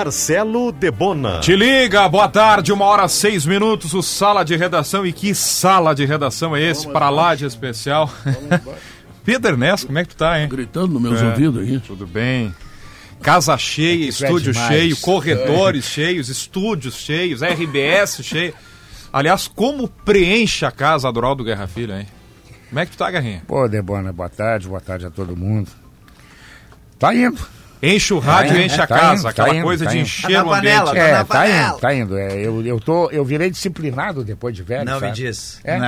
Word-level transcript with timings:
Marcelo 0.00 0.72
Debona. 0.72 1.40
Te 1.40 1.54
liga, 1.54 2.08
boa 2.08 2.26
tarde, 2.26 2.72
uma 2.72 2.86
hora 2.86 3.06
seis 3.06 3.44
minutos, 3.44 3.92
o 3.92 4.02
Sala 4.02 4.42
de 4.42 4.56
Redação. 4.56 5.06
E 5.06 5.12
que 5.12 5.34
sala 5.34 5.94
de 5.94 6.06
redação 6.06 6.56
é 6.56 6.62
esse? 6.62 6.88
Para 6.88 7.10
lá 7.10 7.34
de 7.34 7.44
especial. 7.44 8.10
Pedro 9.22 9.50
Ernesto, 9.50 9.88
como 9.88 9.98
é 9.98 10.02
que 10.02 10.08
tu 10.08 10.16
tá, 10.16 10.40
hein? 10.40 10.48
Gritando 10.48 10.98
nos 10.98 11.02
meus 11.02 11.20
é, 11.20 11.26
ouvidos 11.26 11.62
aqui. 11.62 11.82
Tudo 11.86 12.06
bem. 12.06 12.54
Casa 13.20 13.58
cheia, 13.58 14.06
é 14.06 14.08
estúdio 14.08 14.52
é 14.52 14.68
cheio, 14.68 14.96
corredores 14.96 15.84
é. 15.84 15.88
cheios, 15.88 16.30
estúdios 16.30 16.94
cheios, 16.94 17.42
RBS 17.42 18.24
cheio. 18.24 18.54
Aliás, 19.12 19.46
como 19.48 19.86
preenche 19.86 20.64
a 20.64 20.70
casa 20.70 21.12
do 21.12 21.44
Guerra 21.44 21.66
Filho, 21.66 21.94
hein? 21.94 22.06
Como 22.70 22.80
é 22.80 22.86
que 22.86 22.92
tu 22.92 22.96
tá, 22.96 23.10
Guerrinha? 23.10 23.42
Pô, 23.46 23.68
Debona, 23.68 24.14
boa 24.14 24.30
tarde, 24.30 24.66
boa 24.66 24.80
tarde 24.80 25.04
a 25.04 25.10
todo 25.10 25.36
mundo. 25.36 25.70
Tá 26.98 27.14
indo. 27.14 27.59
Enche 27.82 28.12
o 28.12 28.18
rádio, 28.18 28.56
tá 28.56 28.62
enche 28.62 28.80
a 28.80 28.86
tá 28.86 28.98
casa, 28.98 29.20
indo, 29.20 29.28
aquela 29.28 29.48
tá 29.48 29.54
indo, 29.54 29.62
coisa 29.62 29.86
de 29.86 29.98
encher 29.98 30.34
tá 30.34 30.44
o 30.44 30.50
panela, 30.50 30.90
ambiente. 30.90 31.06
é, 31.06 31.24
tá 31.24 31.48
indo, 31.48 31.78
tá 31.78 31.94
indo. 31.94 32.18
É, 32.18 32.34
eu, 32.34 32.66
eu, 32.66 32.78
tô, 32.78 33.10
eu 33.10 33.24
virei 33.24 33.50
disciplinado 33.50 34.22
depois 34.22 34.54
de 34.54 34.62
velho. 34.62 34.84
Não 34.84 35.00
sabe? 35.00 35.06
me 35.06 35.12
diz. 35.12 35.60
É. 35.64 35.78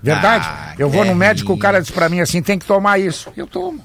Verdade. 0.00 0.46
Ah, 0.48 0.74
eu 0.78 0.88
vou 0.88 1.04
no 1.04 1.14
médico, 1.14 1.52
o 1.52 1.58
cara 1.58 1.80
diz 1.80 1.90
pra 1.90 2.08
mim 2.08 2.20
assim: 2.20 2.40
tem 2.40 2.56
que 2.56 2.64
tomar 2.64 3.00
isso. 3.00 3.32
Eu 3.36 3.48
tomo. 3.48 3.84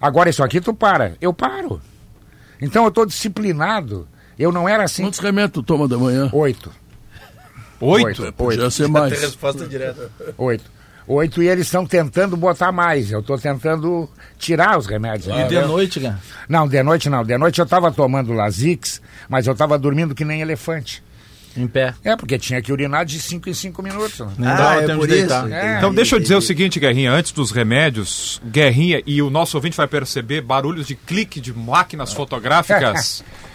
Agora 0.00 0.28
isso 0.28 0.42
aqui 0.42 0.60
tu 0.60 0.74
para. 0.74 1.14
Eu 1.20 1.32
paro. 1.32 1.80
Então 2.60 2.84
eu 2.84 2.90
tô 2.90 3.06
disciplinado. 3.06 4.08
Eu 4.36 4.50
não 4.50 4.68
era 4.68 4.84
assim. 4.84 5.04
Quantos 5.04 5.20
remédios 5.20 5.52
tu 5.52 5.62
toma 5.62 5.86
da 5.86 5.96
manhã? 5.96 6.30
Oito. 6.32 6.72
Oito? 7.80 8.22
Oito. 8.22 8.32
Podia 8.32 8.70
ser 8.70 8.88
mais. 8.88 9.12
Tem 9.12 9.20
resposta 9.20 9.66
direta. 9.66 10.10
Oito 10.36 10.77
oito 11.08 11.42
e 11.42 11.48
eles 11.48 11.66
estão 11.66 11.86
tentando 11.86 12.36
botar 12.36 12.70
mais. 12.70 13.10
Eu 13.10 13.20
estou 13.20 13.38
tentando 13.38 14.08
tirar 14.38 14.78
os 14.78 14.86
remédios. 14.86 15.34
E 15.34 15.48
de 15.48 15.60
noite, 15.62 15.98
cara? 16.00 16.18
Não, 16.48 16.68
de 16.68 16.82
noite 16.82 17.08
não. 17.08 17.24
De 17.24 17.36
noite 17.36 17.58
eu 17.58 17.64
estava 17.64 17.90
tomando 17.90 18.32
Lasix, 18.32 19.00
mas 19.28 19.46
eu 19.46 19.54
estava 19.54 19.78
dormindo 19.78 20.14
que 20.14 20.24
nem 20.24 20.40
elefante. 20.40 21.02
Em 21.56 21.66
pé. 21.66 21.94
É, 22.04 22.14
porque 22.14 22.38
tinha 22.38 22.62
que 22.62 22.70
urinar 22.70 23.04
de 23.04 23.18
5 23.18 23.48
em 23.48 23.54
5 23.54 23.82
minutos. 23.82 24.20
Né? 24.20 24.32
Não 24.38 24.48
ah, 24.48 24.54
dá 24.54 24.74
é 24.76 24.86
tempo 24.86 25.06
de 25.06 25.14
deitar. 25.14 25.50
É, 25.50 25.78
então 25.78 25.92
deixa 25.92 26.14
eu 26.14 26.20
dizer 26.20 26.36
o 26.36 26.40
seguinte, 26.40 26.78
Guerrinha, 26.78 27.10
antes 27.10 27.32
dos 27.32 27.50
remédios, 27.50 28.40
Guerrinha, 28.44 29.02
e 29.04 29.20
o 29.20 29.28
nosso 29.28 29.56
ouvinte 29.56 29.76
vai 29.76 29.88
perceber 29.88 30.40
barulhos 30.40 30.86
de 30.86 30.94
clique 30.94 31.40
de 31.40 31.52
máquinas 31.52 32.12
fotográficas. 32.12 33.24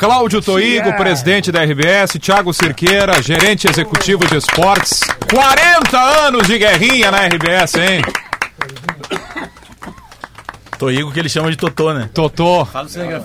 Cláudio 0.00 0.40
Toigo, 0.40 0.88
é. 0.88 0.92
presidente 0.92 1.52
da 1.52 1.62
RBS, 1.62 2.12
Thiago 2.18 2.54
Cirqueira, 2.54 3.20
gerente 3.20 3.68
executivo 3.68 4.26
de 4.26 4.34
esportes. 4.34 5.00
40 5.30 5.98
anos 6.26 6.46
de 6.46 6.58
guerrinha 6.58 7.10
na 7.10 7.26
RBS, 7.26 7.74
hein? 7.74 8.00
Toigo 10.78 11.12
que 11.12 11.20
ele 11.20 11.28
chama 11.28 11.50
de 11.50 11.58
Totô, 11.58 11.92
né? 11.92 12.08
Totô. 12.14 12.66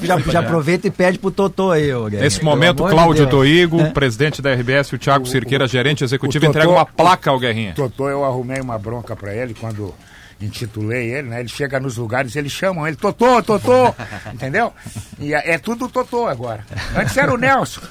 Já, 0.01 0.19
já 0.19 0.39
aproveita 0.41 0.85
e 0.87 0.91
pede 0.91 1.17
pro 1.17 1.31
Totô 1.31 1.71
aí, 1.71 1.93
ô 1.93 2.09
Nesse 2.09 2.43
momento, 2.43 2.83
Cláudio 2.83 3.23
de 3.23 3.31
Toigo, 3.31 3.79
é. 3.79 3.91
presidente 3.91 4.41
da 4.41 4.53
RBS, 4.53 4.89
e 4.89 4.95
o 4.95 4.99
Thiago 4.99 5.25
Cirqueira, 5.25 5.65
gerente 5.69 6.03
executivo, 6.03 6.45
Totô, 6.45 6.57
entrega 6.57 6.69
uma 6.69 6.85
placa 6.85 7.31
ao 7.31 7.39
Guerrinha. 7.39 7.73
Totô, 7.73 8.09
eu 8.09 8.25
arrumei 8.25 8.59
uma 8.59 8.77
bronca 8.77 9.15
pra 9.15 9.33
ele 9.33 9.53
quando 9.53 9.95
intitulei 10.41 11.11
ele, 11.13 11.29
né? 11.29 11.39
Ele 11.39 11.49
chega 11.49 11.79
nos 11.79 11.97
lugares, 11.97 12.35
eles 12.35 12.51
chamam 12.51 12.87
ele 12.87 12.95
Totô, 12.95 13.41
Totô, 13.41 13.95
entendeu? 14.33 14.73
E 15.19 15.33
é, 15.33 15.53
é, 15.53 15.57
tudo 15.57 15.87
Totô 15.87 16.27
agora. 16.27 16.65
Antes 16.95 17.15
era 17.17 17.33
o 17.33 17.37
Nelson. 17.37 17.81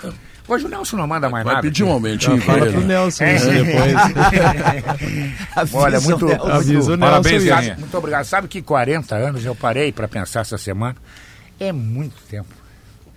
Hoje 0.46 0.66
o 0.66 0.68
Nelson 0.68 0.98
não 0.98 1.06
manda 1.06 1.30
mais 1.30 1.42
Vai 1.42 1.54
nada. 1.54 1.62
Vai 1.62 1.70
pedir 1.70 1.84
um 1.84 1.92
aumentinho 1.92 2.40
para 2.42 2.64
o 2.64 2.80
Nelson 2.82 3.24
é. 3.24 3.38
né, 3.38 3.64
depois. 3.64 3.94
Olha, 5.72 6.00
muito, 6.00 6.26
muito, 6.26 6.46
Nelson, 6.46 6.98
parabéns, 6.98 7.44
sabe, 7.44 7.74
Muito 7.78 7.96
obrigado. 7.96 8.24
Sabe 8.24 8.48
que 8.48 8.60
40 8.60 9.14
anos 9.14 9.44
eu 9.44 9.54
parei 9.54 9.90
para 9.90 10.06
pensar 10.06 10.40
essa 10.40 10.58
semana? 10.58 10.96
É 11.58 11.72
muito 11.72 12.20
tempo. 12.28 12.54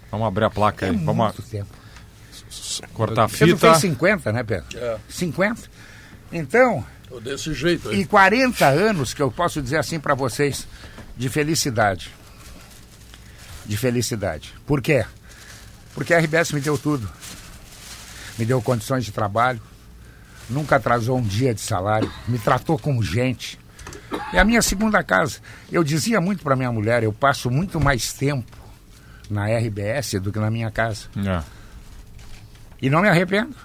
Vamos 0.10 0.28
abrir 0.28 0.46
a 0.46 0.50
placa 0.50 0.86
é 0.86 0.90
aí. 0.90 0.96
Vamos 0.96 1.18
muito 1.18 1.42
tempo. 1.42 1.68
Cortar 2.94 3.26
a 3.26 3.28
fita. 3.28 3.46
Você 3.48 3.58
fez 3.58 3.78
50, 3.78 4.32
né, 4.32 4.44
Pedro? 4.44 4.66
É. 4.78 4.98
50. 5.10 5.64
Então, 6.32 6.86
desse 7.22 7.54
jeito 7.54 7.90
aí. 7.90 8.02
E 8.02 8.06
40 8.06 8.66
anos 8.68 9.14
que 9.14 9.22
eu 9.22 9.32
posso 9.32 9.62
dizer 9.62 9.78
assim 9.78 10.00
para 10.00 10.14
vocês 10.14 10.68
de 11.16 11.30
felicidade. 11.30 12.14
De 13.66 13.78
felicidade. 13.78 14.54
Por 14.66 14.82
quê? 14.82 15.06
Porque 15.94 16.14
a 16.14 16.20
RBS 16.20 16.52
me 16.52 16.62
deu 16.62 16.78
tudo. 16.78 17.10
Me 18.38 18.46
deu 18.46 18.62
condições 18.62 19.04
de 19.04 19.12
trabalho, 19.12 19.60
nunca 20.48 20.76
atrasou 20.76 21.18
um 21.18 21.24
dia 21.24 21.54
de 21.54 21.62
salário, 21.62 22.12
me 22.28 22.38
tratou 22.38 22.78
como 22.78 23.02
gente. 23.02 23.60
É 24.32 24.40
a 24.40 24.46
minha 24.46 24.62
segunda 24.62 25.04
casa. 25.04 25.40
Eu 25.72 25.84
dizia 25.84 26.22
muito 26.22 26.44
para 26.44 26.56
minha 26.56 26.72
mulher, 26.72 27.04
eu 27.04 27.12
passo 27.12 27.50
muito 27.50 27.80
mais 27.80 28.14
tempo 28.14 28.56
na 29.30 29.48
RBS 29.48 30.14
do 30.22 30.32
que 30.32 30.40
na 30.40 30.52
minha 30.52 30.70
casa. 30.70 31.08
É. 31.18 31.44
E 32.82 32.90
não 32.90 33.02
me 33.02 33.10
arrependo. 33.10 33.56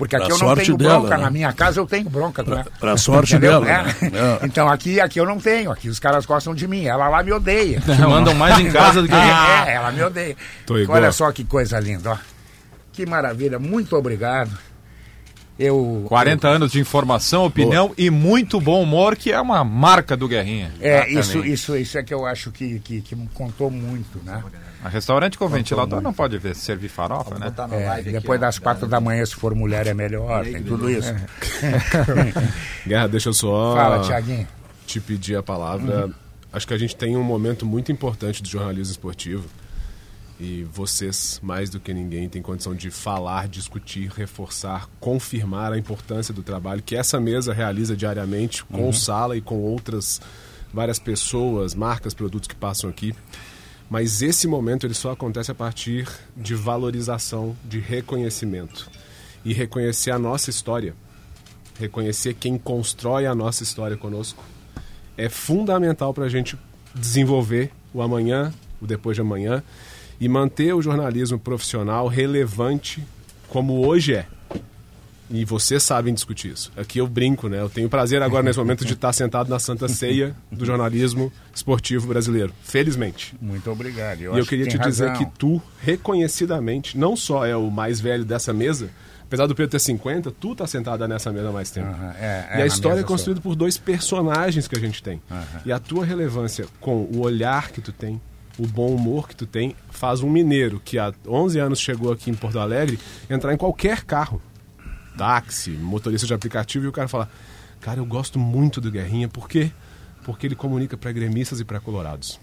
Porque 0.00 0.16
aqui 0.16 0.28
pra 0.28 0.34
eu 0.34 0.38
não 0.38 0.54
tenho 0.56 0.78
dela, 0.78 1.00
bronca, 1.00 1.18
né? 1.18 1.24
na 1.24 1.30
minha 1.30 1.52
casa 1.52 1.78
eu 1.78 1.86
tenho 1.86 2.08
bronca. 2.08 2.42
Pra, 2.42 2.56
né? 2.56 2.64
pra 2.80 2.96
sorte 2.96 3.38
dela. 3.38 3.70
É. 3.70 3.74
É. 3.74 4.40
Então 4.50 4.66
aqui, 4.66 4.98
aqui 4.98 5.20
eu 5.20 5.26
não 5.26 5.38
tenho, 5.38 5.70
aqui 5.70 5.90
os 5.90 5.98
caras 5.98 6.24
gostam 6.24 6.54
de 6.54 6.66
mim, 6.66 6.86
ela 6.86 7.06
lá 7.06 7.22
me 7.22 7.30
odeia. 7.32 7.80
Te 7.80 8.00
mandam 8.00 8.34
mais 8.34 8.58
em 8.58 8.70
casa 8.70 9.02
do 9.02 9.08
que... 9.08 9.12
É, 9.14 9.74
ela 9.74 9.92
me 9.92 10.02
odeia. 10.02 10.34
Olha 10.88 11.12
só 11.12 11.30
que 11.32 11.44
coisa 11.44 11.78
linda, 11.78 12.12
ó. 12.12 12.16
Que 12.94 13.04
maravilha, 13.04 13.58
muito 13.58 13.94
obrigado. 13.94 14.50
Eu, 15.58 16.06
40 16.08 16.46
eu... 16.46 16.52
anos 16.54 16.72
de 16.72 16.80
informação, 16.80 17.44
opinião 17.44 17.88
Boa. 17.88 17.94
e 17.98 18.08
muito 18.08 18.58
bom 18.58 18.82
humor, 18.82 19.14
que 19.16 19.30
é 19.30 19.38
uma 19.38 19.62
marca 19.62 20.16
do 20.16 20.26
Guerrinha. 20.26 20.72
É, 20.80 21.10
isso, 21.10 21.44
isso, 21.44 21.76
isso 21.76 21.98
é 21.98 22.02
que 22.02 22.14
eu 22.14 22.24
acho 22.24 22.50
que, 22.50 22.80
que, 22.80 23.02
que 23.02 23.14
contou 23.34 23.70
muito, 23.70 24.18
né? 24.24 24.42
A 24.82 24.88
restaurante 24.88 25.36
com 25.36 25.46
ventilador 25.46 26.00
não 26.00 26.12
pode 26.12 26.38
ver, 26.38 26.54
servir 26.54 26.88
farofa, 26.88 27.38
né? 27.38 27.52
É, 27.72 28.02
depois 28.02 28.36
aqui, 28.36 28.46
das 28.46 28.58
ó, 28.58 28.62
quatro 28.62 28.86
da 28.86 28.98
manhã, 29.00 29.24
se 29.26 29.34
for 29.34 29.54
mulher, 29.54 29.86
é 29.86 29.92
melhor, 29.92 30.44
tem 30.44 30.62
tudo 30.62 30.90
isso. 30.90 31.12
Guerra, 32.86 33.06
deixa 33.06 33.28
eu 33.28 33.34
só 33.34 33.74
Fala, 33.74 34.02
Tiaguinho. 34.02 34.48
te 34.86 34.98
pedir 34.98 35.36
a 35.36 35.42
palavra. 35.42 36.06
Uhum. 36.06 36.14
Acho 36.52 36.66
que 36.66 36.74
a 36.74 36.78
gente 36.78 36.96
tem 36.96 37.16
um 37.16 37.22
momento 37.22 37.66
muito 37.66 37.92
importante 37.92 38.42
do 38.42 38.48
jornalismo 38.48 38.92
esportivo 38.92 39.46
e 40.40 40.64
vocês, 40.72 41.38
mais 41.42 41.68
do 41.68 41.78
que 41.78 41.92
ninguém, 41.92 42.26
têm 42.26 42.40
condição 42.40 42.74
de 42.74 42.90
falar, 42.90 43.46
discutir, 43.46 44.08
reforçar, 44.08 44.88
confirmar 44.98 45.74
a 45.74 45.78
importância 45.78 46.32
do 46.32 46.42
trabalho 46.42 46.82
que 46.82 46.96
essa 46.96 47.20
mesa 47.20 47.52
realiza 47.52 47.94
diariamente 47.94 48.64
com 48.64 48.84
uhum. 48.84 48.88
o 48.88 48.92
Sala 48.94 49.36
e 49.36 49.42
com 49.42 49.56
outras 49.56 50.20
várias 50.72 50.98
pessoas, 50.98 51.74
marcas, 51.74 52.14
produtos 52.14 52.48
que 52.48 52.54
passam 52.54 52.88
aqui. 52.88 53.14
Mas 53.90 54.22
esse 54.22 54.46
momento 54.46 54.86
ele 54.86 54.94
só 54.94 55.10
acontece 55.10 55.50
a 55.50 55.54
partir 55.54 56.08
de 56.36 56.54
valorização, 56.54 57.56
de 57.64 57.80
reconhecimento. 57.80 58.88
E 59.44 59.52
reconhecer 59.52 60.12
a 60.12 60.18
nossa 60.18 60.48
história, 60.48 60.94
reconhecer 61.76 62.34
quem 62.34 62.56
constrói 62.56 63.26
a 63.26 63.34
nossa 63.34 63.64
história 63.64 63.96
conosco, 63.96 64.44
é 65.16 65.28
fundamental 65.28 66.14
para 66.14 66.26
a 66.26 66.28
gente 66.28 66.56
desenvolver 66.94 67.72
o 67.92 68.00
amanhã, 68.00 68.54
o 68.80 68.86
depois 68.86 69.16
de 69.16 69.22
amanhã 69.22 69.62
e 70.20 70.28
manter 70.28 70.72
o 70.72 70.82
jornalismo 70.82 71.38
profissional 71.38 72.06
relevante 72.06 73.04
como 73.48 73.84
hoje 73.84 74.14
é. 74.14 74.26
E 75.30 75.44
vocês 75.44 75.82
sabem 75.82 76.12
discutir 76.12 76.52
isso. 76.52 76.72
Aqui 76.76 76.98
eu 76.98 77.06
brinco, 77.06 77.48
né? 77.48 77.60
Eu 77.60 77.70
tenho 77.70 77.88
prazer 77.88 78.20
agora, 78.20 78.42
nesse 78.42 78.58
momento, 78.58 78.84
de 78.84 78.94
estar 78.94 79.12
sentado 79.12 79.48
na 79.48 79.60
santa 79.60 79.86
ceia 79.86 80.34
do 80.50 80.66
jornalismo 80.66 81.32
esportivo 81.54 82.08
brasileiro. 82.08 82.52
Felizmente. 82.64 83.34
Muito 83.40 83.70
obrigado. 83.70 84.20
Eu 84.20 84.34
e 84.34 84.38
eu 84.40 84.46
queria 84.46 84.66
que 84.66 84.76
te 84.76 84.78
dizer 84.78 85.12
que 85.12 85.24
tu, 85.38 85.62
reconhecidamente, 85.80 86.98
não 86.98 87.14
só 87.14 87.46
é 87.46 87.54
o 87.54 87.70
mais 87.70 88.00
velho 88.00 88.24
dessa 88.24 88.52
mesa, 88.52 88.90
apesar 89.22 89.46
do 89.46 89.54
Pedro 89.54 89.70
ter 89.70 89.78
50, 89.78 90.32
tu 90.32 90.56
tá 90.56 90.66
sentada 90.66 91.06
nessa 91.06 91.32
mesa 91.32 91.48
há 91.48 91.52
mais 91.52 91.70
tempo. 91.70 91.86
Uhum, 91.86 92.10
é, 92.18 92.48
é, 92.50 92.58
e 92.58 92.62
a 92.62 92.66
história 92.66 93.00
é 93.00 93.04
construída 93.04 93.40
por 93.40 93.54
dois 93.54 93.78
personagens 93.78 94.66
que 94.66 94.76
a 94.76 94.80
gente 94.80 95.00
tem. 95.00 95.22
Uhum. 95.30 95.60
E 95.64 95.70
a 95.70 95.78
tua 95.78 96.04
relevância 96.04 96.66
com 96.80 97.04
o 97.04 97.20
olhar 97.20 97.70
que 97.70 97.80
tu 97.80 97.92
tem, 97.92 98.20
o 98.58 98.66
bom 98.66 98.88
humor 98.88 99.28
que 99.28 99.36
tu 99.36 99.46
tem, 99.46 99.76
faz 99.90 100.22
um 100.22 100.28
mineiro 100.28 100.82
que 100.84 100.98
há 100.98 101.14
11 101.24 101.58
anos 101.60 101.80
chegou 101.80 102.12
aqui 102.12 102.30
em 102.30 102.34
Porto 102.34 102.58
Alegre 102.58 102.98
entrar 103.30 103.54
em 103.54 103.56
qualquer 103.56 104.02
carro 104.02 104.42
táxi, 105.20 105.70
motorista 105.72 106.26
de 106.26 106.32
aplicativo, 106.32 106.86
e 106.86 106.88
o 106.88 106.92
cara 106.92 107.06
fala: 107.06 107.28
Cara, 107.80 108.00
eu 108.00 108.06
gosto 108.06 108.38
muito 108.38 108.80
do 108.80 108.90
Guerrinha, 108.90 109.28
por 109.28 109.46
quê? 109.46 109.70
Porque 110.24 110.46
ele 110.46 110.54
comunica 110.54 110.96
para 110.96 111.12
gremistas 111.12 111.60
e 111.60 111.64
para 111.64 111.78
colorados. 111.78 112.40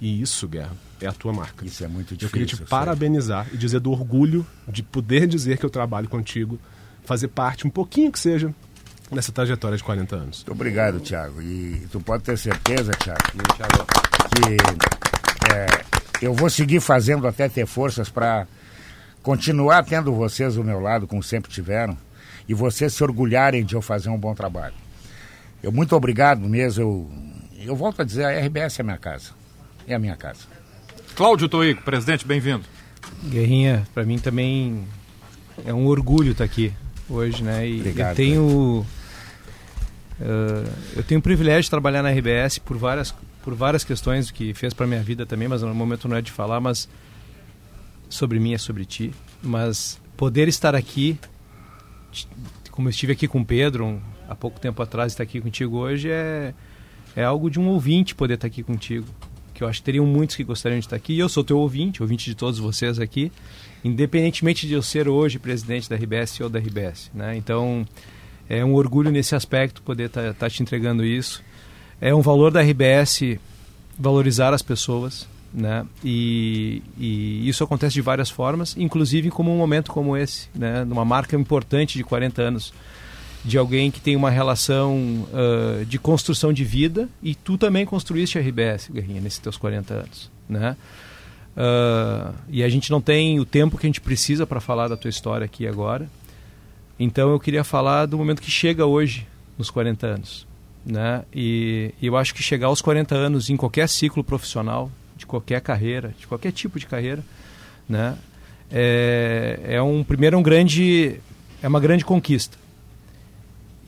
E 0.00 0.20
isso, 0.20 0.46
Guerra, 0.48 0.72
é 1.00 1.06
a 1.06 1.12
tua 1.12 1.32
marca. 1.32 1.64
Isso 1.64 1.84
é 1.84 1.88
muito 1.88 2.14
Eu 2.14 2.16
difícil. 2.18 2.32
queria 2.32 2.46
te 2.46 2.56
sei. 2.56 2.66
parabenizar 2.66 3.46
e 3.52 3.56
dizer 3.56 3.78
do 3.80 3.92
orgulho 3.92 4.44
de 4.68 4.82
poder 4.82 5.26
dizer 5.26 5.56
que 5.56 5.64
eu 5.64 5.70
trabalho 5.70 6.08
contigo, 6.08 6.58
fazer 7.04 7.28
parte, 7.28 7.66
um 7.66 7.70
pouquinho 7.70 8.10
que 8.12 8.18
seja, 8.18 8.52
nessa 9.10 9.30
trajetória 9.32 9.76
de 9.76 9.84
40 9.84 10.16
anos. 10.16 10.38
Muito 10.38 10.52
obrigado, 10.52 11.00
Thiago. 11.00 11.40
E 11.40 11.86
tu 11.92 12.00
pode 12.00 12.24
ter 12.24 12.36
certeza, 12.36 12.92
Thiago, 12.92 13.22
que 14.34 14.56
é, 15.54 15.66
eu 16.20 16.34
vou 16.34 16.50
seguir 16.50 16.80
fazendo 16.80 17.26
até 17.26 17.48
ter 17.48 17.66
forças 17.66 18.08
para 18.10 18.46
continuar 19.22 19.82
tendo 19.84 20.12
vocês 20.12 20.56
do 20.56 20.62
meu 20.64 20.78
lado, 20.80 21.06
como 21.06 21.22
sempre 21.22 21.50
tiveram, 21.50 21.96
e 22.48 22.54
vocês 22.54 22.92
se 22.94 23.02
orgulharem 23.02 23.64
de 23.64 23.74
eu 23.74 23.82
fazer 23.82 24.08
um 24.08 24.18
bom 24.18 24.34
trabalho. 24.34 24.74
Eu 25.62 25.72
muito 25.72 25.96
obrigado 25.96 26.40
mesmo. 26.40 26.82
Eu, 26.82 27.10
eu 27.66 27.76
volto 27.76 28.02
a 28.02 28.04
dizer, 28.04 28.24
a 28.24 28.40
RBS 28.46 28.78
é 28.78 28.82
a 28.82 28.84
minha 28.84 28.98
casa. 28.98 29.30
É 29.86 29.94
a 29.94 29.98
minha 29.98 30.16
casa. 30.16 30.40
Cláudio 31.14 31.48
Toigo, 31.48 31.82
presidente, 31.82 32.26
bem-vindo. 32.26 32.64
Guerrinha, 33.24 33.86
para 33.94 34.04
mim 34.04 34.18
também 34.18 34.86
é 35.64 35.72
um 35.72 35.86
orgulho 35.86 36.32
estar 36.32 36.44
aqui 36.44 36.72
hoje, 37.08 37.42
né? 37.42 37.66
E 37.66 37.80
Obrigado, 37.80 38.10
eu 38.10 38.16
tenho 38.16 38.86
eh, 40.20 40.70
eu 40.96 41.02
tenho 41.02 41.20
o 41.20 41.22
privilégio 41.22 41.62
de 41.62 41.70
trabalhar 41.70 42.02
na 42.02 42.10
RBS 42.10 42.58
por 42.58 42.76
várias 42.76 43.14
por 43.42 43.54
várias 43.54 43.84
questões 43.84 44.30
que 44.30 44.52
fez 44.54 44.74
para 44.74 44.86
minha 44.86 45.02
vida 45.02 45.24
também, 45.24 45.46
mas 45.46 45.62
no 45.62 45.72
momento 45.72 46.08
não 46.08 46.16
é 46.16 46.22
de 46.22 46.32
falar, 46.32 46.60
mas 46.60 46.88
sobre 48.08 48.40
mim 48.40 48.54
é 48.54 48.58
sobre 48.58 48.84
ti, 48.84 49.12
mas 49.40 50.00
poder 50.16 50.48
estar 50.48 50.74
aqui 50.74 51.16
como 52.70 52.88
eu 52.88 52.90
estive 52.90 53.12
aqui 53.12 53.26
com 53.26 53.40
o 53.40 53.44
Pedro 53.44 54.00
há 54.28 54.34
pouco 54.34 54.60
tempo 54.60 54.82
atrás, 54.82 55.12
estar 55.12 55.22
aqui 55.22 55.40
contigo 55.40 55.76
hoje 55.76 56.10
é 56.10 56.54
é 57.14 57.24
algo 57.24 57.50
de 57.50 57.58
um 57.58 57.68
ouvinte 57.68 58.14
poder 58.14 58.34
estar 58.34 58.46
aqui 58.46 58.62
contigo 58.62 59.06
que 59.56 59.64
eu 59.64 59.68
acho 59.68 59.80
que 59.80 59.86
teriam 59.86 60.04
muitos 60.04 60.36
que 60.36 60.44
gostariam 60.44 60.78
de 60.78 60.84
estar 60.84 60.96
aqui. 60.96 61.14
E 61.14 61.18
eu 61.18 61.30
sou 61.30 61.42
teu 61.42 61.58
ouvinte, 61.58 62.02
ouvinte 62.02 62.26
de 62.26 62.34
todos 62.34 62.58
vocês 62.58 63.00
aqui, 63.00 63.32
independentemente 63.82 64.66
de 64.66 64.74
eu 64.74 64.82
ser 64.82 65.08
hoje 65.08 65.38
presidente 65.38 65.88
da 65.88 65.96
RBS 65.96 66.40
ou 66.40 66.50
da 66.50 66.58
RBS. 66.58 67.10
Né? 67.14 67.38
Então, 67.38 67.86
é 68.50 68.62
um 68.62 68.74
orgulho 68.74 69.10
nesse 69.10 69.34
aspecto 69.34 69.80
poder 69.80 70.08
estar 70.08 70.24
tá, 70.24 70.34
tá 70.34 70.50
te 70.50 70.62
entregando 70.62 71.02
isso. 71.02 71.42
É 71.98 72.14
um 72.14 72.20
valor 72.20 72.50
da 72.50 72.60
RBS 72.60 73.38
valorizar 73.98 74.52
as 74.52 74.60
pessoas, 74.60 75.26
né? 75.56 75.86
E, 76.04 76.82
e 76.98 77.48
isso 77.48 77.64
acontece 77.64 77.94
de 77.94 78.02
várias 78.02 78.28
formas, 78.28 78.76
inclusive 78.76 79.30
como 79.30 79.50
um 79.50 79.56
momento 79.56 79.90
como 79.90 80.14
esse, 80.14 80.50
né? 80.54 80.84
Numa 80.84 81.04
marca 81.04 81.34
importante 81.34 81.96
de 81.96 82.04
40 82.04 82.42
anos 82.42 82.74
de 83.42 83.56
alguém 83.56 83.90
que 83.90 84.00
tem 84.00 84.14
uma 84.16 84.28
relação 84.28 85.26
uh, 85.32 85.84
de 85.86 85.98
construção 85.98 86.52
de 86.52 86.62
vida 86.62 87.08
e 87.22 87.34
tu 87.34 87.56
também 87.56 87.86
construíste 87.86 88.36
a 88.36 88.40
RBS, 88.42 88.90
Guerrinha, 88.92 89.20
nesses 89.20 89.38
teus 89.38 89.56
40 89.56 89.94
anos, 89.94 90.30
né? 90.46 90.76
Uh, 91.56 92.34
e 92.50 92.62
a 92.62 92.68
gente 92.68 92.90
não 92.90 93.00
tem 93.00 93.40
o 93.40 93.46
tempo 93.46 93.78
que 93.78 93.86
a 93.86 93.88
gente 93.88 94.00
precisa 94.02 94.46
para 94.46 94.60
falar 94.60 94.88
da 94.88 94.96
tua 94.96 95.08
história 95.08 95.46
aqui 95.46 95.66
agora. 95.66 96.06
Então 97.00 97.30
eu 97.30 97.40
queria 97.40 97.64
falar 97.64 98.04
do 98.04 98.18
momento 98.18 98.42
que 98.42 98.50
chega 98.50 98.84
hoje, 98.84 99.26
nos 99.56 99.70
40 99.70 100.06
anos, 100.06 100.46
né? 100.84 101.24
E, 101.34 101.94
e 102.02 102.06
eu 102.08 102.16
acho 102.16 102.34
que 102.34 102.42
chegar 102.42 102.66
aos 102.66 102.82
40 102.82 103.14
anos 103.14 103.48
em 103.48 103.56
qualquer 103.56 103.88
ciclo 103.88 104.22
profissional, 104.22 104.90
de 105.16 105.26
qualquer 105.26 105.60
carreira, 105.60 106.14
de 106.18 106.26
qualquer 106.26 106.52
tipo 106.52 106.78
de 106.78 106.86
carreira, 106.86 107.24
né? 107.88 108.16
É, 108.70 109.60
é 109.64 109.82
um 109.82 110.02
primeiro 110.02 110.36
é 110.36 110.38
um 110.38 110.42
grande 110.42 111.20
é 111.62 111.68
uma 111.68 111.78
grande 111.78 112.04
conquista 112.04 112.58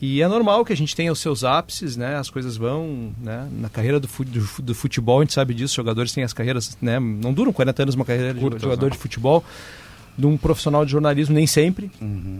e 0.01 0.21
é 0.21 0.27
normal 0.27 0.63
que 0.63 0.71
a 0.71 0.77
gente 0.77 0.95
tenha 0.95 1.11
os 1.11 1.19
seus 1.19 1.43
ápices, 1.43 1.97
né? 1.97 2.15
As 2.15 2.29
coisas 2.29 2.55
vão, 2.55 3.11
né? 3.21 3.49
Na 3.51 3.67
carreira 3.67 3.99
do, 3.99 4.07
fu 4.07 4.23
do, 4.23 4.47
do 4.61 4.73
futebol, 4.73 5.19
a 5.19 5.23
gente 5.23 5.33
sabe 5.33 5.53
disso, 5.53 5.71
os 5.71 5.75
jogadores 5.75 6.13
têm 6.13 6.23
as 6.23 6.31
carreiras, 6.31 6.77
né? 6.81 6.99
Não 6.99 7.33
duram 7.33 7.51
40 7.51 7.83
anos 7.83 7.95
uma 7.95 8.05
carreira 8.05 8.33
de 8.33 8.39
Curtas, 8.39 8.61
jogador 8.61 8.85
né? 8.85 8.91
de 8.91 8.97
futebol, 8.97 9.43
de 10.17 10.25
um 10.25 10.37
profissional 10.37 10.85
de 10.85 10.91
jornalismo, 10.91 11.35
nem 11.35 11.45
sempre, 11.45 11.91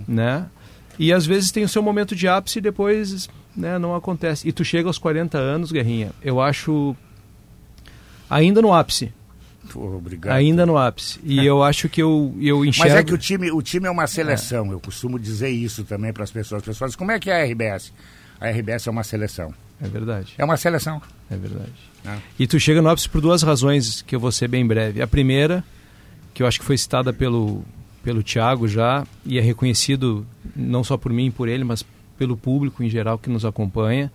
né? 0.08 0.46
E 0.98 1.12
às 1.12 1.26
vezes 1.26 1.52
tem 1.52 1.64
o 1.64 1.70
seu 1.70 1.84
momento 1.84 2.16
de 2.16 2.30
ápice 2.30 2.60
e 2.60 2.62
depois, 2.62 3.30
né, 3.56 3.78
não 3.78 3.96
acontece. 3.96 4.48
E 4.48 4.52
tu 4.52 4.66
chega 4.66 4.88
aos 4.88 4.98
40 4.98 5.38
anos, 5.38 5.72
Guerrinha, 5.72 6.12
eu 6.22 6.42
acho 6.42 6.96
ainda 8.30 8.62
no 8.62 8.74
ápice, 8.74 9.12
obrigado. 9.76 10.36
ainda 10.36 10.66
no 10.66 10.78
ápice. 10.78 11.20
E 11.24 11.46
eu 11.46 11.64
acho 11.64 11.90
que 11.90 12.02
eu, 12.02 12.36
eu 12.40 12.66
enxergo... 12.66 12.90
Mas 12.90 13.00
é 13.00 13.04
que 13.04 13.14
o 13.14 13.18
time, 13.18 13.52
o 13.52 13.62
time 13.62 13.88
é 13.88 13.92
uma 13.92 14.08
seleção. 14.08 14.72
Eu 14.72 14.80
costumo 14.80 15.20
dizer 15.20 15.50
isso 15.50 15.84
também 15.84 16.14
para 16.14 16.24
as 16.24 16.32
pessoas. 16.32 16.62
As 16.62 16.66
pessoas 16.66 16.96
como 16.96 17.12
é 17.12 17.20
que 17.20 17.30
é 17.30 17.42
a 17.42 17.46
RBS? 17.46 17.92
A 18.40 18.50
RBS 18.50 18.88
é 18.88 18.92
uma 18.92 19.04
seleção. 19.04 19.54
É 19.82 19.88
verdade. 19.88 20.34
É 20.38 20.44
uma 20.44 20.58
seleção. 20.58 21.02
É 21.30 21.36
verdade. 21.36 21.72
Ah. 22.06 22.18
E 22.38 22.48
tu 22.48 22.60
chega 22.60 22.82
no 22.82 22.90
ápice 22.90 23.10
por 23.10 23.22
duas 23.22 23.44
razões 23.44 24.02
que 24.02 24.16
eu 24.16 24.20
vou 24.20 24.32
ser 24.32 24.48
bem 24.48 24.66
breve. 24.66 25.02
A 25.02 25.08
primeira, 25.08 25.64
que 26.34 26.44
eu 26.44 26.48
acho 26.48 26.60
que 26.60 26.66
foi 26.66 26.78
citada 26.78 27.14
pelo, 27.14 27.64
pelo 28.04 28.24
Tiago 28.24 28.68
já, 28.68 29.06
e 29.26 29.38
é 29.38 29.42
reconhecido 29.42 30.26
não 30.56 30.84
só 30.84 30.98
por 30.98 31.12
mim 31.12 31.28
e 31.28 31.32
por 31.32 31.48
ele, 31.48 31.64
mas 31.64 31.86
pelo 32.18 32.36
público 32.36 32.84
em 32.84 32.90
geral 32.90 33.18
que 33.18 33.30
nos 33.30 33.46
acompanha, 33.46 34.12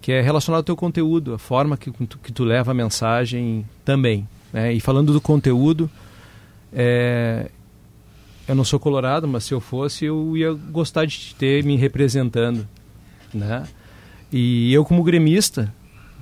que 0.00 0.12
é 0.12 0.20
relacionado 0.20 0.58
ao 0.58 0.64
teu 0.64 0.76
conteúdo, 0.76 1.34
a 1.34 1.38
forma 1.38 1.76
que 1.76 1.90
tu, 1.90 2.18
que 2.18 2.32
tu 2.32 2.44
leva 2.44 2.70
a 2.70 2.74
mensagem 2.74 3.64
também. 3.84 4.28
Né? 4.52 4.72
E 4.72 4.80
falando 4.80 5.12
do 5.12 5.20
conteúdo, 5.20 5.90
é, 6.72 7.50
eu 8.46 8.54
não 8.54 8.64
sou 8.64 8.78
colorado, 8.78 9.26
mas 9.28 9.44
se 9.44 9.52
eu 9.52 9.60
fosse, 9.60 10.04
eu 10.04 10.36
ia 10.36 10.52
gostar 10.52 11.04
de 11.04 11.18
te 11.18 11.34
ter 11.34 11.64
me 11.64 11.76
representando. 11.76 12.66
Né? 13.32 13.66
E 14.32 14.72
eu 14.72 14.84
como 14.84 15.02
gremista, 15.02 15.72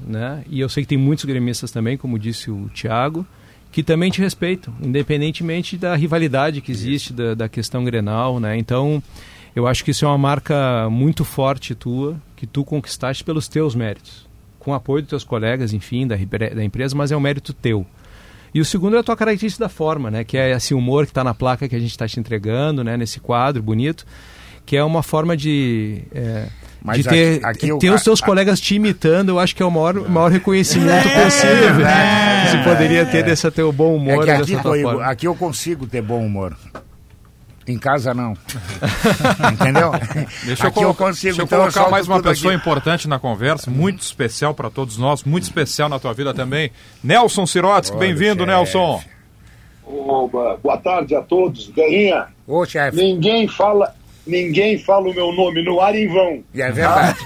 né? 0.04 0.44
E 0.48 0.60
eu 0.60 0.68
sei 0.68 0.82
que 0.82 0.88
tem 0.88 0.98
muitos 0.98 1.24
gremistas 1.24 1.70
também, 1.70 1.96
como 1.96 2.18
disse 2.18 2.50
o 2.50 2.68
Thiago, 2.74 3.26
que 3.72 3.82
também 3.82 4.10
te 4.10 4.20
respeitam, 4.20 4.74
independentemente 4.80 5.76
da 5.76 5.94
rivalidade 5.94 6.60
que 6.60 6.72
existe 6.72 7.12
da, 7.12 7.34
da 7.34 7.48
questão 7.48 7.84
Grenal, 7.84 8.40
né? 8.40 8.56
Então, 8.56 9.02
eu 9.54 9.66
acho 9.66 9.84
que 9.84 9.90
isso 9.90 10.04
é 10.04 10.08
uma 10.08 10.18
marca 10.18 10.88
muito 10.90 11.24
forte 11.24 11.74
tua, 11.74 12.16
que 12.36 12.46
tu 12.46 12.64
conquistaste 12.64 13.24
pelos 13.24 13.48
teus 13.48 13.74
méritos, 13.74 14.26
com 14.60 14.70
o 14.72 14.74
apoio 14.74 15.02
dos 15.02 15.08
teus 15.10 15.24
colegas, 15.24 15.72
enfim, 15.72 16.06
da, 16.06 16.16
da 16.54 16.62
empresa, 16.62 16.94
mas 16.94 17.10
é 17.10 17.16
um 17.16 17.20
mérito 17.20 17.52
teu. 17.52 17.86
E 18.54 18.60
o 18.60 18.64
segundo 18.64 18.96
é 18.96 19.00
a 19.00 19.02
tua 19.02 19.16
característica 19.16 19.64
da 19.64 19.68
forma, 19.68 20.10
né? 20.10 20.24
Que 20.24 20.36
é 20.38 20.50
esse 20.52 20.72
humor 20.74 21.04
que 21.04 21.10
está 21.10 21.22
na 21.24 21.34
placa 21.34 21.68
que 21.68 21.74
a 21.76 21.78
gente 21.78 21.90
está 21.90 22.06
te 22.06 22.18
entregando, 22.20 22.82
né? 22.84 22.96
Nesse 22.96 23.20
quadro 23.20 23.62
bonito, 23.62 24.06
que 24.64 24.76
é 24.76 24.82
uma 24.84 25.02
forma 25.02 25.36
de 25.36 26.02
é, 26.14 26.46
Mas 26.82 26.98
de 26.98 27.04
ter, 27.04 27.36
aqui- 27.36 27.44
aqui 27.46 27.68
eu- 27.68 27.78
ter 27.78 27.90
os 27.90 28.02
teus 28.02 28.20
a- 28.20 28.24
a- 28.24 28.26
colegas 28.26 28.58
te 28.60 28.74
imitando, 28.74 29.28
eu 29.30 29.38
acho 29.38 29.54
que 29.54 29.62
é 29.62 29.66
o 29.66 29.70
maior, 29.70 29.94
maior 30.08 30.30
reconhecimento 30.30 31.08
possível. 31.08 31.76
que 31.76 32.50
Você 32.50 32.58
poderia 32.64 33.04
ter 33.06 33.22
desse 33.24 33.50
teu 33.50 33.70
bom 33.72 33.92
É 33.92 33.96
humor 33.96 34.24
dessa 34.26 34.42
aqui, 34.42 34.56
forma. 34.62 35.04
aqui 35.04 35.26
eu 35.26 35.34
consigo 35.34 35.86
ter 35.86 36.00
bom 36.02 36.24
humor. 36.24 36.56
Em 37.66 37.78
casa 37.78 38.14
não. 38.14 38.32
Entendeu? 39.52 39.90
Deixa 40.44 40.64
eu 40.64 40.68
aqui 40.68 40.74
colocar, 40.80 41.04
eu 41.04 41.08
consigo. 41.08 41.22
deixa 41.36 41.42
eu 41.42 41.44
então 41.44 41.58
eu 41.58 41.62
colocar 41.62 41.72
solto 41.80 41.90
mais 41.90 42.06
uma 42.06 42.22
pessoa 42.22 42.52
aqui. 42.52 42.60
importante 42.60 43.08
na 43.08 43.18
conversa, 43.18 43.70
muito 43.70 44.02
especial 44.02 44.54
para 44.54 44.70
todos 44.70 44.96
nós, 44.96 45.24
muito 45.24 45.42
especial 45.44 45.88
na 45.88 45.98
tua 45.98 46.12
vida 46.14 46.32
também. 46.32 46.70
Nelson 47.02 47.44
Sirotsky, 47.44 47.96
Olha, 47.96 48.06
bem-vindo. 48.06 48.46
Nelson. 48.46 49.02
Oba, 49.84 50.58
boa 50.62 50.76
tarde 50.78 51.14
a 51.14 51.22
todos. 51.22 51.68
Guerrinha, 51.70 52.26
Ô, 52.46 52.64
chefe. 52.64 52.96
ninguém 52.96 53.46
fala, 53.48 53.94
ninguém 54.26 54.78
fala 54.78 55.08
o 55.10 55.14
meu 55.14 55.32
nome 55.32 55.62
no 55.62 55.80
ar 55.80 55.94
em 55.94 56.08
vão. 56.08 56.42
E 56.52 56.60
é 56.62 56.70
verdade. 56.70 57.18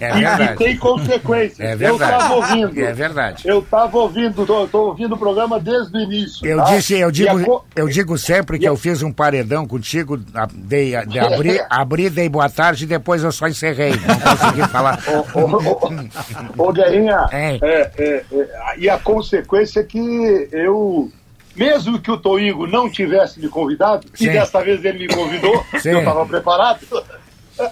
É 0.00 0.06
E, 0.10 0.16
e 0.18 0.20
verdade. 0.24 0.56
tem 0.56 0.76
consequências. 0.76 1.60
É 1.60 1.74
Eu 1.74 1.78
verdade. 1.78 2.12
estava 2.12 2.34
ouvindo. 2.34 2.80
É 2.80 2.92
verdade. 2.92 3.42
Eu 3.48 3.58
estava 3.60 3.98
ouvindo, 3.98 4.46
tô 4.68 4.86
ouvindo 4.86 5.14
o 5.14 5.18
programa 5.18 5.60
desde 5.60 5.96
o 5.96 6.00
início. 6.00 6.46
Eu 6.46 6.58
tá? 6.58 6.64
disse, 6.64 6.94
eu 6.94 7.08
E 7.08 7.12
digo, 7.12 7.44
co- 7.44 7.64
eu 7.76 7.88
digo 7.88 8.16
sempre 8.18 8.58
que 8.58 8.68
eu 8.68 8.76
fiz 8.76 9.02
um 9.02 9.12
paredão 9.12 9.66
contigo, 9.66 10.16
dei, 10.54 10.94
de 11.06 11.18
abri, 11.18 11.60
abri, 11.68 12.08
dei 12.10 12.28
boa 12.28 12.48
tarde 12.48 12.84
e 12.84 12.86
depois 12.86 13.22
eu 13.22 13.32
só 13.32 13.46
encerrei. 13.48 13.90
Não 13.92 14.18
consegui 14.20 14.68
falar. 14.68 14.98
Ô, 15.34 15.38
ô, 15.40 16.62
ô, 16.62 16.68
ô, 16.68 16.72
Guerrinha, 16.72 17.26
É. 17.32 17.58
é, 17.60 17.90
é, 17.98 18.24
é, 18.32 18.48
e 18.78 18.88
a 18.88 18.98
consequência 18.98 19.80
é 19.80 19.84
que 19.84 20.48
eu, 20.52 21.10
mesmo 21.58 21.98
que 22.00 22.10
o 22.10 22.16
Toigo 22.16 22.66
não 22.66 22.88
tivesse 22.88 23.40
me 23.40 23.48
convidado, 23.48 24.06
Sim. 24.14 24.26
e 24.26 24.28
desta 24.30 24.62
vez 24.62 24.84
ele 24.84 25.06
me 25.06 25.08
convidou, 25.08 25.64
Sim. 25.80 25.90
eu 25.90 25.98
estava 25.98 26.24
preparado, 26.24 26.80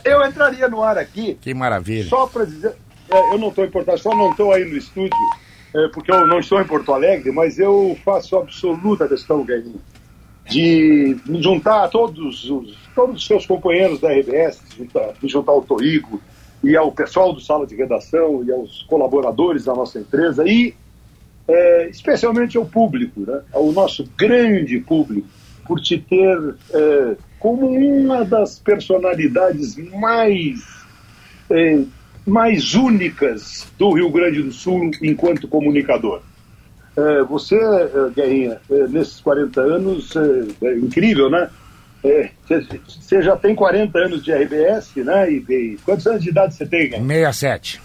eu 0.05 0.25
entraria 0.27 0.69
no 0.69 0.83
ar 0.83 0.99
aqui 0.99 1.39
Que 1.41 1.55
maravilha. 1.55 2.09
Só 2.09 2.27
para 2.27 2.45
dizer, 2.45 2.75
é, 3.09 3.35
eu 3.35 3.39
não 3.39 3.49
estou 3.49 3.65
em 3.65 3.71
Porto 3.71 3.97
só 3.99 4.15
não 4.15 4.31
estou 4.33 4.53
aí 4.53 4.65
no 4.65 4.77
estúdio, 4.77 5.17
é, 5.75 5.89
porque 5.89 6.11
eu 6.11 6.27
não 6.27 6.41
estou 6.41 6.61
em 6.61 6.67
Porto 6.67 6.93
Alegre, 6.93 7.31
mas 7.31 7.59
eu 7.59 7.97
faço 8.05 8.37
absoluta 8.37 9.07
questão, 9.07 9.45
Guilherme, 9.45 9.77
de 10.49 11.17
me 11.27 11.43
juntar 11.43 11.85
a 11.85 11.89
todos 11.89 12.49
os, 12.51 12.77
todos 12.95 13.17
os 13.17 13.27
seus 13.27 13.47
companheiros 13.47 14.01
da 14.01 14.13
RBS, 14.13 14.61
de 14.69 14.79
juntar, 14.79 15.15
me 15.23 15.29
juntar 15.29 15.53
ao 15.53 15.63
Toigo 15.63 16.21
e 16.63 16.77
ao 16.77 16.91
pessoal 16.93 17.33
do 17.33 17.41
Sala 17.41 17.67
de 17.67 17.77
Redação 17.77 18.43
e 18.45 18.53
aos 18.53 18.83
colaboradores 18.85 19.65
da 19.65 19.75
nossa 19.75 19.99
empresa 19.99 20.45
e 20.49 20.75
é, 21.49 21.89
especialmente 21.89 22.57
ao 22.57 22.67
público, 22.67 23.21
né, 23.21 23.41
ao 23.53 23.71
nosso 23.73 24.05
grande 24.17 24.81
público, 24.81 25.29
por 25.67 25.81
te 25.81 25.99
ter 25.99 26.55
é, 26.73 27.17
como 27.39 27.69
uma 27.69 28.25
das 28.25 28.59
personalidades 28.59 29.77
mais 29.93 30.61
é, 31.51 31.81
mais 32.27 32.75
únicas 32.75 33.67
do 33.79 33.93
Rio 33.93 34.11
Grande 34.11 34.43
do 34.43 34.53
Sul 34.53 34.91
enquanto 35.01 35.47
comunicador. 35.47 36.23
É, 36.97 37.23
você, 37.23 37.55
é, 37.55 38.11
Guerrinha, 38.15 38.59
é, 38.69 38.89
nesses 38.89 39.21
40 39.21 39.61
anos, 39.61 40.13
é, 40.17 40.75
incrível, 40.75 41.31
né? 41.31 41.49
Você 42.89 43.23
já 43.23 43.37
tem 43.37 43.55
40 43.55 43.99
anos 43.99 44.25
de 44.25 44.33
RBS, 44.33 44.97
né? 44.97 45.31
E, 45.31 45.45
e 45.49 45.79
quantos 45.85 46.07
anos 46.07 46.23
de 46.23 46.31
idade 46.31 46.55
você 46.55 46.67
tem, 46.67 46.89
Guerrinha? 46.89 47.33
67. 47.33 47.81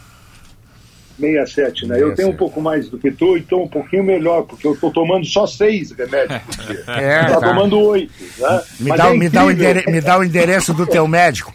67, 1.19 1.85
né? 1.87 2.01
Eu 2.01 2.15
tenho 2.15 2.29
um 2.29 2.35
pouco 2.35 2.61
mais 2.61 2.89
do 2.89 2.97
que 2.97 3.11
tu, 3.11 3.37
então 3.37 3.63
um 3.63 3.67
pouquinho 3.67 4.03
melhor, 4.03 4.43
porque 4.43 4.65
eu 4.67 4.75
tô 4.75 4.89
tomando 4.91 5.25
só 5.25 5.45
seis 5.47 5.91
remédios 5.91 6.41
por 6.43 6.65
dia. 6.65 6.83
É, 7.01 7.19
tá, 7.25 7.39
tá. 7.39 7.47
tomando 7.49 7.79
oito, 7.79 8.11
né? 8.37 8.61
Me 8.79 8.89
Mas 8.89 8.97
dá, 8.97 9.07
é 9.09 9.13
me, 9.17 9.29
dá 9.29 9.45
o 9.45 9.51
incrível. 9.51 9.71
endere- 9.71 9.91
me 9.91 10.01
dá 10.01 10.17
o 10.19 10.23
endereço 10.23 10.73
do 10.73 10.85
teu 10.87 11.07
médico. 11.07 11.53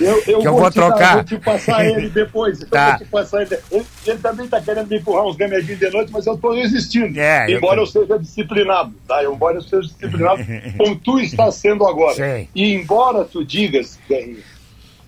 Eu, 0.00 0.22
eu 0.26 0.40
que 0.40 0.48
eu 0.48 0.56
vou 0.56 0.70
te 0.70 0.76
dar- 0.76 0.86
trocar. 0.90 1.14
vou 1.16 1.24
te 1.24 1.38
passar 1.38 1.84
ele 1.86 2.08
depois. 2.08 2.58
Então 2.58 2.68
Tá. 2.70 2.86
eu 2.86 2.90
vou 2.98 3.06
te 3.06 3.10
passar 3.10 3.42
ele. 3.42 3.58
Ele, 3.70 3.86
ele 4.06 4.18
também 4.18 4.44
está 4.44 4.60
querendo 4.60 4.88
me 4.88 4.98
empurrar 4.98 5.24
uns 5.26 5.36
remedinhos 5.36 5.78
de 5.78 5.90
noite, 5.90 6.12
mas 6.12 6.26
eu 6.26 6.34
estou 6.34 6.54
resistindo. 6.54 7.18
É, 7.18 7.46
eu 7.50 7.58
embora 7.58 7.76
tô- 7.76 7.82
eu, 7.82 7.86
seja 7.86 8.18
disciplinado, 8.18 8.92
tá? 9.06 9.24
Embora 9.24 9.56
eu 9.58 9.62
seja 9.62 9.82
disciplinado, 9.82 10.42
como 10.78 10.96
tu 10.96 11.18
estás 11.20 11.54
sendo 11.56 11.86
agora. 11.86 12.14
Sei. 12.14 12.48
E 12.54 12.74
embora 12.74 13.24
tu 13.24 13.44
digas, 13.44 13.98
Guerrinha, 14.08 14.38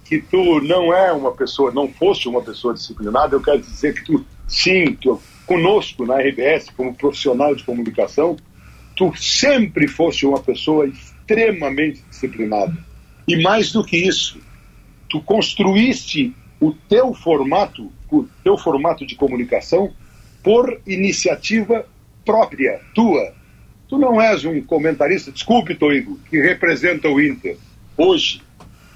que 0.08 0.22
tu 0.22 0.60
não 0.62 0.92
é 0.92 1.12
uma 1.12 1.32
pessoa, 1.32 1.70
não 1.70 1.86
fosse 1.86 2.26
uma 2.26 2.40
pessoa 2.40 2.72
disciplinada, 2.72 3.36
eu 3.36 3.42
quero 3.42 3.60
dizer 3.60 3.92
que 3.92 4.04
tu, 4.06 4.24
sim, 4.48 4.94
tu, 4.94 5.20
conosco 5.46 6.06
na 6.06 6.16
RBS, 6.16 6.70
como 6.74 6.94
profissional 6.94 7.54
de 7.54 7.62
comunicação, 7.62 8.34
tu 8.96 9.14
sempre 9.16 9.86
fosse 9.86 10.24
uma 10.24 10.40
pessoa 10.40 10.86
extremamente 10.86 12.02
disciplinada. 12.08 12.74
E 13.26 13.42
mais 13.42 13.70
do 13.70 13.84
que 13.84 13.98
isso, 13.98 14.40
tu 15.10 15.20
construíste 15.20 16.34
o 16.58 16.72
teu 16.72 17.12
formato, 17.12 17.92
o 18.10 18.26
teu 18.42 18.56
formato 18.56 19.06
de 19.06 19.14
comunicação 19.14 19.92
por 20.42 20.80
iniciativa 20.86 21.86
própria, 22.24 22.80
tua. 22.94 23.34
Tu 23.86 23.98
não 23.98 24.20
és 24.20 24.42
um 24.46 24.58
comentarista, 24.62 25.30
desculpe, 25.30 25.74
Toigo, 25.74 26.18
que 26.30 26.40
representa 26.40 27.08
o 27.08 27.20
Inter. 27.20 27.58
Hoje, 27.94 28.40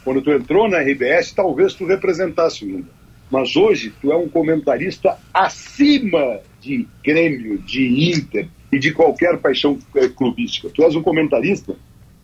quando 0.04 0.23
tu 0.23 0.30
entrou 0.30 0.68
na 0.68 0.78
RBS, 0.78 1.32
talvez 1.32 1.75
tu 1.75 1.87
representasse 1.87 2.64
o 2.64 2.71
Inter. 2.71 2.92
Mas 3.30 3.56
hoje 3.56 3.92
tu 4.00 4.12
é 4.12 4.16
um 4.16 4.28
comentarista 4.28 5.16
acima 5.32 6.40
de 6.61 6.87
Grêmio, 7.02 7.59
de 7.59 8.11
Inter 8.11 8.49
e 8.71 8.78
de 8.78 8.92
qualquer 8.92 9.38
paixão 9.38 9.78
eh, 9.97 10.09
clubística. 10.09 10.68
Tu 10.68 10.82
és 10.82 10.94
um 10.94 11.02
comentarista 11.02 11.75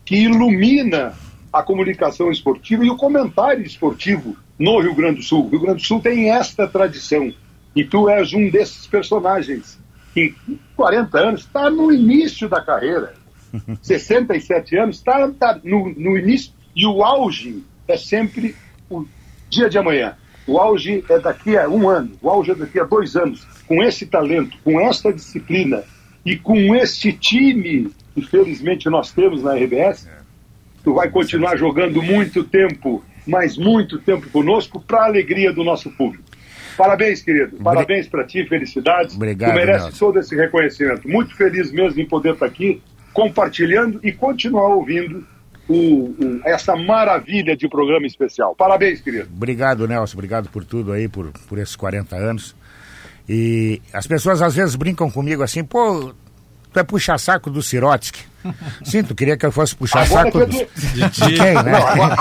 que 0.05 0.15
ilumina 0.15 1.13
a 1.51 1.63
comunicação 1.63 2.31
esportiva 2.31 2.85
e 2.85 2.89
o 2.89 2.95
comentário 2.95 3.65
esportivo 3.65 4.35
no 4.57 4.79
Rio 4.79 4.93
Grande 4.93 5.17
do 5.17 5.23
Sul. 5.23 5.45
O 5.45 5.49
Rio 5.49 5.61
Grande 5.61 5.81
do 5.81 5.87
Sul 5.87 5.99
tem 5.99 6.31
esta 6.31 6.67
tradição. 6.67 7.33
E 7.75 7.83
tu 7.83 8.09
és 8.09 8.33
um 8.33 8.49
desses 8.49 8.85
personagens 8.85 9.79
que, 10.13 10.33
com 10.45 10.57
40 10.75 11.19
anos, 11.19 11.41
está 11.41 11.69
no 11.69 11.91
início 11.91 12.49
da 12.49 12.61
carreira. 12.61 13.13
67 13.81 14.77
anos, 14.77 14.97
está 14.97 15.27
tá 15.31 15.59
no, 15.63 15.89
no 15.93 16.17
início. 16.17 16.51
E 16.75 16.85
o 16.85 17.03
auge 17.03 17.63
é 17.89 17.97
sempre 17.97 18.55
o 18.89 19.05
dia 19.49 19.69
de 19.69 19.77
amanhã. 19.77 20.15
O 20.47 20.57
auge 20.57 21.03
é 21.09 21.19
daqui 21.19 21.57
a 21.57 21.67
um 21.67 21.87
ano, 21.89 22.11
o 22.21 22.29
auge 22.29 22.51
é 22.51 22.55
daqui 22.55 22.79
a 22.79 22.83
dois 22.83 23.15
anos. 23.15 23.45
Com 23.67 23.83
esse 23.83 24.05
talento, 24.05 24.57
com 24.63 24.79
esta 24.79 25.11
disciplina 25.13 25.83
e 26.25 26.35
com 26.35 26.75
este 26.75 27.11
time 27.13 27.91
que 28.15 28.21
felizmente 28.21 28.89
nós 28.89 29.11
temos 29.11 29.43
na 29.43 29.53
RBS, 29.55 30.07
tu 30.83 30.93
vai 30.93 31.09
continuar 31.09 31.55
jogando 31.55 32.01
muito 32.01 32.43
tempo, 32.43 33.03
mas 33.27 33.57
muito 33.57 33.99
tempo 33.99 34.29
conosco, 34.29 34.79
para 34.79 35.01
a 35.01 35.05
alegria 35.05 35.53
do 35.53 35.63
nosso 35.63 35.89
público. 35.91 36.23
Parabéns, 36.75 37.21
querido. 37.21 37.57
Parabéns 37.57 38.07
para 38.07 38.23
ti, 38.23 38.45
felicidades. 38.45 39.15
Obrigado, 39.15 39.51
tu 39.51 39.55
merece 39.55 39.83
Nelson. 39.85 39.99
todo 39.99 40.19
esse 40.19 40.35
reconhecimento. 40.35 41.07
Muito 41.07 41.35
feliz 41.35 41.71
mesmo 41.71 41.99
em 42.01 42.07
poder 42.07 42.33
estar 42.33 42.45
aqui 42.45 42.81
compartilhando 43.13 43.99
e 44.01 44.11
continuar 44.11 44.69
ouvindo 44.69 45.27
o- 45.69 46.15
o- 46.19 46.41
essa 46.45 46.75
maravilha 46.75 47.55
de 47.55 47.69
programa 47.69 48.05
especial. 48.07 48.55
Parabéns, 48.55 48.99
querido. 49.01 49.29
Obrigado, 49.33 49.87
Nelson. 49.87 50.15
Obrigado 50.15 50.49
por 50.49 50.65
tudo 50.65 50.91
aí, 50.91 51.07
por, 51.07 51.31
por 51.47 51.57
esses 51.59 51.75
40 51.75 52.15
anos. 52.15 52.55
E 53.27 53.81
as 53.93 54.07
pessoas 54.07 54.41
às 54.41 54.55
vezes 54.55 54.75
brincam 54.75 55.09
comigo 55.11 55.43
assim, 55.43 55.63
pô, 55.63 56.13
tu 56.73 56.79
é 56.79 56.83
puxa-saco 56.83 57.49
do 57.51 57.61
Sirotsky. 57.61 58.27
Sim, 58.83 59.03
tu 59.03 59.13
queria 59.13 59.35
que 59.37 59.45
eu 59.45 59.51
fosse 59.51 59.75
Agora 59.75 60.05
puxa-saco 60.05 60.31
tu 60.31 60.41
é 60.41 60.45
do... 60.45 60.51
do, 60.57 61.09
de 61.09 61.33
quem, 61.35 61.53
né? 61.53 61.71
Não, 61.71 61.87
agora, 61.87 62.15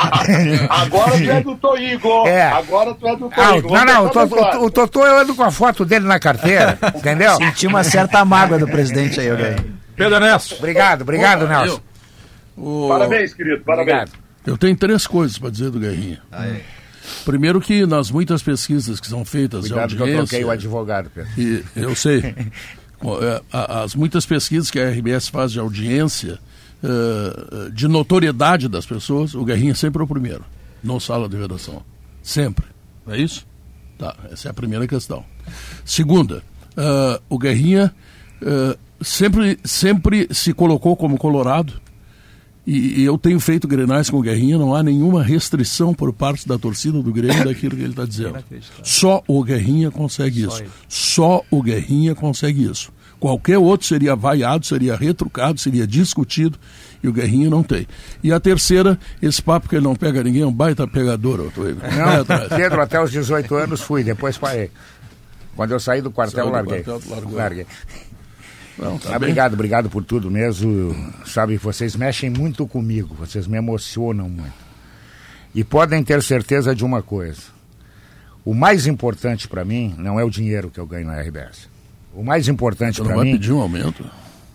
agora 0.68 1.10
tu 1.12 1.30
é 1.30 1.40
do 1.40 1.54
Toigo. 1.56 2.26
É. 2.28 2.42
Agora 2.50 2.94
tu 2.94 3.06
é 3.08 3.16
do 3.16 3.30
Ah, 3.32 3.48
Toigo. 3.52 3.68
o- 3.68 3.72
não, 3.72 3.84
não, 3.84 4.06
o, 4.06 4.12
Vamos 4.12 4.72
Totô- 4.74 5.00
o 5.00 5.06
eu 5.06 5.18
ando 5.20 5.34
com 5.34 5.44
a 5.44 5.50
foto 5.50 5.84
dele 5.84 6.06
na 6.06 6.18
carteira, 6.18 6.76
entendeu? 6.94 7.36
Senti 7.36 7.66
uma 7.66 7.82
certa 7.84 8.24
mágoa 8.24 8.58
do 8.58 8.66
presidente 8.66 9.18
aí, 9.20 9.30
alguém. 9.30 9.56
Pedro 9.96 10.16
Ernesto. 10.16 10.56
Obrigado, 10.56 11.02
obrigado, 11.02 11.46
Nelson. 11.48 11.80
O-. 12.58 12.88
Parabéns, 12.88 13.32
querido. 13.32 13.62
Parabéns. 13.64 14.02
Obrigado. 14.02 14.28
Eu 14.46 14.56
tenho 14.56 14.76
três 14.76 15.06
coisas 15.06 15.38
para 15.38 15.50
dizer 15.50 15.70
do 15.70 15.78
Guerrinha. 15.78 16.22
Primeiro 17.24 17.60
que 17.60 17.86
nas 17.86 18.10
muitas 18.10 18.42
pesquisas 18.42 19.00
que 19.00 19.06
são 19.06 19.24
feitas 19.24 19.66
Cuidado 19.66 19.90
de 19.90 19.96
que 19.96 20.02
eu 20.02 20.16
troquei 20.18 20.44
o 20.44 20.50
advogado, 20.50 21.10
Pedro. 21.10 21.30
E 21.36 21.64
eu 21.76 21.94
sei. 21.94 22.34
É, 23.00 23.40
As 23.52 23.94
muitas 23.94 24.26
pesquisas 24.26 24.72
que 24.72 24.80
a 24.80 24.90
RBS 24.90 25.28
faz 25.28 25.52
de 25.52 25.60
audiência, 25.60 26.36
eh, 26.82 27.70
de 27.72 27.86
notoriedade 27.86 28.68
das 28.68 28.84
pessoas, 28.86 29.36
o 29.36 29.44
Guerrinha 29.44 29.72
sempre 29.76 30.02
é 30.02 30.04
o 30.04 30.08
primeiro, 30.08 30.44
não 30.82 30.98
sala 30.98 31.28
de 31.28 31.36
redação. 31.36 31.84
Sempre. 32.24 32.66
Não 33.06 33.14
é 33.14 33.20
isso? 33.20 33.46
Tá, 33.96 34.16
essa 34.32 34.48
é 34.48 34.50
a 34.50 34.54
primeira 34.54 34.84
questão. 34.88 35.24
Segunda, 35.84 36.42
ah, 36.76 37.20
o 37.28 37.38
Guerrinha 37.38 37.94
ah, 38.44 38.76
sempre, 39.00 39.58
sempre 39.64 40.28
se 40.32 40.52
colocou 40.52 40.96
como 40.96 41.16
colorado. 41.18 41.80
E, 42.70 43.00
e 43.00 43.04
eu 43.06 43.16
tenho 43.16 43.40
feito 43.40 43.66
grenais 43.66 44.10
com 44.10 44.18
o 44.18 44.20
Guerrinha, 44.22 44.58
não 44.58 44.75
há 44.75 44.82
nenhuma 44.82 45.22
restrição 45.22 45.94
por 45.94 46.12
parte 46.12 46.46
da 46.46 46.58
torcida 46.58 47.02
do 47.02 47.10
Grêmio 47.10 47.42
daquilo 47.46 47.75
que 47.75 47.80
ele 47.82 47.92
está 47.92 48.04
dizendo. 48.04 48.44
Só 48.82 49.22
o 49.26 49.42
Guerrinha 49.42 49.90
consegue 49.90 50.44
isso. 50.44 50.62
Só 50.87 51.42
o 51.50 51.62
Guerrinha 51.62 52.14
consegue 52.14 52.70
isso. 52.70 52.92
Qualquer 53.18 53.56
outro 53.56 53.87
seria 53.87 54.14
vaiado, 54.14 54.66
seria 54.66 54.94
retrucado, 54.94 55.58
seria 55.58 55.87
discutido, 55.87 56.58
e 57.02 57.08
o 57.08 57.12
Guerrinha 57.12 57.48
não 57.48 57.62
tem. 57.62 57.87
E 58.22 58.30
a 58.30 58.38
terceira, 58.38 58.98
esse 59.22 59.40
papo 59.42 59.66
que 59.66 59.75
ele 59.75 59.84
não 59.84 59.96
pega 59.96 60.22
ninguém 60.22 60.42
é 60.42 60.46
um 60.46 60.52
baita 60.52 60.87
pegador, 60.87 61.40
ô 61.40 61.50
Toigo. 61.50 61.80
Vai 61.80 61.96
Não, 61.96 62.20
atrás. 62.20 62.48
Pedro, 62.48 62.82
até 62.82 63.02
os 63.02 63.10
18 63.10 63.54
anos 63.54 63.80
fui, 63.80 64.04
depois 64.04 64.37
parei. 64.37 64.70
Quando 65.56 65.72
eu 65.72 65.80
saí 65.80 66.00
do 66.02 66.10
quartel, 66.10 66.44
Saiu 66.44 66.46
do 66.48 66.52
larguei. 66.52 66.82
quartel, 66.84 67.00
tu 67.00 67.10
largou. 67.10 67.34
larguei. 67.34 67.66
Não, 68.78 68.99
tá 68.99 69.08
bem. 69.08 69.16
obrigado, 69.16 69.54
obrigado 69.54 69.90
por 69.90 70.04
tudo 70.04 70.30
mesmo. 70.30 70.94
Sabe, 71.26 71.56
vocês 71.56 71.97
mexem 71.97 72.30
muito 72.30 72.66
comigo, 72.66 73.14
vocês 73.14 73.47
me 73.47 73.56
emocionam 73.58 74.28
muito. 74.28 74.68
E 75.54 75.64
podem 75.64 76.02
ter 76.04 76.23
certeza 76.23 76.75
de 76.75 76.85
uma 76.85 77.02
coisa: 77.02 77.42
o 78.44 78.54
mais 78.54 78.87
importante 78.87 79.49
para 79.49 79.64
mim 79.64 79.94
não 79.99 80.18
é 80.20 80.25
o 80.25 80.30
dinheiro 80.30 80.70
que 80.70 80.78
eu 80.78 80.87
ganho 80.87 81.06
na 81.06 81.20
RBS. 81.20 81.68
O 82.14 82.23
mais 82.23 82.49
importante 82.49 82.97
Você 82.97 83.02
não 83.02 83.08
para 83.08 83.16
vai 83.16 83.25
mim. 83.26 83.32
pedir 83.32 83.52
um 83.52 83.61
aumento? 83.61 84.04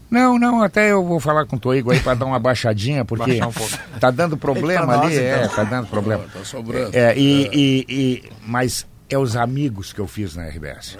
Não, 0.09 0.37
não, 0.37 0.61
até 0.61 0.91
eu 0.91 1.03
vou 1.03 1.19
falar 1.19 1.45
com 1.47 1.55
o 1.55 1.59
Toigo 1.59 1.91
aí 1.91 1.99
para 1.99 2.13
dar 2.13 2.25
uma 2.25 2.37
baixadinha, 2.39 3.03
porque 3.05 3.39
um 3.43 3.99
tá 3.99 4.11
dando 4.11 4.37
problema 4.37 4.85
nós, 4.97 5.05
ali, 5.07 5.17
é, 5.17 5.43
então. 5.45 5.55
tá 5.55 5.63
dando 5.63 5.87
problema. 5.87 6.23
Tá 6.31 6.43
sobrando. 6.45 6.95
É, 6.95 7.17
e, 7.17 7.49
e- 7.51 7.85
e- 7.89 8.23
mas 8.45 8.85
é 9.09 9.17
os 9.17 9.35
amigos 9.35 9.91
que 9.91 9.99
eu 9.99 10.07
fiz 10.07 10.35
na 10.35 10.45
RBS. 10.47 10.97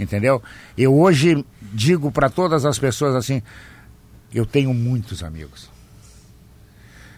Entendeu? 0.00 0.42
Eu 0.76 0.92
hoje 0.98 1.44
digo 1.74 2.12
para 2.12 2.30
todas 2.30 2.64
as 2.64 2.78
pessoas 2.78 3.16
assim: 3.16 3.42
eu 4.32 4.46
tenho 4.46 4.72
muitos 4.72 5.22
amigos. 5.22 5.68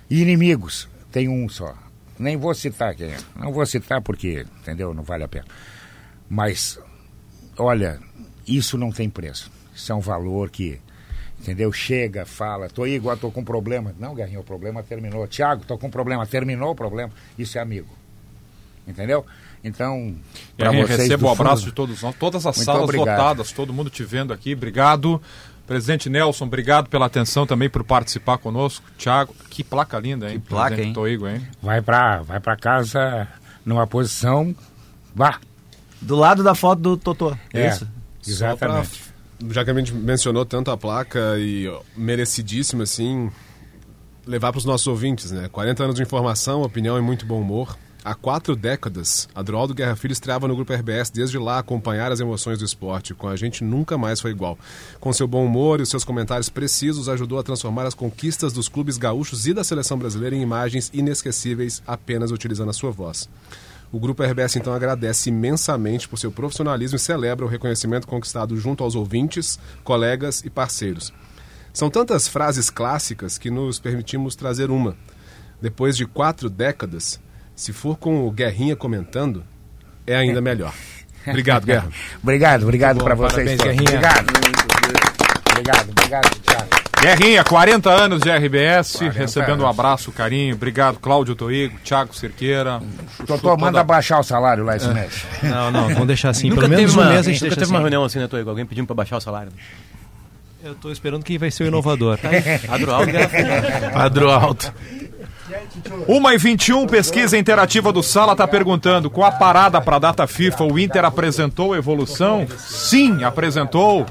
E 0.08 0.22
inimigos, 0.22 0.88
tenho 1.12 1.32
um 1.32 1.48
só. 1.48 1.76
Nem 2.18 2.36
vou 2.36 2.54
citar 2.54 2.94
quem 2.94 3.08
é. 3.08 3.18
Não 3.36 3.52
vou 3.52 3.66
citar 3.66 4.00
porque, 4.00 4.46
entendeu? 4.60 4.94
Não 4.94 5.02
vale 5.02 5.24
a 5.24 5.28
pena. 5.28 5.44
Mas, 6.28 6.78
olha, 7.58 8.00
isso 8.46 8.78
não 8.78 8.90
tem 8.90 9.10
preço. 9.10 9.50
Isso 9.74 9.92
é 9.92 9.94
um 9.94 10.00
valor 10.00 10.48
que, 10.48 10.80
entendeu? 11.38 11.70
Chega, 11.72 12.24
fala, 12.24 12.70
tô 12.70 12.86
igual, 12.86 13.16
tô 13.16 13.30
com 13.30 13.44
problema. 13.44 13.94
Não, 13.98 14.14
Guerrinho, 14.14 14.40
o 14.40 14.44
problema 14.44 14.82
terminou. 14.82 15.26
Tiago, 15.26 15.64
tô 15.66 15.76
com 15.76 15.90
problema, 15.90 16.26
terminou 16.26 16.70
o 16.70 16.74
problema. 16.74 17.12
Isso 17.36 17.58
é 17.58 17.60
amigo. 17.60 17.90
Entendeu? 18.86 19.26
Então, 19.66 20.14
pra 20.56 20.68
Guerrinha, 20.70 20.86
vocês 20.86 20.98
receba 21.00 21.18
do 21.22 21.26
o 21.26 21.30
abraço 21.30 21.56
fundo- 21.62 21.66
de 21.70 21.72
todos 21.74 22.02
nós. 22.02 22.14
Todas 22.14 22.46
as 22.46 22.56
Muito 22.56 22.64
salas 22.64 22.82
obrigado. 22.84 23.06
lotadas, 23.18 23.52
todo 23.52 23.72
mundo 23.72 23.90
te 23.90 24.04
vendo 24.04 24.32
aqui. 24.32 24.54
Obrigado. 24.54 25.20
Presidente 25.66 26.08
Nelson, 26.08 26.44
obrigado 26.44 26.88
pela 26.88 27.06
atenção 27.06 27.44
também 27.44 27.68
por 27.68 27.82
participar 27.82 28.38
conosco. 28.38 28.84
Tiago, 28.96 29.34
que 29.50 29.64
placa 29.64 29.98
linda, 29.98 30.30
hein? 30.30 30.38
Que 30.38 30.48
placa, 30.48 30.66
Presidente 30.68 30.88
hein? 30.88 30.94
Toigo, 30.94 31.26
hein? 31.28 31.46
vai 31.60 31.82
pra, 31.82 32.22
vai 32.22 32.38
pra 32.38 32.56
casa 32.56 33.26
numa 33.64 33.84
posição. 33.86 34.54
Vá. 35.12 35.40
Do 36.00 36.14
lado 36.14 36.44
da 36.44 36.54
foto 36.54 36.80
do 36.80 36.96
Totô. 36.96 37.36
É, 37.52 37.62
É. 37.62 37.68
isso? 37.70 37.88
Exatamente. 38.24 39.02
Já 39.50 39.64
que 39.64 39.70
a 39.70 39.74
gente 39.74 39.92
mencionou 39.92 40.46
tanto 40.46 40.70
a 40.70 40.76
placa 40.76 41.36
e 41.38 41.66
ó, 41.68 41.80
merecidíssimo, 41.96 42.82
assim, 42.82 43.28
levar 44.24 44.52
para 44.52 44.58
os 44.58 44.64
nossos 44.64 44.86
ouvintes, 44.86 45.32
né? 45.32 45.48
40 45.50 45.82
anos 45.82 45.96
de 45.96 46.02
informação, 46.02 46.62
opinião 46.62 46.96
e 46.96 47.00
muito 47.02 47.26
bom 47.26 47.40
humor. 47.40 47.76
Há 48.06 48.14
quatro 48.14 48.54
décadas, 48.54 49.28
Adroaldo 49.34 49.74
Guerra 49.74 49.96
Filho 49.96 50.12
estreava 50.12 50.46
no 50.46 50.54
Grupo 50.54 50.72
RBS 50.72 51.10
desde 51.10 51.40
lá 51.40 51.58
acompanhar 51.58 52.12
as 52.12 52.20
emoções 52.20 52.56
do 52.56 52.64
esporte. 52.64 53.12
Com 53.12 53.26
a 53.26 53.34
gente 53.34 53.64
nunca 53.64 53.98
mais 53.98 54.20
foi 54.20 54.30
igual. 54.30 54.56
Com 55.00 55.12
seu 55.12 55.26
bom 55.26 55.44
humor 55.44 55.80
e 55.80 55.86
seus 55.86 56.04
comentários 56.04 56.48
precisos, 56.48 57.08
ajudou 57.08 57.36
a 57.36 57.42
transformar 57.42 57.84
as 57.84 57.94
conquistas 57.94 58.52
dos 58.52 58.68
clubes 58.68 58.96
gaúchos 58.96 59.48
e 59.48 59.52
da 59.52 59.64
seleção 59.64 59.98
brasileira 59.98 60.36
em 60.36 60.40
imagens 60.40 60.88
inesquecíveis 60.94 61.82
apenas 61.84 62.30
utilizando 62.30 62.70
a 62.70 62.72
sua 62.72 62.92
voz. 62.92 63.28
O 63.90 63.98
Grupo 63.98 64.22
RBS 64.22 64.54
então 64.54 64.72
agradece 64.72 65.30
imensamente 65.30 66.08
por 66.08 66.16
seu 66.16 66.30
profissionalismo 66.30 66.94
e 66.94 67.00
celebra 67.00 67.44
o 67.44 67.48
reconhecimento 67.48 68.06
conquistado 68.06 68.56
junto 68.56 68.84
aos 68.84 68.94
ouvintes, 68.94 69.58
colegas 69.82 70.44
e 70.44 70.48
parceiros. 70.48 71.12
São 71.72 71.90
tantas 71.90 72.28
frases 72.28 72.70
clássicas 72.70 73.36
que 73.36 73.50
nos 73.50 73.80
permitimos 73.80 74.36
trazer 74.36 74.70
uma. 74.70 74.96
Depois 75.60 75.96
de 75.96 76.06
quatro 76.06 76.48
décadas, 76.48 77.18
se 77.56 77.72
for 77.72 77.96
com 77.96 78.26
o 78.26 78.30
Guerrinha 78.30 78.76
comentando, 78.76 79.42
é 80.06 80.14
ainda 80.14 80.40
melhor. 80.40 80.72
Obrigado, 81.26 81.64
Guerra. 81.66 81.88
obrigado, 82.22 82.62
obrigado 82.62 83.02
para 83.02 83.14
vocês. 83.16 83.56
parabéns, 83.56 83.58
todos. 83.58 83.72
Guerrinha. 83.74 83.90
Obrigado. 83.98 84.26
Obrigado, 85.50 85.90
obrigado, 85.90 86.30
Thiago. 86.42 86.66
Guerrinha, 87.00 87.44
40 87.44 87.90
anos 87.90 88.20
de 88.22 88.30
RBS, 88.30 88.96
40 88.96 89.18
recebendo 89.18 89.60
um 89.60 89.66
anos. 89.66 89.78
abraço, 89.78 90.12
carinho. 90.12 90.54
Obrigado, 90.54 90.98
Cláudio 90.98 91.34
Toigo, 91.34 91.78
Thiago 91.84 92.14
Cerqueira. 92.14 92.80
Doutor, 93.26 93.56
manda 93.58 93.82
baixar 93.84 94.18
o 94.18 94.22
salário 94.22 94.64
lá 94.64 94.76
esse 94.76 94.88
mês. 94.88 95.24
Não, 95.42 95.70
não, 95.70 95.88
vamos 95.88 96.06
deixar 96.06 96.30
assim. 96.30 96.48
Nunca 96.50 96.62
Pelo 96.62 96.74
menos 96.76 96.94
um 96.94 97.00
uma, 97.00 97.10
mês 97.10 97.20
a 97.20 97.30
gente 97.30 97.34
nunca 97.42 97.54
deixa 97.54 97.56
teve 97.56 97.70
uma 97.70 97.78
assim. 97.78 97.82
reunião 97.82 98.04
assim, 98.04 98.18
né, 98.18 98.26
Toigo? 98.28 98.48
Alguém 98.50 98.66
pedindo 98.66 98.86
pra 98.86 98.94
baixar 98.96 99.16
o 99.18 99.20
salário. 99.20 99.52
Eu 100.64 100.74
tô 100.74 100.90
esperando 100.90 101.22
quem 101.22 101.38
vai 101.38 101.50
ser 101.50 101.64
o 101.64 101.66
inovador. 101.68 102.18
Adroaldo 102.68 103.12
Padrão 103.92 104.30
alto. 104.30 104.72
1 106.08 106.32
e 106.32 106.38
21, 106.38 106.86
pesquisa 106.86 107.36
interativa 107.36 107.92
do 107.92 108.02
Sala 108.02 108.32
está 108.32 108.46
perguntando: 108.46 109.10
com 109.10 109.24
a 109.24 109.30
parada 109.30 109.80
para 109.80 109.96
a 109.96 110.00
data 110.00 110.26
FIFA, 110.26 110.64
o 110.64 110.78
Inter 110.78 111.04
apresentou 111.04 111.76
evolução? 111.76 112.46
Sim, 112.58 113.24
apresentou. 113.24 114.06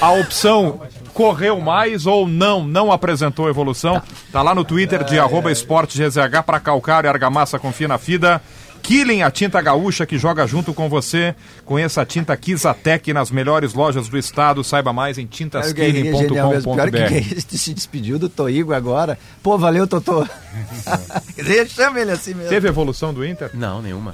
A 0.00 0.10
opção 0.10 0.80
correu 1.14 1.58
mais 1.58 2.06
ou 2.06 2.28
não, 2.28 2.62
não 2.62 2.92
apresentou 2.92 3.48
evolução. 3.48 4.02
Tá 4.30 4.42
lá 4.42 4.54
no 4.54 4.64
Twitter 4.64 5.02
de 5.02 5.18
arroba 5.18 5.50
para 6.42 6.60
calcário 6.60 7.08
e 7.08 7.10
argamassa 7.10 7.58
confia 7.58 7.88
na 7.88 7.96
FIDA. 7.96 8.42
Killing, 8.86 9.22
a 9.22 9.30
tinta 9.32 9.60
gaúcha 9.60 10.06
que 10.06 10.16
joga 10.16 10.46
junto 10.46 10.72
com 10.72 10.88
você. 10.88 11.34
Conheça 11.64 12.02
a 12.02 12.06
tinta 12.06 12.36
Kizatec 12.36 13.12
nas 13.12 13.30
melhores 13.32 13.74
lojas 13.74 14.08
do 14.08 14.16
estado. 14.16 14.62
Saiba 14.62 14.92
mais 14.92 15.18
em 15.18 15.26
Guerrinha 15.26 16.10
é. 16.10 16.26
Pior 16.26 16.54
que 16.54 16.60
tintaskilling.com.br. 16.60 17.40
Se 17.58 17.74
despediu 17.74 18.18
do 18.18 18.28
Toigo 18.28 18.72
agora. 18.72 19.18
Pô, 19.42 19.58
valeu, 19.58 19.86
Totô. 19.88 20.24
Chama 21.68 22.00
ele 22.00 22.12
assim 22.12 22.34
mesmo. 22.34 22.48
Teve 22.48 22.68
evolução 22.68 23.12
do 23.12 23.24
Inter? 23.26 23.50
Não, 23.54 23.82
nenhuma. 23.82 24.12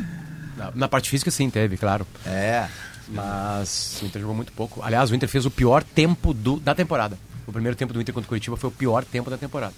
Na, 0.56 0.72
na 0.74 0.88
parte 0.88 1.10
física 1.10 1.30
sim 1.30 1.50
teve, 1.50 1.76
claro. 1.76 2.06
É. 2.26 2.66
Mas 3.08 3.98
o 4.02 4.06
Inter 4.06 4.20
jogou 4.22 4.34
muito 4.34 4.52
pouco. 4.52 4.80
Aliás, 4.82 5.10
o 5.10 5.14
Inter 5.14 5.28
fez 5.28 5.44
o 5.44 5.50
pior 5.50 5.82
tempo 5.82 6.32
do- 6.32 6.58
da 6.58 6.74
temporada. 6.74 7.18
O 7.46 7.52
primeiro 7.52 7.76
tempo 7.76 7.92
do 7.92 8.00
Inter 8.00 8.14
contra 8.14 8.26
o 8.26 8.28
Curitiba 8.28 8.56
foi 8.56 8.68
o 8.68 8.72
pior 8.72 9.04
tempo 9.04 9.28
da 9.28 9.36
temporada. 9.36 9.74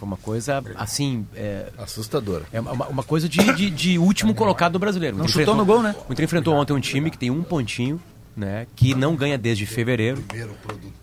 Foi 0.00 0.06
uma 0.06 0.16
coisa, 0.16 0.62
assim, 0.76 1.26
é, 1.36 1.66
Assustadora. 1.76 2.44
é 2.50 2.58
uma, 2.58 2.86
uma 2.88 3.02
coisa 3.02 3.28
de, 3.28 3.36
de- 3.52 3.68
de 3.68 3.98
último 3.98 4.34
colocado 4.34 4.72
do 4.72 4.78
brasileiro. 4.78 5.14
Não 5.14 5.28
chutou 5.28 5.42
enfrentou- 5.42 5.56
no 5.56 5.64
gol, 5.66 5.82
né? 5.82 5.94
O 6.08 6.12
Inter 6.14 6.24
enfrentou 6.24 6.54
ontem 6.54 6.72
um 6.72 6.80
time 6.80 7.10
que 7.10 7.18
tem 7.18 7.30
um 7.30 7.42
pontinho, 7.42 8.00
né? 8.34 8.66
Que 8.74 8.94
não 8.94 9.14
ganha 9.14 9.36
desde 9.36 9.66
fevereiro. 9.66 10.24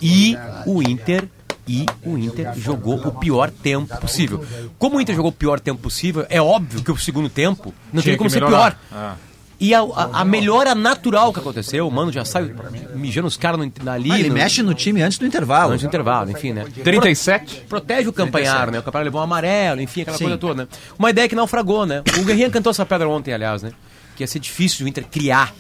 E 0.02 0.36
o 0.66 0.82
Inter 0.82 1.28
e 1.68 1.86
o 2.04 2.18
Inter 2.18 2.56
jogou 2.56 2.96
o 2.96 3.12
pior 3.12 3.52
tempo 3.52 3.96
possível. 4.00 4.44
Como 4.80 4.98
o 4.98 5.02
Inter 5.02 5.16
jogou 5.16 5.30
o 5.30 5.34
pior 5.34 5.60
tempo 5.60 5.80
possível, 5.82 6.26
é 6.30 6.42
óbvio 6.42 6.82
que 6.82 6.92
o 6.92 6.98
segundo 6.98 7.30
tempo 7.30 7.72
não 7.94 8.02
Tinha 8.02 8.04
teria 8.14 8.18
como 8.18 8.30
ser 8.32 8.40
melhorar. 8.42 8.72
pior. 8.72 8.80
Ah. 8.92 9.16
E 9.60 9.74
a, 9.74 9.80
a- 9.82 10.22
a 10.22 10.26
melhora 10.26 10.76
natural 10.76 11.34
que 11.34 11.40
aconteceu, 11.40 11.88
o 11.88 11.92
mano 11.92 12.12
já 12.12 12.24
sai 12.24 12.54
mijando 12.94 13.28
os 13.28 13.36
caras 13.38 13.60
no- 13.60 13.92
ali. 13.92 14.12
Ah, 14.12 14.20
ele 14.20 14.30
no- 14.30 14.36
mexe 14.36 14.62
no 14.62 14.74
time 14.76 15.02
antes 15.02 15.18
do 15.18 15.26
intervalo. 15.26 15.72
Antes 15.72 15.84
do 15.84 15.88
intervalo, 15.88 16.30
enfim, 16.30 16.54
né? 16.54 16.66
37? 16.84 17.62
Protege 17.68 18.08
o 18.08 18.14
campanhar, 18.14 18.72
né? 18.72 18.80
O 18.80 18.84
campanhar 18.84 19.04
levou 19.06 19.20
um 19.20 19.24
amarelo, 19.24 19.82
enfim, 19.82 20.02
aquela 20.02 20.18
Sim. 20.18 20.26
coisa 20.26 20.38
toda, 20.38 20.64
né? 20.64 20.68
Uma 21.00 21.10
ideia 21.10 21.28
que 21.28 21.36
naufragou, 21.36 21.86
né? 21.88 22.04
O 22.20 22.24
Guerrinha 22.24 22.50
cantou 22.52 22.70
essa 22.70 22.86
pedra 22.86 23.10
ontem, 23.10 23.34
aliás, 23.34 23.64
né? 23.64 23.72
Que 24.16 24.24
ia 24.24 24.28
ser 24.28 24.40
difícil 24.40 24.86
o 24.86 24.90
Inter 24.90 25.06
criar. 25.10 25.54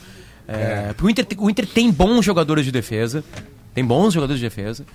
É, 0.48 0.94
porque 0.96 1.04
o 1.06 1.10
Inter, 1.10 1.26
o 1.40 1.50
Inter 1.50 1.66
tem 1.68 1.92
bons 1.92 2.24
jogadores 2.24 2.64
de 2.66 2.72
defesa. 2.72 3.24
Tem 3.74 3.84
bons 3.84 4.14
jogadores 4.14 4.40
de 4.40 4.46
defesa. 4.48 4.86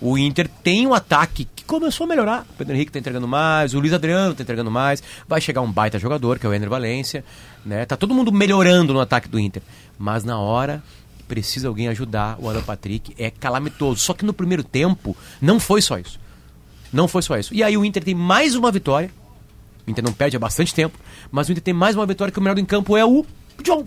O 0.00 0.16
Inter 0.16 0.48
tem 0.62 0.86
um 0.86 0.94
ataque 0.94 1.48
que 1.56 1.64
começou 1.64 2.04
a 2.04 2.08
melhorar. 2.08 2.46
O 2.50 2.54
Pedro 2.54 2.74
Henrique 2.74 2.92
tá 2.92 2.98
entregando 2.98 3.26
mais, 3.26 3.74
o 3.74 3.80
Luiz 3.80 3.92
Adriano 3.92 4.34
tá 4.34 4.42
entregando 4.42 4.70
mais. 4.70 5.02
Vai 5.26 5.40
chegar 5.40 5.60
um 5.60 5.70
baita 5.70 5.98
jogador, 5.98 6.38
que 6.38 6.46
é 6.46 6.48
o 6.48 6.54
Ender 6.54 6.68
Valência. 6.68 7.24
Né? 7.66 7.84
Tá 7.84 7.96
todo 7.96 8.14
mundo 8.14 8.30
melhorando 8.30 8.92
no 8.92 9.00
ataque 9.00 9.28
do 9.28 9.40
Inter. 9.40 9.62
Mas 9.98 10.22
na 10.22 10.38
hora 10.38 10.82
precisa 11.26 11.68
alguém 11.68 11.88
ajudar 11.88 12.36
o 12.38 12.48
Alan 12.48 12.62
Patrick. 12.62 13.12
É 13.18 13.30
calamitoso. 13.30 14.00
Só 14.00 14.14
que 14.14 14.24
no 14.24 14.32
primeiro 14.32 14.62
tempo 14.62 15.16
não 15.40 15.58
foi 15.58 15.82
só 15.82 15.98
isso. 15.98 16.20
Não 16.92 17.08
foi 17.08 17.22
só 17.22 17.36
isso. 17.36 17.52
E 17.52 17.62
aí 17.62 17.76
o 17.76 17.84
Inter 17.84 18.04
tem 18.04 18.14
mais 18.14 18.54
uma 18.54 18.70
vitória. 18.70 19.10
O 19.86 19.90
Inter 19.90 20.04
não 20.04 20.12
perde 20.12 20.36
há 20.36 20.40
bastante 20.40 20.74
tempo, 20.74 20.98
mas 21.30 21.48
o 21.48 21.52
Inter 21.52 21.64
tem 21.64 21.74
mais 21.74 21.96
uma 21.96 22.06
vitória 22.06 22.30
que 22.30 22.38
o 22.38 22.42
melhor 22.42 22.54
do 22.54 22.66
campo 22.66 22.96
é 22.96 23.04
o 23.04 23.26
John. 23.62 23.82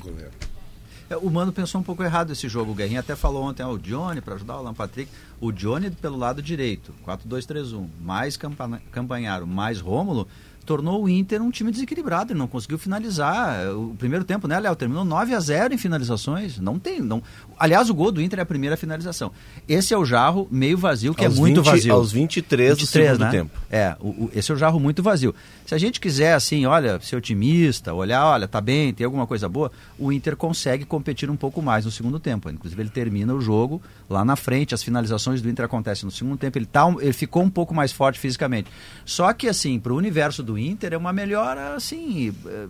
É, 1.11 1.17
O 1.17 1.29
Mano 1.29 1.51
pensou 1.51 1.81
um 1.81 1.83
pouco 1.83 2.01
errado 2.03 2.31
esse 2.31 2.47
jogo. 2.47 2.71
O 2.71 2.75
Guerrinha 2.75 3.01
até 3.01 3.17
falou 3.17 3.43
ontem, 3.43 3.61
ah, 3.61 3.67
o 3.67 3.77
Johnny 3.77 4.21
para 4.21 4.35
ajudar 4.35 4.55
o 4.55 4.59
Alan 4.59 4.73
Patrick. 4.73 5.11
O 5.41 5.51
Johnny 5.51 5.91
pelo 5.91 6.17
lado 6.17 6.41
direito, 6.41 6.93
4-2-3-1, 7.05 7.85
mais 7.99 8.37
Campa- 8.37 8.81
Campanharo, 8.91 9.45
mais 9.45 9.81
Rômulo, 9.81 10.25
tornou 10.65 11.03
o 11.03 11.09
Inter 11.09 11.41
um 11.41 11.49
time 11.51 11.71
desequilibrado. 11.71 12.31
Ele 12.33 12.39
não 12.39 12.47
conseguiu 12.47 12.77
finalizar. 12.77 13.69
O 13.75 13.95
primeiro 13.97 14.23
tempo, 14.25 14.47
né, 14.47 14.59
Léo? 14.59 14.75
Terminou 14.75 15.03
9 15.03 15.33
a 15.33 15.39
0 15.39 15.73
em 15.73 15.77
finalizações. 15.77 16.59
Não 16.59 16.77
tem. 16.79 16.99
Não... 17.01 17.21
Aliás, 17.57 17.89
o 17.89 17.93
gol 17.93 18.11
do 18.11 18.21
Inter 18.21 18.39
é 18.39 18.41
a 18.41 18.45
primeira 18.45 18.75
finalização. 18.77 19.31
Esse 19.67 19.93
é 19.93 19.97
o 19.97 20.03
jarro 20.05 20.47
meio 20.51 20.77
vazio, 20.77 21.13
que 21.13 21.25
Aos 21.25 21.35
é 21.35 21.39
muito 21.39 21.61
20 21.61 21.71
vazio. 21.71 21.93
aos 21.93 22.11
23 22.11 22.77
do 22.77 22.85
segundo 22.85 23.29
tempo. 23.31 23.51
É, 23.69 23.95
o- 23.99 24.07
o- 24.25 24.31
esse 24.33 24.51
é 24.51 24.55
o 24.55 24.57
jarro 24.57 24.79
muito 24.79 25.03
vazio. 25.03 25.33
Se 25.65 25.75
a 25.75 25.77
gente 25.77 25.99
quiser, 25.99 26.33
assim, 26.33 26.65
olha, 26.65 26.99
ser 27.01 27.15
otimista, 27.15 27.93
olhar, 27.93 28.25
olha, 28.25 28.47
tá 28.47 28.59
bem, 28.59 28.93
tem 28.93 29.05
alguma 29.05 29.25
coisa 29.27 29.47
boa, 29.47 29.71
o 29.97 30.11
Inter 30.11 30.35
consegue 30.35 30.85
competir 30.85 31.29
um 31.29 31.35
pouco 31.35 31.61
mais 31.61 31.85
no 31.85 31.91
segundo 31.91 32.19
tempo. 32.19 32.49
Inclusive, 32.49 32.81
ele 32.81 32.89
termina 32.89 33.33
o 33.33 33.39
jogo 33.41 33.81
lá 34.09 34.25
na 34.25 34.35
frente, 34.35 34.73
as 34.73 34.83
finalizações 34.83 35.41
do 35.41 35.49
Inter 35.49 35.65
acontecem 35.65 36.05
no 36.05 36.11
segundo 36.11 36.37
tempo, 36.37 36.57
ele, 36.57 36.65
tá, 36.65 36.87
ele 36.99 37.13
ficou 37.13 37.43
um 37.43 37.49
pouco 37.49 37.73
mais 37.73 37.91
forte 37.91 38.19
fisicamente. 38.19 38.69
Só 39.05 39.31
que, 39.33 39.47
assim, 39.47 39.79
para 39.79 39.93
o 39.93 39.95
universo 39.95 40.43
do 40.43 40.50
Inter 40.57 40.93
é 40.93 40.97
uma 40.97 41.13
melhora, 41.13 41.75
assim, 41.75 42.33
eh, 42.45 42.67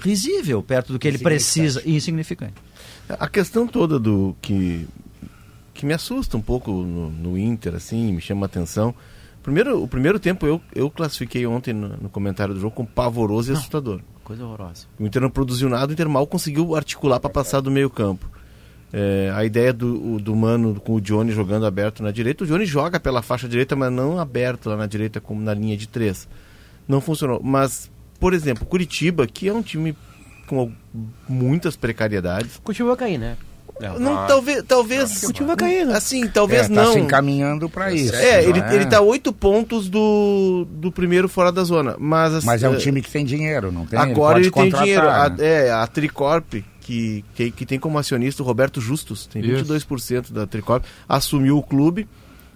risível 0.00 0.62
perto 0.62 0.92
do 0.92 0.98
que 0.98 1.08
ele 1.08 1.18
precisa, 1.18 1.82
e 1.84 1.96
insignificante. 1.96 2.54
A 3.08 3.28
questão 3.28 3.66
toda 3.66 3.98
do 3.98 4.36
que 4.40 4.86
que 5.74 5.84
me 5.84 5.92
assusta 5.92 6.36
um 6.36 6.40
pouco 6.40 6.70
no, 6.70 7.10
no 7.10 7.36
Inter, 7.36 7.74
assim, 7.74 8.12
me 8.12 8.20
chama 8.20 8.44
a 8.44 8.46
atenção. 8.46 8.94
Primeiro, 9.42 9.82
o 9.82 9.88
primeiro 9.88 10.18
tempo 10.18 10.46
eu, 10.46 10.60
eu 10.74 10.88
classifiquei 10.88 11.44
ontem 11.46 11.74
no, 11.74 11.88
no 11.88 12.08
comentário 12.08 12.54
do 12.54 12.60
jogo 12.60 12.74
como 12.74 12.88
pavoroso 12.88 13.52
e 13.52 13.54
assustador. 13.54 14.00
Coisa 14.22 14.44
horrorosa. 14.44 14.86
O 14.98 15.04
Inter 15.04 15.20
não 15.20 15.28
produziu 15.28 15.68
nada, 15.68 15.90
o 15.90 15.92
Inter 15.92 16.08
mal 16.08 16.26
conseguiu 16.26 16.74
articular 16.74 17.20
para 17.20 17.28
passar 17.28 17.60
do 17.60 17.70
meio 17.70 17.90
campo. 17.90 18.30
É, 18.90 19.32
a 19.34 19.44
ideia 19.44 19.72
do, 19.72 20.18
do 20.20 20.36
Mano 20.36 20.80
com 20.80 20.94
o 20.94 21.00
Johnny 21.00 21.32
jogando 21.32 21.66
aberto 21.66 22.02
na 22.02 22.12
direita, 22.12 22.44
o 22.44 22.46
Johnny 22.46 22.64
joga 22.64 23.00
pela 23.00 23.20
faixa 23.20 23.48
direita, 23.48 23.74
mas 23.74 23.92
não 23.92 24.20
aberto 24.20 24.70
lá 24.70 24.76
na 24.76 24.86
direita 24.86 25.20
como 25.20 25.42
na 25.42 25.52
linha 25.52 25.76
de 25.76 25.88
três. 25.88 26.28
Não 26.86 27.00
funcionou. 27.00 27.40
Mas, 27.42 27.90
por 28.18 28.34
exemplo, 28.34 28.66
Curitiba, 28.66 29.26
que 29.26 29.48
é 29.48 29.52
um 29.52 29.62
time 29.62 29.96
com 30.46 30.70
muitas 31.28 31.76
precariedades, 31.76 32.60
Curitiba 32.62 32.88
vai 32.88 32.96
cair, 32.96 33.18
né? 33.18 33.36
Léo? 33.80 33.98
não, 33.98 34.26
talvez, 34.26 34.62
talvez, 34.62 35.20
Curitiba 35.20 35.48
vai 35.48 35.56
cair, 35.56 35.86
né? 35.86 35.96
assim, 35.96 36.28
talvez 36.28 36.66
é, 36.66 36.68
tá 36.68 36.84
não. 36.84 36.92
se 36.92 36.98
encaminhando 37.00 37.68
para 37.68 37.92
isso. 37.92 38.14
É, 38.14 38.44
ele, 38.44 38.60
não 38.60 38.72
ele 38.72 38.86
tá 38.86 39.00
oito 39.00 39.32
pontos 39.32 39.88
do, 39.88 40.64
do 40.70 40.92
primeiro 40.92 41.28
fora 41.28 41.50
da 41.50 41.64
zona. 41.64 41.96
Mas, 41.98 42.34
assim, 42.34 42.46
Mas 42.46 42.62
é 42.62 42.68
um 42.68 42.74
eh, 42.74 42.78
time 42.78 43.02
que 43.02 43.10
tem 43.10 43.24
dinheiro, 43.24 43.72
não 43.72 43.84
tem? 43.84 43.98
Agora 43.98 44.38
ele, 44.38 44.50
pode 44.50 44.70
tem 44.70 44.80
dinheiro. 44.80 45.02
contratar, 45.02 45.32
A, 45.32 45.34
né? 45.34 45.66
é, 45.66 45.72
a 45.72 45.86
Tricorp, 45.88 46.54
que, 46.80 47.24
que, 47.34 47.50
que 47.50 47.66
tem 47.66 47.80
como 47.80 47.98
acionista 47.98 48.42
o 48.42 48.46
Roberto 48.46 48.80
Justus, 48.80 49.26
tem 49.26 49.42
Isso. 49.44 49.64
22% 49.64 50.32
da 50.32 50.46
Tricorp, 50.46 50.84
assumiu 51.08 51.58
o 51.58 51.62
clube. 51.62 52.06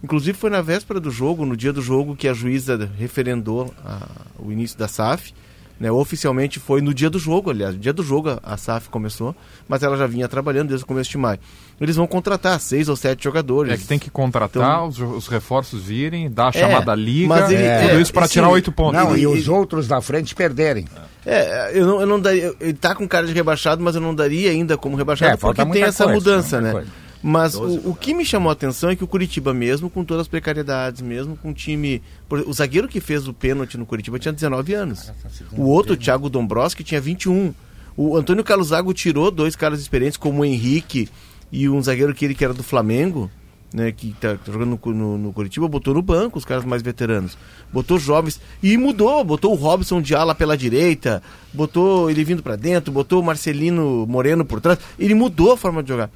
Inclusive 0.03 0.37
foi 0.39 0.51
na 0.51 0.63
véspera 0.63 1.01
do 1.01 1.11
jogo, 1.11 1.45
no 1.45 1.57
dia 1.57 1.73
do 1.73 1.83
jogo, 1.83 2.15
que 2.15 2.29
a 2.29 2.33
juíza 2.35 2.89
referendou 2.99 3.75
a- 3.85 4.07
o 4.39 4.53
início 4.53 4.79
da 4.79 4.87
SAF. 4.89 5.33
Né, 5.81 5.93
oficialmente 5.93 6.59
foi 6.59 6.81
no 6.81 6.93
dia 6.93 7.09
do 7.09 7.21
jogo, 7.21 7.51
aliás, 7.51 7.73
no 7.73 7.81
dia 7.81 7.93
do 7.93 8.03
jogo 8.03 8.31
a, 8.31 8.41
a 8.43 8.57
SAF 8.57 8.89
começou, 8.89 9.33
mas 9.69 9.81
ela 9.85 9.97
já 9.97 10.09
vinha 10.09 10.27
trabalhando 10.27 10.67
desde 10.71 10.83
o 10.83 10.87
começo 10.89 11.09
de 11.09 11.17
maio. 11.17 11.39
Eles 11.81 11.95
vão 11.95 12.05
contratar 12.05 12.59
seis 12.59 12.89
ou 12.89 12.97
sete 12.97 13.23
jogadores. 13.23 13.73
É 13.73 13.77
que 13.77 13.85
tem 13.85 13.97
que 13.97 14.11
contratar, 14.11 14.61
Então- 14.61 14.89
os, 14.89 14.99
os 14.99 15.29
reforços 15.29 15.85
virem, 15.85 16.29
dar 16.29 16.47
a 16.47 16.49
É, 16.49 16.53
chamada 16.53 16.93
liga, 16.97 17.29
mas 17.29 17.49
ele- 17.49 17.63
tudo 17.87 17.97
é, 17.97 18.01
isso 18.03 18.13
para 18.13 18.27
tirar 18.27 18.49
oito 18.49 18.73
pontos. 18.73 19.01
Não, 19.01 19.17
e, 19.17 19.21
e- 19.21 19.27
os 19.29 19.47
outros 19.47 19.87
da 19.87 20.01
frente 20.01 20.35
perderem. 20.35 20.85
É, 21.25 21.71
eu 21.79 21.87
não, 21.87 22.01
eu 22.01 22.07
não 22.09 22.19
daria. 22.21 22.53
Ele 22.61 22.73
tá 22.73 22.93
com 22.93 23.07
cara 23.07 23.29
de 23.29 23.33
rebaixado, 23.33 23.81
mas 23.81 23.95
eu 23.95 24.01
não 24.01 24.13
daria 24.13 24.51
ainda 24.51 24.77
como 24.77 24.97
rebaixado 24.97 25.35
É, 25.35 25.37
porque 25.37 25.65
tem 25.67 25.83
essa 25.85 26.03
coisa, 26.07 26.19
mudança, 26.19 26.61
né? 26.61 26.73
coisa. 26.73 26.89
Mas 27.23 27.55
o, 27.55 27.91
o 27.91 27.95
que 27.95 28.15
me 28.15 28.25
chamou 28.25 28.51
a 28.51 28.53
atenção 28.53 28.91
é 28.91 28.97
que 28.97 29.03
o 29.03 29.09
Curitiba, 29.09 29.53
mesmo 29.53 29.91
com 29.91 30.05
todas 30.05 30.23
as 30.23 30.29
precariedades, 30.29 31.03
mesmo 31.03 31.37
com 31.37 31.51
o 31.51 31.55
time. 31.55 32.01
O 32.47 32.53
zagueiro 32.53 32.87
que 32.87 33.01
fez 33.01 33.27
o 33.27 33.33
pênalti 33.33 33.77
no 33.77 33.85
Curitiba 33.85 34.19
tinha 34.19 34.33
19 34.33 34.75
anos. 34.75 35.13
O 35.53 35.63
outro, 35.63 35.95
o 35.95 35.97
Thiago 35.97 36.29
Dombrowski, 36.29 36.85
tinha 36.85 37.01
21. 37.01 37.53
O 37.97 38.17
Antônio 38.17 38.45
Carlos 38.45 38.69
Zago 38.69 38.95
tirou 38.95 39.31
dois 39.31 39.57
caras 39.57 39.81
experientes, 39.81 40.17
como 40.17 40.43
o 40.43 40.45
Henrique 40.45 41.09
e 41.51 41.69
um 41.69 41.83
zagueiro 41.83 42.15
que 42.15 42.25
ele 42.25 42.35
que 42.35 42.45
era 42.45 42.55
do 42.55 42.63
Flamengo, 42.63 43.29
né, 43.73 43.91
que 43.91 44.15
tá, 44.21 44.37
tá 44.37 44.53
jogando 44.53 44.79
no, 44.85 44.95
no, 44.95 45.19
no 45.19 45.33
Curitiba, 45.33 45.67
botou 45.67 45.93
no 45.95 46.01
banco 46.03 46.39
os 46.39 46.45
caras 46.45 46.65
mais 46.65 46.83
veteranos. 46.83 47.37
Botou 47.73 47.99
jovens 47.99 48.41
e 48.63 48.77
mudou, 48.77 49.25
botou 49.25 49.53
o 49.53 49.57
Robson 49.57 50.01
de 50.01 50.15
ala 50.15 50.35
pela 50.35 50.57
direita, 50.57 51.23
botou 51.53 52.09
ele 52.11 52.23
vindo 52.23 52.43
pra 52.43 52.55
dentro, 52.55 52.93
botou 52.93 53.21
o 53.21 53.25
Marcelino 53.25 54.07
Moreno 54.07 54.45
por 54.45 54.61
trás. 54.61 54.79
Ele 54.99 55.15
mudou 55.15 55.53
a 55.53 55.57
forma 55.57 55.83
de 55.83 55.89
jogar. 55.89 56.11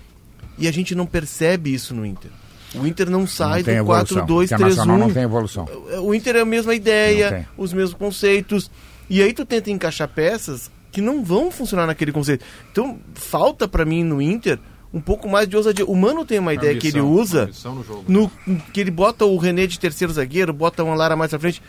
E 0.58 0.68
a 0.68 0.72
gente 0.72 0.94
não 0.94 1.06
percebe 1.06 1.72
isso 1.72 1.94
no 1.94 2.04
Inter. 2.04 2.30
O 2.74 2.86
Inter 2.86 3.10
não 3.10 3.26
sai 3.26 3.58
Não 3.58 3.64
do 3.64 3.70
evolução. 3.70 4.26
4-2-3-1. 4.26 4.44
Internacional 4.54 4.98
não 4.98 5.10
tem 5.10 5.22
evolução. 5.22 5.68
O 6.02 6.14
Inter 6.14 6.36
é 6.36 6.40
a 6.40 6.44
mesma 6.44 6.74
ideia, 6.74 7.48
os 7.56 7.72
mesmos 7.72 7.94
conceitos. 7.94 8.70
E 9.10 9.22
aí 9.22 9.32
tu 9.32 9.44
tenta 9.44 9.70
encaixar 9.70 10.08
peças 10.08 10.70
que 10.90 11.00
não 11.00 11.22
vão 11.24 11.50
funcionar 11.50 11.86
naquele 11.86 12.12
conceito. 12.12 12.44
Então, 12.70 12.98
falta 13.14 13.66
pra 13.66 13.84
mim 13.84 14.02
no 14.04 14.22
Inter 14.22 14.58
um 14.92 15.00
pouco 15.00 15.28
mais 15.28 15.48
de 15.48 15.56
ousadia. 15.56 15.86
O 15.86 15.96
Mano 15.96 16.24
tem 16.24 16.38
uma 16.38 16.52
ideia 16.52 16.76
que 16.76 16.88
ele 16.88 16.98
Ambição, 16.98 17.20
usa, 17.20 17.42
ambição 17.44 17.74
no 17.74 17.84
jogo. 17.84 18.04
no, 18.06 18.30
que 18.72 18.80
ele 18.80 18.90
bota 18.90 19.24
o 19.24 19.36
René 19.38 19.66
de 19.66 19.78
terceiro 19.78 20.12
zagueiro, 20.12 20.52
bota 20.52 20.84
uma 20.84 20.94
Lara 20.94 21.16
mais 21.16 21.30
pra 21.30 21.38
frente. 21.38 21.62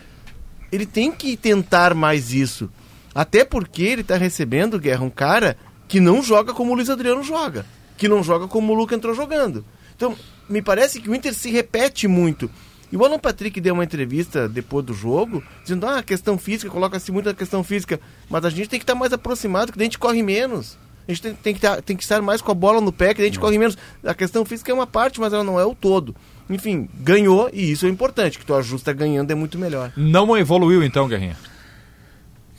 Ele 0.71 0.85
tem 0.85 1.11
que 1.11 1.37
tentar 1.37 1.93
mais 1.93 2.33
isso. 2.33 2.69
Até 3.15 3.45
porque 3.45 3.83
ele 3.83 4.03
tá 4.03 4.17
recebendo, 4.17 4.79
Guerra, 4.79 5.05
um 5.05 5.09
cara 5.09 5.55
que 5.87 5.99
não 5.99 6.21
joga 6.21 6.53
como 6.53 6.71
o 6.71 6.75
Luiz 6.75 6.89
Adriano 6.89 7.23
joga. 7.23 7.65
Que 8.03 8.09
não 8.09 8.21
joga 8.21 8.49
como 8.49 8.73
o 8.73 8.75
Luca 8.75 8.93
entrou 8.93 9.15
jogando. 9.15 9.63
Então, 9.95 10.13
me 10.49 10.61
parece 10.61 10.99
que 10.99 11.09
o 11.09 11.15
Inter 11.15 11.33
se 11.33 11.49
repete 11.49 12.05
muito. 12.05 12.51
E 12.91 12.97
o 12.97 13.05
Alan 13.05 13.17
Patrick 13.17 13.61
deu 13.61 13.73
uma 13.73 13.83
entrevista 13.85 14.45
depois 14.49 14.85
do 14.85 14.93
jogo, 14.93 15.41
dizendo, 15.61 15.87
ah, 15.87 16.03
questão 16.03 16.37
física, 16.37 16.69
coloca-se 16.69 17.13
muito 17.13 17.29
a 17.29 17.33
questão 17.33 17.63
física. 17.63 18.01
Mas 18.29 18.43
a 18.43 18.49
gente 18.49 18.67
tem 18.67 18.77
que 18.77 18.83
estar 18.83 18.93
mais 18.93 19.13
aproximado, 19.13 19.71
que 19.71 19.79
a 19.79 19.83
gente 19.85 19.97
corre 19.97 20.21
menos. 20.21 20.77
A 21.07 21.11
gente 21.13 21.21
tem, 21.21 21.33
tem 21.33 21.53
que 21.53 21.61
tá- 21.61 21.81
tem 21.81 21.95
que 21.95 22.03
estar 22.03 22.21
mais 22.21 22.41
com 22.41 22.51
a 22.51 22.53
bola 22.53 22.81
no 22.81 22.91
pé, 22.91 23.13
que 23.13 23.21
a 23.21 23.25
gente 23.25 23.39
corre 23.39 23.57
menos. 23.57 23.77
A 24.03 24.13
questão 24.13 24.43
física 24.43 24.69
é 24.69 24.73
uma 24.73 24.85
parte, 24.85 25.21
mas 25.21 25.31
ela 25.31 25.45
não 25.45 25.57
é 25.57 25.63
o 25.65 25.73
todo. 25.73 26.13
Enfim, 26.49 26.89
ganhou, 26.99 27.49
e 27.53 27.71
isso 27.71 27.85
é 27.85 27.89
importante, 27.89 28.37
que 28.37 28.45
tu 28.45 28.53
ajusta 28.53 28.91
ganhando 28.91 29.31
é 29.31 29.35
muito 29.35 29.57
melhor. 29.57 29.93
Não 29.95 30.35
evoluiu 30.37 30.83
então, 30.83 31.07
Guerrinha. 31.07 31.37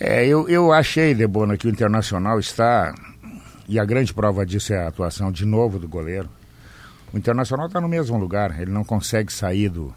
É, 0.00 0.26
eu, 0.26 0.48
eu 0.48 0.72
achei, 0.72 1.14
Debona, 1.14 1.58
que 1.58 1.66
o 1.66 1.70
Internacional 1.70 2.40
está. 2.40 2.94
E 3.68 3.78
a 3.78 3.84
grande 3.84 4.12
prova 4.12 4.44
disso 4.44 4.72
é 4.72 4.78
a 4.84 4.88
atuação 4.88 5.32
de 5.32 5.44
novo 5.44 5.78
do 5.78 5.88
goleiro. 5.88 6.28
O 7.12 7.16
Internacional 7.18 7.66
está 7.66 7.80
no 7.80 7.88
mesmo 7.88 8.16
lugar, 8.18 8.60
ele 8.60 8.70
não 8.70 8.84
consegue 8.84 9.32
sair 9.32 9.68
do, 9.68 9.94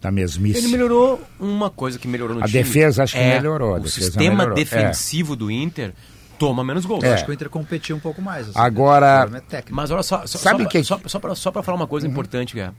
da 0.00 0.10
mesmice. 0.10 0.58
Ele 0.58 0.68
melhorou 0.68 1.20
uma 1.40 1.70
coisa 1.70 1.98
que 1.98 2.06
melhorou 2.06 2.36
no 2.36 2.44
A 2.44 2.46
time. 2.46 2.62
defesa 2.62 3.02
acho 3.02 3.14
que 3.14 3.18
é 3.20 3.34
melhorou, 3.36 3.74
a 3.76 3.78
O 3.78 3.88
sistema 3.88 4.34
melhorou. 4.36 4.54
defensivo 4.54 5.34
do 5.34 5.50
Inter 5.50 5.92
toma 6.38 6.62
menos 6.62 6.84
gols. 6.86 7.02
É. 7.02 7.14
Acho 7.14 7.24
que 7.24 7.30
o 7.30 7.34
Inter 7.34 7.48
competiu 7.48 7.96
um 7.96 8.00
pouco 8.00 8.20
mais. 8.22 8.48
assim, 8.48 8.58
Agora- 8.58 9.16
o 9.26 9.30
problema 9.30 9.44
é. 9.50 9.64
Mas 9.70 9.90
olha 9.90 10.02
só, 10.02 10.24
só, 10.26 10.38
Sabe 10.38 10.62
só, 10.64 10.68
que- 10.68 10.84
só, 10.84 11.00
só, 11.06 11.18
pra, 11.18 11.34
só 11.34 11.50
pra 11.50 11.62
falar 11.62 11.76
uma 11.76 11.86
coisa 11.86 12.06
importante, 12.06 12.54
Guerra. 12.54 12.74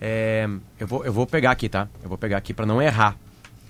É, 0.00 0.48
eu, 0.78 0.86
vou, 0.86 1.04
eu 1.04 1.12
vou 1.12 1.26
pegar 1.26 1.52
aqui, 1.52 1.68
tá? 1.68 1.88
Eu 2.02 2.08
vou 2.08 2.18
pegar 2.18 2.36
aqui 2.38 2.52
pra 2.52 2.66
não 2.66 2.80
errar. 2.82 3.16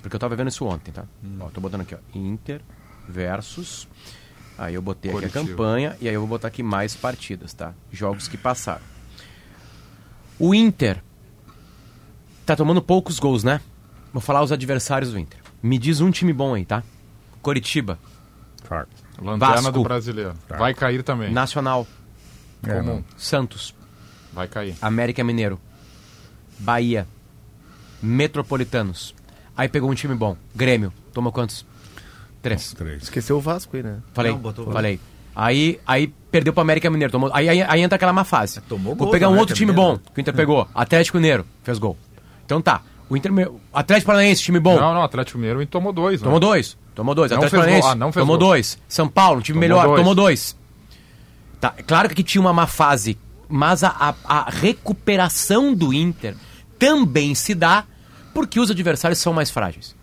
Porque 0.03 0.17
eu 0.17 0.21
tava 0.21 0.35
vendo 0.35 0.49
isso 0.49 0.65
ontem, 0.65 0.91
tá? 0.91 1.05
Ó, 1.41 1.49
tô 1.51 1.61
botando 1.61 1.83
aqui, 1.83 1.95
ó. 1.95 1.99
Inter 2.19 2.61
versus. 3.09 3.87
Aí 4.63 4.75
eu 4.75 4.83
botei 4.83 5.11
aqui 5.11 5.25
a 5.25 5.29
campanha 5.31 5.97
e 6.03 6.07
aí 6.07 6.13
eu 6.13 6.21
vou 6.21 6.29
botar 6.29 6.49
aqui 6.49 6.63
mais 6.63 6.95
partidas, 6.95 7.55
tá? 7.55 7.73
Jogos 7.91 8.29
que 8.29 8.37
passaram. 8.37 8.83
O 10.39 10.55
Inter 10.55 11.03
tá 12.45 12.55
tomando 12.55 12.83
poucos 12.83 13.19
gols, 13.19 13.43
né? 13.43 13.63
Vou 14.13 14.21
falar 14.21 14.43
os 14.43 14.53
adversários 14.53 15.13
do 15.13 15.19
Inter. 15.19 15.41
Me 15.63 15.79
diz 15.79 16.03
um 16.03 16.11
time 16.11 16.31
bom 16.31 16.53
aí, 16.55 16.67
tá? 16.67 16.83
Coritiba, 17.41 17.99
Fato. 18.65 18.91
Lanterna 19.19 19.55
Vasco. 19.57 19.73
do 19.73 19.83
brasileiro. 19.83 20.35
Vai 20.47 20.75
cair 20.75 21.03
também. 21.03 21.33
Nacional, 21.33 21.87
É, 22.63 22.75
Comum. 22.75 22.97
não. 22.97 23.05
Santos, 23.17 23.75
Vai 24.31 24.47
cair. 24.47 24.77
América 24.83 25.25
Mineiro, 25.25 25.59
Bahia, 26.59 27.09
Metropolitanos. 28.03 29.15
Aí 29.57 29.69
pegou 29.71 29.91
um 29.91 29.95
time 29.95 30.15
bom. 30.15 30.37
Grêmio. 30.55 30.93
Tomou 31.15 31.33
quantos? 31.33 31.65
Três. 32.43 32.73
Três. 32.73 33.03
Esqueceu 33.05 33.37
o 33.37 33.41
Vasco 33.41 33.77
aí, 33.77 33.83
né? 33.83 33.99
Falei. 34.13 34.33
Não, 34.33 34.39
botou- 34.39 34.71
falei. 34.73 34.99
Aí, 35.35 35.79
aí 35.87 36.09
perdeu 36.31 36.53
pro 36.53 36.61
América 36.63 36.91
Mineiro. 36.91 37.13
Tomou, 37.13 37.31
aí, 37.33 37.49
aí, 37.49 37.63
aí 37.63 37.81
entra 37.83 37.97
aquela 37.97 38.13
má 38.13 38.25
fase. 38.25 38.61
tomou 38.63 38.95
Vou 38.95 39.07
gol 39.07 39.11
pegar 39.13 39.29
do 39.29 39.35
um 39.35 39.39
outro 39.39 39.55
time 39.55 39.71
Mineiro. 39.73 39.93
bom 39.99 40.11
que 40.13 40.19
o 40.19 40.21
Inter 40.21 40.35
pegou. 40.35 40.69
Atlético 40.75 41.17
Mineiro. 41.19 41.47
Fez 41.63 41.79
gol. 41.79 41.97
Então 42.45 42.61
tá. 42.61 42.83
O 43.09 43.17
Inter, 43.17 43.33
Atlético 43.73 44.07
Paranaense, 44.07 44.43
time 44.43 44.59
bom. 44.61 44.79
Não, 44.79 44.95
não, 44.95 45.03
Atlético 45.03 45.39
Mineiro 45.39 45.65
tomou 45.67 45.93
dois. 45.93 46.21
né? 46.21 46.25
Tomou 46.25 46.41
dois. 46.41 46.77
Tomou 46.95 47.15
dois. 47.15 47.31
Não 47.31 47.39
Atlético 47.39 47.61
Paranaense. 47.61 47.89
Ah, 47.89 47.95
não 47.95 48.13
fez 48.13 48.23
tomou 48.23 48.39
gol. 48.39 48.49
dois. 48.49 48.79
São 48.89 49.09
Paulo, 49.09 49.39
um 49.39 49.43
time 49.43 49.57
Tomou 49.57 49.69
melhor. 49.69 49.87
dois. 49.87 50.01
Tomou 50.01 50.15
dois. 50.15 50.57
Tá, 51.61 51.75
é 51.77 51.83
claro 51.83 52.09
que 52.09 52.23
tinha 52.23 52.41
uma 52.41 52.53
má 52.53 52.67
fase, 52.67 53.19
mas 53.49 53.85
a, 53.85 53.89
a- 53.89 54.15
a 54.25 54.51
recuperação 54.51 55.75
do 55.75 55.93
Inter 55.93 56.35
também 56.79 57.35
se 57.35 57.55
dá 57.55 57.85
porque 58.33 58.59
os 58.59 58.71
adversários 58.71 59.19
são 59.19 59.33
mais 59.33 59.51
frágeis. 59.51 59.95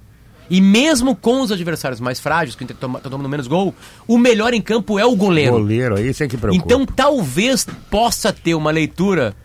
E 0.50 0.62
mesmo 0.62 1.16
com 1.16 1.42
os 1.42 1.52
adversários 1.52 2.00
mais 2.00 2.20
frágeis, 2.20 2.56
que 2.56 2.64
o 2.64 2.66
Inter 2.66 2.78
toma, 2.78 3.00
tá 3.00 3.10
tomando 3.10 3.28
menos 3.30 3.48
gol, 3.48 3.74
o 4.08 4.18
melhor 4.18 4.54
em 4.54 4.62
campo 4.62 4.98
é 4.98 5.06
o 5.06 5.16
goleiro. 5.16 5.52
Goleiro, 5.54 5.96
aí 5.98 6.10
isso 6.10 6.24
é 6.24 6.28
que 6.28 6.38
preocupa. 6.38 6.64
Então 6.64 6.86
talvez 6.86 7.66
possa 7.90 8.32
ter 8.32 8.56
uma 8.56 8.72
leitura, 8.72 9.36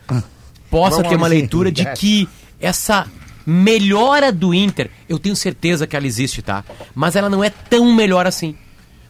possa 0.70 0.96
Vamos 0.96 1.08
ter 1.10 1.16
uma 1.16 1.26
assim, 1.26 1.36
leitura 1.36 1.72
de 1.72 1.84
desce. 1.84 2.00
que 2.00 2.28
essa 2.60 3.06
melhora 3.44 4.30
do 4.32 4.54
Inter, 4.54 4.90
eu 5.08 5.18
tenho 5.18 5.34
certeza 5.34 5.86
que 5.86 5.96
ela 5.96 6.06
existe, 6.06 6.42
tá? 6.42 6.64
Mas 6.94 7.16
ela 7.16 7.28
não 7.28 7.42
é 7.42 7.50
tão 7.50 7.92
melhor 7.94 8.26
assim. 8.26 8.54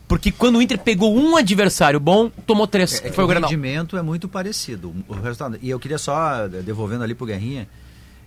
Porque 0.09 0.31
quando 0.31 0.57
o 0.57 0.62
Inter 0.62 0.78
pegou 0.78 1.16
um 1.16 1.37
adversário 1.37 1.98
bom, 1.98 2.31
tomou 2.46 2.66
três, 2.66 3.00
que 3.00 3.12
foi 3.12 3.24
o 3.24 3.26
o 3.26 3.28
Granal. 3.28 3.48
rendimento 3.48 3.96
é 3.96 4.02
muito 4.02 4.28
parecido. 4.28 4.94
O 5.09 5.14
resultado, 5.14 5.59
e 5.62 5.70
eu 5.70 5.78
queria 5.78 5.96
só, 5.96 6.44
eh, 6.44 6.48
devolvendo 6.62 7.02
ali 7.05 7.14
pro 7.14 7.24
Guerrinha, 7.26 7.66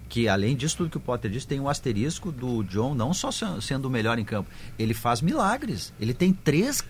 que 0.07 0.27
além 0.27 0.55
disso 0.55 0.77
tudo 0.77 0.89
que 0.89 0.97
o 0.97 0.99
Potter 0.99 1.29
disse, 1.31 1.47
tem 1.47 1.59
um 1.59 1.67
asterisco 1.67 2.31
do 2.31 2.63
John 2.63 2.93
não 2.93 3.13
só 3.13 3.31
se- 3.31 3.45
sendo 3.61 3.85
o 3.85 3.89
melhor 3.89 4.17
em 4.19 4.23
campo, 4.23 4.49
ele 4.77 4.93
faz 4.93 5.21
milagres. 5.21 5.91
Ele 5.99 6.13
tem 6.13 6.31
três, 6.31 6.83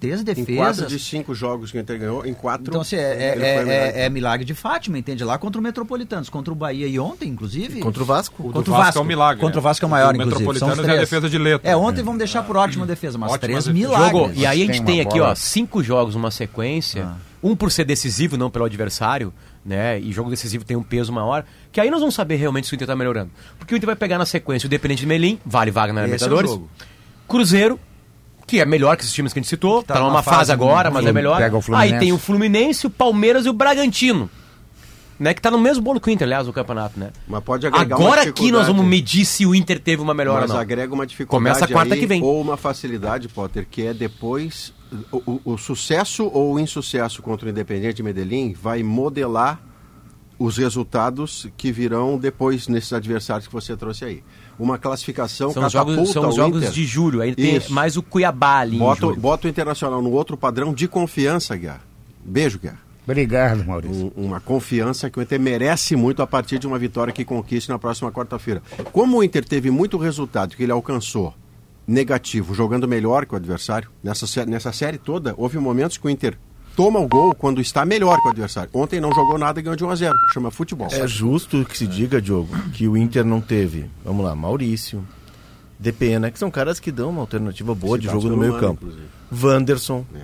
três 0.00 0.20
Em 0.20 0.24
defesas. 0.24 0.56
quatro 0.56 0.86
de 0.86 0.98
cinco 0.98 1.34
jogos 1.34 1.70
que 1.70 1.78
o 1.78 1.80
Inter 1.80 1.98
ganhou, 1.98 2.26
em 2.26 2.34
quatro. 2.34 2.66
Então, 2.68 2.80
assim, 2.80 2.96
é, 2.96 3.32
ele 3.34 3.44
é, 3.44 3.56
é- 4.02 4.06
é 4.06 4.10
milagre 4.10 4.44
de 4.44 4.52
Fátima, 4.54 4.98
entende? 4.98 5.22
Lá 5.24 5.38
contra 5.38 5.60
o 5.60 5.62
Metropolitanos, 5.62 6.28
contra 6.28 6.52
o 6.52 6.56
Bahia 6.56 6.86
e 6.86 6.98
ontem, 6.98 7.28
inclusive. 7.28 7.80
Contra 7.80 8.02
o 8.02 8.06
Vasco. 8.06 8.48
O 8.48 8.52
Contra 8.52 8.70
o 8.70 8.74
Vasco 8.74 8.84
Vasco 8.84 8.98
é 8.98 9.02
um 9.02 9.06
milagre, 9.06 9.40
Contra 9.40 9.58
o 9.58 9.62
né? 9.62 9.64
Vasco 9.64 9.84
é 9.84 9.86
o 9.86 9.88
O 9.88 9.90
maior, 9.90 10.12
do 10.12 10.16
inclusive. 10.22 10.48
Metropolitanos 10.48 10.88
é 10.88 10.96
a 10.96 11.00
defesa 11.00 11.30
de 11.30 11.38
letra. 11.38 11.70
É, 11.70 11.76
ontem 11.76 12.02
vamos 12.02 12.18
deixar 12.18 12.42
por 12.42 12.56
ótima 12.56 12.84
defesa, 12.86 13.16
mas 13.16 13.30
Ótima 13.32 13.38
três 13.40 13.64
defesa. 13.64 13.72
milagres. 13.72 14.06
Jogou. 14.10 14.32
E 14.34 14.44
aí 14.46 14.62
a 14.62 14.66
gente 14.66 14.76
Tem 14.78 14.84
tem 14.84 15.00
uma 15.00 15.02
aqui, 15.08 15.18
bola. 15.18 15.32
ó, 15.32 15.34
cinco 15.34 15.82
jogos 15.82 16.14
numa 16.14 16.30
sequência. 16.30 17.12
Um 17.42 17.54
por 17.54 17.70
ser 17.70 17.84
decisivo, 17.84 18.36
não 18.36 18.50
pelo 18.50 18.64
adversário, 18.64 19.32
né? 19.64 19.98
E 20.00 20.10
jogo 20.12 20.30
decisivo 20.30 20.64
tem 20.64 20.76
um 20.76 20.82
peso 20.82 21.12
maior. 21.12 21.44
Que 21.70 21.80
aí 21.80 21.90
nós 21.90 22.00
vamos 22.00 22.14
saber 22.14 22.36
realmente 22.36 22.66
se 22.66 22.72
o 22.72 22.76
Inter 22.76 22.86
tá 22.86 22.96
melhorando. 22.96 23.30
Porque 23.58 23.74
o 23.74 23.76
Inter 23.76 23.86
vai 23.86 23.96
pegar 23.96 24.18
na 24.18 24.26
sequência 24.26 24.66
o 24.66 24.70
Dependente 24.70 25.00
de 25.00 25.06
Melim, 25.06 25.38
vale 25.44 25.70
vaga 25.70 25.92
na 25.92 26.00
é 26.00 26.04
Libertadores. 26.04 26.50
jogo. 26.50 26.70
Cruzeiro, 27.28 27.78
que 28.46 28.60
é 28.60 28.64
melhor 28.64 28.96
que 28.96 29.02
esses 29.02 29.12
times 29.12 29.32
que 29.32 29.38
a 29.38 29.42
gente 29.42 29.48
citou. 29.48 29.82
tá 29.82 29.94
Tá, 29.94 30.00
numa 30.00 30.22
fase, 30.22 30.36
fase 30.38 30.52
agora, 30.52 30.90
mas 30.90 31.04
é 31.04 31.12
melhor. 31.12 31.40
Aí 31.74 31.98
tem 31.98 32.12
o 32.12 32.18
Fluminense, 32.18 32.86
o 32.86 32.90
Palmeiras 32.90 33.44
e 33.46 33.48
o 33.48 33.52
Bragantino. 33.52 34.30
Né, 35.18 35.32
que 35.32 35.40
tá 35.40 35.50
no 35.50 35.58
mesmo 35.58 35.82
bolo 35.82 35.98
que 35.98 36.08
o 36.08 36.12
Inter, 36.12 36.26
aliás, 36.26 36.46
o 36.46 36.52
campeonato, 36.52 37.00
né? 37.00 37.08
Mas 37.26 37.42
pode 37.42 37.66
agregar 37.66 37.96
Agora 37.96 38.20
aqui 38.20 38.52
nós 38.52 38.66
vamos 38.66 38.84
medir 38.84 39.24
se 39.24 39.46
o 39.46 39.54
Inter 39.54 39.80
teve 39.80 40.02
uma 40.02 40.12
melhora 40.12 40.42
Mas 40.42 40.50
ou 40.50 40.56
não. 40.56 40.60
agrega 40.60 40.92
uma 40.92 41.06
dificuldade 41.06 41.54
Começa 41.54 41.66
quarta 41.72 41.94
aí, 41.94 42.00
que 42.00 42.06
vem. 42.06 42.22
ou 42.22 42.38
uma 42.38 42.58
facilidade, 42.58 43.26
Potter, 43.26 43.66
que 43.70 43.86
é 43.86 43.94
depois 43.94 44.74
o, 45.12 45.40
o- 45.44 45.58
sucesso 45.58 46.24
ou 46.32 46.54
o 46.54 46.60
insucesso 46.60 47.22
contra 47.22 47.46
o 47.46 47.50
Independiente 47.50 47.96
de 47.96 48.02
Medellín 48.02 48.54
vai 48.60 48.82
modelar 48.82 49.60
os 50.38 50.58
resultados 50.58 51.48
que 51.56 51.72
virão 51.72 52.18
depois 52.18 52.68
nesses 52.68 52.92
adversários 52.92 53.46
que 53.46 53.52
você 53.52 53.74
trouxe 53.76 54.04
aí. 54.04 54.22
Uma 54.58 54.76
classificação 54.78 55.50
São 55.50 55.64
os 55.66 55.72
jogos, 55.72 56.10
são 56.12 56.30
jogos 56.32 56.58
Inter. 56.62 56.72
de 56.72 56.84
julho. 56.84 57.20
Aí 57.22 57.34
tem 57.34 57.56
Isso. 57.56 57.72
mais 57.72 57.96
o 57.96 58.02
Cuiabá 58.02 58.58
ali 58.58 58.76
Bota, 58.78 59.12
bota 59.14 59.46
o 59.46 59.50
Internacional 59.50 60.02
no 60.02 60.10
outro 60.12 60.36
padrão 60.36 60.74
de 60.74 60.86
confiança, 60.86 61.56
Guiar. 61.56 61.80
Beijo, 62.24 62.58
Guiar. 62.58 62.78
Obrigado, 63.04 63.64
Maurício. 63.64 64.12
Um- 64.16 64.26
uma 64.26 64.40
confiança 64.40 65.08
que 65.08 65.18
o 65.18 65.22
Inter 65.22 65.40
merece 65.40 65.94
muito 65.96 66.20
a 66.22 66.26
partir 66.26 66.58
de 66.58 66.66
uma 66.66 66.78
vitória 66.78 67.12
que 67.12 67.24
conquiste 67.24 67.70
na 67.70 67.78
próxima 67.78 68.10
quarta-feira. 68.12 68.62
Como 68.92 69.18
o 69.18 69.24
Inter 69.24 69.44
teve 69.44 69.70
muito 69.70 69.96
resultado 69.96 70.54
que 70.56 70.62
ele 70.62 70.72
alcançou 70.72 71.32
negativo, 71.86 72.54
jogando 72.54 72.88
melhor 72.88 73.26
que 73.26 73.34
o 73.34 73.36
adversário, 73.36 73.88
nessa, 74.02 74.44
nessa 74.46 74.72
série 74.72 74.98
toda, 74.98 75.34
houve 75.36 75.58
momentos 75.58 75.96
que 75.96 76.06
o 76.06 76.10
Inter 76.10 76.36
toma 76.74 76.98
o 76.98 77.06
gol 77.08 77.34
quando 77.34 77.60
está 77.60 77.84
melhor 77.84 78.20
que 78.20 78.28
o 78.28 78.30
adversário. 78.30 78.70
Ontem 78.74 79.00
não 79.00 79.12
jogou 79.12 79.38
nada 79.38 79.60
e 79.60 79.62
ganhou 79.62 79.76
de 79.76 79.84
1 79.84 79.90
a 79.90 79.94
0 79.94 80.14
Chama 80.34 80.50
futebol. 80.50 80.88
É 80.90 81.06
justo 81.06 81.64
que 81.64 81.76
se 81.78 81.86
diga, 81.86 82.20
Diogo, 82.20 82.54
que 82.72 82.86
o 82.88 82.96
Inter 82.96 83.24
não 83.24 83.40
teve, 83.40 83.88
vamos 84.04 84.24
lá, 84.24 84.34
Maurício, 84.34 85.06
Depena, 85.78 86.30
que 86.30 86.38
são 86.38 86.50
caras 86.50 86.80
que 86.80 86.90
dão 86.90 87.10
uma 87.10 87.20
alternativa 87.20 87.74
boa 87.74 87.98
de 87.98 88.04
Citados 88.04 88.22
jogo 88.24 88.34
no 88.34 88.40
meio 88.40 88.58
campo. 88.58 88.84
inclusive. 88.86 89.06
Wanderson, 89.42 90.04
É. 90.14 90.20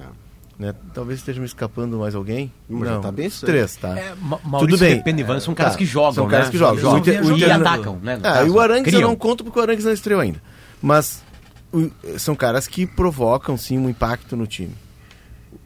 né? 0.66 0.74
Talvez 0.94 1.18
esteja 1.18 1.40
me 1.40 1.46
escapando 1.46 1.98
mais 1.98 2.14
alguém. 2.14 2.50
Mas 2.68 2.88
já 2.88 2.94
não, 2.94 3.00
tá 3.02 3.12
bem 3.12 3.28
três, 3.30 3.76
tá? 3.76 3.98
É, 3.98 4.14
Tudo 4.58 4.78
bem. 4.78 4.96
Depende 4.96 5.20
e 5.20 5.24
Ivan 5.24 5.40
são 5.40 5.54
caras 5.54 5.72
Tá. 5.74 5.78
que 5.78 5.84
jogam, 5.84 6.12
São 6.14 6.28
caras 6.28 6.46
né? 6.46 6.52
que 6.52 6.58
jogam. 6.58 6.78
Jogam 6.78 6.96
O 6.96 6.98
Inter- 7.00 7.22
o 7.24 7.30
e 7.32 7.34
Inter- 7.34 7.52
atacam, 7.56 7.98
né? 8.02 8.18
Ah, 8.22 8.42
e 8.44 8.50
o 8.50 8.58
Arangues 8.58 8.92
eu 8.94 9.00
não 9.02 9.14
conto 9.14 9.44
porque 9.44 9.58
o 9.58 9.62
Arangues 9.62 9.84
não 9.84 9.92
estreou 9.92 10.20
ainda. 10.20 10.42
Mas 10.80 11.22
são 12.18 12.34
caras 12.34 12.66
que 12.66 12.86
provocam, 12.86 13.56
sim, 13.56 13.78
um 13.78 13.88
impacto 13.88 14.36
no 14.36 14.46
time. 14.46 14.74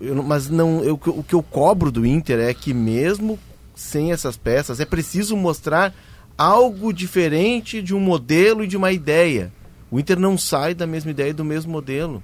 Eu 0.00 0.22
mas 0.22 0.48
não, 0.48 0.82
eu- 0.84 1.00
o 1.06 1.22
que 1.22 1.34
eu 1.34 1.42
cobro 1.42 1.90
do 1.90 2.04
Inter 2.06 2.38
é 2.40 2.52
que 2.54 2.72
mesmo 2.74 3.38
sem 3.74 4.10
essas 4.12 4.36
peças, 4.36 4.80
é 4.80 4.84
preciso 4.84 5.36
mostrar 5.36 5.94
algo 6.36 6.92
diferente 6.92 7.82
de 7.82 7.94
um 7.94 8.00
modelo 8.00 8.64
e 8.64 8.66
de 8.66 8.76
uma 8.76 8.90
ideia. 8.92 9.52
O 9.90 10.00
Inter 10.00 10.18
não 10.18 10.36
sai 10.38 10.74
da 10.74 10.86
mesma 10.86 11.10
ideia 11.10 11.30
e 11.30 11.34
do 11.34 11.44
mesmo 11.44 11.70
modelo. 11.72 12.22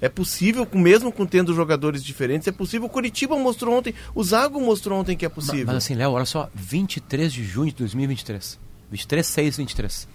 É 0.00 0.08
possível, 0.08 0.66
mesmo 0.74 1.12
com 1.12 1.24
tendo 1.24 1.54
jogadores 1.54 2.02
diferentes, 2.02 2.48
é 2.48 2.52
possível. 2.52 2.86
O 2.86 2.90
Curitiba 2.90 3.36
mostrou 3.38 3.76
ontem, 3.78 3.94
o 4.14 4.22
Zago 4.24 4.60
mostrou 4.60 4.98
ontem 4.98 5.16
que 5.16 5.24
é 5.24 5.28
possível. 5.28 5.66
Mas 5.66 5.76
assim, 5.76 5.94
Léo, 5.94 6.10
olha 6.10 6.24
só, 6.24 6.50
23 6.54 7.32
de 7.32 7.44
junho 7.44 7.70
de 7.70 7.76
2023. 7.78 8.58
23, 8.90 9.26
6, 9.26 9.56
23. 9.58 10.08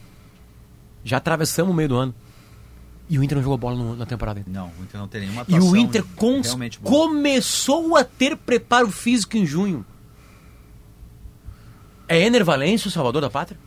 Já 1.04 1.18
atravessamos 1.18 1.72
o 1.72 1.76
meio 1.76 1.90
do 1.90 1.96
ano. 1.96 2.14
E 3.10 3.18
o 3.18 3.24
Inter 3.24 3.38
não 3.38 3.44
jogou 3.44 3.58
bola 3.58 3.76
no- 3.78 3.96
na 3.96 4.06
temporada 4.06 4.40
ainda. 4.40 4.50
Não, 4.52 4.68
o 4.80 4.84
Inter 4.84 5.00
não 5.00 5.08
tem 5.08 5.22
nenhuma 5.22 5.42
E 5.48 5.56
atuação 5.56 5.70
o 5.72 5.78
Inter 5.78 6.04
começou 6.84 7.96
a 7.96 8.04
ter 8.04 8.36
preparo 8.36 8.92
físico 8.92 9.38
em 9.38 9.46
junho. 9.46 9.86
É 12.08 12.20
Ener 12.22 12.44
Valência 12.44 12.88
o 12.88 12.92
salvador 12.92 13.22
da 13.22 13.30
pátria? 13.30 13.58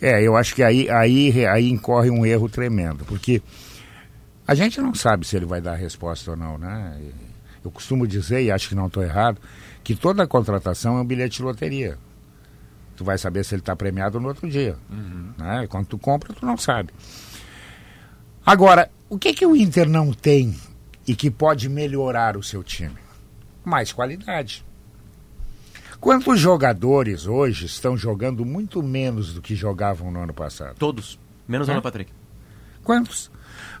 É, 0.00 0.22
eu 0.26 0.36
acho 0.36 0.54
que 0.54 0.62
aí, 0.62 0.88
aí, 0.90 1.46
aí 1.46 1.68
incorre 1.70 2.10
um 2.10 2.24
erro 2.24 2.48
tremendo, 2.48 3.04
porque 3.04 3.42
a 4.46 4.54
gente 4.54 4.80
não 4.80 4.94
sabe 4.94 5.26
se 5.26 5.36
ele 5.36 5.44
vai 5.46 5.60
dar 5.60 5.72
a 5.72 5.76
resposta 5.76 6.30
ou 6.30 6.36
não, 6.36 6.56
né? 6.56 6.98
Eu 7.62 7.70
costumo 7.70 8.06
dizer, 8.06 8.42
e 8.42 8.50
acho 8.50 8.68
que 8.70 8.74
não 8.74 8.86
estou 8.86 9.02
errado, 9.02 9.38
que 9.84 9.94
toda 9.94 10.26
contratação 10.26 10.96
é 10.96 11.00
um 11.02 11.04
bilhete 11.04 11.36
de 11.38 11.42
loteria. 11.42 11.98
Tu 12.96 13.04
vai 13.04 13.18
saber 13.18 13.44
se 13.44 13.54
ele 13.54 13.60
está 13.62 13.76
premiado 13.76 14.18
no 14.18 14.28
outro 14.28 14.48
dia. 14.48 14.76
Né? 15.38 15.64
E 15.64 15.68
Quando 15.68 15.86
tu 15.86 15.98
compra, 15.98 16.32
tu 16.32 16.44
não 16.46 16.56
sabe. 16.56 16.90
Agora, 18.44 18.90
o 19.08 19.18
que, 19.18 19.32
que 19.32 19.46
o 19.46 19.54
Inter 19.54 19.88
não 19.88 20.12
tem 20.12 20.56
e 21.06 21.14
que 21.14 21.30
pode 21.30 21.68
melhorar 21.68 22.36
o 22.36 22.42
seu 22.42 22.62
time? 22.62 22.96
Mais 23.64 23.92
qualidade. 23.92 24.64
Quantos 26.00 26.40
jogadores 26.40 27.26
hoje 27.26 27.66
estão 27.66 27.96
jogando 27.96 28.44
muito 28.44 28.82
menos 28.82 29.34
do 29.34 29.42
que 29.42 29.54
jogavam 29.54 30.10
no 30.10 30.22
ano 30.22 30.32
passado? 30.32 30.76
Todos. 30.78 31.18
Menos 31.46 31.68
o 31.68 31.70
É? 31.70 31.74
Alan 31.74 31.82
Patrick. 31.82 32.12
Quantos? 32.82 33.30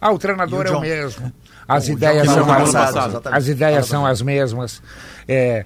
Ah, 0.00 0.12
o 0.12 0.18
E 0.22 0.54
o 0.54 0.62
é 0.62 0.70
o 0.70 0.80
mesmo. 0.80 1.32
As 1.66 1.86
O 1.86 1.92
ideias 1.92 2.26
John 2.26 2.34
são 2.34 2.52
as, 2.52 2.72
passado, 2.72 3.22
as 3.28 3.46
ideias 3.46 3.86
são 3.86 4.04
as 4.04 4.20
mesmas. 4.20 4.82
É, 5.28 5.64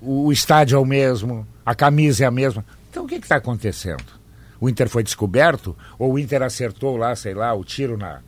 o 0.00 0.30
estádio 0.30 0.76
é 0.76 0.78
o 0.78 0.84
mesmo, 0.84 1.44
a 1.66 1.74
camisa 1.74 2.22
é 2.22 2.26
a 2.28 2.30
mesma. 2.30 2.64
Então 2.88 3.04
o 3.04 3.08
que 3.08 3.16
está 3.16 3.36
acontecendo? 3.36 4.04
O 4.62 4.68
Inter 4.68 4.88
foi 4.88 5.02
descoberto 5.02 5.76
ou 5.98 6.12
o 6.12 6.18
Inter 6.20 6.40
acertou 6.40 6.96
lá, 6.96 7.16
sei 7.16 7.34
lá, 7.34 7.52
o 7.52 7.64
tiro 7.64 7.96
na, 7.96 8.20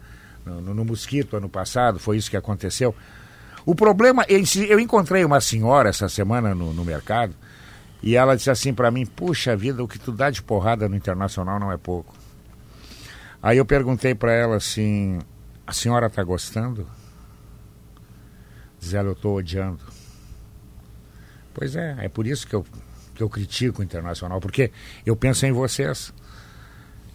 no, 0.45 0.75
no- 0.75 0.85
mosquito 0.85 1.37
ano 1.37 1.49
passado? 1.49 2.01
Foi 2.01 2.17
isso 2.17 2.29
que 2.29 2.37
aconteceu? 2.37 2.93
O 3.65 3.73
problema, 3.73 4.27
eu, 4.29 4.81
encontrei 4.81 5.25
uma 5.25 5.41
senhora 5.41 5.91
essa 5.91 6.09
semana 6.09 6.53
no, 6.53 6.75
no 6.75 6.85
mercado 6.85 7.33
e 8.03 8.17
ela 8.17 8.35
disse 8.37 8.51
assim 8.51 8.75
para 8.75 8.91
mim: 8.91 9.07
Puxa 9.07 9.57
vida, 9.57 9.81
o 9.81 9.87
que 9.87 9.97
tu 9.97 10.11
dá 10.11 10.29
de 10.29 10.43
porrada 10.43 10.89
no 10.89 10.97
internacional 10.97 11.61
não 11.61 11.71
é 11.71 11.77
pouco. 11.77 12.13
Aí 13.41 13.57
eu 13.57 13.65
perguntei 13.65 14.13
para 14.13 14.33
ela 14.33 14.57
assim: 14.57 15.21
A 15.65 15.73
senhora 15.73 16.09
está 16.09 16.25
gostando? 16.25 16.85
Diz 18.81 18.93
ela: 18.93 19.11
Eu 19.11 19.13
estou 19.13 19.37
odiando. 19.37 19.85
Pois 21.55 21.77
é, 21.77 21.95
é 22.01 22.09
por 22.09 22.27
isso 22.27 22.45
que 22.45 22.57
eu, 22.57 22.67
que 23.15 23.23
eu 23.23 23.31
critico 23.31 23.81
o 23.83 23.85
internacional, 23.85 24.41
porque 24.41 24.73
eu 25.07 25.15
penso 25.15 25.47
em 25.47 25.53
vocês 25.53 26.13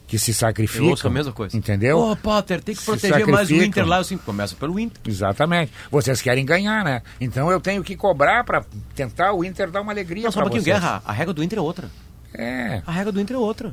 que 0.09 0.17
se 0.17 0.33
sacrificam. 0.33 0.85
Eu 0.85 0.91
ouço 0.91 1.07
a 1.07 1.09
mesma 1.11 1.31
coisa. 1.31 1.55
Entendeu? 1.55 1.99
Ô, 1.99 2.15
Potter, 2.15 2.63
tem 2.63 2.73
que 2.73 2.81
Se 2.81 2.85
proteger 2.87 3.27
mais 3.27 3.49
o. 3.51 3.53
Inter 3.53 3.85
lá. 3.85 3.97
Assim, 3.99 4.17
começa 4.17 4.55
pelo 4.55 4.79
Inter. 4.79 4.99
Exatamente. 5.05 5.71
Vocês 5.91 6.19
querem 6.19 6.43
ganhar, 6.43 6.83
né? 6.83 7.03
Então 7.21 7.51
eu 7.51 7.61
tenho 7.61 7.83
que 7.83 7.95
cobrar 7.95 8.43
para 8.43 8.65
tentar 8.95 9.33
o 9.33 9.43
Inter 9.43 9.69
dar 9.69 9.81
uma 9.81 9.91
alegria 9.91 10.23
Não, 10.23 10.31
só 10.31 10.39
um 10.39 10.43
para 10.43 10.49
pouquinho, 10.49 10.63
vocês. 10.63 10.79
Guerra. 10.79 11.03
A 11.05 11.13
regra 11.13 11.33
do 11.33 11.43
Inter 11.43 11.59
é 11.59 11.61
outra. 11.61 11.91
É. 12.33 12.81
A 12.87 12.91
regra 12.91 13.11
do 13.11 13.21
Inter 13.21 13.35
é 13.35 13.39
outra. 13.39 13.71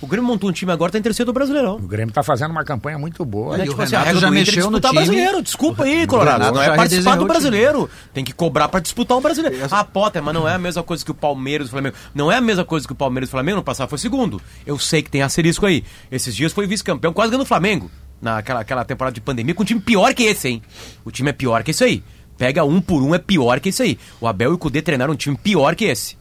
O 0.00 0.06
Grêmio 0.06 0.28
montou 0.28 0.50
um 0.50 0.52
time 0.52 0.70
agora, 0.70 0.92
tá 0.92 0.98
em 0.98 1.02
terceiro 1.02 1.32
do 1.32 1.34
Brasileirão. 1.34 1.76
O 1.76 1.86
Grêmio 1.86 2.10
está 2.10 2.22
fazendo 2.22 2.50
uma 2.50 2.64
campanha 2.64 2.98
muito 2.98 3.24
boa. 3.24 3.56
Né? 3.56 3.64
e 3.64 3.68
o 3.68 3.70
Tipo 3.70 3.82
assim, 3.82 3.96
a 3.96 4.02
regra 4.02 4.20
já 4.20 4.28
do 4.28 4.34
Inter 4.36 4.42
é 4.42 4.56
mexeu 4.56 4.70
no 4.70 4.78
disputar 4.78 4.90
time. 4.90 5.04
brasileiro. 5.04 5.42
Desculpa 5.42 5.84
aí, 5.84 6.06
Colorado. 6.06 6.44
Não 6.52 6.62
já 6.62 6.74
é 6.74 6.76
participar 6.76 7.16
do 7.16 7.24
o 7.24 7.26
brasileiro. 7.26 7.90
Tem 8.12 8.22
que 8.22 8.32
cobrar 8.32 8.68
pra 8.68 8.80
disputar 8.80 9.16
um 9.16 9.22
brasileiro. 9.22 9.56
Ah, 9.70 9.84
Potter, 9.84 10.22
mas 10.22 10.34
não 10.34 10.46
é 10.46 10.54
a 10.54 10.58
mesma 10.58 10.82
coisa 10.82 11.02
que 11.02 11.10
o 11.10 11.14
Palmeiras 11.14 11.68
e 11.68 11.68
o 11.68 11.70
Flamengo. 11.70 11.96
Não 12.14 12.30
é 12.30 12.36
a 12.36 12.40
mesma 12.42 12.64
coisa 12.64 12.86
que 12.86 12.92
o 12.92 12.96
Palmeiras 12.96 13.28
e 13.28 13.30
o 13.30 13.32
Flamengo. 13.32 13.56
No 13.56 13.64
passado 13.64 13.88
foi 13.88 13.98
segundo. 13.98 14.40
Eu 14.66 14.78
sei 14.78 15.02
que 15.02 15.10
tem 15.10 15.22
asterisco 15.22 15.64
aí. 15.64 15.82
Esses 16.10 16.36
dias 16.36 16.52
foi 16.52 16.66
vice-campeão, 16.66 17.12
quase 17.12 17.30
ganhando 17.30 17.44
o 17.44 17.48
Flamengo. 17.48 17.90
Naquela 18.20 18.60
aquela 18.60 18.84
temporada 18.84 19.14
de 19.14 19.20
pandemia, 19.20 19.54
com 19.54 19.62
um 19.62 19.66
time 19.66 19.80
pior 19.80 20.12
que 20.12 20.24
esse, 20.24 20.48
hein? 20.48 20.62
O 21.04 21.10
time 21.10 21.30
é 21.30 21.32
pior 21.32 21.62
que 21.62 21.70
esse 21.70 21.84
aí. 21.84 22.02
Pega 22.36 22.64
um 22.64 22.82
por 22.82 23.02
um, 23.02 23.14
é 23.14 23.18
pior 23.18 23.60
que 23.60 23.70
esse 23.70 23.82
aí. 23.82 23.98
O 24.20 24.26
Abel 24.26 24.50
e 24.50 24.54
o 24.54 24.58
Cudê 24.58 24.82
treinaram 24.82 25.14
um 25.14 25.16
time 25.16 25.36
pior 25.36 25.74
que 25.74 25.86
esse. 25.86 26.18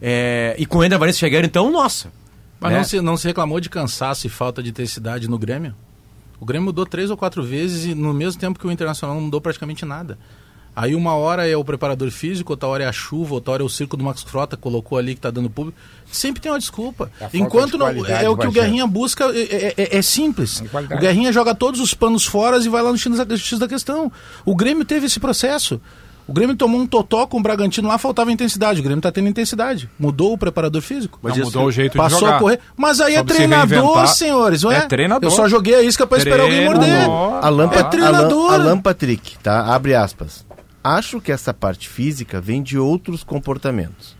É, 0.00 0.54
e 0.58 0.64
com 0.64 0.78
o 0.78 0.84
Ender 0.84 0.98
Valencia 0.98 1.20
chegando, 1.20 1.44
então, 1.44 1.70
nossa. 1.70 2.10
Mas 2.64 2.72
né? 2.72 2.78
não, 2.78 2.84
se, 2.84 3.00
não 3.00 3.16
se 3.16 3.26
reclamou 3.26 3.60
de 3.60 3.68
cansaço 3.68 4.26
e 4.26 4.30
falta 4.30 4.62
de 4.62 4.70
intensidade 4.70 5.28
no 5.28 5.38
Grêmio? 5.38 5.74
O 6.40 6.46
Grêmio 6.46 6.64
mudou 6.66 6.86
três 6.86 7.10
ou 7.10 7.16
quatro 7.16 7.42
vezes 7.42 7.84
e 7.84 7.94
no 7.94 8.14
mesmo 8.14 8.40
tempo 8.40 8.58
que 8.58 8.66
o 8.66 8.72
Internacional 8.72 9.14
não 9.14 9.22
mudou 9.22 9.40
praticamente 9.40 9.84
nada. 9.84 10.18
Aí 10.76 10.94
uma 10.94 11.14
hora 11.14 11.46
é 11.46 11.56
o 11.56 11.64
preparador 11.64 12.10
físico, 12.10 12.52
outra 12.52 12.66
hora 12.68 12.82
é 12.82 12.86
a 12.88 12.92
chuva, 12.92 13.34
outra 13.34 13.52
hora 13.52 13.62
é 13.62 13.66
o 13.66 13.68
circo 13.68 13.96
do 13.96 14.02
Max 14.02 14.22
Frota, 14.22 14.56
colocou 14.56 14.98
ali 14.98 15.14
que 15.14 15.20
tá 15.20 15.30
dando 15.30 15.48
público. 15.48 15.78
Sempre 16.10 16.40
tem 16.40 16.50
uma 16.50 16.58
desculpa. 16.58 17.12
É 17.20 17.28
Enquanto 17.34 17.78
não, 17.78 17.86
é 17.86 18.28
o 18.28 18.36
que 18.36 18.46
o. 18.46 18.50
Guerrinha 18.50 18.86
busca, 18.86 19.26
é, 19.26 19.40
é- 19.40 19.74
é- 19.76 19.98
é 19.98 20.02
simples. 20.02 20.60
De 20.60 20.94
O. 20.94 20.98
Guerrinha 20.98 21.32
joga 21.32 21.54
todos 21.54 21.80
os 21.80 21.94
panos 21.94 22.24
fora 22.24 22.56
e 22.58 22.68
vai 22.68 22.82
lá 22.82 22.90
no 22.90 22.98
X 22.98 23.58
da 23.58 23.68
questão. 23.68 24.10
O 24.44 24.56
Grêmio 24.56 24.84
teve 24.84 25.06
esse 25.06 25.20
processo. 25.20 25.80
O 26.26 26.32
Grêmio 26.32 26.56
tomou 26.56 26.80
um 26.80 26.86
totó 26.86 27.26
com 27.26 27.36
o 27.38 27.42
Bragantino 27.42 27.86
lá, 27.88 27.98
faltava 27.98 28.32
intensidade. 28.32 28.80
O 28.80 28.82
Grêmio 28.82 29.02
tá 29.02 29.12
tendo 29.12 29.28
intensidade. 29.28 29.90
Mudou 29.98 30.32
o 30.32 30.38
preparador 30.38 30.80
físico. 30.80 31.18
Não 31.22 31.36
mudou 31.36 31.66
o 31.66 31.70
jeito 31.70 31.92
de 31.92 31.98
Passou 31.98 32.20
jogar. 32.20 32.36
a 32.36 32.38
correr. 32.38 32.60
Mas 32.76 33.00
aí 33.00 33.14
é 33.14 33.18
se 33.18 33.24
treinador, 33.24 33.68
reinventar. 33.78 34.06
senhores, 34.08 34.64
ué? 34.64 34.76
É 34.76 34.80
treinador. 34.82 35.30
Eu 35.30 35.34
só 35.36 35.46
joguei 35.48 35.74
a 35.74 35.82
isca 35.82 36.06
pra 36.06 36.16
esperar 36.18 36.44
alguém 36.44 36.64
morder. 36.64 37.04
Alan, 37.42 37.70
É 37.72 37.82
treinador. 37.84 38.52
Alan, 38.54 38.64
Alan 38.64 38.80
Patrick, 38.80 39.36
tá? 39.42 39.74
Abre 39.74 39.94
aspas. 39.94 40.46
Acho 40.82 41.20
que 41.20 41.30
essa 41.30 41.52
parte 41.52 41.88
física 41.88 42.40
vem 42.40 42.62
de 42.62 42.78
outros 42.78 43.22
comportamentos. 43.22 44.16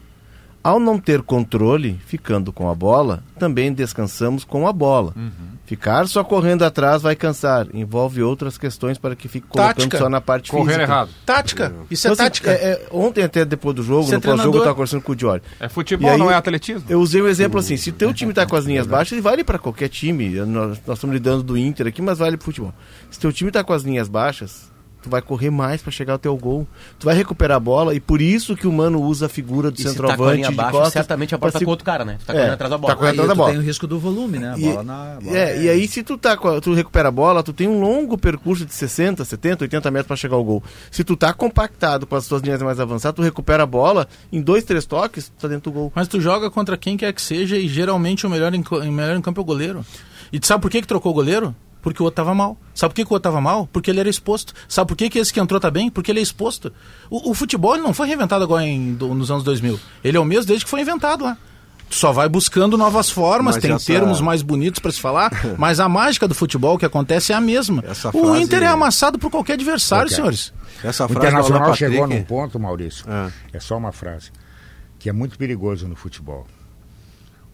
Ao 0.65 0.81
não 0.81 0.99
ter 0.99 1.21
controle, 1.21 2.01
ficando 2.07 2.51
com 2.51 2.71
a 2.71 2.75
bola, 2.75 3.23
também 3.39 3.71
descansamos 3.71 4.45
com 4.45 4.67
a 4.67 4.73
bola. 4.73 5.13
Uhum. 5.15 5.31
Ficar 5.67 6.09
só 6.09 6.25
correndo 6.25 6.63
atrás 6.63 7.03
vai 7.03 7.15
cansar. 7.15 7.67
Envolve 7.75 8.23
outras 8.23 8.57
questões 8.57 8.97
para 8.97 9.15
que 9.15 9.29
fique 9.29 9.47
colocando 9.47 9.75
Tática. 9.77 9.99
só 9.99 10.09
na 10.09 10.23
parte 10.23 10.51
Correr 10.51 10.65
física. 10.73 10.83
errado. 10.83 11.11
Tática. 11.27 11.75
Isso 11.91 12.07
é 12.09 12.11
Então, 12.13 12.25
assim, 12.25 12.31
tática. 12.31 12.51
é- 12.51 12.55
é, 12.73 12.87
ontem, 12.91 13.23
até 13.23 13.45
depois 13.45 13.77
do 13.77 13.83
jogo, 13.83 14.05
Você 14.05 14.15
é 14.15 14.17
no 14.17 14.23
pós-jogo, 14.23 14.57
eu 14.57 14.61
estava 14.61 14.75
conversando 14.75 15.03
com 15.03 15.13
o 15.13 15.17
Diori. 15.17 15.43
É 15.61 15.69
futebol, 15.69 16.11
aí, 16.11 16.19
não 16.19 16.31
é 16.31 16.35
atletismo. 16.35 16.85
Eu 16.89 16.99
usei 17.01 17.21
um 17.21 17.27
exemplo 17.29 17.61
assim: 17.61 17.77
se 17.77 17.91
o 17.91 17.93
teu 17.93 18.13
time 18.15 18.33
tá 18.33 18.47
com 18.47 18.57
as 18.57 18.65
linhas 18.65 18.87
baixas, 18.87 19.13
ele 19.13 19.21
vale 19.21 19.45
para 19.45 19.59
qualquer 19.59 19.89
time. 19.91 20.31
Nós, 20.31 20.79
nós 20.87 20.97
estamos 20.97 21.13
lidando 21.13 21.43
do 21.43 21.59
Inter 21.59 21.87
aqui, 21.89 22.01
mas 22.01 22.19
vale 22.19 22.39
pro 22.39 22.47
futebol. 22.47 22.73
Se 23.11 23.19
teu 23.21 23.31
time 23.31 23.51
tá 23.51 23.63
com 23.63 23.75
as 23.75 23.83
linhas 23.83 24.09
baixas, 24.09 24.73
tu 25.05 25.11
vai 25.11 25.23
correr 25.23 25.51
mais 25.51 25.81
para 25.83 25.93
chegar 25.93 26.15
ao 26.15 26.19
teu 26.19 26.37
gol. 26.37 26.67
Tu 26.99 27.05
vai 27.05 27.15
recuperar 27.15 27.59
a 27.59 27.61
bola 27.61 27.95
e 27.95 28.01
por 28.01 28.21
isso 28.21 28.57
que 28.57 28.67
o 28.67 28.73
Mano 28.73 29.01
usa 29.03 29.27
a 29.27 29.29
figura 29.29 29.71
do 29.71 29.75
E 29.75 29.79
se 29.79 29.85
tá 29.85 29.91
centroavante 29.91 30.37
linha 30.37 30.49
de 30.49 30.55
baixa, 30.57 30.73
costas. 30.73 30.93
certamente 30.95 31.35
a 31.35 31.39
bola 31.39 31.53
tá 31.53 31.59
se- 31.59 31.65
com 31.65 31.71
outro 31.71 31.85
cara, 31.85 32.05
né? 32.05 32.17
Tu 32.19 32.25
tá 32.27 32.33
É, 32.33 32.37
correndo 32.37 32.53
atrás 32.55 32.71
da 32.71 32.79
bola. 32.79 32.93
tá 32.95 32.99
correndo 32.99 33.13
atrás 33.13 33.29
da 33.29 33.35
tu 33.35 33.37
bola. 33.37 33.51
tem 33.51 33.59
o 33.61 33.63
risco 33.63 33.87
do 33.87 33.99
volume, 34.01 34.39
né? 34.39 34.53
A 34.55 34.59
E- 34.59 34.63
bola 34.63 34.83
na. 34.83 35.19
bola 35.23 35.37
É, 35.39 35.63
e 35.63 35.69
aí 35.69 35.87
se 35.87 36.03
tu 36.03 36.17
tá 36.19 36.37
com 36.37 36.49
a- 36.49 36.61
tu 36.61 36.73
recupera 36.75 37.09
a 37.09 37.13
bola, 37.13 37.43
tu 37.43 37.53
tem 37.53 37.69
um 37.69 37.79
longo 37.81 38.17
percurso 38.19 38.65
de 38.65 38.73
60, 38.75 39.25
70, 39.25 39.65
80 39.65 39.91
metros 39.91 40.07
para 40.09 40.17
chegar 40.17 40.37
ao 40.37 40.45
gol. 40.45 40.63
Se 40.91 41.05
tu 41.05 41.17
tá 41.17 41.33
compactado 41.35 42.07
com 42.07 42.17
as 42.17 42.27
tuas 42.27 42.41
linhas 42.43 42.63
mais 42.63 42.81
avançadas, 42.81 43.15
tu 43.17 43.23
recupera 43.23 43.63
a 43.63 43.67
bola 43.67 44.09
em 44.33 44.41
dois, 44.41 44.65
três 44.65 44.87
toques, 44.87 45.29
tu 45.29 45.43
tá 45.43 45.49
dentro 45.49 45.71
do 45.71 45.75
gol. 45.75 45.93
Mas 45.95 46.09
tu 46.09 46.21
joga 46.21 46.51
contra 46.51 46.77
quem 46.77 46.97
quer 46.97 47.13
que 47.13 47.21
seja 47.21 47.57
e 47.57 47.69
geralmente 47.69 48.27
o 48.27 48.31
melhor 48.31 48.55
em, 48.55 48.63
o 48.71 48.93
melhor 48.93 49.17
em 49.17 49.21
campo 49.21 49.41
é 49.41 49.43
o 49.43 49.45
goleiro. 49.45 49.85
E 50.33 50.41
tu 50.41 50.47
sabe 50.47 50.63
por 50.63 50.71
que, 50.71 50.81
que 50.81 50.87
trocou 50.89 51.13
o 51.13 51.15
goleiro? 51.15 51.55
Porque 51.85 52.03
o 52.03 52.07
outro 52.07 52.17
tava 52.17 52.35
mal. 52.35 52.57
Sabe 52.75 52.93
por 52.93 52.97
que, 52.97 53.05
que 53.05 53.11
o 53.13 53.15
outro 53.15 53.31
tava 53.31 53.41
mal? 53.41 53.69
Porque 53.73 53.91
ele 53.91 54.01
era 54.01 54.09
exposto. 54.09 54.53
Sabe 54.67 54.89
por 54.89 54.97
que, 54.97 55.09
que 55.11 55.19
esse 55.21 55.33
que 55.33 55.39
entrou 55.39 55.61
tá 55.61 55.71
bem? 55.71 55.89
Porque 55.91 56.11
ele 56.11 56.19
é 56.19 56.23
exposto. 56.23 56.73
O, 57.11 57.31
o 57.31 57.35
futebol 57.35 57.77
não 57.77 57.93
foi 57.95 58.09
reinventado 58.09 58.43
agora 58.43 58.65
em, 58.65 58.95
do- 58.95 59.15
nos 59.15 59.31
anos 59.31 59.45
2000. 59.45 59.79
Ele 60.03 60.17
é 60.17 60.21
o 60.21 60.25
mesmo 60.25 60.47
desde 60.47 60.65
que 60.65 60.71
foi 60.71 60.81
inventado 60.81 61.23
lá. 61.25 61.37
Tu 61.91 61.97
só 61.97 62.11
vai 62.11 62.27
buscando 62.29 62.79
novas 62.79 63.11
formas, 63.11 63.57
Mas 63.57 63.63
tem 63.63 63.71
essa- 63.73 63.85
termos 63.87 64.21
mais 64.23 64.41
bonitos 64.41 64.81
para 64.81 64.91
se 64.91 64.99
falar, 65.01 65.31
mas 65.59 65.79
a 65.79 65.87
mágica 65.89 66.27
do 66.27 66.35
futebol 66.35 66.79
que 66.79 66.87
acontece 66.87 67.33
é 67.33 67.37
a 67.37 67.41
mesma. 67.41 67.85
Essa 67.87 68.09
O 68.09 68.13
frase- 68.25 68.41
Inter 68.43 68.63
é 68.63 68.67
amassado 68.69 69.19
por 69.19 69.31
qualquer 69.31 69.53
adversário, 69.53 70.05
Qualquer. 70.07 70.15
senhores. 70.17 70.53
Essa 70.83 71.05
O 71.05 71.09
frase 71.09 71.27
Alan 71.27 71.29
Internacional 71.41 71.69
Patrick- 71.71 71.79
chegou 71.93 72.07
num 72.09 72.23
ponto, 72.25 72.59
Maurício, 72.59 73.05
Ah. 73.07 73.31
é 73.53 73.61
só 73.61 73.77
uma 73.77 73.93
frase, 73.93 74.31
que 74.99 75.11
é 75.11 75.13
muito 75.13 75.37
perigoso 75.37 75.87
no 75.87 75.95
futebol. 75.95 76.47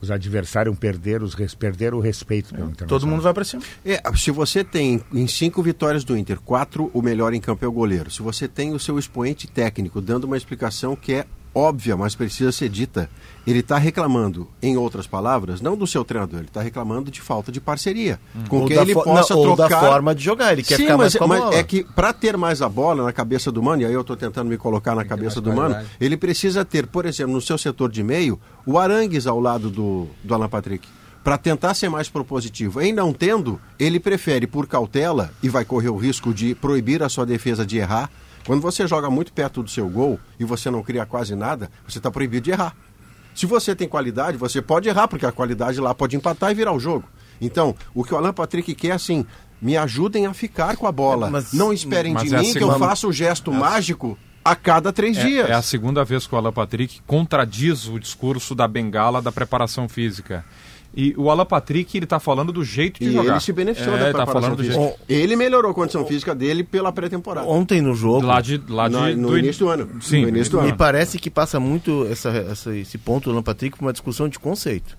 Os 0.01 0.11
adversários 0.11 0.77
perderam, 0.79 1.25
os, 1.25 1.35
res- 1.35 1.55
perderam 1.55 1.99
o 1.99 2.01
respeito 2.01 2.51
pelo 2.55 2.71
Internacional. 2.71 2.89
Todo 2.89 3.07
mundo 3.07 3.23
vai 3.23 3.35
pra 3.35 3.45
cima. 3.45 3.63
É, 3.85 4.01
se 4.17 4.31
você 4.31 4.65
tem 4.65 5.01
em 5.13 5.27
cinco 5.27 5.63
vitórias 5.63 6.05
do 6.05 6.17
Inter, 6.17 6.41
quatro 6.41 6.91
o 6.95 7.03
melhor 7.03 7.35
em 7.35 7.41
campo 7.41 7.65
é 7.65 7.69
o 7.69 7.73
goleiro. 7.73 8.11
Se 8.11 8.23
você 8.23 8.49
tem 8.49 8.73
o 8.73 8.79
seu 8.79 8.99
expoente 8.99 9.47
técnico 9.47 10.01
dando 10.01 10.25
uma 10.25 10.37
explicação 10.37 10.97
que 10.97 11.13
é 11.13 11.27
óbvia, 11.55 11.97
mas 11.97 12.15
precisa 12.15 12.53
ser 12.53 12.69
dita, 12.69 13.11
ele 13.47 13.61
está 13.61 13.77
reclamando, 13.79 14.49
em 14.63 14.77
outras 14.77 15.07
palavras, 15.07 15.61
não 15.61 15.77
do 15.77 15.87
seu 15.87 16.05
treinador, 16.05 16.41
ele 16.41 16.49
está 16.49 16.61
reclamando 16.63 17.11
de 17.11 17.21
falta 17.21 17.51
de 17.51 17.61
parceria. 17.61 18.21
Com 18.49 18.61
Ou 18.61 18.67
quem 18.67 18.77
da 18.77 18.83
ele 18.83 18.95
possa 18.95 19.35
não, 19.35 19.41
ou 19.41 19.57
da 19.57 19.67
trocar. 19.67 19.87
forma 19.87 20.15
de 20.15 20.23
jogar, 20.23 20.53
ele 20.53 20.63
quer 20.63 20.77
Sim, 20.77 20.83
ficar 20.83 20.97
mais 20.97 21.15
mas, 21.15 21.19
com 21.19 21.25
a 21.25 21.29
mas 21.29 21.41
bola. 21.41 21.55
é 21.57 21.63
que 21.63 21.83
para 21.83 22.13
ter 22.13 22.37
mais 22.37 22.63
a 22.63 22.69
bola 22.69 23.05
na 23.05 23.13
cabeça 23.13 23.51
do 23.51 23.63
Mano, 23.63 23.83
e 23.83 23.87
aí 23.87 23.93
eu 23.93 24.03
estou 24.03 24.17
tentando 24.17 24.49
me 24.49 24.57
colocar 24.57 24.95
na 24.95 25.05
cabeça 25.05 25.41
do 25.41 25.53
Mano, 25.53 25.77
ele 26.01 26.17
precisa 26.17 26.65
ter, 26.65 26.87
por 26.87 27.07
exemplo, 27.07 27.33
no 27.33 27.41
seu 27.41 27.59
setor 27.59 27.91
de 27.91 28.03
meio, 28.03 28.39
o 28.65 28.79
Arangues 28.79 29.27
ao 29.27 29.41
lado 29.41 29.71
do, 29.71 30.07
do 30.23 30.35
Alan 30.35 30.49
Patrick. 30.49 30.87
Para 31.23 31.37
tentar 31.37 31.75
ser 31.75 31.91
mais 31.91 32.09
propositivo. 32.09 32.81
Em 32.81 32.95
não 32.95 33.13
tendo, 33.13 33.61
ele 33.79 34.01
prefere, 34.01 34.47
por 34.47 34.67
cautela, 34.67 35.31
e 35.43 35.51
vai 35.51 35.67
correr 35.67 35.91
o 35.91 35.97
risco 35.97 36.33
de 36.33 36.55
proibir 36.55 37.03
a 37.03 37.11
sua 37.11 37.27
defesa 37.27 37.67
de 37.67 37.77
errar. 37.77 38.11
Quando 38.47 38.61
você 38.61 38.87
joga 38.87 39.11
muito 39.11 39.33
perto 39.33 39.63
do 39.63 39.71
seu 39.71 39.89
gol 39.89 40.19
e 40.39 40.45
você 40.45 40.71
não 40.71 40.83
cria 40.83 41.05
quase 41.07 41.35
nada, 41.35 41.71
você 41.87 41.99
está 41.99 42.11
proibido 42.11 42.45
de 42.45 42.51
errar. 42.51 42.75
Se 43.35 43.47
você 43.47 43.75
tem 43.75 43.89
qualidade, 43.89 44.37
você 44.37 44.61
pode 44.61 44.89
errar, 44.89 45.07
porque 45.09 45.25
a 45.25 45.33
qualidade 45.33 45.81
lá 45.81 45.95
pode 45.95 46.17
empatar 46.17 46.51
e 46.51 46.55
virar 46.55 46.73
o 46.73 46.81
jogo. 46.81 47.09
Então, 47.41 47.75
o 47.95 48.03
que 48.05 48.13
o 48.13 48.17
Alan 48.17 48.33
Patrick 48.33 48.75
quer 48.75 48.89
é 48.89 48.93
assim: 48.93 49.25
me 49.63 49.77
ajudem 49.77 50.27
a 50.27 50.35
ficar 50.35 50.77
com 50.77 50.87
a 50.87 50.93
bola. 50.93 51.31
Mas- 51.31 51.53
não 51.53 51.73
esperem 51.73 52.15
de 52.15 52.35
é 52.35 52.41
mim 52.41 52.53
que 52.53 52.63
eu 52.63 52.79
faça 52.79 53.07
o 53.07 53.13
gesto 53.13 53.53
mágico 53.53 54.19
a 54.45 54.57
cada 54.57 54.93
três 54.93 55.17
É, 55.19 55.25
dias. 55.25 55.51
é 55.51 55.53
a 55.55 55.63
segunda 55.63 56.05
vez 56.05 56.27
que 56.27 56.35
o 56.35 56.39
Alan 56.39 56.53
Patrick 56.53 57.01
contradiz 57.07 57.87
o 57.87 57.99
discurso 58.01 58.55
da 58.55 58.67
bengala 58.67 59.23
da 59.23 59.31
preparação 59.31 59.89
física. 59.89 60.45
E 60.93 61.15
o 61.17 61.31
Alan 61.31 61.47
Patrick, 61.47 61.97
ele 61.97 62.05
tá 62.07 62.19
falando 62.19 62.53
do 62.53 62.65
jeito 62.65 62.99
de 62.99 63.11
E 63.11 63.13
jogar. 63.13 63.33
ele 63.33 63.41
se 63.41 63.53
beneficiou 63.53 63.95
é, 63.95 63.99
da 63.99 64.05
tá 64.07 64.11
preparação 64.11 64.41
falando 64.43 64.57
do 64.57 64.63
física. 64.65 64.83
jeito. 64.83 64.99
Ele 65.09 65.37
melhorou 65.37 65.71
a 65.71 65.75
condição 65.75 66.05
física 66.05 66.35
dele 66.35 66.65
pela 66.65 66.91
pré-temporada. 66.91 67.47
Ontem 67.47 67.81
no 67.81 67.95
jogo, 67.95 68.27
Lá 68.27 68.41
de, 68.41 68.61
lá 68.69 68.89
de, 68.89 68.95
No- 68.95 69.17
no 69.17 69.29
do 69.29 69.37
in- 69.37 69.43
início 69.45 69.67
do 69.67 69.71
ano. 69.71 69.89
Sim, 70.03 70.23
No 70.23 70.29
início 70.29 70.51
do 70.53 70.63
me 70.63 70.69
ano. 70.71 70.77
parece 70.77 71.19
que 71.19 71.31
passa 71.31 71.61
muito 71.61 72.07
essa, 72.11 72.31
essa- 72.31 72.77
esse 72.77 72.99
ponto 72.99 73.25
do 73.25 73.31
Alan 73.31 73.43
Patrick 73.43 73.79
por 73.79 73.85
uma 73.85 73.93
discussão 73.93 74.29
de 74.29 74.39
conceito. 74.41 74.99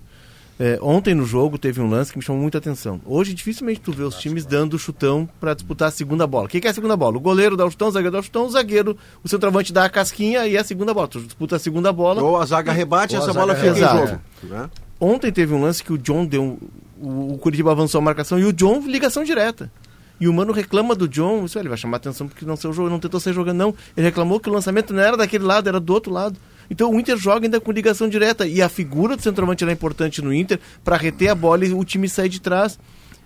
É, 0.59 0.77
ontem 0.81 1.15
no 1.15 1.25
jogo 1.25 1.57
teve 1.57 1.81
um 1.81 1.89
lance 1.89 2.11
que 2.11 2.19
me 2.19 2.23
chamou 2.23 2.39
muita 2.41 2.59
atenção. 2.59 3.01
Hoje 3.03 3.33
dificilmente 3.33 3.81
tu 3.81 3.91
vê 3.91 4.03
os 4.03 4.15
times 4.15 4.45
dando 4.45 4.77
chutão 4.77 5.27
para 5.39 5.53
disputar 5.55 5.87
a 5.87 5.91
segunda 5.91 6.27
bola. 6.27 6.45
O 6.45 6.47
que, 6.47 6.61
que 6.61 6.67
é 6.67 6.69
a 6.69 6.73
segunda 6.73 6.95
bola? 6.95 7.17
O 7.17 7.19
goleiro 7.19 7.57
dá 7.57 7.65
o 7.65 7.71
chutão, 7.71 7.87
o 7.87 7.91
zagueiro 7.91 8.11
dá 8.13 8.19
o 8.19 8.23
chutão, 8.23 8.45
o 8.45 8.49
zagueiro, 8.49 8.95
o 9.23 9.27
centroavante 9.27 9.73
dá 9.73 9.85
a 9.85 9.89
casquinha 9.89 10.45
e 10.47 10.55
é 10.55 10.59
a 10.59 10.63
segunda 10.63 10.93
bola. 10.93 11.07
Tu 11.07 11.19
disputa 11.21 11.55
a 11.55 11.59
segunda 11.59 11.91
bola. 11.91 12.21
Ou 12.21 12.37
a 12.39 12.45
zaga 12.45 12.71
rebate 12.71 13.15
e 13.15 13.17
essa 13.17 13.33
bola 13.33 13.55
fica 13.55 13.71
em 13.71 13.75
jogo. 13.75 14.19
né? 14.43 14.69
Ontem 15.03 15.31
teve 15.31 15.51
um 15.51 15.61
lance 15.61 15.83
que 15.83 15.91
o 15.91 15.97
John 15.97 16.25
deu. 16.25 16.59
O, 17.01 17.33
o 17.33 17.37
Curitiba 17.39 17.71
avançou 17.71 17.97
a 17.97 18.01
marcação 18.03 18.39
e 18.39 18.45
o 18.45 18.53
John 18.53 18.81
ligação 18.85 19.23
direta. 19.23 19.71
E 20.19 20.27
o 20.27 20.33
mano 20.33 20.53
reclama 20.53 20.93
do 20.93 21.07
John, 21.07 21.43
isso 21.45 21.57
ele 21.57 21.67
vai 21.67 21.77
chamar 21.79 21.97
atenção 21.97 22.27
porque 22.27 22.45
não 22.45 22.55
seu 22.55 22.71
jogo, 22.71 22.87
não 22.91 22.99
tentou 22.99 23.19
sair 23.19 23.33
jogando, 23.33 23.57
não. 23.57 23.73
Ele 23.97 24.05
reclamou 24.05 24.39
que 24.39 24.47
o 24.47 24.53
lançamento 24.53 24.93
não 24.93 25.01
era 25.01 25.17
daquele 25.17 25.43
lado, 25.43 25.67
era 25.67 25.79
do 25.79 25.91
outro 25.91 26.13
lado. 26.13 26.37
Então 26.69 26.91
o 26.91 26.99
Inter 26.99 27.17
joga 27.17 27.47
ainda 27.47 27.59
com 27.59 27.71
ligação 27.71 28.07
direta. 28.07 28.45
E 28.45 28.61
a 28.61 28.69
figura 28.69 29.17
do 29.17 29.23
centroavante 29.23 29.63
era 29.63 29.73
importante 29.73 30.21
no 30.21 30.31
Inter 30.31 30.59
para 30.83 30.95
reter 30.95 31.29
a 31.29 31.35
bola 31.35 31.65
e 31.65 31.73
o 31.73 31.83
time 31.83 32.07
sair 32.07 32.29
de 32.29 32.39
trás. 32.39 32.77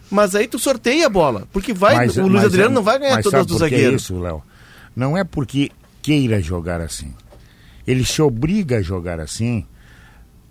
Mas 0.09 0.35
aí 0.35 0.47
tu 0.47 0.57
sorteia 0.57 1.07
a 1.07 1.09
bola. 1.09 1.45
Porque 1.51 1.73
vai, 1.73 1.95
Mas- 1.95 2.15
o 2.15 2.21
Luiz 2.21 2.33
mas 2.35 2.45
Adriano 2.45 2.71
é- 2.71 2.75
não 2.75 2.83
vai 2.83 2.97
ganhar 2.97 3.21
todas 3.21 3.31
sabe 3.39 3.43
do 3.45 3.57
por 3.57 3.63
que 3.67 3.75
zagueiro. 3.75 3.95
isso, 3.97 4.17
Léo? 4.17 4.41
Não 4.95 5.17
é 5.17 5.25
porque 5.25 5.71
queira 6.01 6.41
jogar 6.41 6.79
assim. 6.79 7.13
Ele 7.85 8.05
se 8.05 8.21
obriga 8.21 8.77
a 8.77 8.81
jogar 8.81 9.19
assim, 9.19 9.65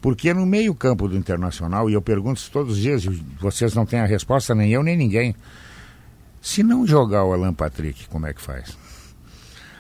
porque 0.04 0.34
no 0.34 0.44
meio-campo 0.44 1.08
do 1.08 1.16
Internacional, 1.16 1.88
e 1.88 1.94
eu 1.94 2.02
pergunto 2.02 2.38
isso 2.38 2.50
todos 2.50 2.74
os 2.74 2.78
dias, 2.78 3.04
e 3.04 3.08
vocês 3.40 3.74
não 3.74 3.86
têm 3.86 4.00
a 4.00 4.04
resposta, 4.04 4.54
nem 4.54 4.70
eu, 4.70 4.82
nem 4.82 4.98
ninguém. 4.98 5.34
Se 6.42 6.62
não 6.62 6.86
jogar 6.86 7.24
o 7.24 7.32
Alan 7.32 7.54
Patrick, 7.54 8.06
como 8.08 8.26
é 8.26 8.34
que 8.34 8.42
faz? 8.42 8.76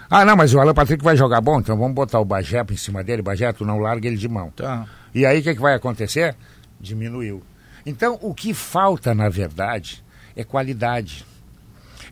Ah, 0.08 0.24
não, 0.24 0.34
mas 0.34 0.54
o 0.54 0.58
Alan 0.58 0.72
Patrick 0.72 1.04
vai 1.04 1.14
jogar 1.14 1.42
bom, 1.42 1.60
então 1.60 1.76
vamos 1.76 1.94
botar 1.94 2.20
o 2.20 2.24
Bagé 2.24 2.64
em 2.70 2.76
cima 2.78 3.04
dele. 3.04 3.20
Bagé, 3.20 3.52
tu 3.52 3.66
não 3.66 3.78
larga 3.78 4.08
ele 4.08 4.16
de 4.16 4.26
mão. 4.26 4.50
Tá. 4.56 4.86
E 5.14 5.26
aí 5.26 5.40
o 5.40 5.42
que, 5.42 5.54
que 5.54 5.60
vai 5.60 5.74
acontecer? 5.74 6.34
Diminuiu. 6.80 7.42
Então, 7.84 8.18
o 8.22 8.32
que 8.32 8.54
falta, 8.54 9.14
na 9.14 9.28
verdade, 9.28 10.02
é 10.34 10.42
qualidade. 10.42 11.26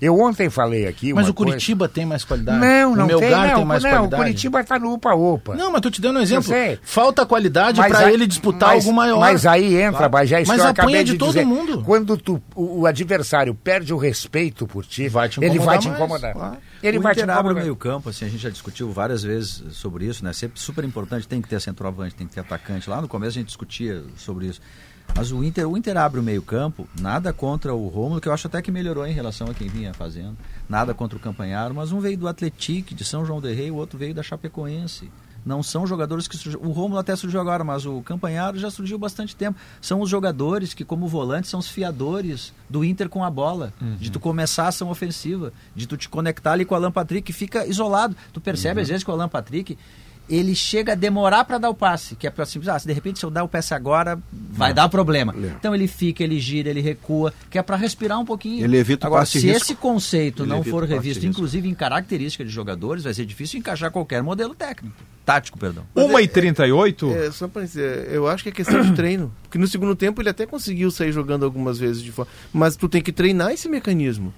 Eu 0.03 0.19
ontem 0.19 0.51
falei 0.51 0.88
aqui. 0.88 1.15
Mas 1.15 1.27
uma 1.27 1.31
o 1.31 1.35
Curitiba 1.35 1.88
tem 1.88 2.05
mais 2.05 2.25
qualidade. 2.25 2.59
Coisa... 2.59 2.75
Não, 2.75 2.97
não 2.97 3.05
o 3.05 3.09
tem. 3.09 3.21
Melgar 3.21 3.47
Não, 3.49 3.55
tem 3.55 3.65
mais 3.65 3.83
não 3.85 3.91
qualidade. 3.91 4.15
o 4.21 4.25
Curitiba 4.25 4.65
tá 4.65 4.79
no 4.79 4.95
upa-upa. 4.95 5.55
Não, 5.55 5.71
mas 5.71 5.81
tô 5.81 5.91
te 5.93 6.01
dando 6.01 6.19
um 6.19 6.23
exemplo. 6.23 6.53
Falta 6.83 7.25
qualidade 7.25 7.79
Mas 7.79 7.93
para 7.93 8.12
ele 8.12 8.27
disputar 8.27 8.71
mas- 8.71 8.85
algo 8.85 8.97
maior. 8.97 9.21
Mas 9.21 9.47
aí 9.47 9.81
entra, 9.81 10.09
Bajé, 10.09 10.43
isso 10.43 10.51
Mas 10.51 10.61
que 10.61 10.67
eu 10.67 10.71
apanha 10.71 11.05
de 11.05 11.12
de 11.12 11.19
todo 11.19 11.29
dizer. 11.29 11.45
mundo. 11.45 11.83
Quando 11.85 12.17
tu, 12.17 12.43
o, 12.57 12.81
o 12.81 12.87
adversário 12.87 13.55
perde 13.55 13.95
o 13.95 13.97
respeito 13.97 14.67
por 14.67 14.85
ti, 14.85 15.09
Vai 15.09 15.29
te 15.29 15.38
ele 15.43 15.61
vai 15.61 15.79
te 15.79 15.87
incomodar 15.88 16.33
claro. 16.33 16.57
Ele 16.83 16.99
o 16.99 17.01
vai 17.01 17.15
te 17.15 17.21
Inter 17.21 17.31
abre 17.31 17.38
o 17.38 17.41
incomodar. 17.53 17.62
meio 17.62 17.77
campo, 17.77 18.09
assim, 18.09 18.25
a 18.25 18.29
gente 18.29 18.43
já 18.43 18.51
discutiu 18.51 18.91
várias 18.91 19.23
vezes 19.23 19.62
sobre 19.71 20.05
isso, 20.07 20.25
né? 20.25 20.33
Sempre 20.33 20.59
super 20.59 20.83
importante, 20.85 21.29
tem 21.29 21.41
que 21.41 21.49
ter 21.49 21.61
centroavante, 21.61 22.17
tem 22.17 22.27
que 22.27 22.35
ter 22.35 22.41
atacante. 22.41 22.91
Lá 22.91 23.01
no 23.01 23.07
começo 23.07 23.31
a 23.38 23.41
gente 23.41 23.47
discutia 23.47 24.03
sobre 24.17 24.47
isso. 24.47 24.61
Mas 25.14 25.31
o 25.31 25.44
Inter, 25.44 25.68
o 25.68 25.77
Inter 25.77 25.96
abre 25.96 26.18
o 26.18 26.22
meio 26.22 26.42
campo, 26.42 26.88
nada 27.01 27.33
contra 27.33 27.75
o 27.75 27.88
Rômulo, 27.88 28.20
que 28.20 28.29
eu 28.29 28.33
acho 28.33 28.46
até 28.46 28.61
que 28.61 28.72
melhorou 28.72 29.07
em 29.07 29.12
relação 29.12 29.46
a 29.48 29.55
quem 29.55 29.68
vinha 29.68 29.94
fazendo. 29.94 30.37
Nada 30.68 30.94
contra 30.94 31.16
o 31.16 31.20
Campanharo, 31.20 31.75
mas 31.75 31.92
um 31.92 32.01
veio 32.01 32.18
do 32.18 32.27
Atlético, 32.27 32.94
de 32.94 33.05
São 33.05 33.25
João 33.25 33.40
del 33.40 33.55
Rei, 33.55 33.70
o 33.70 33.77
outro 33.77 33.98
veio 33.98 34.14
da 34.14 34.22
Chapecoense. 34.22 35.11
Não 35.44 35.61
são 35.62 35.87
jogadores 35.87 36.29
que 36.29 36.37
surgiu. 36.37 36.61
O 36.62 36.70
Rômulo 36.70 37.01
até 37.01 37.16
surgiu 37.16 37.40
agora, 37.40 37.64
mas 37.64 37.85
o 37.85 38.01
Campanharo 38.03 38.59
já 38.59 38.70
surgiu 38.70 38.96
bastante 38.96 39.35
tempo. 39.35 39.59
São 39.81 40.01
os 40.01 40.09
jogadores 40.09 40.72
que, 40.72 40.85
como 40.85 41.09
volantes, 41.09 41.51
são 41.51 41.59
os 41.59 41.68
fiadores 41.68 42.53
do 42.70 42.85
Inter 42.85 43.09
com 43.09 43.25
a 43.25 43.31
bola. 43.31 43.72
De 43.98 44.09
tu 44.11 44.20
começar 44.20 44.64
a 44.64 44.68
ação 44.68 44.88
ofensiva, 44.88 45.53
de 45.75 45.87
tu 45.87 45.96
te 45.96 46.09
conectar 46.09 46.53
ali 46.53 46.64
com 46.64 46.75
o 46.75 46.79
Alan 46.79 46.92
Patrick, 46.92 47.22
que 47.22 47.33
fica 47.33 47.66
isolado. 47.66 48.16
Tu 48.33 48.40
percebe 48.40 48.81
às 48.81 48.88
vezes 48.88 49.03
que 49.03 49.11
o 49.11 49.14
Alan 49.14 49.29
Patrick 49.29 49.77
ele 50.29 50.55
chega 50.55 50.93
a 50.93 50.95
demorar 50.95 51.45
para 51.45 51.59
dar 51.59 51.69
o 51.71 51.75
passe, 51.75 52.15
que 52.17 52.27
é 52.27 52.31
para 52.31 52.45
assim, 52.45 52.61
ah, 52.69 52.79
se 52.79 52.87
de 52.87 52.93
repente 52.93 53.19
se 53.19 53.25
eu 53.27 53.31
dar 53.31 53.45
o 53.45 53.49
passe 53.49 53.75
agora, 53.75 54.19
vai 54.33 54.73
dar 54.73 54.89
problema. 54.89 55.35
Então 55.59 55.75
ele 55.75 55.87
fica, 55.87 56.23
ele 56.23 56.39
gira, 56.41 56.71
ele 56.71 56.81
recua, 56.81 57.33
que 57.51 57.59
é 57.59 57.63
para 57.63 57.77
respirar 57.77 58.19
um 58.19 58.25
pouquinho. 58.25 58.65
Ele 58.65 58.77
evita 58.77 59.07
o 59.07 59.09
Agora, 59.09 59.23
passe 59.23 59.41
se 59.41 59.47
risco. 59.47 59.63
esse 59.63 59.75
conceito 59.75 60.43
Ele 60.45 60.51
não 60.51 60.63
for 60.65 60.83
o 60.83 60.87
revisto, 60.87 61.21
risco. 61.25 61.27
inclusive 61.31 61.69
em 61.69 61.75
característica 61.75 62.45
de 62.45 62.51
jogadores, 62.51 63.05
vai 63.05 63.13
ser 63.15 63.27
difícil 63.27 63.59
encaixar 63.59 63.91
qualquer 63.91 64.23
modelo 64.23 64.55
técnico. 64.55 64.97
Tático, 65.25 65.57
perdão. 65.59 65.85
1h38. 65.97 67.15
É, 67.15 67.31
só 67.31 67.47
pra 67.47 67.63
dizer, 67.63 68.09
eu 68.11 68.27
acho 68.27 68.43
que 68.43 68.49
é 68.49 68.53
questão 68.53 68.81
de 68.83 68.93
treino. 68.97 69.33
Porque 69.43 69.59
no 69.59 69.67
segundo 69.69 69.95
tempo 69.95 70.21
ele 70.21 70.29
até 70.29 70.47
conseguiu 70.47 70.91
sair 70.91 71.13
jogando 71.13 71.45
algumas 71.45 71.79
vezes 71.79 72.03
de 72.03 72.11
fora. 72.11 72.29
Mas 72.53 72.75
tu 72.77 72.89
tem 72.89 73.01
que 73.03 73.13
treinar 73.13 73.53
esse 73.53 73.69
mecanismo. 73.69 74.33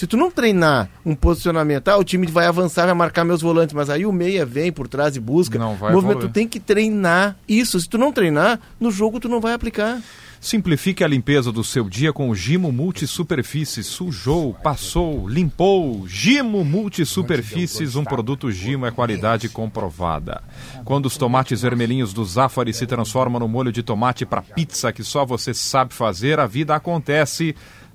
Se 0.00 0.06
tu 0.06 0.16
não 0.16 0.30
treinar 0.30 0.88
um 1.04 1.14
posicionamento, 1.14 1.88
ah, 1.88 1.98
o 1.98 2.02
time 2.02 2.26
vai 2.26 2.46
avançar, 2.46 2.86
vai 2.86 2.94
marcar 2.94 3.22
meus 3.22 3.42
volantes, 3.42 3.74
mas 3.74 3.90
aí 3.90 4.06
o 4.06 4.12
meia 4.12 4.46
vem 4.46 4.72
por 4.72 4.88
trás 4.88 5.14
e 5.14 5.20
busca. 5.20 5.58
Não 5.58 5.76
vai 5.76 5.92
movimento, 5.92 6.20
tu 6.20 6.30
tem 6.30 6.48
que 6.48 6.58
treinar 6.58 7.36
isso. 7.46 7.78
Se 7.78 7.86
tu 7.86 7.98
não 7.98 8.10
treinar, 8.10 8.58
no 8.80 8.90
jogo 8.90 9.20
tu 9.20 9.28
não 9.28 9.42
vai 9.42 9.52
aplicar. 9.52 10.00
Simplifique 10.40 11.04
a 11.04 11.06
limpeza 11.06 11.52
do 11.52 11.62
seu 11.62 11.86
dia 11.86 12.14
com 12.14 12.30
o 12.30 12.34
Gimo 12.34 12.72
Multisuperfícies. 12.72 13.86
Sujou, 13.88 14.54
passou, 14.54 15.28
limpou. 15.28 16.08
Gimo 16.08 16.64
Multisuperfícies, 16.64 17.94
um 17.94 18.02
produto 18.02 18.50
Gimo 18.50 18.86
é 18.86 18.90
qualidade 18.90 19.50
comprovada. 19.50 20.42
Quando 20.82 21.04
os 21.04 21.18
tomates 21.18 21.60
vermelhinhos 21.60 22.14
do 22.14 22.24
Zafari 22.24 22.72
se 22.72 22.86
transformam 22.86 23.38
no 23.38 23.46
molho 23.46 23.70
de 23.70 23.82
tomate 23.82 24.24
para 24.24 24.40
pizza 24.40 24.94
que 24.94 25.04
só 25.04 25.26
você 25.26 25.52
sabe 25.52 25.92
fazer, 25.92 26.40
a 26.40 26.46
vida 26.46 26.74
acontece. 26.74 27.54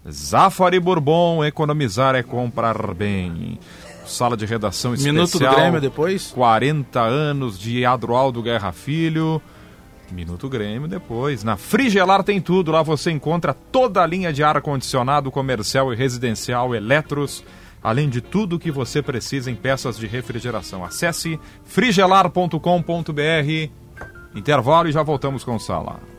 Zafari 0.09 0.79
Bourbon, 0.79 1.43
economizar 1.43 2.15
é 2.15 2.21
comprar 2.21 2.93
bem. 2.93 3.59
Sala 4.05 4.37
de 4.37 4.45
redação 4.45 4.93
especial. 4.93 5.13
Minuto 5.15 5.39
do 5.39 5.49
Grêmio 5.49 5.81
depois. 5.81 6.31
40 6.31 7.01
anos 7.01 7.57
de 7.57 7.83
Adroaldo 7.85 8.41
Guerra 8.43 8.71
Filho. 8.71 9.41
Minuto 10.11 10.47
Grêmio 10.47 10.87
depois. 10.87 11.43
Na 11.43 11.57
Frigelar 11.57 12.23
tem 12.23 12.39
tudo. 12.39 12.71
Lá 12.71 12.83
você 12.83 13.09
encontra 13.09 13.53
toda 13.53 14.03
a 14.03 14.05
linha 14.05 14.31
de 14.31 14.43
ar-condicionado 14.43 15.31
comercial 15.31 15.91
e 15.91 15.95
residencial 15.95 16.75
Eletros. 16.75 17.43
Além 17.81 18.07
de 18.07 18.21
tudo 18.21 18.59
que 18.59 18.71
você 18.71 19.01
precisa 19.01 19.49
em 19.49 19.55
peças 19.55 19.97
de 19.97 20.05
refrigeração. 20.05 20.83
Acesse 20.83 21.39
frigelar.com.br. 21.63 22.59
Intervalo 24.35 24.87
e 24.87 24.91
já 24.91 25.01
voltamos 25.01 25.43
com 25.43 25.55
o 25.55 25.59
Sala. 25.59 26.14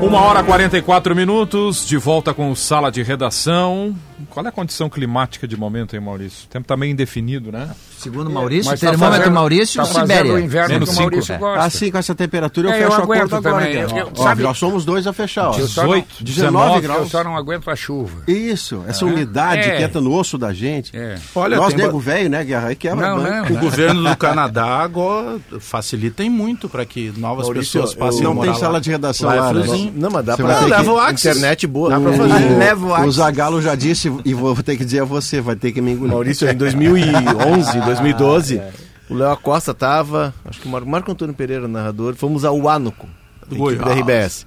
Uma 0.00 0.20
hora 0.20 0.40
e 0.40 0.44
44 0.44 1.14
minutos, 1.14 1.84
de 1.84 1.96
volta 1.96 2.32
com 2.32 2.52
o 2.52 2.56
Sala 2.56 2.90
de 2.90 3.02
Redação. 3.02 3.96
Qual 4.30 4.46
é 4.46 4.48
a 4.48 4.52
condição 4.52 4.88
climática 4.88 5.46
de 5.46 5.56
momento, 5.56 5.94
hein, 5.94 6.00
Maurício? 6.00 6.46
O 6.46 6.48
tempo 6.48 6.64
está 6.64 6.76
meio 6.76 6.92
indefinido, 6.92 7.50
né? 7.50 7.74
Segundo 7.98 8.30
Maurício, 8.30 8.70
Mas 8.70 8.80
tá 8.80 8.90
termômetro 8.90 9.18
fazendo- 9.18 9.34
Maurício, 9.34 9.82
tá 9.82 10.00
Sibéria. 10.00 10.32
o 10.34 10.38
inverno 10.38 10.68
Menos 10.74 10.88
que 10.88 10.92
o 10.92 10.96
cinco. 10.98 11.10
Maurício 11.10 11.34
É. 11.34 11.38
gosta. 11.38 11.64
Assim, 11.64 11.90
com 11.90 11.98
essa 11.98 12.14
temperatura, 12.14 12.68
eu 12.68 12.72
É, 12.72 12.76
eu 12.84 12.88
fecho 12.88 13.00
o 13.00 13.02
aguento 13.02 13.22
acordo 13.34 13.48
agora. 13.48 13.66
também. 13.66 13.98
Eu- 13.98 14.12
sabe- 14.16 14.42
já 14.42 14.54
somos 14.54 14.84
dois 14.84 15.06
a 15.06 15.12
fechar. 15.12 15.50
Ó. 15.50 15.58
Eu 15.58 15.66
só 15.68 15.82
não- 15.82 15.88
18, 15.90 16.24
19 16.24 16.24
19 16.24 16.80
graus. 16.80 17.00
Eu 17.00 17.06
só 17.08 17.24
não 17.24 17.36
aguento 17.36 17.70
a 17.70 17.76
chuva. 17.76 18.12
Isso, 18.26 18.84
essa 18.86 19.04
umidade 19.04 19.62
É. 19.68 19.76
que 19.76 19.82
entra 19.82 20.00
no 20.00 20.14
osso 20.14 20.38
da 20.38 20.52
gente. 20.52 20.96
É. 20.96 21.16
Olha, 21.34 21.56
Nós, 21.56 21.74
tem 21.74 21.84
nego 21.84 21.98
velho, 21.98 22.30
né, 22.30 22.44
Guerra? 22.44 22.68
Aí 22.68 22.76
quebra 22.76 23.08
Não, 23.10 23.22
banco. 23.22 23.52
não. 23.52 23.56
O 23.56 23.60
governo 23.60 24.02
do 24.08 24.16
Canadá 24.16 24.66
agora 24.78 25.38
facilita 25.58 26.22
em 26.22 26.30
muito 26.30 26.68
para 26.68 26.84
que 26.84 27.12
novas 27.16 27.46
Maurício, 27.46 27.80
pessoas 27.80 27.94
passem 27.94 28.22
eu- 28.24 28.30
a 28.30 28.34
Não 28.34 28.42
tem 28.42 28.54
sala 28.54 28.80
de 28.80 28.90
redação 28.90 29.28
Lá 29.28 29.36
é 29.36 29.40
lá, 29.40 29.52
né? 29.52 29.90
Não, 29.94 30.10
mas 30.10 30.24
dá 30.24 30.36
ter 30.36 30.42
leva 30.44 30.92
o 30.92 30.98
Axis. 30.98 31.24
internet 31.30 31.66
boa. 31.66 31.90
Dá 31.90 32.00
pra 32.00 32.10
O- 32.10 32.16
fazer. 32.16 32.56
Leva 32.58 32.86
o 32.86 33.06
O. 33.06 33.10
Zagalo 33.12 33.60
já 33.60 33.74
disse, 33.74 34.12
e 34.24 34.34
vou 34.34 34.54
ter 34.62 34.76
que 34.76 34.84
dizer 34.84 35.00
a 35.02 35.04
você, 35.04 35.40
vai 35.40 35.56
ter 35.56 35.72
que 35.72 35.80
me 35.80 35.92
engolir. 35.92 36.12
Maurício, 36.12 36.48
em 36.48 36.54
2011, 36.54 37.80
2012, 37.94 38.62
o 39.10 39.14
Léo 39.14 39.30
Acosta 39.30 39.72
tava, 39.74 40.34
acho 40.44 40.60
que 40.60 40.66
o 40.68 40.70
Mar- 40.70 40.84
Marco 40.84 41.10
Antônio 41.10 41.34
Pereira, 41.34 41.66
narrador, 41.68 42.14
fomos 42.14 42.44
ao 42.44 42.56
Huánuco, 42.58 43.08
Do 43.46 43.54
da 43.56 43.56
Goiás. 43.56 43.98
RBS. 44.00 44.46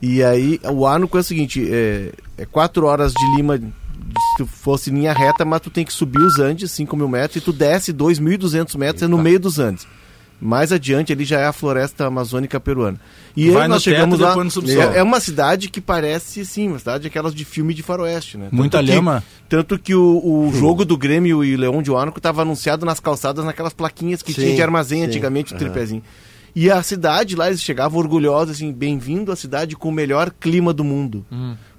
E 0.00 0.22
aí, 0.22 0.60
o 0.64 0.80
Huánuco 0.82 1.16
é 1.16 1.20
o 1.20 1.24
seguinte, 1.24 1.66
é, 1.70 2.12
é 2.36 2.44
quatro 2.44 2.86
horas 2.86 3.12
de 3.12 3.36
Lima, 3.36 3.56
se 3.56 4.36
tu 4.36 4.46
fosse 4.46 4.90
linha 4.90 5.12
reta, 5.12 5.44
mas 5.44 5.60
tu 5.60 5.70
tem 5.70 5.84
que 5.84 5.92
subir 5.92 6.20
os 6.20 6.38
Andes, 6.38 6.70
5 6.72 6.96
mil 6.96 7.08
metros, 7.08 7.36
e 7.36 7.40
tu 7.40 7.52
desce 7.52 7.92
2.200 7.92 8.76
metros, 8.76 9.02
é 9.02 9.06
no 9.08 9.16
meio 9.18 9.38
dos 9.40 9.58
Andes. 9.58 9.86
Mais 10.44 10.72
adiante 10.72 11.12
ali 11.12 11.24
já 11.24 11.38
é 11.38 11.46
a 11.46 11.52
floresta 11.52 12.04
amazônica 12.04 12.58
peruana. 12.58 12.98
E 13.36 13.48
Vai 13.50 13.62
aí 13.62 13.68
nós 13.68 13.80
chegamos 13.80 14.18
teto, 14.18 14.60
lá. 14.76 14.92
É, 14.94 14.98
é 14.98 15.02
uma 15.04 15.20
cidade 15.20 15.68
que 15.70 15.80
parece, 15.80 16.44
sim, 16.44 16.66
uma 16.66 16.80
cidade 16.80 17.06
aquelas 17.06 17.32
de 17.32 17.44
filme 17.44 17.72
de 17.72 17.80
faroeste, 17.80 18.36
né? 18.36 18.48
Muita 18.50 18.78
Tanto 18.78 18.90
que- 18.90 18.96
lama. 18.96 19.24
tanto 19.48 19.78
que 19.78 19.94
o, 19.94 20.48
o 20.48 20.52
jogo 20.52 20.84
do 20.84 20.98
Grêmio 20.98 21.44
e 21.44 21.56
Leão 21.56 21.80
de 21.80 21.92
Huánuco 21.92 22.18
estava 22.18 22.42
anunciado 22.42 22.84
nas 22.84 22.98
calçadas, 22.98 23.44
naquelas 23.44 23.72
plaquinhas 23.72 24.20
que 24.20 24.32
Sim, 24.32 24.40
tinha 24.42 24.56
de 24.56 24.62
armazém 24.62 24.98
sim, 25.02 25.06
antigamente, 25.06 25.52
o 25.52 25.56
aham. 25.56 25.64
tripézinho. 25.64 26.02
E 26.54 26.70
a 26.70 26.82
cidade 26.82 27.34
lá, 27.34 27.48
eles 27.48 27.62
chegavam 27.62 27.98
orgulhosos, 27.98 28.56
assim, 28.56 28.70
bem-vindo 28.72 29.32
à 29.32 29.36
cidade 29.36 29.74
com 29.74 29.88
o 29.88 29.92
melhor 29.92 30.30
clima 30.38 30.70
do 30.72 30.84
mundo. 30.84 31.24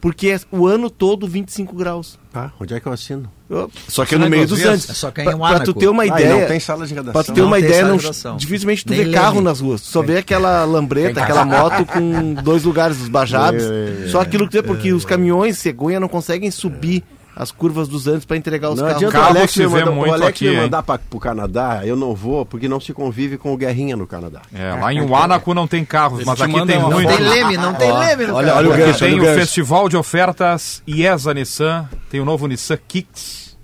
Porque 0.01 0.30
é 0.30 0.39
o 0.51 0.65
ano 0.67 0.89
todo 0.89 1.28
25 1.28 1.76
graus. 1.76 2.17
Tá, 2.32 2.51
onde 2.59 2.74
é 2.74 2.80
que 2.80 2.88
eu 2.88 2.91
assino? 2.91 3.32
Ó, 3.49 3.67
Só 3.88 4.03
que 4.03 4.15
é 4.15 4.17
no 4.17 4.28
meio 4.28 4.47
dos 4.47 4.65
Andes. 4.65 4.86
Só 4.97 5.11
que 5.11 5.21
é 5.21 5.26
em 5.26 5.28
Pra, 5.38 5.38
pra 5.38 5.59
tu 5.59 5.74
ter 5.76 5.88
uma 5.88 6.01
Ah, 6.03 6.07
ideia... 6.07 6.39
não 6.41 6.47
tem 6.47 6.59
sala 6.59 6.88
de 6.88 6.93
redação. 6.93 7.13
Pra 7.13 7.24
tu 7.24 7.34
ter 7.34 7.41
Não 7.41 7.47
uma 7.47 7.59
ideia, 7.59 7.86
não, 7.86 8.36
dificilmente 8.36 8.84
tu 8.84 8.89
Nem 8.89 9.05
vê 9.05 9.11
carro 9.11 9.36
leme. 9.36 9.45
nas 9.45 9.59
ruas. 9.59 9.82
Tu 9.82 9.88
só 9.89 10.01
vê 10.01 10.17
aquela 10.17 10.65
lambreta, 10.65 11.21
aquela 11.21 11.45
moto 11.45 11.86
com 11.86 12.34
dois 12.34 12.63
lugares, 12.63 12.99
os 12.99 13.07
bajabes. 13.09 13.63
É, 14.05 14.07
Só 14.09 14.21
aquilo 14.21 14.45
que 14.45 14.51
tu 14.51 14.61
vê, 14.61 14.63
porque 14.63 14.91
os 14.91 15.05
caminhões 15.05 15.57
cegonha 15.59 15.99
não 15.99 16.07
conseguem 16.07 16.49
subir 16.51 17.03
as 17.36 17.52
curvas 17.52 17.88
dos 17.88 18.08
Andes 18.08 18.26
para 18.26 18.38
entregar 18.38 18.70
os 18.70 18.80
Não 18.80 18.86
carros. 18.88 19.04
adianta 19.04 19.20
o 19.20 19.24
Alex, 19.24 19.52
se 19.54 19.60
me 19.60 19.68
vê 19.68 19.80
mandar, 19.80 19.92
o 19.92 19.96
muito 19.96 20.14
Alex 20.14 20.28
aqui, 20.30 20.46
me 20.46 20.52
hein? 20.56 20.62
mandar 20.62 20.84
para 20.84 21.02
o 21.12 21.20
Canadá, 21.20 21.82
eu 21.84 21.96
não 21.96 22.14
vou, 22.14 22.46
porque 22.46 22.68
não 22.68 22.80
se 22.80 22.94
convive 22.94 23.38
com 23.38 23.54
o 23.54 23.58
Guerrinha 23.58 23.96
no 23.98 24.06
Canadá. 24.06 24.42
É, 24.54 24.74
lá 24.74 24.94
em 24.94 25.02
Huánuco 25.02 25.54
não 25.54 25.68
tem 25.68 25.84
carros, 25.84 26.24
mas 26.24 26.38
te 26.38 26.44
aqui 26.44 26.52
mandam 26.52 26.68
tem 26.68 26.80
muito. 26.80 27.10
Não 27.10 27.18
tem 27.18 27.26
leme, 27.28 27.58
não 27.58 27.74
tem 27.74 27.92
leme 27.92 28.26
no 28.28 28.36
olha, 28.36 28.48
carro. 28.48 28.60
olha 28.60 28.70
o 28.70 28.78
gancho, 28.78 29.00
tem 29.00 29.14
o 29.14 29.18
o 29.18 29.22
gancho. 29.26 29.40
Festival 29.40 29.90
de 29.90 29.98
Ofertas 29.98 30.84
IESA 30.88 31.34
Nissan, 31.34 31.90
tem 32.10 32.20
o 32.20 32.26
novo 32.26 32.46
Nissan 32.48 32.78
Kicks. 32.88 33.58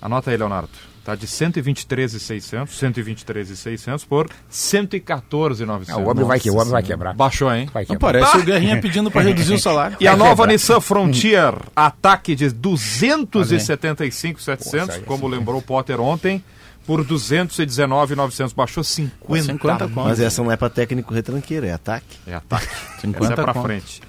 Anota 0.00 0.30
aí, 0.30 0.36
Leonardo. 0.36 0.70
Tá 1.06 1.14
de 1.14 1.26
123,600, 1.28 2.76
123,600 2.76 4.04
por 4.04 4.28
114,900. 4.50 5.94
Ah, 5.94 5.98
o 6.04 6.10
homem 6.10 6.24
vai 6.24 6.40
que 6.40 6.50
o 6.50 6.56
homem 6.56 6.72
vai 6.72 6.82
quebrar. 6.82 7.14
Baixou, 7.14 7.54
hein? 7.54 7.70
Vai 7.72 7.84
Não 7.88 7.94
quebrar. 7.94 8.20
parece 8.20 8.38
o 8.38 8.42
Guerrinha 8.42 8.80
pedindo 8.80 9.08
para 9.08 9.22
reduzir 9.22 9.54
o 9.54 9.58
salário. 9.60 9.96
E 10.00 10.08
a 10.08 10.16
nova 10.16 10.30
quebrar. 10.42 10.48
Nissan 10.48 10.80
Frontier, 10.80 11.54
ataque 11.76 12.34
de 12.34 12.50
275,700, 12.50 14.88
Nossa, 14.88 15.00
como 15.02 15.28
lembrou 15.28 15.60
o 15.60 15.62
Potter 15.62 16.00
ontem, 16.00 16.42
por 16.84 17.04
219,900. 17.04 18.52
Baixou 18.52 18.82
50. 18.82 19.44
50 19.44 19.86
conto. 19.86 20.08
Mas 20.08 20.18
essa 20.18 20.42
não 20.42 20.50
é 20.50 20.56
para 20.56 20.70
técnico 20.70 21.14
retranqueiro, 21.14 21.66
é 21.66 21.72
ataque. 21.72 22.18
É 22.26 22.34
ataque. 22.34 22.66
50 23.00 23.24
Essa 23.24 23.32
é 23.32 23.36
pra 23.36 23.54
conto. 23.54 23.64
frente. 23.64 24.02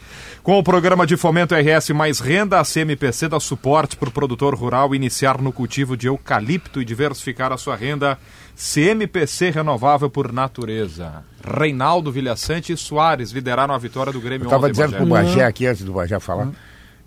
Com 0.48 0.58
o 0.58 0.64
programa 0.64 1.06
de 1.06 1.18
fomento 1.18 1.54
RS 1.54 1.90
Mais 1.90 2.22
Renda, 2.22 2.58
a 2.58 2.64
CMPC 2.64 3.28
dá 3.28 3.38
suporte 3.38 3.98
para 3.98 4.08
o 4.08 4.12
produtor 4.14 4.56
rural 4.56 4.96
iniciar 4.96 5.42
no 5.42 5.52
cultivo 5.52 5.98
de 5.98 6.08
eucalipto 6.08 6.82
e 6.82 6.86
diversificar 6.86 7.52
a 7.52 7.58
sua 7.58 7.76
renda. 7.76 8.18
CMPC 8.56 9.50
renovável 9.50 10.10
por 10.10 10.32
natureza. 10.32 11.26
Reinaldo 11.44 12.14
Vilhaçante 12.14 12.72
e 12.72 12.78
Soares 12.78 13.32
lideraram 13.32 13.74
a 13.74 13.78
vitória 13.78 14.14
do 14.14 14.22
Grêmio 14.22 14.46
Eu 14.46 14.48
estava 14.48 14.68
ontem, 14.68 14.72
dizendo 14.72 14.92
Bagé. 14.92 14.98
pro 14.98 15.06
Bagé 15.08 15.44
aqui, 15.44 15.68
antes 15.68 15.84
do 15.84 15.92
Bagé 15.92 16.18
falar, 16.18 16.48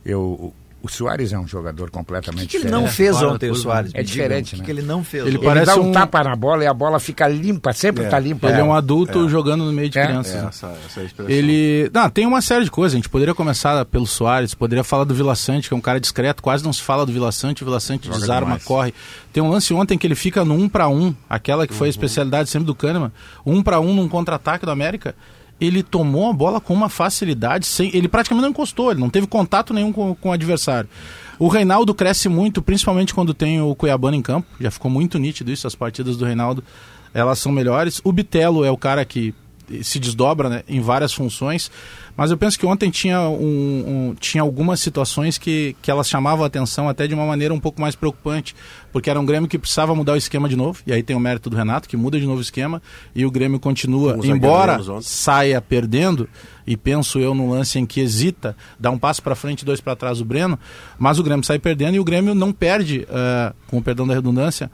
eu, 0.04 0.52
o, 0.82 0.88
Soares 0.88 1.32
é 1.32 1.38
um 1.38 1.46
jogador 1.46 1.90
completamente 1.90 2.44
O 2.46 2.48
que 2.48 2.56
ele 2.56 2.64
diferente. 2.64 2.82
não 2.84 2.90
fez 2.90 3.14
fora 3.16 3.26
da 3.28 3.34
ontem, 3.34 3.50
o 3.50 3.54
Soares? 3.54 3.90
É 3.94 4.02
diferente, 4.02 4.48
O 4.48 4.50
que 4.54 4.58
né? 4.58 4.64
que 4.64 4.70
ele 4.70 4.82
não 4.82 5.04
fez? 5.04 5.26
Ele 5.26 5.36
ontem? 5.36 5.46
Ele 5.46 5.54
Parece 5.54 5.66
dá 5.66 5.76
um, 5.80 5.88
um- 5.88 5.92
tapa 5.92 6.22
na 6.24 6.34
bola 6.36 6.64
e 6.64 6.66
a 6.66 6.74
bola 6.74 6.98
fica 7.00 7.28
limpa, 7.28 7.72
sempre 7.72 8.06
tá 8.06 8.18
limpa. 8.18 8.48
Ele 8.48 8.60
é 8.60 8.64
um 8.64 8.72
adulto 8.74 9.28
jogando 9.28 9.64
no 9.64 9.72
meio 9.72 9.88
de 9.90 9.98
É. 9.98 10.06
crianças. 10.06 10.34
né? 10.42 10.48
Essa, 10.48 10.76
essa 10.86 11.02
expressão. 11.02 11.30
Ele. 11.34 11.90
Não, 11.92 12.08
tem 12.10 12.26
uma 12.26 12.40
série 12.42 12.64
de 12.64 12.70
coisas. 12.70 12.94
A 12.94 12.96
gente 12.98 13.08
poderia 13.08 13.34
começar 13.34 13.84
pelo 13.84 14.06
Soares, 14.06 14.54
poderia 14.54 14.82
falar 14.84 15.04
do 15.04 15.14
Vila 15.14 15.34
Sante, 15.34 15.68
que 15.68 15.74
é 15.74 15.76
um 15.76 15.80
cara 15.80 16.00
discreto, 16.00 16.42
quase 16.42 16.64
não 16.64 16.72
se 16.72 16.82
fala 16.82 17.04
do 17.06 17.12
Vila 17.12 17.30
Sante. 17.32 17.62
O 17.62 17.66
Vila 17.66 17.80
Sante 17.80 18.06
Joga 18.06 18.18
desarma, 18.20 18.46
demais. 18.46 18.64
corre. 18.64 18.94
Tem 19.32 19.42
um 19.42 19.48
lance 19.50 19.72
ontem 19.74 19.96
que 19.96 20.06
ele 20.06 20.14
fica 20.14 20.44
no 20.44 20.54
um 20.54 20.68
para 20.68 20.88
um, 20.88 21.14
aquela 21.28 21.66
que 21.66 21.72
foi 21.74 21.86
a 21.86 21.90
especialidade 21.90 22.48
sempre 22.50 22.66
do 22.66 22.74
Kahneman, 22.74 23.12
um 23.46 23.62
para 23.62 23.78
um 23.80 23.94
num 23.94 24.08
contra-ataque 24.08 24.64
do 24.64 24.70
América. 24.72 25.14
Ele 25.60 25.82
tomou 25.82 26.30
a 26.30 26.32
bola 26.32 26.60
com 26.60 26.72
uma 26.72 26.88
facilidade, 26.88 27.66
sem, 27.66 27.94
ele 27.94 28.08
praticamente 28.08 28.42
não 28.42 28.50
encostou, 28.50 28.90
ele 28.90 29.00
não 29.00 29.10
teve 29.10 29.26
contato 29.26 29.74
nenhum 29.74 29.92
com, 29.92 30.14
com 30.14 30.30
o 30.30 30.32
adversário. 30.32 30.88
O 31.38 31.48
Reinaldo 31.48 31.94
cresce 31.94 32.28
muito, 32.28 32.62
principalmente 32.62 33.14
quando 33.14 33.32
tem 33.32 33.60
o 33.60 33.74
Cuiabano 33.74 34.16
em 34.16 34.22
campo. 34.22 34.46
Já 34.60 34.70
ficou 34.70 34.90
muito 34.90 35.18
nítido 35.18 35.50
isso, 35.50 35.66
as 35.66 35.74
partidas 35.74 36.16
do 36.16 36.24
Reinaldo, 36.24 36.62
elas 37.14 37.38
são 37.38 37.50
melhores. 37.50 38.00
O 38.04 38.12
Bitelo 38.12 38.64
é 38.64 38.70
o 38.70 38.76
cara 38.76 39.04
que 39.04 39.34
se 39.82 39.98
desdobra 39.98 40.48
né, 40.48 40.62
em 40.68 40.80
várias 40.80 41.12
funções, 41.12 41.70
mas 42.16 42.30
eu 42.30 42.36
penso 42.36 42.58
que 42.58 42.66
ontem 42.66 42.90
tinha, 42.90 43.20
um, 43.20 44.10
um- 44.10 44.14
tinha 44.18 44.42
algumas 44.42 44.80
situações 44.80 45.38
que, 45.38 45.74
que 45.80 45.90
elas 45.90 46.08
chamavam 46.08 46.44
a 46.44 46.46
atenção 46.46 46.88
até 46.88 47.06
de 47.06 47.14
uma 47.14 47.24
maneira 47.24 47.54
um 47.54 47.60
pouco 47.60 47.80
mais 47.80 47.94
preocupante, 47.94 48.54
porque 48.92 49.08
era 49.08 49.18
um 49.20 49.24
Grêmio 49.24 49.48
que 49.48 49.58
precisava 49.58 49.94
mudar 49.94 50.12
o 50.14 50.16
esquema 50.16 50.48
de 50.48 50.56
novo, 50.56 50.80
e 50.86 50.92
aí 50.92 51.02
tem 51.02 51.14
o 51.16 51.20
mérito 51.20 51.48
do 51.48 51.56
Renato, 51.56 51.88
que 51.88 51.96
muda 51.96 52.18
de 52.18 52.26
novo 52.26 52.38
o 52.38 52.42
esquema, 52.42 52.82
e 53.14 53.24
o 53.24 53.30
Grêmio 53.30 53.58
continua, 53.60 54.14
embora 54.36 54.72
saia 55.02 55.60
perdendo, 55.60 56.28
e 56.66 56.76
penso 56.76 57.18
eu 57.18 57.34
num 57.34 57.50
lance 57.50 57.78
em 57.78 57.86
que 57.86 58.00
hesita, 58.00 58.56
dá 58.78 58.90
um 58.90 58.98
passo 58.98 59.22
para 59.22 59.34
frente 59.34 59.62
e 59.62 59.64
dois 59.64 59.80
para 59.80 59.96
trás 59.96 60.20
o 60.20 60.24
Breno, 60.24 60.58
mas 60.98 61.18
o 61.18 61.22
Grêmio 61.22 61.44
sai 61.44 61.58
perdendo 61.58 61.94
e 61.94 62.00
o 62.00 62.04
Grêmio 62.04 62.34
não 62.34 62.52
perde, 62.52 63.06
ah, 63.10 63.54
com 63.68 63.78
o 63.78 63.82
perdão 63.82 64.06
da 64.06 64.14
redundância, 64.14 64.70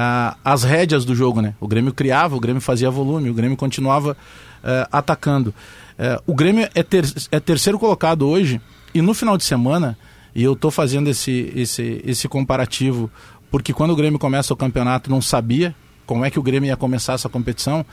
ah, 0.00 0.36
as 0.44 0.62
rédeas 0.62 1.04
do 1.04 1.12
jogo, 1.12 1.42
né? 1.42 1.54
O 1.60 1.66
Grêmio 1.66 1.92
criava, 1.92 2.36
o 2.36 2.40
Grêmio 2.40 2.62
fazia 2.62 2.88
volume, 2.88 3.30
o 3.30 3.34
Grêmio 3.34 3.56
continuava 3.56 4.16
ah, 4.62 4.88
atacando. 4.92 5.52
Eh, 5.98 6.22
o 6.24 6.34
Grêmio 6.34 6.68
é, 6.72 6.82
ter- 6.84 7.12
é 7.32 7.40
terceiro 7.40 7.78
colocado 7.80 8.26
hoje 8.28 8.60
e 8.94 9.02
no 9.02 9.12
final 9.12 9.36
de 9.36 9.44
semana, 9.44 9.98
e 10.32 10.44
eu 10.44 10.52
estou 10.52 10.70
fazendo 10.70 11.08
esse, 11.10 11.52
esse, 11.56 12.00
esse 12.06 12.28
comparativo, 12.28 13.10
porque 13.50 13.72
quando 13.72 13.90
o 13.90 13.96
Grêmio 13.96 14.20
começa 14.20 14.54
o 14.54 14.56
campeonato 14.56 15.10
não 15.10 15.20
sabia 15.20 15.74
como 16.06 16.24
é 16.24 16.30
que 16.30 16.38
o 16.38 16.42
Grêmio 16.42 16.68
ia 16.68 16.76
começar 16.76 17.14
essa 17.14 17.28
competição. 17.28 17.84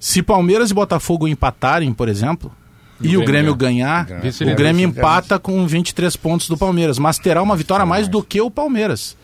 Se 0.00 0.22
Palmeiras 0.22 0.72
e 0.72 0.74
Botafogo 0.74 1.28
empatarem, 1.28 1.92
por 1.94 2.08
exemplo, 2.08 2.50
e, 3.00 3.16
o 3.16 3.24
Grêmio 3.24 3.54
ganhar, 3.54 4.04
Vice 4.20 4.44
o. 4.44 4.54
Grêmio 4.56 4.88
empata 4.88 5.38
com 5.38 5.64
23 5.66 6.16
pontos 6.16 6.48
do 6.48 6.56
Palmeiras, 6.56 6.98
mas 6.98 7.18
terá 7.18 7.40
uma 7.40 7.56
vitória 7.56 7.84
a 7.84 7.86
mais 7.86 8.08
do 8.08 8.22
que 8.22 8.40
o 8.40 8.50
Palmeiras. 8.50 9.16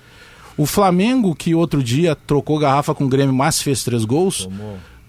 O 0.58 0.66
Flamengo, 0.66 1.34
que 1.34 1.54
outro 1.54 1.82
dia 1.82 2.14
trocou 2.14 2.58
garrafa 2.58 2.94
com 2.94 3.04
o 3.04 3.08
Grêmio, 3.08 3.34
mas 3.34 3.62
fez 3.62 3.82
três 3.84 4.04
gols, 4.04 4.46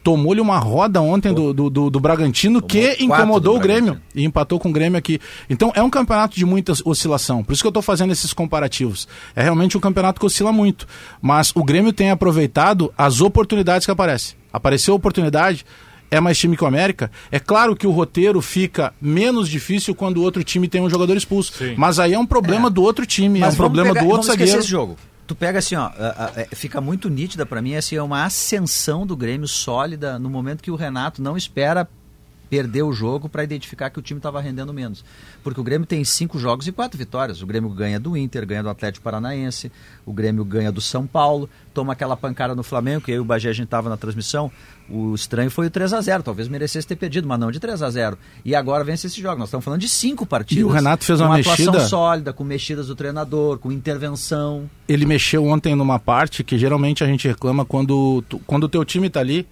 tomou-lhe 0.03 0.39
uma 0.39 0.57
roda 0.57 1.01
ontem 1.01 1.33
do, 1.33 1.53
do, 1.53 1.69
do- 1.69 1.89
do 1.89 1.99
Bragantino 1.99 2.61
que 2.61 2.81
quatro 2.87 3.03
incomodou 3.03 3.53
do 3.55 3.59
o 3.59 3.61
Grêmio 3.61 3.83
Bragantino. 3.93 4.11
e 4.15 4.23
empatou 4.25 4.59
com 4.59 4.69
o 4.69 4.71
Grêmio 4.71 4.97
aqui. 4.97 5.19
Então 5.49 5.71
é 5.75 5.81
um 5.83 5.89
campeonato 5.89 6.35
de 6.37 6.45
muita 6.45 6.73
oscilação. 6.85 7.43
Por 7.43 7.51
isso 7.53 7.61
que 7.61 7.67
eu 7.67 7.71
estou 7.71 7.83
fazendo 7.83 8.11
esses 8.13 8.31
comparativos. 8.31 9.07
É 9.35 9.43
realmente 9.43 9.77
um 9.77 9.81
campeonato 9.81 10.19
que 10.19 10.25
oscila 10.25 10.51
muito. 10.51 10.87
Mas 11.21 11.51
o 11.53 11.63
Grêmio 11.63 11.91
tem 11.91 12.11
aproveitado 12.11 12.93
as 12.97 13.19
oportunidades 13.19 13.85
que 13.85 13.91
aparecem. 13.91 14.37
Apareceu 14.53 14.93
a 14.93 14.97
oportunidade, 14.97 15.65
é 16.09 16.19
mais 16.19 16.37
time 16.37 16.55
que 16.55 16.63
o 16.63 16.67
América. 16.67 17.11
É 17.31 17.37
claro 17.39 17.75
que 17.75 17.85
o 17.85 17.91
roteiro 17.91 18.41
fica 18.41 18.93
menos 19.01 19.49
difícil 19.49 19.93
quando 19.93 20.17
o 20.17 20.21
outro 20.23 20.43
time 20.43 20.67
tem 20.67 20.81
um 20.81 20.89
jogador 20.89 21.17
expulso. 21.17 21.53
Sim. 21.57 21.75
Mas 21.77 21.99
aí 21.99 22.13
é 22.13 22.19
um 22.19 22.25
problema 22.25 22.69
do 22.69 22.81
outro 22.81 23.05
time, 23.05 23.39
é 23.39 23.41
um 23.41 23.45
vamos 23.45 23.57
problema 23.57 23.89
pegar- 23.89 24.01
do 24.01 24.07
outro 24.07 24.21
vamos 24.27 24.27
zagueiro. 24.39 24.59
esse 24.59 24.67
jogo. 24.69 24.95
Tu 25.29 25.35
pega 25.35 25.59
assim, 25.59 25.75
ó, 25.75 25.91
é, 26.35 26.55
fica 26.55 26.81
muito 26.81 27.07
nítida 27.07 27.45
pra 27.45 27.61
mim, 27.61 27.75
assim, 27.75 27.95
é 27.95 28.01
uma 28.01 28.25
ascensão 28.25 29.05
do 29.05 29.15
Grêmio 29.15 29.47
sólida 29.47 30.17
no 30.17 30.27
momento 30.27 30.63
que 30.63 30.71
o 30.71 30.75
Renato 30.75 31.21
não 31.21 31.37
espera 31.37 31.87
perder 32.49 32.83
o 32.83 32.91
jogo 32.91 33.29
para 33.29 33.43
identificar 33.43 33.89
que 33.89 33.99
o 33.99 34.01
time 34.01 34.17
estava 34.19 34.41
rendendo 34.41 34.73
menos. 34.73 35.05
Porque 35.43 35.59
o 35.61 35.63
Grêmio 35.63 35.85
tem 35.85 36.03
cinco 36.03 36.39
jogos 36.39 36.67
e 36.67 36.71
quatro 36.71 36.97
vitórias. 36.97 37.41
O 37.41 37.45
Grêmio 37.47 37.69
ganha 37.69 37.99
do 37.99 38.17
Inter, 38.17 38.45
ganha 38.45 38.63
do 38.63 38.69
Atlético 38.69 39.03
Paranaense, 39.03 39.71
o 40.05 40.11
Grêmio 40.11 40.43
ganha 40.43 40.71
do 40.71 40.81
São 40.81 41.05
Paulo, 41.05 41.49
toma 41.73 41.93
aquela 41.93 42.17
pancada 42.17 42.55
no 42.55 42.63
Flamengo, 42.63 43.01
que 43.01 43.11
eu 43.11 43.17
e 43.17 43.19
o 43.19 43.25
Bagé 43.25 43.49
a 43.49 43.53
gente 43.53 43.65
estava 43.65 43.89
na 43.89 43.97
transmissão. 43.97 44.51
O 44.89 45.13
estranho 45.13 45.51
foi 45.51 45.67
o 45.67 45.69
3 45.69 45.93
a 45.93 46.01
0 46.01 46.23
talvez 46.23 46.47
merecesse 46.47 46.87
ter 46.87 46.95
perdido, 46.95 47.27
mas 47.27 47.39
não 47.39 47.51
de 47.51 47.59
3 47.59 47.83
a 47.83 47.89
0 47.91 48.17
E 48.43 48.55
agora 48.55 48.83
vence 48.83 49.05
esse 49.05 49.21
jogo. 49.21 49.37
Nós 49.37 49.49
estamos 49.49 49.63
falando 49.63 49.79
de 49.81 49.87
cinco 49.87 50.25
partidas. 50.25 50.61
E 50.61 50.65
o 50.65 50.69
Renato 50.69 51.05
fez 51.05 51.21
uma 51.21 51.37
atuação 51.37 51.65
mexida- 51.67 51.87
sólida, 51.87 52.33
com 52.33 52.43
mexidas 52.43 52.87
do 52.87 52.95
treinador, 52.95 53.59
com 53.59 53.71
intervenção. 53.71 54.67
ele 54.87 55.05
mexeu 55.05 55.45
ontem 55.45 55.75
numa 55.75 55.99
parte 55.99 56.43
que 56.43 56.57
geralmente 56.57 57.03
a 57.03 57.07
gente 57.07 57.27
reclama 57.27 57.63
quando, 57.63 58.23
quando 58.47 58.63
o 58.63 58.69
teu 58.69 58.83
time 58.83 59.07
tá 59.11 59.19
ali 59.19 59.47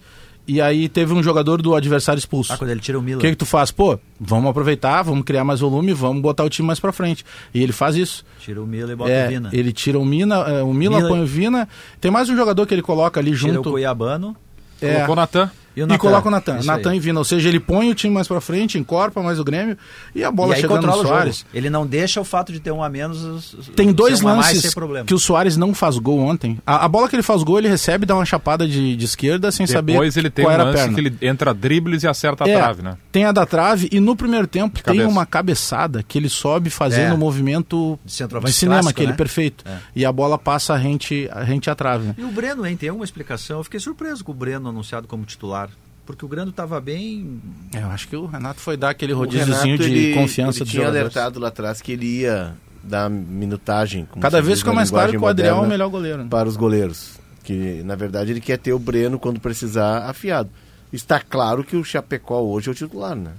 e 0.48 0.60
aí 0.60 0.88
teve 0.88 1.12
um 1.12 1.22
jogador 1.22 1.60
do 1.62 1.74
adversário 1.74 2.18
expulso. 2.18 2.52
Ah, 2.52 2.56
quando 2.56 2.70
ele 2.70 2.80
tira 2.80 2.98
o 2.98 3.02
Miller. 3.02 3.18
O 3.18 3.20
que, 3.20 3.30
que 3.30 3.36
tu 3.36 3.46
faz? 3.46 3.70
Pô, 3.70 3.98
vamos 4.18 4.50
aproveitar, 4.50 5.02
vamos 5.02 5.22
criar 5.24 5.44
mais 5.44 5.60
volume, 5.60 5.92
vamos 5.92 6.22
botar 6.22 6.42
o 6.44 6.48
time 6.50 6.66
mais 6.66 6.80
pra 6.80 6.90
frente. 6.92 7.24
E 7.54 7.62
ele 7.62 7.72
faz 7.72 7.94
isso. 7.94 8.24
Tira 8.40 8.60
o 8.62 8.66
Miller 8.66 8.90
e 8.90 8.96
bota 8.96 9.10
É, 9.10 9.26
o 9.26 9.28
Vina. 9.28 9.50
ele 9.52 9.72
tira 9.72 9.98
o 9.98 10.04
Mina, 10.04 10.36
é, 10.36 10.62
o 10.62 10.72
Mila, 10.72 10.96
Mila- 10.96 11.08
põe 11.08 11.20
o 11.22 11.26
Vina. 11.26 11.68
Tem 12.00 12.10
mais 12.10 12.28
um 12.28 12.34
jogador 12.36 12.66
que 12.66 12.74
ele 12.74 12.82
coloca 12.82 13.20
ali 13.20 13.36
Tira 13.36 13.50
o 13.52 13.54
junto. 13.56 13.70
Cuiabano. 13.70 14.34
É, 14.80 14.94
Colocou 14.94 15.12
o 15.12 15.16
Natan. 15.16 15.50
E 15.78 15.82
o 15.82 15.94
e 15.94 15.98
coloca 15.98 16.28
o 16.28 16.30
Natan. 16.30 16.60
Natan 16.64 16.94
e 16.94 17.00
Vina. 17.00 17.18
Ou 17.20 17.24
seja, 17.24 17.48
ele 17.48 17.60
põe 17.60 17.90
o 17.90 17.94
time 17.94 18.12
mais 18.12 18.26
pra 18.28 18.40
frente, 18.40 18.78
encorpa 18.78 19.22
mais 19.22 19.38
o 19.38 19.44
Grêmio 19.44 19.76
e 20.14 20.24
a 20.24 20.30
bola 20.30 20.52
e 20.52 20.54
aí 20.56 20.60
chegando 20.60 20.86
no 20.86 20.92
o. 20.92 21.02
Soares. 21.02 21.46
Ele 21.54 21.70
não 21.70 21.86
deixa 21.86 22.20
o 22.20 22.24
fato 22.24 22.52
de 22.52 22.60
ter 22.60 22.70
um 22.72 22.82
a 22.82 22.88
menos. 22.88 23.54
Tem 23.76 23.92
dois 23.92 24.20
um 24.22 24.28
a 24.28 24.34
lances 24.34 24.74
que 25.06 25.14
o 25.14 25.18
Soares 25.18 25.56
não 25.56 25.72
faz 25.74 25.98
gol 25.98 26.18
ontem. 26.20 26.58
A, 26.66 26.84
a 26.84 26.88
bola 26.88 27.08
que 27.08 27.14
ele 27.16 27.22
faz 27.22 27.42
gol, 27.42 27.58
ele 27.58 27.68
recebe, 27.68 28.04
dá 28.06 28.14
uma 28.14 28.24
chapada 28.24 28.66
de, 28.66 28.96
de 28.96 29.04
esquerda 29.04 29.50
sem 29.52 29.66
Depois 29.66 30.14
saber 30.14 30.20
ele 30.20 30.30
tem 30.30 30.44
qual 30.44 30.50
um 30.52 30.54
era 30.54 30.62
a 30.62 30.66
lance 30.66 30.78
perna. 30.78 30.94
que 30.94 31.00
ele 31.00 31.16
entra 31.22 31.54
dribles 31.54 32.02
e 32.02 32.08
acerta 32.08 32.44
a 32.44 32.48
É, 32.48 32.56
trave, 32.56 32.82
né? 32.82 32.96
Tem 33.12 33.24
a 33.24 33.32
da 33.32 33.46
trave 33.46 33.88
e 33.92 34.00
no 34.00 34.16
primeiro 34.16 34.46
tempo 34.46 34.76
De 34.76 34.82
tem 34.82 34.94
cabeça. 34.96 35.08
uma 35.08 35.24
cabeçada 35.26 36.02
que 36.02 36.18
ele 36.18 36.28
sobe 36.28 36.70
fazendo 36.70 37.10
É. 37.10 37.14
um 37.14 37.18
movimento 37.18 37.98
De 38.04 38.10
de 38.12 38.52
cinema, 38.52 38.74
clássico, 38.80 38.90
aquele 38.90 39.10
né? 39.12 39.16
perfeito. 39.16 39.64
É. 39.66 39.76
E 39.94 40.04
a 40.04 40.12
bola 40.12 40.38
passa 40.38 40.76
rente, 40.76 41.28
rente 41.44 41.70
à 41.70 41.74
trave. 41.74 42.08
né? 42.08 42.14
E 42.18 42.24
o 42.24 42.28
Breno, 42.30 42.66
hein? 42.66 42.76
Tem 42.76 42.88
alguma 42.88 43.04
explicação? 43.04 43.58
Eu 43.58 43.64
fiquei 43.64 43.80
surpreso 43.80 44.24
com 44.24 44.32
o 44.32 44.34
Breno 44.34 44.68
anunciado 44.68 45.06
como 45.06 45.24
titular. 45.24 45.67
Porque 46.08 46.24
o 46.24 46.28
Breno 46.28 46.48
estava 46.48 46.80
bem. 46.80 47.38
É, 47.74 47.82
eu 47.82 47.88
acho 47.88 48.08
que 48.08 48.16
o 48.16 48.24
Renato 48.24 48.60
foi 48.60 48.78
dar 48.78 48.88
aquele 48.88 49.12
rodíziozinho 49.12 49.76
Renato, 49.76 49.90
de 49.90 49.94
ele- 50.06 50.14
confiança 50.14 50.58
ele 50.60 50.64
dos 50.64 50.70
tinha 50.70 50.84
jogadores. 50.86 51.02
alertado 51.16 51.38
lá 51.38 51.48
atrás 51.48 51.82
que 51.82 51.92
ele 51.92 52.20
ia 52.20 52.54
dar 52.82 53.10
minutagem. 53.10 54.08
Cada 54.18 54.40
vez 54.40 54.60
fica 54.60 54.72
mais 54.72 54.90
claro 54.90 55.10
que 55.10 55.18
o 55.18 55.26
Adriel 55.26 55.56
é 55.56 55.60
o 55.60 55.68
melhor 55.68 55.90
goleiro. 55.90 56.22
né? 56.24 56.28
Para 56.30 56.48
os 56.48 56.56
goleiros. 56.56 57.18
Que, 57.44 57.82
na 57.84 57.94
verdade, 57.94 58.30
ele 58.30 58.40
quer 58.40 58.56
ter 58.56 58.72
o 58.72 58.78
Breno 58.78 59.18
quando 59.18 59.38
precisar 59.38 60.08
afiado. 60.08 60.48
Está 60.90 61.20
claro 61.20 61.62
que 61.62 61.76
o 61.76 61.84
Chapecó 61.84 62.40
hoje 62.40 62.70
é 62.70 62.72
o 62.72 62.74
titular, 62.74 63.14
né? 63.14 63.32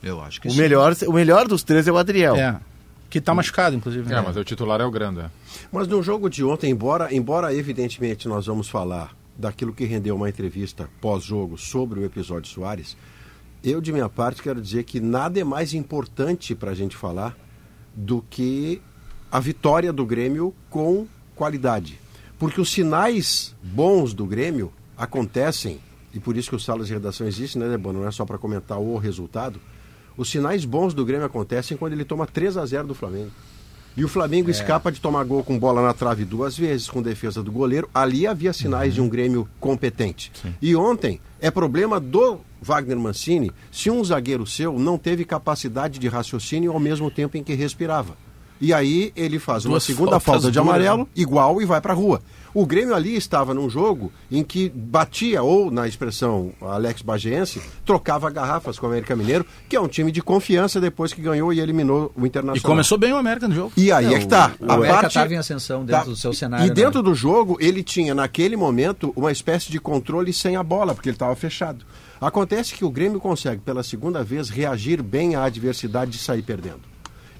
Eu 0.00 0.22
acho 0.22 0.40
que 0.40 0.46
O 0.48 0.54
melhor, 0.54 0.94
o 1.08 1.12
melhor 1.12 1.48
dos 1.48 1.64
três 1.64 1.88
é 1.88 1.92
o 1.92 1.96
Adriel. 1.98 2.36
É. 2.36 2.56
Que 3.10 3.20
tá 3.20 3.34
machucado, 3.34 3.74
inclusive. 3.74 4.06
É, 4.12 4.14
né? 4.14 4.22
mas 4.24 4.36
o 4.36 4.44
titular 4.44 4.80
é 4.80 4.84
o 4.84 4.90
grande. 4.92 5.20
é. 5.22 5.26
Mas 5.72 5.88
no 5.88 6.00
jogo 6.04 6.30
de 6.30 6.44
ontem, 6.44 6.70
embora, 6.70 7.12
embora 7.12 7.52
evidentemente 7.52 8.28
nós 8.28 8.46
vamos 8.46 8.68
falar 8.68 9.10
daquilo 9.36 9.72
que 9.72 9.84
rendeu 9.84 10.16
uma 10.16 10.28
entrevista 10.28 10.88
pós-jogo 11.00 11.56
sobre 11.58 12.00
o 12.00 12.04
episódio 12.04 12.50
Soares, 12.50 12.96
eu 13.62 13.80
de 13.80 13.92
minha 13.92 14.08
parte 14.08 14.42
quero 14.42 14.60
dizer 14.60 14.84
que 14.84 15.00
nada 15.00 15.38
é 15.40 15.44
mais 15.44 15.72
importante 15.72 16.54
para 16.54 16.72
a 16.72 16.74
gente 16.74 16.96
falar 16.96 17.36
do 17.94 18.22
que 18.28 18.82
a 19.30 19.38
vitória 19.38 19.92
do 19.92 20.04
Grêmio 20.04 20.54
com 20.68 21.06
qualidade. 21.34 21.98
Porque 22.38 22.60
os 22.60 22.70
sinais 22.72 23.54
bons 23.62 24.12
do 24.12 24.26
Grêmio 24.26 24.72
acontecem, 24.96 25.80
e 26.12 26.18
por 26.18 26.36
isso 26.36 26.50
que 26.50 26.56
o 26.56 26.60
Salas 26.60 26.88
de 26.88 26.92
Redação 26.92 27.26
existe, 27.26 27.58
né, 27.58 27.68
Debona? 27.68 28.00
Não 28.00 28.08
é 28.08 28.10
só 28.10 28.24
para 28.24 28.36
comentar 28.36 28.78
o 28.78 28.98
resultado. 28.98 29.60
Os 30.16 30.28
sinais 30.28 30.64
bons 30.64 30.92
do 30.92 31.04
Grêmio 31.04 31.24
acontecem 31.24 31.76
quando 31.76 31.92
ele 31.92 32.04
toma 32.04 32.26
3 32.26 32.56
a 32.56 32.66
0 32.66 32.88
do 32.88 32.94
Flamengo. 32.94 33.30
E 33.96 34.04
o 34.04 34.08
Flamengo 34.08 34.50
escapa 34.50 34.90
de 34.90 35.00
tomar 35.00 35.24
gol 35.24 35.44
com 35.44 35.58
bola 35.58 35.82
na 35.82 35.92
trave 35.92 36.24
duas 36.24 36.56
vezes, 36.56 36.88
com 36.88 37.02
defesa 37.02 37.42
do 37.42 37.52
goleiro. 37.52 37.88
Ali 37.92 38.26
havia 38.26 38.52
sinais 38.52 38.94
de 38.94 39.00
um 39.00 39.08
Grêmio 39.08 39.48
competente. 39.60 40.32
E 40.60 40.74
ontem 40.74 41.20
é 41.40 41.50
problema 41.50 42.00
do 42.00 42.40
Wagner 42.60 42.98
Mancini 42.98 43.50
se 43.70 43.90
um 43.90 44.02
zagueiro 44.02 44.46
seu 44.46 44.78
não 44.78 44.96
teve 44.96 45.24
capacidade 45.24 45.98
de 45.98 46.08
raciocínio 46.08 46.72
ao 46.72 46.80
mesmo 46.80 47.10
tempo 47.10 47.36
em 47.36 47.44
que 47.44 47.54
respirava. 47.54 48.16
E 48.60 48.72
aí 48.72 49.12
ele 49.16 49.40
faz 49.40 49.64
uma 49.64 49.72
Duas 49.72 49.82
segunda 49.82 50.20
faltas 50.20 50.44
falta 50.44 50.52
de 50.52 50.58
amarelo, 50.58 51.08
igual 51.16 51.60
e 51.60 51.66
vai 51.66 51.80
para 51.80 51.92
a 51.92 51.96
rua. 51.96 52.22
O 52.54 52.66
Grêmio 52.66 52.94
ali 52.94 53.16
estava 53.16 53.54
num 53.54 53.70
jogo 53.70 54.12
em 54.30 54.42
que 54.44 54.68
batia, 54.68 55.42
ou 55.42 55.70
na 55.70 55.88
expressão 55.88 56.52
Alex 56.60 57.00
Bageense, 57.00 57.62
trocava 57.84 58.28
garrafas 58.30 58.78
com 58.78 58.86
o 58.86 58.90
América 58.90 59.16
Mineiro, 59.16 59.46
que 59.68 59.74
é 59.76 59.80
um 59.80 59.88
time 59.88 60.12
de 60.12 60.20
confiança 60.20 60.80
depois 60.80 61.12
que 61.14 61.22
ganhou 61.22 61.52
e 61.52 61.60
eliminou 61.60 62.12
o 62.14 62.26
Internacional. 62.26 62.56
E 62.56 62.60
começou 62.60 62.98
bem 62.98 63.12
o 63.12 63.16
América 63.16 63.48
no 63.48 63.54
jogo. 63.54 63.72
E 63.76 63.90
aí 63.90 64.12
é 64.12 64.18
que 64.18 64.28
tá. 64.28 64.52
O 64.60 64.70
América 64.70 65.06
estava 65.06 65.32
em 65.32 65.38
ascensão 65.38 65.84
dentro 65.84 66.04
Tá. 66.04 66.10
do 66.10 66.16
seu 66.16 66.32
cenário. 66.32 66.66
E 66.66 66.68
né? 66.68 66.74
dentro 66.74 67.02
do 67.02 67.14
jogo, 67.14 67.56
ele 67.60 67.82
tinha, 67.82 68.14
naquele 68.14 68.56
momento, 68.56 69.12
uma 69.16 69.32
espécie 69.32 69.70
de 69.70 69.80
controle 69.80 70.32
sem 70.32 70.56
a 70.56 70.62
bola, 70.62 70.94
porque 70.94 71.08
ele 71.08 71.16
estava 71.16 71.34
fechado. 71.34 71.84
Acontece 72.20 72.74
que 72.74 72.84
o 72.84 72.90
Grêmio 72.90 73.18
consegue, 73.18 73.60
pela 73.62 73.82
segunda 73.82 74.22
vez, 74.22 74.48
reagir 74.48 75.02
bem 75.02 75.34
à 75.34 75.44
adversidade 75.44 76.10
de 76.12 76.18
sair 76.18 76.42
perdendo. 76.42 76.82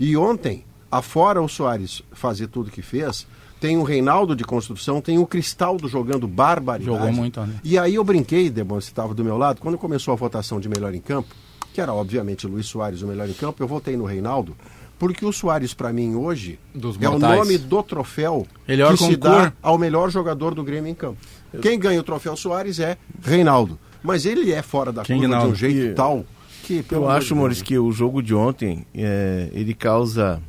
E 0.01 0.17
ontem, 0.17 0.65
afora 0.91 1.41
o 1.41 1.49
Soares 1.49 2.03
fazer 2.13 2.49
tudo 2.49 2.71
que 2.71 2.83
fez, 2.83 3.27
tem 3.63 3.77
o 3.79 3.85
Reinaldo 3.85 4.35
de 4.35 4.43
construção, 4.43 5.01
tem 5.01 5.19
o 5.21 5.25
Cristaldo 5.25 5.87
jogando 5.87 6.27
barbaridade. 6.27 6.99
Jogou 6.99 7.13
muito, 7.13 7.41
né? 7.43 7.55
E 7.63 7.79
aí 7.79 7.95
eu 7.95 8.03
brinquei, 8.03 8.51
Debon, 8.51 8.81
você 8.81 8.89
estava 8.89 9.15
do 9.15 9.23
meu 9.23 9.39
lado, 9.39 9.61
quando 9.61 9.79
começou 9.79 10.11
a 10.11 10.17
votação 10.17 10.59
de 10.59 10.69
melhor 10.69 10.93
em 10.93 11.01
campo, 11.01 11.29
que 11.73 11.81
era 11.81 11.95
obviamente 11.95 12.45
o 12.45 12.51
Luiz 12.51 12.67
Soares 12.67 13.03
o 13.03 13.07
melhor 13.07 13.29
em 13.29 13.33
campo, 13.35 13.63
eu 13.63 13.69
votei 13.69 13.97
no 13.97 14.05
Reinaldo, 14.05 14.57
porque 14.99 15.25
o 15.25 15.33
Soares, 15.33 15.73
para 15.75 15.93
mim, 15.93 16.17
hoje, 16.17 16.59
Dos 16.75 17.01
é 17.01 17.09
o 17.09 17.21
nome 17.21 17.57
do 17.57 17.83
troféu 17.85 18.45
Melhor 18.67 18.91
que 18.95 18.99
se 18.99 19.17
concurso. 19.17 19.21
dá 19.21 19.53
ao 19.63 19.79
melhor 19.79 20.11
jogador 20.11 20.57
do 20.57 20.65
Grêmio 20.65 20.91
em 20.91 20.95
campo. 20.95 21.19
Quem 21.63 21.79
ganha 21.79 22.01
o 22.01 22.03
troféu 22.03 22.37
Soares 22.37 22.81
é 22.81 22.97
Reinaldo. 23.23 23.79
Mas 24.03 24.27
ele 24.27 24.53
é 24.53 24.61
fora 24.61 24.91
da 24.93 25.05
Quem, 25.05 25.21
curva 25.21 25.39
de 25.39 25.47
um 25.47 25.55
jeito 25.55 25.93
E- 25.93 25.95
tal 25.95 26.25
que... 26.65 26.83
pelo 26.83 27.05
Eu 27.05 27.11
acho, 27.11 27.37
Maurício, 27.37 27.65
que 27.65 27.79
o 27.79 27.93
jogo 27.93 28.21
de 28.21 28.35
ontem 28.35 28.85
é, 28.93 29.49
ele 29.53 29.73
causa 29.73 30.43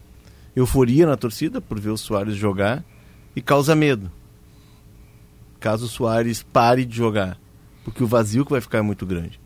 euforia 0.56 1.06
na 1.06 1.16
torcida 1.16 1.62
por 1.62 1.80
ver 1.80 1.92
o 1.92 1.98
Soares 1.98 2.36
jogar 2.36 2.84
e 3.36 3.42
causa 3.42 3.76
medo. 3.76 4.12
Caso 5.60 5.86
o 5.86 5.90
Soares 5.90 6.44
pare 6.44 6.84
de 6.86 6.96
jogar, 6.96 7.38
porque 7.86 8.04
o 8.04 8.08
vazio 8.08 8.46
que 8.46 8.52
vai 8.52 8.62
ficar 8.62 8.80
é 8.80 8.82
muito 8.82 9.06
grande. 9.06 9.40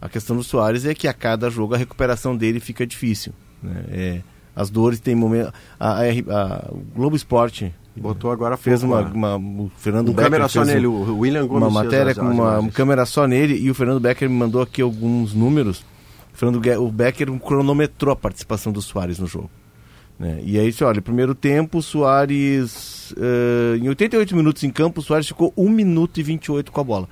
A 0.00 0.08
questão 0.08 0.36
do 0.36 0.44
Soares 0.44 0.84
é 0.84 0.94
que 0.94 1.08
a 1.08 1.12
cada 1.12 1.50
jogo 1.50 1.74
a 1.74 1.78
recuperação 1.78 2.36
dele 2.36 2.60
fica 2.60 2.86
difícil. 2.86 3.32
né? 3.62 3.84
É, 3.88 4.20
as 4.54 4.70
dores 4.70 5.00
tem 5.00 5.14
momento. 5.14 5.52
A, 5.80 6.00
a 6.00 6.02
a- 6.04 6.68
o 6.70 6.78
Globo 6.94 7.16
Esporte 7.16 7.74
Botou 7.96 8.30
agora 8.32 8.56
fez 8.56 8.80
pouco 8.82 8.96
uma, 9.16 9.36
uma- 9.36 9.62
O 9.64 9.70
Fernando 9.76 10.08
Um 10.08 10.12
Becker 10.12 10.24
câmera 10.24 10.48
só 10.48 10.64
nele, 10.64 10.86
um- 10.86 10.92
o 11.12 11.18
William 11.20 11.46
Gomes 11.46 11.68
uma 11.68 11.82
matéria 11.84 12.12
com 12.14 12.22
uma, 12.22 12.32
imagens. 12.34 12.74
câmera 12.74 13.06
só 13.06 13.26
nele 13.26 13.56
e 13.56 13.70
o 13.70 13.74
Fernando 13.74 14.00
Becker 14.00 14.28
me 14.28 14.36
mandou 14.36 14.60
aqui 14.60 14.82
alguns 14.82 15.32
números. 15.32 15.84
O 16.32 16.36
Fernando 16.36 16.60
o 16.80 16.90
Becker 16.90 17.30
cronometrou 17.38 18.12
a 18.12 18.16
participação 18.16 18.72
do 18.72 18.82
Soares 18.82 19.18
no 19.20 19.26
jogo. 19.28 19.48
Né? 20.24 20.40
E 20.44 20.58
aí, 20.58 20.74
olha, 20.82 21.02
primeiro 21.02 21.34
tempo, 21.34 21.78
o 21.78 21.82
Soares. 21.82 23.14
eh, 23.18 23.76
em 23.82 23.88
88 23.88 24.34
minutos 24.34 24.64
em 24.64 24.70
campo, 24.70 25.00
o 25.00 25.02
Soares 25.04 25.28
ficou 25.28 25.52
1 25.56 25.68
minuto 25.68 26.18
e 26.18 26.22
28 26.22 26.72
com 26.72 26.80
a 26.80 26.84
bola. 26.84 27.08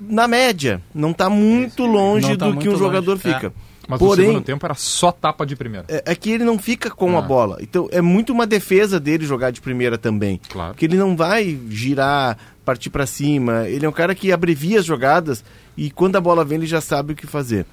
Na 0.00 0.26
média, 0.26 0.80
não 0.94 1.10
está 1.10 1.28
muito 1.28 1.84
longe 1.84 2.36
tá 2.36 2.46
do 2.46 2.52
muito 2.54 2.60
que 2.62 2.68
um 2.68 2.72
longe. 2.72 2.84
jogador 2.84 3.14
É. 3.14 3.18
fica. 3.18 3.52
Mas 3.88 4.00
no 4.00 4.06
Porém, 4.06 4.26
segundo 4.28 4.44
tempo 4.44 4.66
era 4.66 4.74
só 4.74 5.12
tapa 5.12 5.44
de 5.46 5.54
primeira. 5.54 5.84
é, 5.88 6.02
é 6.06 6.14
que 6.16 6.30
ele 6.30 6.42
não 6.44 6.58
fica 6.58 6.90
com 6.90 7.14
Ah. 7.16 7.18
a 7.18 7.22
bola. 7.22 7.58
Então 7.60 7.88
é 7.92 8.00
muito 8.00 8.32
uma 8.32 8.46
defesa 8.46 8.98
dele 8.98 9.24
jogar 9.26 9.50
de 9.52 9.60
primeira 9.60 9.96
também. 9.98 10.40
Claro. 10.48 10.72
Porque 10.72 10.86
ele 10.86 10.96
não 10.96 11.14
vai 11.16 11.56
girar, 11.68 12.36
partir 12.64 12.90
pra 12.90 13.06
cima. 13.06 13.68
Ele 13.68 13.84
é 13.86 13.88
um 13.88 13.92
cara 13.92 14.12
que 14.14 14.32
abrevia 14.32 14.80
as 14.80 14.84
jogadas 14.86 15.44
e 15.76 15.88
quando 15.90 16.16
a 16.16 16.20
bola 16.20 16.44
vem 16.44 16.58
ele 16.58 16.66
já 16.66 16.80
sabe 16.80 17.12
o 17.12 17.16
que 17.16 17.26
fazer. 17.28 17.64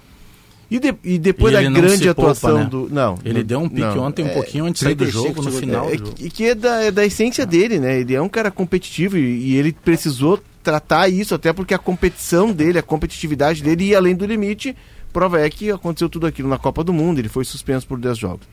E, 0.75 0.79
de- 0.79 0.95
e 1.03 1.19
depois 1.19 1.53
E 1.53 1.57
da 1.57 1.63
ele 1.63 1.73
grande 1.73 1.97
se 1.97 2.03
poupa, 2.05 2.21
atuação 2.31 2.57
né? 2.57 2.65
do. 2.65 2.89
Não. 2.91 3.19
Ele 3.23 3.39
não- 3.39 3.43
deu 3.45 3.59
um 3.59 3.69
pique 3.69 3.81
não. 3.81 3.99
ontem 4.05 4.23
um 4.25 4.29
É, 4.29 4.33
pouquinho 4.33 4.65
antes 4.65 4.79
de 4.79 4.85
sair 4.85 4.95
do 4.95 5.03
35 5.05 5.35
jogo, 5.35 5.43
no 5.43 5.51
final. 5.59 5.89
é, 5.89 5.97
jogo. 5.97 6.11
que- 6.13 6.25
e 6.25 6.29
que 6.31 6.45
é 6.45 6.55
da, 6.55 6.81
é 6.83 6.89
da 6.91 7.05
essência 7.05 7.45
dele, 7.45 7.79
né? 7.79 7.99
Ele 7.99 8.15
é 8.15 8.21
um 8.21 8.27
cara 8.27 8.49
competitivo 8.49 9.15
e, 9.17 9.21
e 9.51 9.55
ele 9.55 9.71
precisou 9.71 10.41
tratar 10.63 11.09
isso, 11.09 11.35
até 11.35 11.53
porque 11.53 11.73
a 11.73 11.77
competição 11.77 12.51
dele, 12.51 12.79
a 12.79 12.83
competitividade 12.83 13.61
dele 13.61 13.83
ia 13.85 13.97
além 13.97 14.15
do 14.15 14.25
limite. 14.25 14.75
Prova 15.11 15.39
é 15.41 15.47
que 15.49 15.69
aconteceu 15.69 16.09
tudo 16.09 16.25
aquilo 16.25 16.49
na 16.49 16.57
Copa 16.57 16.83
do 16.83 16.91
Mundo, 16.91 17.19
ele 17.19 17.29
foi 17.29 17.45
suspenso 17.45 17.85
por 17.85 17.99
10 17.99 18.17
jogos. 18.17 18.47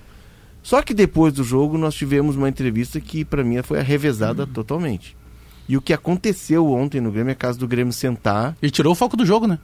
Só 0.62 0.82
que 0.82 0.92
depois 0.92 1.32
do 1.32 1.42
jogo 1.42 1.78
nós 1.78 1.94
tivemos 1.94 2.36
uma 2.36 2.50
entrevista 2.50 3.00
que 3.00 3.24
para 3.24 3.42
mim 3.42 3.62
foi 3.62 3.78
arrevesada 3.78 4.46
totalmente. 4.46 5.16
E 5.66 5.74
o 5.76 5.80
que 5.80 5.94
aconteceu 5.94 6.70
ontem 6.70 7.00
no 7.00 7.10
Grêmio 7.10 7.30
é 7.30 7.34
caso 7.34 7.58
do 7.58 7.66
Grêmio 7.66 7.92
sentar 7.94 8.54
E 8.60 8.70
tirou 8.70 8.92
o 8.92 8.94
foco 8.96 9.16
do 9.16 9.24
jogo, 9.24 9.46
né? 9.46 9.58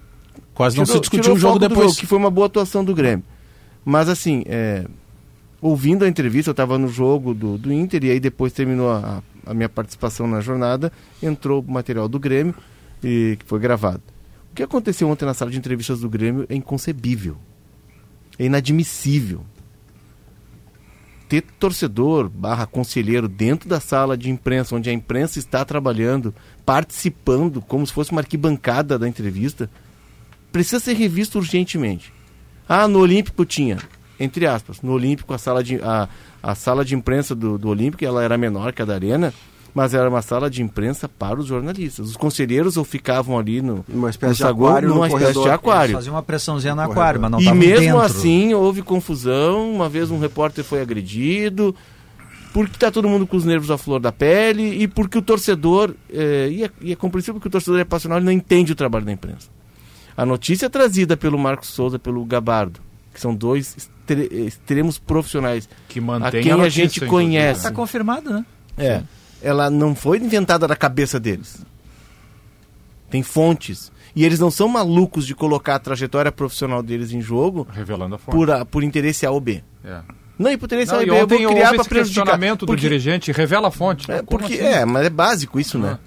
Quase 0.55 0.76
não 0.78 0.84
se 0.87 0.93
Tirou- 0.93 1.01
discutiu 1.03 1.22
tirou 1.22 1.37
o 1.37 1.41
jogo 1.41 1.59
depois. 1.59 1.97
que 1.99 2.07
foi 2.07 2.18
uma 2.18 2.30
boa 2.30 2.47
atuação 2.47 2.84
do 2.84 2.95
Grêmio. 2.95 3.24
Mas 3.84 4.09
assim, 4.09 4.43
é, 4.47 4.84
ouvindo 5.61 6.05
a 6.05 6.09
entrevista, 6.09 6.51
eu 6.51 6.53
estava 6.53 6.78
no 6.78 6.89
jogo 6.89 7.34
do, 7.34 7.57
do 7.59 7.72
Inter 7.72 8.05
e 8.05 8.11
aí 8.11 8.20
depois 8.20 8.53
terminou 8.53 8.91
a, 8.91 9.22
a 9.45 9.55
minha 9.55 9.68
participação 9.68 10.26
na 10.26 10.41
jornada, 10.41 10.91
entrou 11.22 11.62
o 11.66 11.70
material 11.70 12.09
do 12.09 12.18
Grêmio, 12.18 12.55
e, 13.05 13.37
que 13.39 13.45
foi 13.45 13.59
gravado. 13.61 14.03
O 14.51 14.55
que 14.57 14.62
aconteceu 14.62 15.09
ontem 15.09 15.24
na 15.26 15.34
sala 15.34 15.51
de 15.51 15.59
entrevistas 15.59 16.01
do 16.01 16.09
Grêmio 16.09 16.47
é 16.49 16.55
inconcebível. 16.55 17.37
É 18.39 18.45
inadmissível. 18.47 19.43
Ter 21.28 21.43
torcedor 21.59 22.28
barra 22.28 22.66
conselheiro 22.66 23.26
dentro 23.28 23.68
da 23.68 23.80
sala 23.80 24.16
de 24.16 24.30
imprensa, 24.30 24.76
onde 24.76 24.89
a 24.89 24.93
imprensa 24.93 25.39
está 25.41 25.64
trabalhando, 25.64 26.32
participando, 26.64 27.61
como 27.61 27.84
se 27.87 27.93
fosse 27.93 28.12
uma 28.12 28.20
arquibancada 28.20 28.97
da 28.99 29.09
entrevista, 29.09 29.68
precisa 30.57 30.80
ser 30.80 30.94
revisto 30.94 31.36
urgentemente. 31.38 32.11
Ah, 32.66 32.88
no 32.88 33.00
Olímpico 33.00 33.44
tinha, 33.44 33.76
entre 34.18 34.46
aspas, 34.46 34.80
no 34.80 34.92
Olímpico 34.92 35.34
a 35.34 35.38
sala 35.38 35.62
de, 35.62 35.76
a, 35.82 36.09
a 36.42 36.54
sala 36.54 36.82
de 36.82 36.94
imprensa 36.94 37.34
do, 37.34 37.59
do 37.59 37.68
Olímpico 37.68 38.02
ela 38.02 38.22
era 38.24 38.38
menor 38.38 38.72
que 38.72 38.80
a 38.80 38.86
da 38.86 38.94
Arena, 38.94 39.34
mas 39.74 39.92
era 39.92 40.09
uma 40.09 40.22
sala 40.22 40.48
de 40.48 40.62
imprensa 40.62 41.07
para 41.07 41.38
os 41.38 41.46
jornalistas. 41.46 42.09
Os 42.09 42.16
conselheiros 42.16 42.78
ou 42.78 42.84
ficavam 42.84 43.38
ali 43.38 43.61
no, 43.61 43.84
Uma 43.86 44.09
espécie 44.09 44.30
no 44.30 44.34
de 44.36 44.38
saguão, 44.38 44.70
aquário 44.70 44.88
no 44.88 44.94
numa 44.94 45.07
espécie 45.09 45.26
de 45.26 45.34
corredor. 45.34 45.54
aquário. 45.54 45.94
Fazia 45.96 46.12
uma 46.12 46.22
pressãozinha 46.22 46.74
no 46.74 46.80
Corredor. 46.80 46.96
aquário, 47.02 47.20
mas 47.20 47.30
não 47.32 47.40
E 47.40 47.52
mesmo 47.52 47.80
dentro. 47.80 48.00
assim 48.00 48.54
houve 48.54 48.80
confusão. 48.80 49.70
Uma 49.74 49.90
vez 49.90 50.11
um 50.11 50.18
repórter 50.18 50.64
foi 50.64 50.80
agredido, 50.80 51.76
porque 52.54 52.74
está 52.76 52.90
todo 52.90 53.07
mundo 53.11 53.26
com 53.26 53.36
os 53.36 53.44
nervos 53.44 53.70
à 53.70 53.76
flor 53.76 54.00
da 54.00 54.11
pele 54.11 54.82
e 54.82 54.88
porque 54.88 55.18
o 55.18 55.22
torcedor, 55.22 55.94
é, 56.11 56.48
e, 56.50 56.64
é, 56.64 56.70
e 56.80 56.92
é 56.92 56.96
compreensível 56.96 57.38
que 57.38 57.46
o 57.46 57.50
torcedor 57.50 57.78
é 57.78 57.84
passional, 57.84 58.16
ele 58.16 58.24
não 58.24 58.32
entende 58.32 58.72
o 58.72 58.74
trabalho 58.74 59.04
da 59.04 59.12
imprensa. 59.12 59.54
A 60.16 60.24
notícia 60.24 60.70
trazida 60.70 61.16
pelo 61.16 61.38
Marcos 61.38 61.68
Souza, 61.68 61.98
pelo 61.98 62.24
Gabardo, 62.24 62.80
que 63.12 63.20
são 63.20 63.34
dois 63.34 63.76
extre- 63.76 64.28
extremos 64.46 64.98
profissionais, 64.98 65.68
Que 65.88 65.98
a 65.98 66.02
mantém 66.02 66.42
quem 66.42 66.52
a, 66.52 66.56
notícia, 66.56 66.82
gente 66.84 66.96
inclusive. 67.04 67.10
conhece. 67.10 67.58
Está 67.60 67.70
confirmado, 67.72 68.30
né? 68.30 68.44
É. 68.78 69.02
Ela 69.42 69.68
não 69.68 69.94
foi 69.94 70.18
inventada 70.18 70.66
da 70.66 70.74
cabeça 70.76 71.20
deles. 71.20 71.64
Tem 73.10 73.22
fontes. 73.22 73.92
E 74.14 74.24
eles 74.24 74.40
não 74.40 74.50
são 74.50 74.66
malucos 74.68 75.26
de 75.26 75.34
colocar 75.34 75.74
a 75.74 75.78
trajetória 75.78 76.32
profissional 76.32 76.82
deles 76.82 77.12
em 77.12 77.20
jogo 77.20 77.66
Revelando 77.70 78.14
a 78.14 78.18
fonte. 78.18 78.34
por, 78.34 78.50
a- 78.50 78.64
por 78.64 78.82
interesse 78.82 79.26
A 79.26 79.30
ou 79.30 79.40
B. 79.40 79.62
É. 79.84 80.00
Não, 80.38 80.50
e 80.50 80.56
por 80.56 80.66
interesse 80.66 80.90
Não, 80.92 80.98
A 80.98 81.20
ou 81.20 81.26
B, 81.26 81.36
eu 81.36 81.48
vou 81.48 81.54
criar 81.54 81.74
para 81.74 81.84
prejudicar. 81.84 82.24
questionamento 82.24 82.60
do 82.60 82.66
Porque- 82.66 82.80
dirigente, 82.80 83.30
revela 83.32 83.68
a 83.68 83.70
fonte. 83.70 84.10
É, 84.10 84.16
Como 84.22 84.26
porque, 84.40 84.54
assim? 84.54 84.64
é, 84.64 84.84
mas 84.86 85.04
é 85.06 85.10
básico 85.10 85.60
isso, 85.60 85.78
né? 85.78 85.98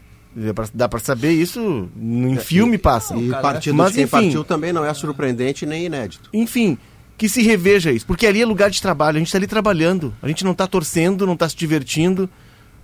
Dá 0.73 0.87
pra 0.87 0.99
saber 0.99 1.31
isso, 1.31 1.89
em 1.99 2.37
filme 2.37 2.77
passa. 2.77 3.15
E 3.17 3.29
partido 3.29 3.75
Mas 3.75 3.89
de 3.89 3.95
quem 3.95 4.03
enfim, 4.03 4.11
partiu 4.11 4.43
também 4.43 4.71
não 4.71 4.85
é 4.85 4.93
surpreendente 4.93 5.65
nem 5.65 5.85
inédito. 5.85 6.29
enfim, 6.31 6.77
que 7.17 7.27
se 7.27 7.41
reveja 7.41 7.91
isso. 7.91 8.05
Porque 8.05 8.25
ali 8.27 8.41
é 8.41 8.45
lugar 8.45 8.69
de 8.69 8.81
trabalho, 8.81 9.17
a 9.17 9.19
gente 9.19 9.27
está 9.27 9.37
ali 9.37 9.47
trabalhando. 9.47 10.13
A 10.21 10.27
gente 10.27 10.43
não 10.45 10.51
está 10.51 10.67
torcendo, 10.67 11.25
não 11.25 11.33
está 11.33 11.49
se 11.49 11.55
divertindo. 11.55 12.29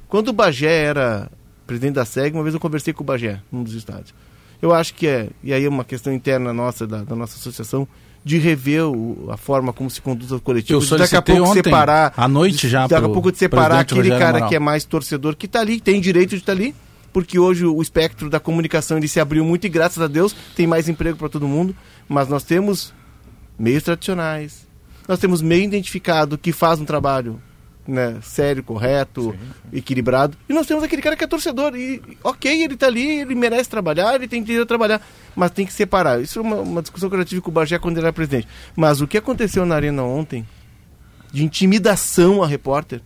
Quando 0.10 0.30
o 0.30 0.34
Bagé 0.34 0.84
era 0.86 1.30
presidente 1.68 1.94
da 1.96 2.06
SEG, 2.06 2.36
uma 2.36 2.44
vez 2.44 2.54
eu 2.54 2.60
conversei 2.60 2.94
com 2.94 3.04
o 3.04 3.06
Bagé, 3.06 3.40
num 3.52 3.64
dos 3.64 3.74
estádios. 3.74 4.14
Eu 4.62 4.74
acho 4.74 4.94
que 4.94 5.08
é, 5.08 5.30
e 5.44 5.54
aí 5.54 5.66
é 5.66 5.70
uma 5.70 5.84
questão 5.84 6.12
interna 6.14 6.52
nossa, 6.54 6.86
da, 6.88 7.04
da 7.04 7.16
nossa 7.16 7.38
associação, 7.38 7.88
de 8.24 8.38
rever 8.40 8.86
o- 8.88 9.28
a 9.30 9.38
forma 9.38 9.72
como 9.72 9.90
se 9.90 10.02
conduz 10.02 10.32
o 10.32 10.40
coletivo. 10.40 10.80
Eu 10.80 10.84
de 10.86 10.98
daqui 10.98 11.16
a 11.16 11.22
pouco 11.22 11.44
ontem, 11.44 11.64
separar. 11.64 12.12
à 12.18 12.28
noite 12.28 12.68
já, 12.68 12.88
Daqui 12.88 13.06
a 13.06 13.10
pouco 13.10 13.32
de 13.32 13.38
separar 13.38 13.80
aquele 13.82 14.10
cara 14.10 14.30
Amaral. 14.30 14.50
que 14.50 14.56
é 14.56 14.60
mais 14.60 14.84
torcedor, 14.84 15.36
que 15.36 15.46
está 15.46 15.60
ali, 15.60 15.80
tem 15.80 16.02
direito 16.02 16.32
de 16.32 16.38
estar 16.38 16.52
ali, 16.54 16.74
porque 17.16 17.40
hoje 17.40 17.66
o 17.66 17.82
espectro 17.82 18.30
da 18.30 18.42
comunicação 18.42 18.98
ele 18.98 19.08
se 19.08 19.22
abriu 19.22 19.46
muito 19.46 19.66
e 19.66 19.70
graças 19.70 20.04
a 20.04 20.08
Deus 20.08 20.36
tem 20.54 20.68
mais 20.68 20.90
emprego 20.90 21.18
para 21.18 21.30
todo 21.30 21.48
mundo, 21.48 21.74
mas 22.10 22.28
nós 22.28 22.44
temos 22.44 22.94
meios 23.58 23.84
tradicionais, 23.84 24.68
nós 25.08 25.18
temos 25.18 25.42
meio 25.42 25.64
identificado 25.64 26.38
que 26.38 26.52
faz 26.52 26.78
um 26.78 26.84
trabalho 26.84 27.42
né, 27.88 28.18
sério, 28.22 28.62
correto, 28.62 29.34
equilibrado, 29.72 30.38
e 30.50 30.54
nós 30.54 30.68
temos 30.68 30.84
aquele 30.84 31.02
cara 31.02 31.16
que 31.16 31.24
é 31.24 31.28
torcedor, 31.28 31.74
e 31.78 32.02
ok, 32.22 32.64
ele 32.64 32.74
está 32.74 32.88
ali, 32.88 33.22
ele 33.22 33.34
merece 33.34 33.70
trabalhar, 33.70 34.16
ele 34.16 34.28
tem 34.28 34.44
direito 34.44 34.64
a 34.64 34.68
trabalhar, 34.68 35.02
mas 35.34 35.52
tem 35.52 35.66
que 35.66 35.72
separar. 35.72 36.20
Isso 36.22 36.40
é 36.40 36.42
uma, 36.42 36.58
uma 36.58 36.82
discussão 36.82 37.08
que 37.08 37.16
eu 37.16 37.20
já 37.20 37.26
tive 37.26 37.40
com 37.40 37.50
o 37.50 37.54
Bagé 37.54 37.80
quando 37.80 37.96
ele 37.96 38.08
era 38.08 38.12
presidente. 38.12 38.50
Mas 38.76 39.00
o 39.00 39.08
que 39.08 39.18
aconteceu 39.18 39.66
na 39.66 39.76
Arena 39.76 40.04
ontem, 40.04 40.46
de 41.32 41.46
intimidação 41.46 42.44
a 42.44 42.48
repórter, 42.48 43.02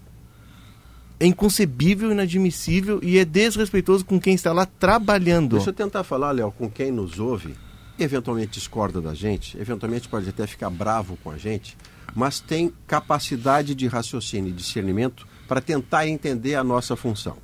é 1.20 1.26
inconcebível, 1.26 2.12
inadmissível 2.12 3.00
e 3.04 3.18
é 3.18 3.26
desrespeitoso 3.26 4.06
com 4.06 4.20
quem 4.20 4.34
está 4.34 4.54
lá 4.54 4.66
trabalhando. 4.66 5.56
Deixa 5.56 5.70
eu 5.70 5.74
tentar 5.74 6.04
falar, 6.04 6.32
Léo, 6.32 6.52
com 6.52 6.70
quem 6.70 6.92
nos 6.92 7.20
ouve, 7.20 7.56
eventualmente 8.00 8.52
discorda 8.54 9.02
da 9.02 9.14
gente, 9.14 9.58
eventualmente 9.60 10.08
pode 10.08 10.30
até 10.30 10.48
ficar 10.48 10.70
bravo 10.70 11.18
com 11.22 11.30
a 11.30 11.38
gente, 11.38 11.78
mas 12.16 12.40
tem 12.40 12.74
capacidade 12.88 13.76
de 13.76 13.88
raciocínio 13.88 14.50
e 14.50 14.54
discernimento 14.54 15.28
para 15.48 15.60
tentar 15.60 16.08
entender 16.08 16.56
a 16.56 16.64
nossa 16.64 16.96
função. 16.96 17.38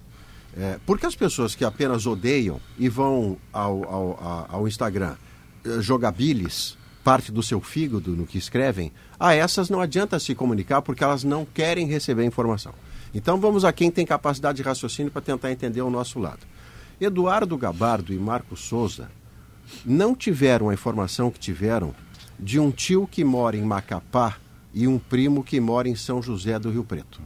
É, 0.57 0.79
porque 0.85 1.05
as 1.05 1.15
pessoas 1.15 1.53
que 1.53 1.65
apenas 1.65 2.05
odeiam 2.05 2.61
e 2.79 2.87
vão 2.87 3.37
ao, 3.51 3.83
ao, 3.83 4.47
ao 4.49 4.67
Instagram 4.67 5.15
eh, 5.65 5.81
jogar 5.81 6.13
bilis, 6.13 6.77
parte 7.03 7.29
do 7.29 7.43
seu 7.43 7.59
fígado 7.59 8.11
no 8.11 8.25
que 8.25 8.37
escrevem, 8.37 8.89
a 9.19 9.33
essas 9.33 9.69
não 9.69 9.81
adianta 9.81 10.17
se 10.17 10.33
comunicar 10.33 10.81
porque 10.81 11.03
elas 11.03 11.25
não 11.25 11.45
querem 11.45 11.87
receber 11.87 12.23
informação. 12.23 12.73
Então 13.15 13.39
vamos 13.39 13.63
a 13.63 13.71
quem 13.71 13.89
tem 13.89 14.05
capacidade 14.05 14.57
de 14.57 14.61
raciocínio 14.61 15.09
para 15.09 15.21
tentar 15.21 15.49
entender 15.49 15.81
o 15.81 15.89
nosso 15.89 16.19
lado. 16.19 16.45
Eduardo 16.99 17.57
Gabardo 17.57 18.13
e 18.13 18.17
Marco 18.17 18.57
Souza 18.57 19.09
não 19.85 20.13
tiveram 20.13 20.69
a 20.69 20.73
informação 20.73 21.31
que 21.31 21.39
tiveram 21.39 21.95
de 22.37 22.59
um 22.59 22.69
tio 22.69 23.07
que 23.07 23.23
mora 23.23 23.55
em 23.55 23.63
Macapá 23.63 24.35
e 24.73 24.85
um 24.85 24.99
primo 24.99 25.45
que 25.45 25.61
mora 25.61 25.87
em 25.87 25.95
São 25.95 26.21
José 26.21 26.59
do 26.59 26.69
Rio 26.69 26.83
Preto. 26.83 27.21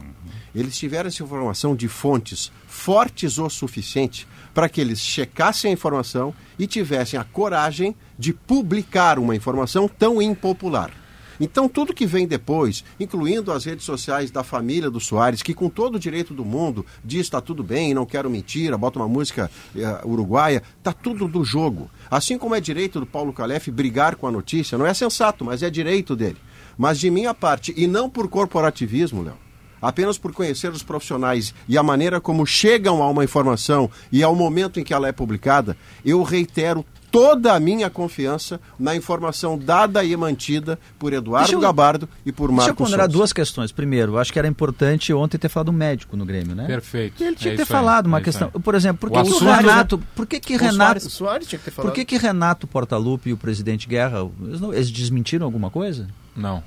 Eles 0.54 0.78
tiveram 0.78 1.08
essa 1.08 1.24
informação 1.24 1.74
de 1.74 1.88
fontes 1.88 2.52
fortes 2.68 3.38
o 3.38 3.50
suficiente 3.50 4.28
para 4.54 4.68
que 4.68 4.80
eles 4.80 5.00
checassem 5.00 5.70
a 5.70 5.74
informação 5.74 6.32
e 6.56 6.68
tivessem 6.68 7.18
a 7.18 7.24
coragem 7.24 7.96
de 8.16 8.32
publicar 8.32 9.18
uma 9.18 9.34
informação 9.34 9.88
tão 9.88 10.22
impopular. 10.22 10.99
Então, 11.40 11.70
tudo 11.70 11.94
que 11.94 12.06
vem 12.06 12.26
depois, 12.26 12.84
incluindo 13.00 13.50
as 13.50 13.64
redes 13.64 13.86
sociais 13.86 14.30
da 14.30 14.44
família 14.44 14.90
do 14.90 15.00
Soares, 15.00 15.42
que 15.42 15.54
com 15.54 15.70
todo 15.70 15.94
o 15.94 15.98
direito 15.98 16.34
do 16.34 16.44
mundo 16.44 16.84
diz 17.02 17.22
está 17.22 17.40
tudo 17.40 17.64
bem, 17.64 17.94
não 17.94 18.04
quero 18.04 18.28
mentira, 18.28 18.76
bota 18.76 18.98
uma 18.98 19.08
música 19.08 19.50
eh, 19.74 20.00
uruguaia, 20.04 20.62
tá 20.82 20.92
tudo 20.92 21.26
do 21.26 21.42
jogo. 21.42 21.90
Assim 22.10 22.36
como 22.36 22.54
é 22.54 22.60
direito 22.60 23.00
do 23.00 23.06
Paulo 23.06 23.32
Calef 23.32 23.70
brigar 23.70 24.16
com 24.16 24.26
a 24.26 24.30
notícia, 24.30 24.76
não 24.76 24.86
é 24.86 24.92
sensato, 24.92 25.42
mas 25.42 25.62
é 25.62 25.70
direito 25.70 26.14
dele. 26.14 26.36
Mas 26.76 27.00
de 27.00 27.10
minha 27.10 27.32
parte, 27.32 27.72
e 27.74 27.86
não 27.86 28.10
por 28.10 28.28
corporativismo, 28.28 29.22
Léo, 29.22 29.38
apenas 29.80 30.18
por 30.18 30.32
conhecer 30.32 30.70
os 30.70 30.82
profissionais 30.82 31.54
e 31.66 31.78
a 31.78 31.82
maneira 31.82 32.20
como 32.20 32.44
chegam 32.44 33.02
a 33.02 33.08
uma 33.08 33.24
informação 33.24 33.90
e 34.12 34.22
ao 34.22 34.34
momento 34.34 34.78
em 34.78 34.84
que 34.84 34.92
ela 34.92 35.08
é 35.08 35.12
publicada, 35.12 35.76
eu 36.04 36.22
reitero 36.22 36.84
toda 37.10 37.52
a 37.54 37.60
minha 37.60 37.90
confiança 37.90 38.60
na 38.78 38.94
informação 38.94 39.58
dada 39.58 40.04
e 40.04 40.16
mantida 40.16 40.78
por 40.98 41.12
Eduardo 41.12 41.52
eu- 41.52 41.60
Gabardo 41.60 42.08
e 42.24 42.30
por 42.32 42.48
Deixa 42.48 42.62
eu 42.62 42.66
Marcos 42.68 42.84
ponderar 42.86 43.06
Souza. 43.06 43.18
duas 43.18 43.32
questões. 43.32 43.72
Primeiro, 43.72 44.12
eu 44.12 44.18
acho 44.18 44.32
que 44.32 44.38
era 44.38 44.46
importante 44.48 45.12
ontem 45.12 45.36
ter 45.38 45.48
falado 45.48 45.70
um 45.70 45.72
médico 45.72 46.16
no 46.16 46.24
Grêmio, 46.24 46.54
né? 46.54 46.66
Perfeito. 46.66 47.22
E 47.22 47.26
ele 47.26 47.36
tinha 47.36 47.52
É 47.52 47.52
que 47.52 47.56
ter 47.58 47.62
isso 47.64 47.72
aí, 47.72 47.78
falado 47.80 48.06
uma 48.06 48.18
é 48.18 48.22
questão. 48.22 48.50
Por 48.50 48.74
exemplo, 48.74 48.98
por 49.00 49.08
O 49.08 49.12
que, 49.12 49.28
que 49.28 49.32
o 49.34 49.36
assunto- 49.36 49.50
Renato. 49.66 50.02
Por 50.14 50.26
que, 50.26 50.40
que 50.40 50.54
O 50.56 50.58
Renato. 50.58 50.76
Soares, 50.76 51.06
o 51.06 51.10
Soares 51.10 51.46
tinha 51.48 51.58
que 51.58 51.64
ter 51.64 51.70
Por 51.72 51.76
falado. 51.82 51.94
que, 51.94 52.04
que 52.04 52.16
Renato 52.16 52.66
Portaluppi 52.66 53.30
e 53.30 53.32
o 53.32 53.36
presidente 53.36 53.88
Guerra, 53.88 54.28
eles, 54.42 54.60
não- 54.60 54.72
eles 54.72 54.90
desmentiram 54.90 55.44
alguma 55.46 55.70
coisa? 55.70 56.06
Não. 56.36 56.62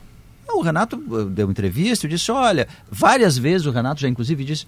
Não, 0.48 0.60
O 0.60 0.62
Renato 0.62 0.98
eh, 0.98 1.26
deu 1.32 1.50
entrevista 1.50 2.06
e 2.06 2.10
disse: 2.10 2.30
olha, 2.32 2.68
várias 2.92 3.38
vezes 3.38 3.66
o 3.66 3.72
Renato 3.72 4.02
já 4.02 4.10
inclusive 4.10 4.44
disse: 4.44 4.68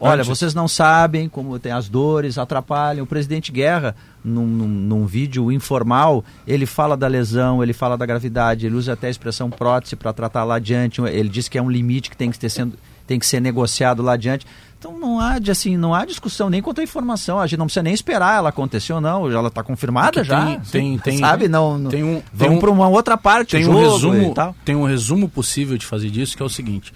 olha, 0.00 0.16
Antes. 0.22 0.28
vocês 0.28 0.54
não 0.54 0.66
sabem 0.68 1.28
como 1.28 1.58
tem 1.58 1.72
as 1.72 1.88
dores, 1.88 2.38
atrapalham. 2.38 3.04
O 3.04 3.06
presidente 3.06 3.50
Guerra, 3.52 3.94
num, 4.24 4.46
num, 4.46 4.66
num 4.68 5.06
vídeo 5.06 5.50
informal, 5.52 6.24
ele 6.46 6.66
fala 6.66 6.96
da 6.96 7.06
lesão, 7.06 7.62
ele 7.62 7.72
fala 7.72 7.96
da 7.96 8.06
gravidade, 8.06 8.66
ele 8.66 8.74
usa 8.74 8.92
até 8.94 9.06
a 9.06 9.10
expressão 9.10 9.50
prótese 9.50 9.96
para 9.96 10.12
tratar 10.12 10.44
lá 10.44 10.56
adiante. 10.56 11.00
Ele 11.02 11.28
diz 11.28 11.48
que 11.48 11.58
é 11.58 11.62
um 11.62 11.70
limite 11.70 12.10
que 12.10 12.16
tem 12.16 12.30
que, 12.30 12.38
ter 12.38 12.48
sendo, 12.48 12.74
tem 13.06 13.18
que 13.18 13.26
ser 13.26 13.40
negociado 13.40 14.02
lá 14.02 14.12
adiante. 14.12 14.46
Então 14.78 14.96
não 14.96 15.18
há, 15.18 15.40
de, 15.40 15.50
assim, 15.50 15.76
não 15.76 15.92
há 15.92 16.04
discussão 16.04 16.48
nem 16.48 16.62
quanto 16.62 16.80
à 16.80 16.84
informação. 16.84 17.40
A 17.40 17.46
gente 17.48 17.58
não 17.58 17.66
precisa 17.66 17.82
nem 17.82 17.92
esperar 17.92 18.36
ela 18.36 18.50
acontecer 18.50 18.92
ou 18.92 19.00
não. 19.00 19.28
Ela 19.28 19.48
está 19.48 19.60
confirmada 19.60 20.20
É 20.20 20.24
já. 20.24 20.44
tem- 20.46 20.60
tem- 20.60 20.98
tem- 20.98 21.18
sabe? 21.18 21.48
Não, 21.48 21.76
não, 21.76 21.90
tem 21.90 22.04
um- 22.04 22.22
vamos 22.32 22.56
um- 22.58 22.60
para 22.60 22.70
uma 22.70 22.86
outra 22.88 23.16
parte. 23.16 23.56
tem 23.56 23.66
um 23.66 23.74
resumo 23.76 24.30
e 24.30 24.34
tal. 24.34 24.54
tem 24.64 24.76
um 24.76 24.84
resumo 24.84 25.28
possível 25.28 25.76
de 25.76 25.84
fazer 25.84 26.10
disso 26.10 26.36
que 26.36 26.42
é 26.44 26.46
o 26.46 26.48
seguinte 26.48 26.92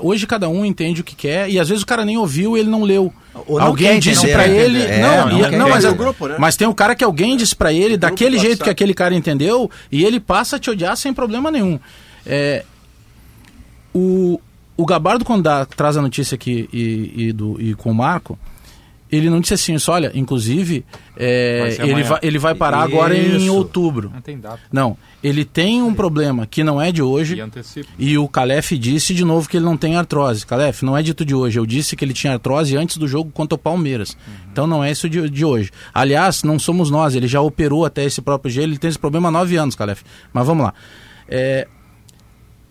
hoje 0.00 0.26
cada 0.26 0.48
um 0.48 0.64
entende 0.64 1.00
o 1.00 1.04
que 1.04 1.14
quer 1.14 1.48
e 1.50 1.58
às 1.60 1.68
vezes 1.68 1.82
o 1.82 1.86
cara 1.86 2.04
nem 2.04 2.16
ouviu 2.16 2.56
e 2.56 2.60
ele 2.60 2.70
não 2.70 2.82
leu 2.82 3.12
Ou 3.46 3.58
não 3.58 3.66
alguém 3.66 3.94
quer 3.94 4.10
disse 4.10 4.26
pra 4.28 4.46
né? 4.46 4.56
ele 4.56 4.82
É, 4.82 5.00
não, 5.02 5.28
não 5.28 5.50
não, 5.58 5.68
mas, 5.68 5.84
entender. 5.84 5.98
grupo, 6.02 6.26
né? 6.28 6.36
mas 6.38 6.56
tem 6.56 6.66
um 6.66 6.72
cara 6.72 6.94
que 6.94 7.04
alguém 7.04 7.36
disse 7.36 7.54
pra 7.54 7.72
ele 7.72 7.96
daquele 7.96 8.38
jeito 8.38 8.64
que 8.64 8.70
aquele 8.70 8.94
cara 8.94 9.14
entendeu 9.14 9.70
e 9.92 10.04
ele 10.04 10.18
passa 10.20 10.56
a 10.56 10.58
te 10.58 10.70
odiar 10.70 10.96
sem 10.96 11.12
problema 11.12 11.50
nenhum 11.50 11.78
É, 12.24 12.64
o, 13.94 14.40
o 14.76 14.86
Gabardo 14.86 15.24
quando 15.24 15.42
dá- 15.42 15.66
traz 15.66 15.96
a 15.96 16.02
notícia 16.02 16.34
aqui 16.34 16.68
e, 16.72 17.12
e 17.28 17.32
do, 17.32 17.60
e 17.60 17.74
com 17.74 17.90
o 17.90 17.94
Marco 17.94 18.38
ele 19.16 19.30
não 19.30 19.40
disse 19.40 19.54
assim, 19.54 19.74
isso, 19.74 19.90
olha, 19.90 20.10
inclusive, 20.14 20.84
é, 21.16 21.76
Vai 21.76 21.90
ele, 21.90 22.02
vai, 22.02 22.18
ele 22.22 22.38
vai 22.38 22.54
parar 22.54 22.82
agora 22.82 23.16
em 23.16 23.36
Isso. 23.36 23.54
outubro. 23.54 24.10
Não 24.12 24.20
tem 24.20 24.38
data. 24.38 24.60
Não, 24.72 24.96
ele 25.22 25.44
tem 25.44 25.80
um 25.82 25.94
problema 25.94 26.46
que 26.46 26.64
não 26.64 26.80
é 26.80 26.90
de 26.90 27.02
hoje. 27.02 27.36
E 27.36 27.40
antecipa. 27.40 27.88
E 27.98 28.18
o 28.18 28.26
Calef 28.26 28.72
disse 28.76 29.14
de 29.14 29.24
novo 29.24 29.48
que 29.48 29.56
ele 29.56 29.64
não 29.64 29.76
tem 29.76 29.96
artrose. 29.96 30.44
Calef, 30.44 30.82
não 30.82 30.96
é 30.96 31.02
dito 31.02 31.24
de 31.24 31.34
hoje. 31.34 31.58
Eu 31.58 31.66
disse 31.66 31.94
que 31.94 32.04
ele 32.04 32.12
tinha 32.12 32.32
artrose 32.32 32.76
antes 32.76 32.96
do 32.96 33.06
jogo 33.06 33.30
contra 33.30 33.54
o 33.54 33.58
Palmeiras. 33.58 34.16
Então 34.50 34.66
não 34.66 34.82
é 34.82 34.90
isso 34.90 35.08
de, 35.08 35.28
de 35.30 35.44
hoje. 35.44 35.70
Aliás, 35.92 36.42
não 36.42 36.58
somos 36.58 36.90
nós. 36.90 37.14
Ele 37.14 37.28
já 37.28 37.40
operou 37.40 37.84
até 37.84 38.04
esse 38.04 38.20
próprio 38.20 38.50
gelo. 38.50 38.72
Ele 38.72 38.78
tem 38.78 38.88
esse 38.88 38.98
problema 38.98 39.28
há 39.28 39.32
nove 39.32 39.56
anos, 39.56 39.74
Calef. 39.74 40.02
Mas 40.32 40.46
vamos 40.46 40.64
lá. 40.64 40.74
É, 41.28 41.68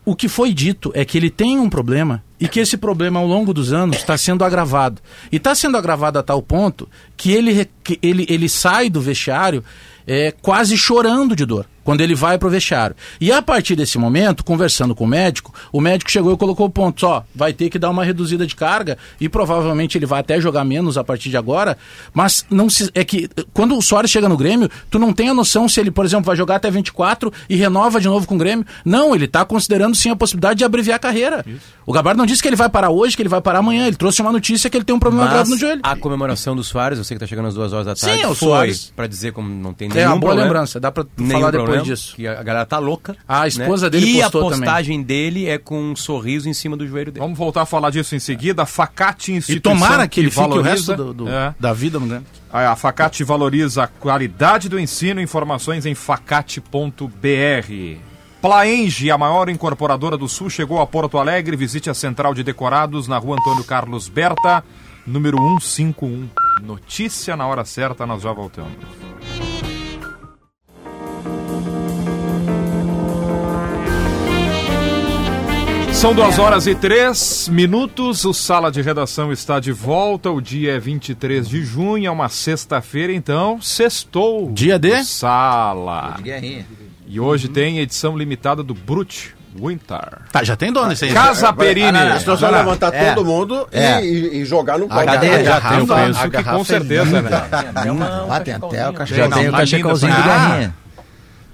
o 0.06 0.16
que 0.16 0.28
foi 0.28 0.54
dito 0.54 0.92
é 0.94 1.06
que 1.06 1.18
ele 1.18 1.30
tem 1.30 1.60
um 1.60 1.70
problema 1.70 2.24
e 2.40 2.48
que 2.48 2.60
esse 2.60 2.76
problema 2.76 3.20
ao 3.20 3.28
longo 3.28 3.54
dos 3.54 3.72
anos 3.72 3.98
está 3.98 4.18
sendo 4.18 4.44
agravado. 4.44 5.02
E 5.32 5.38
está 5.38 5.56
sendo 5.56 5.78
agravado 5.78 6.20
a 6.20 6.24
tal 6.24 6.42
ponto 6.42 6.90
que 7.16 7.32
ele, 7.32 7.70
que 7.84 7.98
ele, 8.02 8.26
ele 8.30 8.50
sai 8.50 8.90
do 8.90 9.00
vestiário 9.00 9.64
é, 10.06 10.34
quase 10.42 10.78
chorando 10.78 11.36
de 11.36 11.46
dor 11.46 11.66
quando 11.84 12.02
ele 12.02 12.16
vai 12.16 12.38
para 12.38 12.48
o 12.48 12.52
vestiário. 12.52 12.96
E 13.20 13.32
a 13.32 13.42
partir 13.42 13.76
desse 13.76 13.98
momento, 13.98 14.44
conversando 14.44 14.96
com 14.96 15.04
o 15.04 15.08
médico, 15.08 15.54
o 15.72 15.82
médico 15.82 16.10
chegou 16.12 16.34
e 16.34 16.38
colocou 16.38 16.70
pontos, 16.70 17.04
ó, 17.04 17.24
vai 17.36 17.54
ter 17.54 17.70
que 17.70 17.78
dar 17.80 17.90
uma 17.90 18.04
reduzida 18.04 18.46
de 18.48 18.56
carga 18.56 18.98
e 19.20 19.28
provavelmente 19.30 19.98
ele 19.98 20.06
vai 20.06 20.20
até 20.22 20.40
jogar 20.40 20.64
menos 20.64 20.98
a 20.98 21.04
partir 21.04 21.30
de 21.30 21.38
agora, 21.38 21.78
mas 22.14 22.46
não 22.50 22.70
se, 22.70 22.90
é 22.94 23.04
que 23.04 23.30
quando 23.54 23.78
o 23.78 23.82
Soares 23.82 24.10
chega 24.12 24.30
no 24.30 24.38
Grêmio, 24.38 24.70
tu 24.90 24.98
não 25.00 25.12
tem 25.14 25.30
a 25.30 25.34
noção 25.34 25.68
se 25.68 25.80
ele, 25.80 25.92
por 25.92 26.06
exemplo, 26.06 26.26
vai 26.26 26.36
jogar 26.36 26.56
até 26.56 26.70
24 26.72 27.32
e 27.50 27.56
renova 27.56 28.00
de 28.00 28.08
novo 28.08 28.26
com 28.28 28.36
o 28.36 28.38
Grêmio. 28.38 28.66
Não, 28.86 29.14
ele 29.16 29.26
está 29.26 29.44
considerando 29.46 29.96
sim 29.96 30.10
a 30.10 30.16
possibilidade 30.16 30.60
de 30.60 30.64
abreviar 30.64 30.96
a 30.96 31.00
carreira. 31.00 31.46
O 31.86 31.92
Gabardo 31.92 32.18
não 32.18 32.26
disse 32.26 32.42
que 32.42 32.48
ele 32.48 32.56
vai 32.56 32.70
parar 32.70 32.90
hoje, 32.90 33.16
que 33.16 33.22
ele 33.22 33.30
vai 33.30 33.42
parar 33.42 33.60
amanhã, 33.60 33.88
ele 33.88 33.96
trouxe 33.96 34.22
uma 34.22 34.32
notícia 34.32 34.70
que 34.70 34.78
ele 34.78 34.86
tem 34.86 34.96
um 34.96 35.00
problema 35.00 35.28
grave 35.30 35.50
no 35.50 35.58
joelho. 35.58 35.82
a 35.84 35.96
comemoração 35.96 36.56
do 36.56 36.64
Soares, 36.64 36.98
eu 36.98 37.04
sei 37.04 37.16
que 37.16 37.20
tá 37.20 37.28
chegando 37.28 37.48
às 37.48 37.56
duas 37.56 37.74
horas 37.74 37.86
da 37.86 37.96
Sim, 37.96 38.08
tarde, 38.08 38.22
é 38.24 38.28
o 38.28 38.36
foi 38.36 38.48
Soares. 38.48 38.94
pra 38.96 39.08
dizer 39.08 39.32
como 39.34 39.50
não 39.50 39.74
tem 39.74 39.90
É 39.90 39.94
nenhum 39.96 40.08
uma 40.08 40.16
boa 40.18 40.32
problema, 40.32 40.44
lembrança, 40.52 40.80
dá 40.80 40.92
pra 40.92 41.06
nenhum 41.18 41.32
falar 41.40 41.52
depois 41.52 41.73
problema, 41.78 41.96
disso. 41.96 42.16
Que 42.16 42.28
a 42.28 42.44
galera 42.44 42.66
tá 42.66 42.80
louca. 42.80 43.16
A 43.28 43.48
esposa 43.48 43.90
dele 43.90 44.06
E 44.18 44.22
a 44.22 44.24
postou 44.24 44.44
também. 44.52 44.60
postagem 44.60 45.02
dele 45.04 45.48
é 45.48 45.58
com 45.58 45.92
um 45.92 45.96
sorriso 45.96 46.48
em 46.50 46.54
cima 46.54 46.76
do 46.78 46.88
joelho 46.88 47.12
dele. 47.12 47.24
Vamos 47.24 47.38
voltar 47.38 47.62
a 47.62 47.66
falar 47.66 47.90
disso 47.90 48.16
em 48.16 48.20
seguida. 48.20 48.66
Facate 48.66 49.32
E 49.32 49.36
Instituição 49.36 49.80
tomara 49.80 50.08
que 50.08 50.20
ele 50.20 50.30
fique 50.30 50.40
o 50.40 50.44
valoriza- 50.50 50.70
resto 50.72 50.96
do, 50.96 51.14
do- 51.14 51.30
É. 51.30 51.54
da 51.60 51.74
vida 51.74 52.00
no 52.00 52.08
Grêmio. 52.08 52.26
A 52.52 52.76
Facate 52.76 53.24
valoriza 53.24 53.84
a 53.84 53.88
qualidade 53.88 54.70
do 54.70 54.80
ensino. 54.80 55.20
Informações 55.20 55.86
em 55.86 55.96
facate.br. 55.96 57.98
Plaenge, 58.42 59.10
a 59.10 59.18
maior 59.18 59.48
incorporadora 59.50 60.18
do 60.18 60.28
Sul, 60.28 60.50
chegou 60.50 60.82
a 60.82 60.88
Porto 60.88 61.18
Alegre. 61.18 61.56
Visite 61.56 61.90
a 61.90 61.94
central 61.94 62.34
de 62.34 62.44
decorados 62.44 63.08
na 63.08 63.18
rua 63.18 63.38
Antônio 63.40 63.64
Carlos 63.64 64.08
Berta, 64.10 64.64
número 65.08 65.38
151. 65.62 66.28
Notícia 66.62 67.36
na 67.38 67.48
hora 67.48 67.64
certa, 67.66 68.06
nós 68.06 68.22
já 68.22 68.32
voltamos. 68.34 69.73
São 76.04 76.14
duas 76.14 76.38
horas 76.38 76.68
e 76.68 76.76
três 76.76 77.48
minutos. 77.48 78.26
O 78.26 78.34
Sala 78.34 78.70
de 78.70 78.82
Redação 78.82 79.32
está 79.32 79.58
de 79.62 79.72
volta. 79.72 80.30
O 80.30 80.42
dia 80.42 80.74
é 80.74 80.78
23 80.80 81.48
de 81.48 81.64
junho, 81.64 82.06
é 82.06 82.12
uma 82.12 82.28
sexta-feira, 82.28 83.14
então 83.14 83.62
sextou. 83.62 84.52
Dia 84.52 84.78
de? 84.78 85.02
Sala. 85.06 86.18
Guerrinha. 86.22 86.66
E 87.08 87.22
hoje 87.22 87.48
tem 87.48 87.80
edição 87.80 88.18
limitada 88.18 88.62
do 88.62 88.74
Brut 88.74 89.34
Winter. 89.56 90.20
Tá, 90.30 90.44
já 90.44 90.58
tem 90.58 90.74
dono 90.74 90.92
esse 90.92 91.06
aí. 91.06 91.14
Casa 91.14 91.54
Perini. 91.54 91.90
Nós 91.94 92.24
vamos 92.26 92.42
levantar 92.42 92.94
É. 92.94 93.14
todo 93.14 93.24
mundo 93.26 93.66
e, 93.72 93.78
É. 93.78 94.04
e- 94.06 94.42
e 94.42 94.46
jogar 94.46 94.78
no 94.78 94.90
copo. 94.90 95.06
Cadê? 95.06 95.28
Eu 95.40 95.44
garrafa- 95.46 95.96
penso 96.06 96.30
que 96.30 96.44
com 96.44 96.60
é 96.60 96.64
certeza, 96.66 97.22
né? 97.22 97.30
Lá 98.28 98.40
tem 98.42 98.54
até 98.56 98.90
o 98.90 99.06
Já 99.06 99.30
tem 99.30 99.50
cachecolzinho 99.52 100.14
do. 100.14 100.83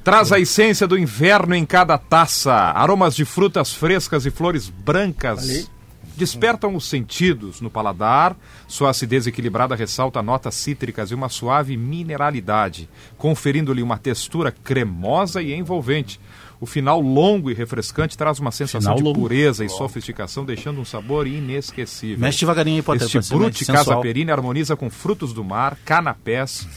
Traz 0.10 0.32
a 0.32 0.40
essência 0.40 0.88
do 0.88 0.98
inverno 0.98 1.54
em 1.54 1.64
cada 1.64 1.96
taça. 1.96 2.52
Aromas 2.52 3.16
de 3.16 3.24
frutas 3.26 3.72
frescas 3.72 4.26
e 4.26 4.32
flores 4.32 4.68
brancas. 4.68 5.70
Despertam 6.18 6.76
os 6.76 6.90
sentidos 6.90 7.62
no 7.62 7.70
paladar. 7.70 8.36
Sua 8.68 8.90
acidez 8.90 9.28
equilibrada 9.28 9.76
ressalta 9.76 10.24
notas 10.24 10.56
cítricas 10.56 11.12
e 11.12 11.14
uma 11.14 11.30
suave 11.30 11.78
mineralidade, 11.78 12.90
conferindo-lhe 13.20 13.84
uma 13.84 14.00
textura 14.00 14.52
cremosa 14.52 15.44
e 15.44 15.54
envolvente. 15.54 16.20
O 16.60 16.66
final 16.66 17.00
longo 17.00 17.52
e 17.52 17.54
refrescante 17.54 18.18
traz 18.18 18.40
uma 18.40 18.50
sensação 18.50 18.96
Final 18.96 18.98
de 18.98 19.04
longo. 19.04 19.20
pureza 19.20 19.64
e 19.64 19.70
sofisticação, 19.70 20.44
deixando 20.44 20.82
um 20.82 20.86
sabor 20.86 21.28
inesquecível. 21.28 22.18
Mexe 22.18 22.40
devagarinho 22.40 22.78
aí, 22.78 22.82
Potter, 22.82 23.06
Este 23.06 23.32
Brute 23.32 23.64
sensual. 23.64 23.86
Casa 23.86 24.02
Perini 24.02 24.32
harmoniza 24.32 24.76
com 24.76 24.90
frutos 24.90 25.34
do 25.34 25.44
mar, 25.44 25.78
canapés 25.86 26.68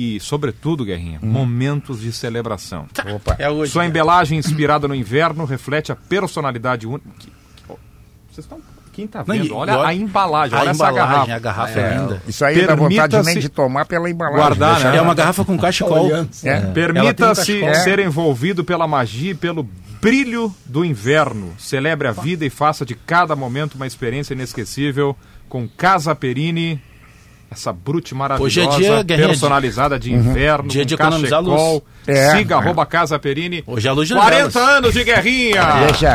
e, 0.00 0.20
sobretudo, 0.20 0.84
Guerrinha, 0.84 1.18
momentos 1.20 2.00
de 2.00 2.12
celebração. 2.12 2.86
Opa. 3.14 3.34
É 3.38 3.50
hoje. 3.50 3.72
Sua 3.72 3.84
embelagem 3.84 4.38
inspirada 4.38 4.86
no 4.86 4.94
inverno 4.94 5.44
reflete 5.44 5.90
a 5.90 5.96
personalidade 5.96 6.86
única. 6.86 7.08
Vocês 8.30 8.44
estão. 8.44 8.60
Quem 8.92 9.06
tá 9.06 9.22
vendo? 9.22 9.54
olha 9.54 9.76
olha- 9.76 9.88
a 9.88 9.94
embalagem, 9.94 10.56
A 10.58 10.60
olha 10.60 10.70
essa 10.70 10.84
embalagem, 10.90 11.08
garrafa. 11.12 11.34
a 11.34 11.38
garrafa 11.38 11.80
é, 11.80 11.94
linda. 11.98 12.22
Isso 12.26 12.44
aí 12.44 12.66
dá 12.66 12.74
vontade 12.74 13.22
nem 13.24 13.38
de 13.38 13.48
tomar 13.48 13.84
pela 13.86 14.10
embalagem. 14.10 14.40
guardar, 14.40 14.80
né? 14.92 14.96
É 14.96 15.00
uma 15.00 15.14
garrafa 15.14 15.44
com 15.44 15.56
cachecol. 15.56 16.10
É. 16.44 16.58
Um 16.58 16.72
Permita-se 16.72 17.60
cachecol. 17.60 17.74
ser 17.84 17.98
envolvido 18.00 18.64
pela 18.64 18.88
magia 18.88 19.30
e 19.30 19.34
pelo 19.34 19.68
brilho 20.00 20.52
do 20.66 20.84
inverno. 20.84 21.54
Celebre 21.58 22.08
a 22.08 22.12
vida 22.12 22.44
e 22.44 22.50
faça 22.50 22.84
de 22.84 22.94
cada 22.96 23.36
momento 23.36 23.74
uma 23.76 23.86
experiência 23.86 24.34
inesquecível 24.34 25.16
com 25.48 25.68
Casa 25.68 26.12
Perini. 26.14 26.80
Essa 27.50 27.72
brute 27.72 28.14
maravilhosa, 28.14 28.68
Hoje 28.68 28.86
é 28.86 29.02
dia, 29.02 29.26
personalizada 29.26 29.98
de 29.98 30.12
inverno, 30.12 30.68
Dia 30.68 30.82
com 30.82 30.86
de 30.86 30.94
economizar 30.94 31.42
cachecol. 31.42 31.72
luz. 31.74 31.82
É. 32.06 32.36
Siga 32.36 32.56
arroba 32.56 32.84
Casa 32.84 33.18
Perini. 33.18 33.64
Hoje 33.66 33.86
é 33.86 33.90
a 33.90 33.94
luz 33.94 34.06
de 34.08 34.14
40 34.14 34.36
velas. 34.36 34.56
anos 34.56 34.92
de 34.92 35.04
guerrinha! 35.04 35.62
Deixa, 35.86 36.12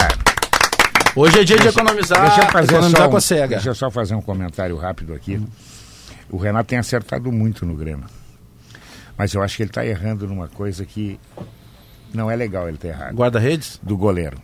Hoje 1.16 1.40
é 1.40 1.44
dia 1.44 1.58
de 1.58 1.68
economizar, 1.68 2.22
deixa 2.22 2.42
eu 2.42 2.52
fazer 2.52 2.74
economizar 2.74 3.02
só 3.02 3.08
com 3.08 3.14
um, 3.14 3.18
a 3.18 3.22
SEGA. 3.22 3.48
Deixa 3.56 3.70
eu 3.70 3.76
só 3.76 3.92
fazer 3.92 4.16
um 4.16 4.22
comentário 4.22 4.76
rápido 4.78 5.14
aqui. 5.14 5.40
O 6.30 6.38
Renato 6.38 6.70
tem 6.70 6.80
acertado 6.80 7.32
muito 7.32 7.66
no 7.66 7.76
Grêmio. 7.76 8.06
Mas 9.16 9.34
eu 9.34 9.44
acho 9.44 9.56
que 9.58 9.64
ele 9.64 9.70
está 9.70 9.86
errando 9.86 10.28
numa 10.28 10.48
coisa 10.48 10.84
que 10.86 11.20
não 12.12 12.32
é 12.32 12.36
legal 12.36 12.68
ele 12.68 12.78
ter 12.78 12.90
errado. 12.90 13.14
Guarda-redes? 13.16 13.80
Do 13.84 13.96
goleiro. 13.96 14.38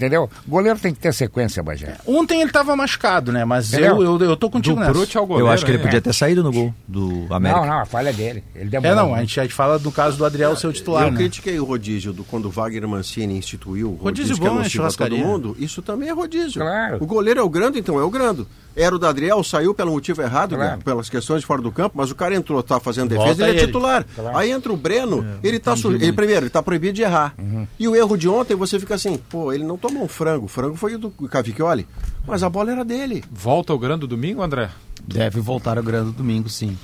Entendeu? 0.00 0.30
Goleiro 0.48 0.78
tem 0.78 0.94
que 0.94 0.98
ter 0.98 1.12
sequência, 1.12 1.62
Bagé. 1.62 1.98
Ontem 2.06 2.40
ele 2.40 2.50
tava 2.50 2.74
machucado, 2.74 3.30
né? 3.30 3.44
Mas 3.44 3.74
eu, 3.74 4.02
eu, 4.02 4.18
eu 4.18 4.34
tô 4.34 4.48
contigo 4.48 4.76
Do 4.76 4.80
nessa. 4.80 5.20
Goleiro. 5.20 5.46
Eu 5.46 5.50
acho 5.50 5.62
que 5.62 5.70
ele 5.70 5.76
hein? 5.76 5.84
podia 5.84 6.00
ter 6.00 6.14
saído 6.14 6.42
no 6.42 6.50
gol 6.50 6.74
do 6.88 7.26
América. 7.28 7.60
Não, 7.60 7.66
não, 7.66 7.80
a 7.80 7.84
falha 7.84 8.08
é 8.08 8.12
dele. 8.14 8.42
Ele 8.54 8.68
É, 8.74 8.80
demorou. 8.80 8.96
não, 8.96 9.14
a 9.14 9.20
gente, 9.20 9.38
a 9.38 9.42
gente 9.42 9.52
fala 9.52 9.78
do 9.78 9.92
caso 9.92 10.16
do 10.16 10.24
Adriel 10.24 10.56
ser 10.56 10.68
o 10.68 10.72
titular, 10.72 11.04
Eu 11.04 11.10
né? 11.12 11.18
critiquei 11.18 11.60
o 11.60 11.64
rodízio 11.64 12.14
do, 12.14 12.24
quando 12.24 12.46
o 12.46 12.50
Wagner 12.50 12.88
Mancini 12.88 13.36
instituiu 13.36 13.88
o 13.90 13.96
Rodízio 13.96 14.36
rodízio, 14.36 14.36
que 14.36 14.46
é 14.46 14.48
bom, 14.48 14.56
é 14.56 14.62
nocivo 14.62 14.84
a 14.86 14.90
todo 14.90 15.16
mundo. 15.18 15.54
Isso 15.58 15.82
também 15.82 16.08
é 16.08 16.12
rodízio. 16.12 16.62
Claro. 16.62 16.96
O 16.98 17.06
goleiro 17.06 17.40
é 17.40 17.42
o 17.42 17.48
grande, 17.50 17.78
então 17.78 17.98
é 18.00 18.02
o 18.02 18.08
grande. 18.08 18.46
Era 18.76 18.94
o 18.94 18.98
da 18.98 19.08
Adriel, 19.08 19.42
saiu 19.42 19.74
pelo 19.74 19.90
motivo 19.92 20.22
errado, 20.22 20.54
Claro. 20.54 20.76
né, 20.76 20.82
pelas 20.84 21.08
questões 21.10 21.40
de 21.40 21.46
fora 21.46 21.60
do 21.60 21.72
campo, 21.72 21.96
mas 21.98 22.10
o 22.10 22.14
cara 22.14 22.34
entrou, 22.34 22.62
tá 22.62 22.78
fazendo 22.78 23.08
defesa, 23.08 23.26
Volta 23.26 23.42
ele 23.42 23.50
é 23.50 23.54
ele. 23.62 23.66
titular. 23.66 24.06
Aí 24.34 24.50
entra 24.50 24.72
o 24.72 24.76
Breno, 24.76 25.24
ele 25.42 25.58
tá 25.58 25.74
su... 25.76 25.90
ele, 25.92 26.12
primeiro, 26.12 26.42
ele 26.44 26.50
tá 26.50 26.62
proibido 26.62 26.92
de 26.94 27.02
errar. 27.02 27.34
E 27.78 27.88
o 27.88 27.96
erro 27.96 28.16
de 28.16 28.28
ontem, 28.28 28.54
você 28.54 28.78
fica 28.78 28.94
assim, 28.94 29.18
pô, 29.28 29.52
ele 29.52 29.64
não 29.64 29.76
tomou 29.76 30.04
um 30.04 30.08
frango, 30.08 30.44
o 30.44 30.48
frango 30.48 30.76
foi 30.76 30.94
o 30.94 30.98
do 30.98 31.10
Cavicchioli, 31.10 31.86
mas 32.26 32.42
a 32.42 32.48
bola 32.48 32.70
era 32.70 32.84
dele. 32.84 33.24
Volta 33.30 33.74
o 33.74 33.78
grande 33.78 34.06
domingo, 34.06 34.40
André? 34.42 34.70
Deve 35.02 35.40
voltar 35.40 35.78
o 35.78 35.82
grande 35.82 36.12
domingo, 36.12 36.48
sim. 36.48 36.76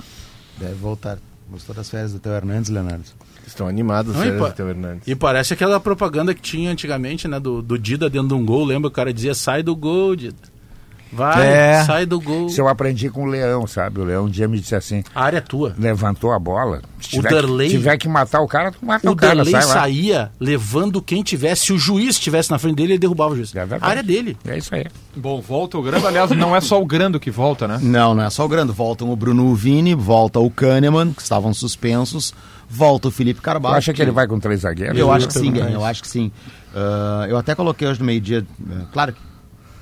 Deve 0.59 0.75
voltar. 0.75 1.19
Gostou 1.49 1.75
das 1.75 1.89
férias 1.89 2.13
do 2.13 2.19
Teu 2.19 2.33
Hernandes, 2.33 2.69
Leonardo? 2.71 3.05
Estão 3.47 3.69
animados 3.69 4.13
os 4.13 4.19
Não, 4.21 4.27
e, 4.37 4.39
pa- 4.41 4.55
e 5.07 5.15
parece 5.15 5.55
aquela 5.55 5.79
propaganda 5.79 6.35
que 6.35 6.41
tinha 6.43 6.69
antigamente, 6.73 7.29
né? 7.29 7.39
Do, 7.39 7.63
do 7.63 7.79
Dida 7.79 8.11
dentro 8.11 8.27
de 8.29 8.35
um 8.35 8.45
gol. 8.45 8.65
Lembra? 8.65 8.89
O 8.89 8.91
cara 8.91 9.15
dizia, 9.15 9.33
sai 9.35 9.63
do 9.63 9.77
gol, 9.77 10.17
Dida. 10.17 10.35
Vai, 11.13 11.47
É. 11.47 11.85
sai 11.85 12.05
do 12.05 12.21
gol. 12.21 12.47
Isso 12.47 12.61
eu 12.61 12.69
aprendi 12.69 13.09
com 13.09 13.23
o 13.23 13.27
Leão, 13.27 13.67
sabe? 13.67 14.01
O 14.01 14.05
Leão 14.05 14.25
um 14.25 14.29
dia 14.29 14.47
me 14.49 14.59
disse 14.59 14.75
assim, 14.75 15.03
A 15.15 15.23
área 15.25 15.39
é 15.39 15.41
tua. 15.41 15.75
levantou 15.79 16.33
a 16.33 16.39
bola. 16.39 16.83
Se 17.01 17.11
tiver, 17.11 17.31
Darley- 17.31 17.69
que, 17.71 17.77
tiver 17.77 17.97
que 17.97 18.09
matar 18.09 18.41
o 18.41 18.49
cara, 18.49 18.73
tu 18.73 18.85
mata 18.85 19.09
o, 19.09 19.13
O 19.13 19.17
cara, 19.17 19.37
Darley 19.37 19.53
sai 19.53 19.65
lá. 19.65 19.73
saía 19.73 20.31
levando 20.41 21.01
quem 21.01 21.23
tivesse. 21.23 21.67
Se 21.67 21.73
o 21.73 21.79
juiz 21.79 22.11
estivesse 22.17 22.51
na 22.51 22.59
frente 22.59 22.75
dele, 22.77 22.93
ele 22.95 22.99
derrubava 22.99 23.33
o 23.33 23.37
juiz. 23.37 23.55
É 23.55 23.61
verdade. 23.61 23.85
a 23.85 23.89
área 23.89 24.03
dele. 24.03 24.37
É 24.45 24.59
isso 24.59 24.75
aí. 24.75 24.85
Bom, 25.15 25.41
volta 25.41 25.79
o 25.79 25.83
grande. 25.83 26.05
Aliás, 26.07 26.31
não 26.33 26.55
é 26.55 26.61
só 26.61 26.81
o 26.83 26.85
grande 26.85 27.19
que 27.21 27.31
volta, 27.31 27.69
né? 27.69 27.79
Não, 27.81 28.15
não 28.15 28.25
é 28.25 28.31
só 28.31 28.45
o 28.45 28.49
grande. 28.49 28.73
Voltam 28.73 29.11
o 29.11 29.17
Bruno 29.17 29.55
Vini, 29.55 29.95
volta 29.95 30.41
o 30.41 30.51
Kahneman, 30.51 31.13
que 31.13 31.23
estavam 31.23 31.55
suspensos, 31.55 32.35
volta 32.69 33.09
o 33.09 33.11
Felipe 33.11 33.41
Tu 33.41 33.45
Carvalho. 33.45 33.77
acha 33.77 33.93
que 33.93 34.03
ele 34.03 34.11
vai 34.11 34.27
com 34.27 34.39
três 34.41 34.61
zagueiros? 34.63 34.99
Eu 34.99 35.13
acho 35.13 35.29
que 35.29 35.35
sim, 35.35 35.53
eu 35.57 35.85
acho 35.85 36.03
que 36.03 36.09
sim. 36.09 36.33
Ah, 36.75 37.27
eu 37.29 37.39
até 37.39 37.55
coloquei 37.55 37.87
hoje 37.89 38.01
no 38.01 38.07
meio-dia, 38.07 38.45
eh, 38.71 38.75
claro 38.93 39.13
que 39.13 39.19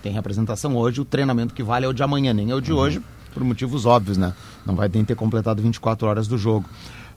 tem 0.04 0.12
representação 0.12 0.76
hoje, 0.76 1.00
o 1.00 1.04
treinamento 1.04 1.54
que 1.54 1.62
vale 1.62 1.86
é 1.86 1.88
o 1.88 1.92
de 1.94 2.02
amanhã, 2.02 2.34
nem 2.34 2.50
é 2.50 2.54
o 2.54 2.60
de 2.60 2.74
hoje, 2.74 3.00
por 3.32 3.42
motivos 3.42 3.86
óbvios, 3.86 4.18
né? 4.18 4.34
Não 4.66 4.76
vai 4.76 4.88
nem 4.92 5.02
ter 5.02 5.14
completado 5.14 5.62
24 5.62 6.06
horas 6.06 6.28
do 6.28 6.36
jogo. 6.36 6.68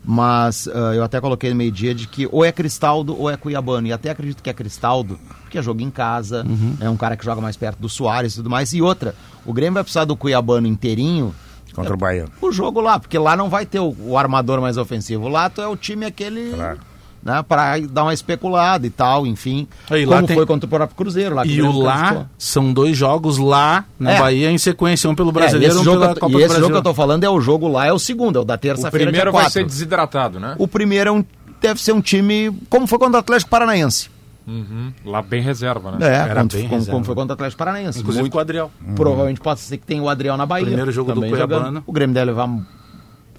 Mas 0.06 0.70
ah, 0.70 0.96
eu 0.96 1.04
até 1.04 1.20
coloquei 1.20 1.50
no 1.50 1.58
meio-dia 1.58 1.94
de 1.94 2.08
que 2.08 2.30
ou 2.32 2.46
é 2.46 2.52
Cristaldo 2.52 3.20
ou 3.20 3.30
é 3.30 3.36
Cuiabano. 3.36 3.88
E 3.88 3.92
até 3.92 4.10
acredito 4.10 4.42
que 4.42 4.50
é 4.50 4.54
Cristaldo, 4.54 5.20
porque 5.42 5.58
é 5.58 5.62
jogo 5.62 5.82
em 5.82 5.90
casa, 5.92 6.46
é 6.80 6.90
um 6.90 6.96
cara 6.96 7.18
que 7.18 7.26
joga 7.26 7.42
mais 7.42 7.58
perto 7.58 7.78
do 7.80 7.90
Soares 7.90 8.34
e 8.34 8.36
tudo 8.38 8.50
mais. 8.50 8.72
E 8.72 8.82
outra, 8.82 9.14
o 9.46 9.52
Grêmio 9.52 9.74
vai 9.74 9.84
precisar 9.84 10.06
do 10.06 10.16
Cuiabano 10.16 10.66
inteirinho 10.66 11.36
contra 11.74 11.94
o 11.94 11.98
Bahia. 11.98 12.26
o 12.42 12.52
jogo 12.54 12.80
lá, 12.80 12.98
porque 12.98 13.18
lá 13.18 13.36
não 13.36 13.50
vai 13.50 13.66
ter 13.66 13.82
o, 13.82 13.94
o 14.00 14.18
armador 14.18 14.62
mais 14.62 14.78
ofensivo. 14.78 15.28
Lá 15.28 15.50
tu 15.50 15.62
é 15.62 15.68
o 15.68 15.76
time 15.76 16.06
aquele. 16.06 16.54
Claro. 16.54 16.80
Né, 17.28 17.44
para 17.44 17.78
dar 17.92 18.04
uma 18.04 18.14
especulada 18.14 18.88
e 18.88 18.90
tal, 18.90 19.28
enfim. 19.28 19.68
Lá 19.92 20.16
como 20.16 20.28
tem- 20.28 20.36
foi 20.38 20.46
contra 20.46 20.66
o 20.66 20.70
próprio 20.70 20.96
Cruzeiro. 20.96 21.36
Lá 21.36 21.44
que 21.44 21.50
E 21.50 21.62
o 21.62 21.72
o 21.72 21.82
lá 21.82 22.28
são 22.38 22.72
dois 22.72 22.96
jogos 22.96 23.38
lá 23.38 23.84
na 24.00 24.12
É. 24.14 24.20
Bahia 24.20 24.50
em 24.50 24.58
sequência, 24.58 25.10
um 25.10 25.14
pelo 25.16 25.32
É, 25.32 25.34
brasileiro 25.34 25.74
esse 25.74 25.82
um 25.82 25.84
jogo 25.84 26.00
pela 26.00 26.12
eu- 26.14 26.16
Copa 26.16 26.28
e 26.28 26.32
do 26.32 26.40
esse 26.40 26.48
Brasil. 26.48 26.62
jogo 26.64 26.72
que 26.72 26.78
eu 26.80 26.84
tô 26.84 26.94
falando 26.94 27.26
é 27.26 27.30
o 27.30 27.42
jogo 27.42 27.68
lá, 27.68 27.86
é 27.86 27.92
o 27.92 28.00
segundo, 28.00 28.40
é 28.40 28.42
o 28.42 28.46
da 28.46 28.54
O 28.54 28.58
terça-feira, 28.58 28.98
dia 29.00 29.08
primeiro 29.12 29.32
vai 29.34 29.42
4. 29.42 29.52
ser 29.54 29.66
desidratado, 29.66 30.40
né? 30.40 30.56
O 30.58 30.70
primeiro 30.70 31.10
é 31.10 31.12
um, 31.12 31.26
deve 31.60 31.82
ser 31.82 31.92
um 31.92 32.00
time, 32.00 32.50
como 32.70 32.88
foi 32.88 32.98
contra 32.98 33.18
o 33.18 33.20
Atlético 33.20 33.52
Paranaense. 33.52 34.10
Uhum. 34.48 34.94
Lá 35.04 35.22
bem 35.22 35.42
reserva, 35.42 35.92
né? 35.92 35.98
É, 36.08 36.16
Era 36.16 36.36
como, 36.36 36.48
bem 36.50 36.62
como- 36.62 36.76
reserva. 36.76 36.92
como 36.94 37.04
foi 37.04 37.16
contra 37.16 37.34
o 37.34 37.36
Atlético 37.36 37.58
Paranaense. 37.60 38.00
Inclusive 38.00 38.22
Muito- 38.22 38.32
com 38.32 38.38
o 38.38 38.42
Adriel. 38.42 38.72
Provavelmente 38.96 39.42
pode 39.42 39.60
ser 39.60 39.76
que 39.76 39.86
tenha 39.86 40.02
o 40.02 40.08
Adriel 40.08 40.38
na 40.38 40.46
Bahia. 40.46 40.66
Primeiro 40.66 40.94
jogo 40.94 41.12
do 41.12 41.20
Cuiabano. 41.20 41.66
jogando. 41.66 41.84
O 41.86 41.92
Grêmio 41.92 42.14
deve 42.14 42.28
levar 42.28 42.48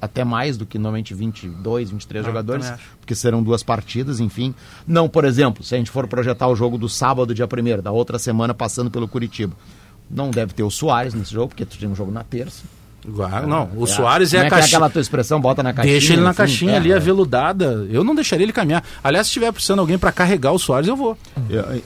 até 0.00 0.24
mais 0.24 0.56
do 0.56 0.64
que 0.66 0.78
normalmente 0.78 1.14
22, 1.14 1.90
23 1.90 2.24
jogadores, 2.24 2.66
também 2.66 2.80
acho. 2.80 2.96
porque 3.00 3.14
serão 3.14 3.42
duas 3.42 3.62
partidas, 3.62 4.20
enfim. 4.20 4.54
Não, 4.86 5.08
por 5.08 5.24
exemplo, 5.24 5.62
se 5.64 5.74
a 5.74 5.78
gente 5.78 5.90
for 5.90 6.06
projetar 6.06 6.48
o 6.48 6.56
jogo 6.56 6.78
do 6.78 6.88
sábado, 6.88 7.34
dia 7.34 7.46
1 7.46 7.82
da 7.82 7.90
outra 7.90 8.18
semana, 8.18 8.54
passando 8.54 8.90
pelo 8.90 9.08
Curitiba. 9.08 9.54
Não 10.10 10.30
deve 10.30 10.54
ter 10.54 10.62
o 10.62 10.70
Soares 10.70 11.12
nesse 11.14 11.32
jogo, 11.32 11.48
porque 11.48 11.64
tu 11.66 11.78
tem 11.78 11.88
um 11.88 11.94
jogo 11.94 12.10
na 12.10 12.24
terça. 12.24 12.62
Ah, 13.30 13.42
não, 13.42 13.70
o 13.76 13.86
Soares 13.86 14.34
é 14.34 14.38
Como 14.38 14.44
a 14.44 14.46
é 14.46 14.50
caixinha. 14.50 14.76
aquela 14.76 14.90
tua 14.90 15.00
expressão, 15.00 15.40
bota 15.40 15.62
na 15.62 15.72
caixinha. 15.72 15.92
Deixa 15.98 16.12
ele 16.12 16.22
na 16.22 16.30
enfim, 16.30 16.36
caixinha 16.36 16.72
é, 16.72 16.76
ali, 16.76 16.92
é. 16.92 16.96
aveludada. 16.96 17.86
Eu 17.90 18.02
não 18.02 18.14
deixaria 18.14 18.44
ele 18.44 18.52
caminhar. 18.52 18.82
Aliás, 19.02 19.26
se 19.28 19.32
tiver 19.32 19.52
precisando 19.52 19.76
de 19.78 19.80
alguém 19.82 19.98
pra 19.98 20.10
carregar 20.12 20.52
o 20.52 20.58
Soares, 20.58 20.88
eu 20.88 20.96
vou. 20.96 21.16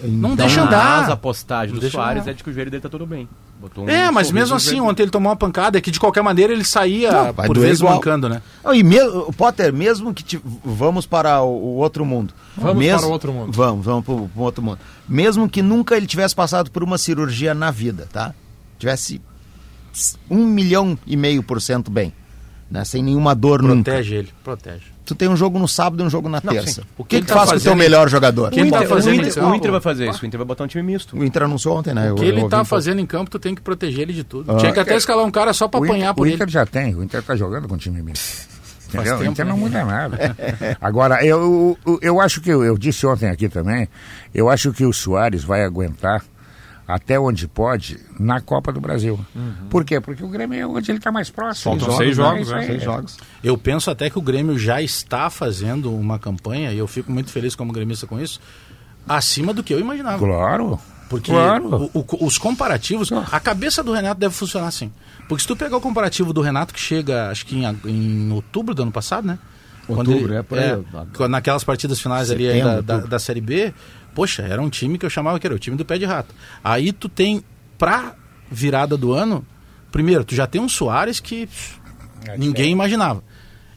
Não 0.05 0.35
deixa 0.35 0.65
Mas 0.65 0.73
a 0.75 1.05
andar. 1.05 1.17
postagem 1.19 1.75
do 1.75 1.91
Soares 1.91 2.23
andar. 2.23 2.31
é 2.31 2.35
de 2.35 2.43
que 2.43 2.51
o 2.51 2.53
joelho 2.53 2.71
dele 2.71 2.83
tá 2.83 2.89
tudo 2.89 3.07
bem. 3.07 3.29
Botou 3.63 3.85
um 3.85 3.89
É, 3.89 4.11
mas 4.11 4.33
mesmo 4.33 4.57
assim, 4.57 4.71
vermelho. 4.71 4.91
ontem 4.91 5.03
ele 5.05 5.11
tomou 5.13 5.31
uma 5.31 5.37
pancada, 5.37 5.79
é 5.79 5.81
que 5.81 5.93
de 5.93 6.01
qualquer 6.01 6.21
maneira 6.23 6.53
ele 6.53 6.65
saía 6.65 7.13
Não, 7.13 7.33
por 7.35 7.57
vezes 7.59 7.81
mancando, 7.81 8.29
né? 8.29 8.43
Não, 8.65 8.75
e 8.75 8.83
mesmo, 8.83 9.33
Potter, 9.35 9.73
mesmo 9.73 10.13
que 10.13 10.25
ti- 10.25 10.41
vamos 10.65 11.07
para 11.07 11.41
o, 11.43 11.47
o 11.49 11.77
outro 11.77 12.05
mundo. 12.05 12.35
Vamos 12.57 12.77
Mesmo- 12.79 12.99
para 12.99 13.09
o 13.09 13.13
outro 13.13 13.33
mundo. 13.33 13.53
Vamos, 13.53 13.85
vamos 13.85 14.05
para 14.05 14.15
o 14.15 14.31
outro 14.35 14.63
mundo. 14.65 14.79
Mesmo 15.09 15.49
que 15.49 15.63
nunca 15.63 15.97
ele 15.97 16.07
tivesse 16.09 16.35
passado 16.35 16.71
por 16.73 16.83
uma 16.83 16.99
cirurgia 16.99 17.55
na 17.55 17.71
vida, 17.71 18.09
tá? 18.13 18.35
Tivesse 18.81 19.21
um 20.29 20.45
milhão 20.45 20.99
e 21.07 21.17
meio 21.17 21.43
por 21.43 21.61
cento 21.63 21.91
bem, 21.91 22.13
né? 22.73 22.85
Sem 22.85 23.03
nenhuma 23.03 23.35
dor 23.35 23.63
nunca. 23.63 23.91
Protege 23.93 24.15
ele, 24.17 24.29
protege. 24.43 24.85
Tu 25.05 25.15
tem 25.15 25.29
um 25.29 25.37
jogo 25.37 25.59
no 25.59 25.69
sábado 25.69 26.03
e 26.03 26.07
um 26.07 26.09
jogo 26.11 26.29
na 26.29 26.41
Não, 26.43 26.53
terça. 26.53 26.81
sim. 26.81 26.89
O 26.97 27.05
que, 27.05 27.21
que 27.21 27.27
tu 27.27 27.29
tá 27.29 27.35
faz 27.35 27.51
com 27.51 27.57
o 27.57 27.61
teu 27.61 27.77
melhor 27.77 28.09
jogador? 28.09 28.51
que 28.51 28.57
tá 28.57 28.63
O 28.63 28.67
Inter- 28.67 28.89
fazendo 28.89 29.13
o, 29.13 29.25
em 29.25 29.29
Inter, 29.29 29.45
o 29.45 29.55
Inter 29.55 29.71
vai 29.73 29.81
fazer 29.81 30.09
isso, 30.09 30.23
o 30.23 30.27
Inter 30.27 30.39
vai 30.39 30.47
botar 30.47 30.65
um 30.65 30.67
time 30.69 30.83
misto. 30.83 31.17
O 31.19 31.25
Inter 31.25 31.43
anunciou 31.43 31.77
ontem, 31.77 31.93
né? 31.93 32.05
O 32.07 32.09
Eu- 32.11 32.15
que 32.15 32.25
ele 32.25 32.41
eu 32.41 32.49
tá 32.49 32.65
fazendo 32.65 33.01
em 33.01 33.07
campo, 33.07 33.31
tu 33.31 33.39
tem 33.39 33.55
que 33.55 33.61
proteger 33.61 34.01
ele 34.03 34.13
de 34.15 34.25
tudo. 34.25 34.51
Ah. 34.53 34.57
Tinha 34.57 34.73
que 34.73 34.81
até 34.81 34.97
escalar 34.97 35.25
um 35.25 35.31
cara 35.31 35.53
só 35.53 35.69
pra 35.69 35.81
O 35.81 35.85
apanhar 35.85 36.15
por 36.15 36.23
o 36.23 36.27
ele. 36.27 36.37
Inter 36.37 36.49
já 36.49 36.65
tem, 36.65 36.95
o 36.95 37.03
Inter 37.03 37.23
tá 37.23 37.37
jogando 37.37 37.69
com 37.69 37.75
o 37.75 37.79
time 37.79 38.01
misto. 38.03 38.51
Entendeu? 38.89 39.15
tempo, 39.17 39.23
o 39.23 39.33
Inter 39.33 39.45
né? 39.47 39.51
não 39.53 39.59
muda 39.59 39.85
nada. 39.85 40.37
Agora, 40.81 41.25
eu, 41.25 41.79
eu, 41.87 41.99
eu 42.03 42.21
acho 42.21 42.41
que, 42.41 42.51
eu, 42.51 42.63
eu 42.63 42.77
disse 42.79 43.07
ontem 43.07 43.29
aqui 43.29 43.49
também, 43.49 43.89
eu 44.35 44.49
acho 44.51 44.71
que 44.73 44.85
o 44.85 44.93
Soares 44.93 45.43
vai 45.45 45.65
aguentar 45.65 46.23
até 46.87 47.19
onde 47.19 47.47
pode 47.49 47.99
na 48.19 48.41
Copa 48.41 48.73
do 48.73 48.81
Brasil. 48.81 49.19
Por 49.71 49.85
quê? 49.85 50.01
Porque 50.01 50.23
o 50.25 50.29
Grêmio 50.29 50.59
é 50.59 50.67
onde 50.67 50.91
ele 50.91 50.99
está 50.99 51.11
mais 51.13 51.31
próximo. 51.31 51.79
Faltam 51.79 51.97
seis 51.97 52.17
jogos, 52.17 52.49
né? 52.51 52.67
Seis 52.67 52.83
jogos. 52.83 53.17
Eu 53.43 53.57
penso 53.57 53.91
até 53.91 54.11
que 54.11 54.19
o 54.19 54.23
Grêmio 54.23 54.59
já 54.59 54.83
está 54.83 55.31
fazendo 55.31 55.95
uma 55.95 56.19
campanha, 56.19 56.73
e 56.73 56.79
eu 56.79 56.87
fico 56.87 57.11
muito 57.13 57.31
feliz 57.31 57.55
como 57.55 57.73
gremista 57.73 58.07
com 58.07 58.21
isso, 58.21 58.41
acima 59.09 59.53
do 59.53 59.63
que 59.63 59.73
eu 59.73 59.81
imaginava. 59.81 60.19
Claro. 60.19 60.79
Porque 61.09 61.31
Claro. 61.31 61.91
o- 61.93 61.99
o- 62.01 62.27
os 62.27 62.39
comparativos, 62.39 63.11
a 63.13 63.39
cabeça 63.39 63.83
do 63.83 63.93
Renato 63.93 64.19
deve 64.19 64.35
funcionar 64.35 64.69
assim. 64.69 64.91
Porque 65.29 65.43
se 65.43 65.47
tu 65.49 65.55
pegar 65.55 65.77
o 65.77 65.81
comparativo 65.81 66.33
do 66.33 66.41
Renato 66.41 66.73
que 66.73 66.81
chega, 66.81 67.29
acho 67.31 67.45
que 67.45 67.57
em, 67.63 67.79
em 67.85 68.33
outubro 68.33 68.75
do 68.75 68.83
ano 68.83 68.93
passado, 68.93 69.27
né? 69.27 69.39
Outubro, 69.89 70.33
é 70.33 70.43
por 70.43 70.59
aí. 70.59 70.83
quando- 71.15 71.31
naquelas 71.33 71.65
partidas 71.65 72.01
finais 72.01 72.31
ali 72.31 72.49
da, 72.83 72.99
da 73.01 73.19
Série 73.19 73.41
B, 73.43 73.75
poxa, 74.15 74.43
era 74.43 74.61
um 74.61 74.69
time 74.71 74.99
que 74.99 75.07
eu 75.07 75.11
chamava 75.11 75.39
que 75.39 75.47
era 75.47 75.55
o 75.55 75.59
time 75.59 75.77
do 75.77 75.85
pé 75.85 75.99
de 75.99 76.05
rato. 76.05 76.35
Aí 76.63 76.93
tu 76.93 77.09
tem, 77.09 77.43
pra 77.79 78.15
virada 78.51 78.97
do 78.97 79.13
ano, 79.13 79.45
primeiro, 79.91 80.25
tu 80.25 80.35
já 80.35 80.47
tem 80.47 80.61
um 80.61 80.69
Soares 80.69 81.21
que 81.21 81.47
pff, 81.47 81.81
ninguém 82.37 82.71
imaginava. 82.73 83.23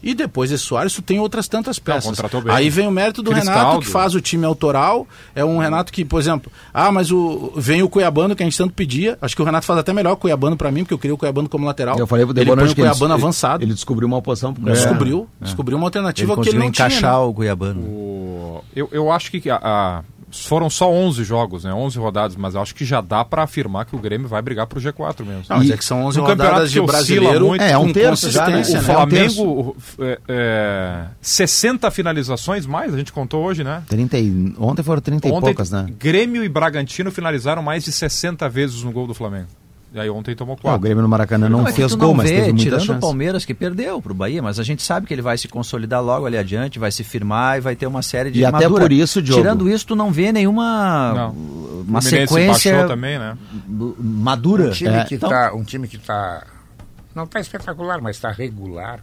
E 0.03 0.13
depois 0.13 0.51
desse 0.51 0.63
Soares, 0.63 0.93
tu 0.93 1.01
tem 1.01 1.19
outras 1.19 1.47
tantas 1.47 1.79
peças. 1.79 2.05
contratou 2.05 2.39
bem. 2.39 2.53
Aí 2.53 2.69
vem 2.69 2.85
o 2.85 2.91
mérito 2.91 3.23
do 3.23 3.31
Renato, 3.31 3.49
Cristaldo. 3.57 3.79
que 3.79 3.87
faz 3.87 4.13
o 4.13 4.21
time 4.21 4.45
autoral. 4.45 5.07
É 5.33 5.43
um 5.43 5.57
Renato 5.57 5.91
que, 5.91 6.05
por 6.05 6.19
exemplo, 6.19 6.51
ah, 6.71 6.91
mas 6.91 7.09
o, 7.11 7.51
vem 7.55 7.81
o 7.81 7.89
Cuiabano 7.89 8.35
que 8.35 8.43
a 8.43 8.45
gente 8.45 8.55
tanto 8.55 8.71
pedia. 8.71 9.17
Acho 9.19 9.35
que 9.35 9.41
o 9.41 9.45
Renato 9.45 9.65
faz 9.65 9.79
até 9.79 9.91
melhor 9.93 10.11
o 10.13 10.17
Cuiabano 10.17 10.55
pra 10.55 10.71
mim, 10.71 10.83
porque 10.83 10.93
eu 10.93 10.99
queria 10.99 11.15
o 11.15 11.17
Cuiabano 11.17 11.49
como 11.49 11.65
lateral. 11.65 11.97
Eu 11.97 12.05
falei 12.05 12.23
pro 12.23 12.33
ele 12.33 12.41
Debona 12.41 12.57
põe 12.61 12.65
hoje 12.65 12.73
o 12.73 12.75
ele- 12.75 12.87
Cuiabano 12.87 13.15
ele- 13.15 13.23
avançado. 13.23 13.63
Ele 13.63 13.73
descobriu 13.73 14.07
uma 14.07 14.17
oposição 14.17 14.53
pro 14.53 14.63
descobriu, 14.71 15.27
descobriu 15.41 15.75
uma 15.75 15.87
alternativa 15.87 16.33
Ele 16.33 16.41
que 16.43 16.49
ele 16.49 16.59
não 16.59 16.65
encaixar 16.67 16.99
tinha. 16.99 17.11
né? 17.11 17.17
o 17.17 17.33
Cuiabano. 17.33 17.81
O- 17.81 18.63
Eu, 18.75 18.87
eu 18.91 19.11
acho 19.11 19.31
que 19.31 19.49
a- 19.49 19.59
a- 19.63 20.03
foram 20.43 20.69
só 20.69 20.91
11 20.91 21.23
jogos, 21.23 21.63
né? 21.63 21.73
11 21.73 21.97
rodadas, 21.99 22.35
mas 22.35 22.55
eu 22.55 22.61
acho 22.61 22.73
que 22.73 22.83
já 22.83 23.01
dá 23.01 23.23
pra 23.23 23.43
afirmar 23.43 23.85
que 23.85 23.95
o 23.95 23.99
Grêmio 23.99 24.27
vai 24.27 24.41
brigar 24.41 24.67
pro 24.67 24.79
G4 24.79 25.25
mesmo. 25.25 25.43
Não, 25.49 25.57
mas 25.57 25.69
E- 25.69 25.73
é 25.73 25.77
que 25.77 25.85
são 25.85 26.03
11 26.05 26.17
no 26.17 26.25
campeonato 26.25 26.51
rodadas 26.53 26.71
de 26.71 26.81
brasileiro 26.81 27.47
muito, 27.47 27.61
É, 27.61 27.71
é 27.71 27.77
um 27.77 27.91
terço 27.93 28.29
já, 28.31 28.47
né? 28.47 28.61
O? 28.61 28.81
Flamengo, 28.81 29.77
é, 29.99 30.19
é, 30.27 31.05
60 31.21 31.89
finalizações 31.91 32.65
mais, 32.65 32.93
a 32.93 32.97
gente 32.97 33.11
contou 33.13 33.43
hoje, 33.43 33.63
né? 33.63 33.83
30 33.87 34.17
e... 34.17 34.53
Ontem 34.57 34.83
foram 34.83 35.01
30 35.01 35.27
e 35.27 35.31
Ontem, 35.31 35.41
poucas, 35.41 35.71
né? 35.71 35.85
Grêmio 35.97 36.43
e 36.43 36.49
Bragantino 36.49 37.11
finalizaram 37.11 37.61
mais 37.61 37.83
de 37.83 37.91
60 37.91 38.47
vezes 38.49 38.83
no 38.83 38.91
gol 38.91 39.07
do 39.07 39.13
Flamengo. 39.13 39.47
Aí 39.95 40.09
ontem 40.09 40.35
tomou 40.35 40.55
Ah, 40.55 40.59
o 40.59 40.61
4. 40.61 40.79
Grêmio 40.81 41.01
no 41.01 41.07
Maracanã 41.09 41.47
não, 41.47 41.61
é 41.61 41.65
que 41.71 41.73
fez 41.73 41.93
gol, 41.95 42.09
não 42.09 42.15
mas 42.15 42.29
vê, 42.29 42.35
teve 42.37 42.47
muita 42.49 42.63
tirando 42.63 42.79
chance. 42.85 42.97
o 42.97 43.01
Palmeiras 43.01 43.45
que 43.45 43.53
perdeu 43.53 44.01
pro 44.01 44.13
Bahia, 44.13 44.41
mas 44.41 44.59
a 44.59 44.63
gente 44.63 44.81
sabe 44.83 45.07
que 45.07 45.13
ele 45.13 45.21
vai 45.21 45.37
se 45.37 45.47
consolidar 45.47 46.03
logo 46.03 46.25
ali 46.25 46.37
adiante, 46.37 46.77
vai 46.77 46.91
se 46.91 47.03
firmar 47.03 47.57
e 47.57 47.61
vai 47.61 47.75
ter 47.75 47.87
uma 47.87 48.01
série 48.01 48.29
de 48.31 48.39
E 48.39 48.45
até 48.45 48.67
por 48.67 48.91
isso, 48.91 49.21
Diogo- 49.21 49.41
Tirando 49.41 49.69
isso, 49.69 49.87
tu 49.87 49.95
não 49.95 50.11
vê 50.11 50.31
nenhuma 50.31 51.13
Não. 51.15 51.31
uma 51.87 52.01
sequência 52.01 52.85
também, 52.87 53.17
né? 53.17 53.37
madura. 53.99 54.67
Um 54.67 54.71
time, 54.71 54.89
É, 54.95 55.03
que 55.05 55.15
então- 55.15 55.29
tá, 55.29 55.53
um 55.53 55.63
time 55.63 55.87
que 55.87 55.97
tá. 55.97 56.43
Não 57.13 57.23
está 57.23 57.39
espetacular, 57.39 58.01
mas 58.01 58.17
está 58.17 58.31
regular. 58.31 58.99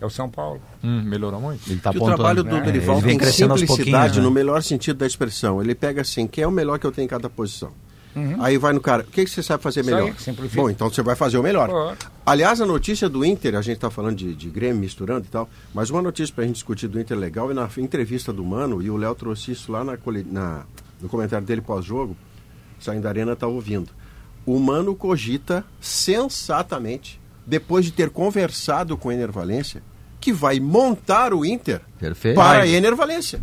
É 0.00 0.06
o 0.06 0.10
São 0.10 0.30
Paulo. 0.30 0.60
Hum, 0.84 1.02
melhorou 1.04 1.40
muito. 1.40 1.68
Ele 1.68 1.80
tá 1.80 1.90
o 1.90 1.94
trabalho 2.04 2.44
do 2.44 2.50
né? 2.54 2.60
Dorival 2.60 2.96
Ele 2.98 3.02
vem 3.04 3.10
tem 3.10 3.18
crescendo 3.18 3.50
aos 3.50 3.60
simplicidade 3.60 4.18
né? 4.18 4.24
no 4.24 4.30
melhor 4.30 4.62
sentido 4.62 4.96
da 4.98 5.06
expressão. 5.06 5.60
Ele 5.60 5.74
pega 5.74 6.02
assim, 6.02 6.28
quem 6.28 6.44
é 6.44 6.46
o 6.46 6.52
melhor 6.52 6.78
que 6.78 6.86
eu 6.86 6.92
tenho 6.92 7.06
em 7.06 7.08
cada 7.08 7.28
posição? 7.28 7.70
Aí 8.40 8.58
vai 8.58 8.72
no 8.72 8.80
cara, 8.80 9.02
o 9.02 9.06
que, 9.06 9.24
que 9.24 9.30
você 9.30 9.42
sabe 9.42 9.62
fazer 9.62 9.82
melhor? 9.84 10.02
aí. 10.08 10.14
Bom, 10.56 10.70
então 10.70 10.88
você 10.90 11.02
vai 11.02 11.14
fazer 11.16 11.38
o 11.38 11.42
melhor. 11.42 11.68
Aliás, 12.26 12.60
a 12.60 12.66
notícia 12.66 13.08
do 13.08 13.24
Inter, 13.24 13.54
a 13.56 13.62
gente 13.62 13.76
está 13.76 13.90
falando 13.90 14.16
de, 14.16 14.34
de 14.34 14.48
Grêmio 14.50 14.80
misturando 14.80 15.26
e 15.26 15.28
tal, 15.30 15.48
mas 15.74 15.90
uma 15.90 16.02
notícia 16.02 16.34
para 16.34 16.44
a 16.44 16.46
gente 16.46 16.56
discutir 16.56 16.88
do 16.88 17.00
Inter 17.00 17.16
legal, 17.18 17.50
e 17.50 17.54
na 17.54 17.68
entrevista 17.78 18.32
do 18.32 18.44
Mano, 18.44 18.82
e 18.82 18.90
o 18.90 18.96
Léo 18.96 19.14
trouxe 19.14 19.52
isso 19.52 19.70
lá 19.72 19.82
na, 19.84 19.98
na- 20.30 20.64
no 21.00 21.08
comentário 21.08 21.46
dele 21.46 21.60
pós-jogo, 21.60 22.16
saindo 22.80 23.02
da 23.02 23.08
arena, 23.08 23.34
tá 23.36 23.46
ouvindo. 23.46 23.90
O 24.44 24.58
Mano 24.58 24.94
cogita 24.94 25.64
sensatamente, 25.80 27.20
depois 27.46 27.84
de 27.84 27.92
ter 27.92 28.10
conversado 28.10 28.96
com 28.96 29.08
o 29.08 29.12
Ener 29.12 29.30
Valência, 29.32 29.82
que 30.20 30.32
vai 30.32 30.58
montar 30.60 31.32
o 31.32 31.44
Inter 31.44 31.80
Perfeito. 31.98 32.34
para 32.36 32.58
Vai. 32.60 32.74
Ener 32.74 32.94
Valência. 32.96 33.40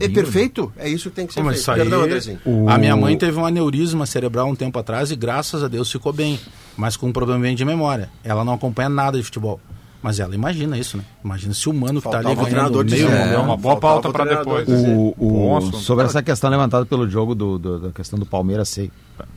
É 0.00 0.08
perfeito? 0.08 0.72
É 0.76 0.88
isso 0.88 1.10
que 1.10 1.16
tem 1.16 1.26
que 1.26 1.34
ser 1.34 1.42
mas 1.42 1.56
feito. 1.56 1.60
isso 1.62 1.70
aí- 1.72 1.80
Perdão, 1.80 2.02
Andrezinho. 2.02 2.38
A 2.68 2.78
minha 2.78 2.96
mãe 2.96 3.16
teve 3.16 3.38
um 3.38 3.44
aneurisma 3.46 4.06
cerebral 4.06 4.48
um 4.48 4.54
tempo 4.54 4.78
atrás 4.78 5.10
e 5.10 5.16
graças 5.16 5.62
a 5.62 5.68
Deus 5.68 5.90
ficou 5.92 6.12
bem, 6.12 6.38
mas 6.76 6.96
com 6.96 7.06
um 7.08 7.12
problema 7.12 7.54
de 7.54 7.64
memória. 7.64 8.10
Ela 8.24 8.44
não 8.44 8.54
acompanha 8.54 8.88
nada 8.88 9.18
de 9.18 9.24
futebol. 9.24 9.60
Mas 10.02 10.20
ela 10.20 10.34
imagina 10.34 10.78
isso, 10.78 10.96
né? 10.98 11.04
Imagina 11.24 11.52
se 11.52 11.68
o 11.68 11.72
mano 11.74 12.00
que 12.00 12.08
tá 12.08 12.18
ali 12.18 12.26
o 12.28 12.34
ganhando 12.36 12.44
treinador 12.48 12.84
meio 12.84 13.08
milhão. 13.10 13.22
É 13.32 13.38
uma 13.38 13.56
boa 13.56 13.76
pauta 13.76 14.08
o 14.08 14.12
para 14.12 14.24
depois. 14.36 14.68
O, 14.68 15.14
o- 15.18 15.60
Bom 15.60 15.72
sobre 15.72 16.04
essa 16.04 16.22
questão 16.22 16.48
levantada 16.48 16.86
pelo 16.86 17.08
jogo 17.08 17.34
do, 17.34 17.58
do- 17.58 17.80
da 17.80 17.90
questão 17.90 18.16
do 18.18 18.24
Palmeiras, 18.26 18.68
sei. 18.68 18.90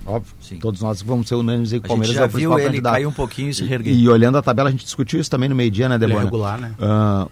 Óbvio, 0.06 0.34
Sim. 0.42 0.58
todos 0.58 0.82
nós 0.82 1.02
vamos 1.02 1.28
ser 1.28 1.36
unânimes 1.36 1.70
que 1.72 1.78
o 1.78 1.82
Palmeiras 1.82 2.16
já 2.16 2.22
é 2.24 2.26
o 2.26 2.28
viu 2.28 2.34
principal 2.34 2.60
ele 2.60 2.68
candidato. 2.68 2.94
cair 2.94 3.06
um 3.06 3.12
pouquinho 3.12 3.50
e 3.50 3.54
se 3.54 3.64
reerguer. 3.64 3.94
E, 3.94 4.02
e 4.04 4.10
olhando 4.10 4.38
a 4.38 4.42
tabela, 4.42 4.70
a 4.70 4.72
gente 4.72 4.84
discutiu 4.86 5.20
isso 5.20 5.30
também 5.30 5.48
no 5.50 5.56
meio-dia, 5.56 5.88
né, 5.90 5.96
Ele 5.96 6.04
é 6.06 6.08
Debona? 6.08 6.26
regular, 6.26 6.60
né? 6.60 6.74
Ah, 6.80 7.28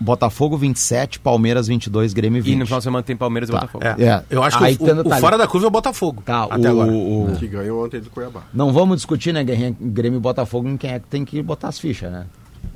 Botafogo 0.00 0.56
27, 0.56 1.18
Palmeiras 1.18 1.66
22, 1.66 2.12
Grêmio 2.12 2.40
20. 2.40 2.52
E 2.54 2.56
no 2.56 2.64
final 2.66 2.78
de 2.78 2.84
semana 2.84 3.02
tem 3.02 3.16
Palmeiras 3.16 3.48
e 3.48 3.52
Tá. 3.52 3.58
Botafogo. 3.60 3.84
É. 3.84 4.02
É. 4.04 4.22
Eu 4.30 4.44
acho 4.44 4.62
Aí 4.62 4.76
que 4.76 4.84
o, 4.84 4.86
o, 4.96 5.00
o 5.00 5.04
tá- 5.04 5.16
fora 5.18 5.36
da 5.36 5.46
curva 5.48 5.66
é 5.66 5.68
o 5.68 5.70
Botafogo. 5.70 6.22
Tá, 6.24 6.44
até 6.44 6.68
o, 6.68 6.80
agora. 6.80 6.92
o- 6.92 7.36
Que 7.36 7.48
ganhou 7.48 7.84
ontem 7.84 8.00
do 8.00 8.08
Cuiabá. 8.08 8.42
Não 8.54 8.72
vamos 8.72 8.98
discutir, 8.98 9.32
né, 9.32 9.42
Guerrinha, 9.42 9.74
Grêmio 9.80 10.18
e 10.18 10.20
Botafogo, 10.20 10.68
em 10.68 10.76
quem 10.76 10.90
é 10.92 11.00
que 11.00 11.06
tem 11.08 11.24
que 11.24 11.42
botar 11.42 11.66
as 11.68 11.80
fichas, 11.80 12.12
né? 12.12 12.26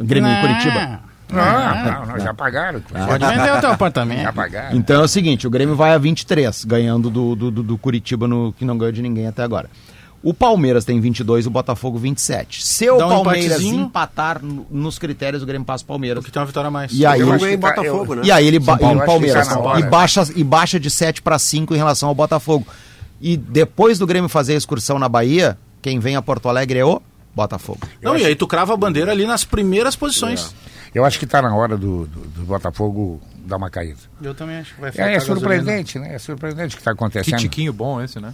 Grêmio 0.00 0.28
e 0.32 0.40
Curitiba. 0.40 1.00
Não, 1.30 1.84
não, 1.84 2.06
não, 2.06 2.18
já 2.20 2.34
pagaram. 2.34 2.80
Pode 2.80 3.24
vender 3.24 3.52
o 3.56 3.60
teu 3.60 3.70
apartamento. 3.70 4.22
Já 4.22 4.32
pagaram. 4.32 4.76
Então 4.76 5.00
é 5.00 5.04
o 5.04 5.08
seguinte, 5.08 5.46
o 5.46 5.50
Grêmio 5.50 5.74
vai 5.74 5.92
a 5.94 5.98
23, 5.98 6.64
ganhando 6.64 7.08
do, 7.08 7.34
do, 7.34 7.50
do- 7.50 7.62
do 7.62 7.78
Curitiba, 7.78 8.28
no, 8.28 8.52
que 8.52 8.64
não 8.64 8.76
ganhou 8.76 8.92
de 8.92 9.00
ninguém 9.02 9.26
até 9.26 9.42
agora. 9.42 9.70
O 10.22 10.32
Palmeiras 10.32 10.84
tem 10.84 11.00
22 11.00 11.46
e 11.46 11.48
o 11.48 11.50
Botafogo 11.50 11.98
27. 11.98 12.64
Se 12.64 12.88
o 12.88 12.94
um 12.94 12.98
Palmeiras 12.98 13.44
empatezinho. 13.60 13.80
empatar 13.86 14.40
no- 14.44 14.66
nos 14.70 14.98
critérios, 14.98 15.42
o 15.42 15.46
Grêmio 15.46 15.64
passa 15.64 15.82
o 15.82 15.86
Palmeiras. 15.86 16.22
Porque 16.22 16.32
tem 16.32 16.40
uma 16.40 16.46
vitória 16.46 16.68
a 16.68 16.70
mais. 16.70 16.92
E 16.92 17.04
aí, 17.04 17.20
Eu 17.20 17.26
ganhei 17.38 17.56
Botafogo, 17.56 18.12
eu- 18.12 18.16
né? 18.16 18.22
e 18.26 18.30
aí 18.30 18.46
ele 18.46 18.58
ba- 18.60 18.76
Paulo, 18.78 19.02
e 19.02 19.06
Palmeiras 19.06 19.48
tá 19.48 19.80
e 19.80 19.82
baixa 19.84 20.28
e 20.36 20.44
baixa 20.44 20.78
de 20.78 20.90
7 20.90 21.20
para 21.22 21.38
5 21.38 21.74
em 21.74 21.78
relação 21.78 22.08
ao 22.08 22.14
Botafogo. 22.14 22.66
E 23.20 23.36
depois 23.36 23.98
do 23.98 24.06
Grêmio 24.06 24.28
fazer 24.28 24.54
a 24.54 24.56
excursão 24.58 24.98
na 24.98 25.08
Bahia, 25.08 25.56
quem 25.80 25.98
vem 25.98 26.14
a 26.14 26.22
Porto 26.22 26.48
Alegre 26.48 26.78
é 26.78 26.84
o 26.84 27.00
Botafogo. 27.34 27.80
Não, 28.00 28.16
e 28.16 28.24
aí 28.24 28.36
tu 28.36 28.46
crava 28.46 28.74
a 28.74 28.76
bandeira 28.76 29.10
ali 29.10 29.26
nas 29.26 29.42
primeiras 29.42 29.96
posições. 29.96 30.54
Eu 30.94 31.04
acho 31.04 31.18
que 31.18 31.24
está 31.24 31.40
na 31.40 31.54
hora 31.54 31.76
do, 31.76 32.06
do, 32.06 32.20
do 32.20 32.42
Botafogo 32.44 33.20
dar 33.46 33.56
uma 33.56 33.70
caída. 33.70 33.98
Eu 34.20 34.34
também 34.34 34.58
acho 34.58 34.74
que 34.74 34.80
vai 34.80 34.90
É, 34.90 34.92
faltar 34.92 35.10
é 35.10 35.14
gasolina. 35.14 35.40
surpreendente, 35.40 35.98
né? 35.98 36.14
É 36.14 36.18
surpreendente 36.18 36.74
o 36.74 36.76
que 36.76 36.80
está 36.82 36.90
Que 36.92 36.96
acontecendo. 36.96 37.38
tiquinho 37.38 37.72
bom 37.72 38.00
esse, 38.02 38.20
né? 38.20 38.32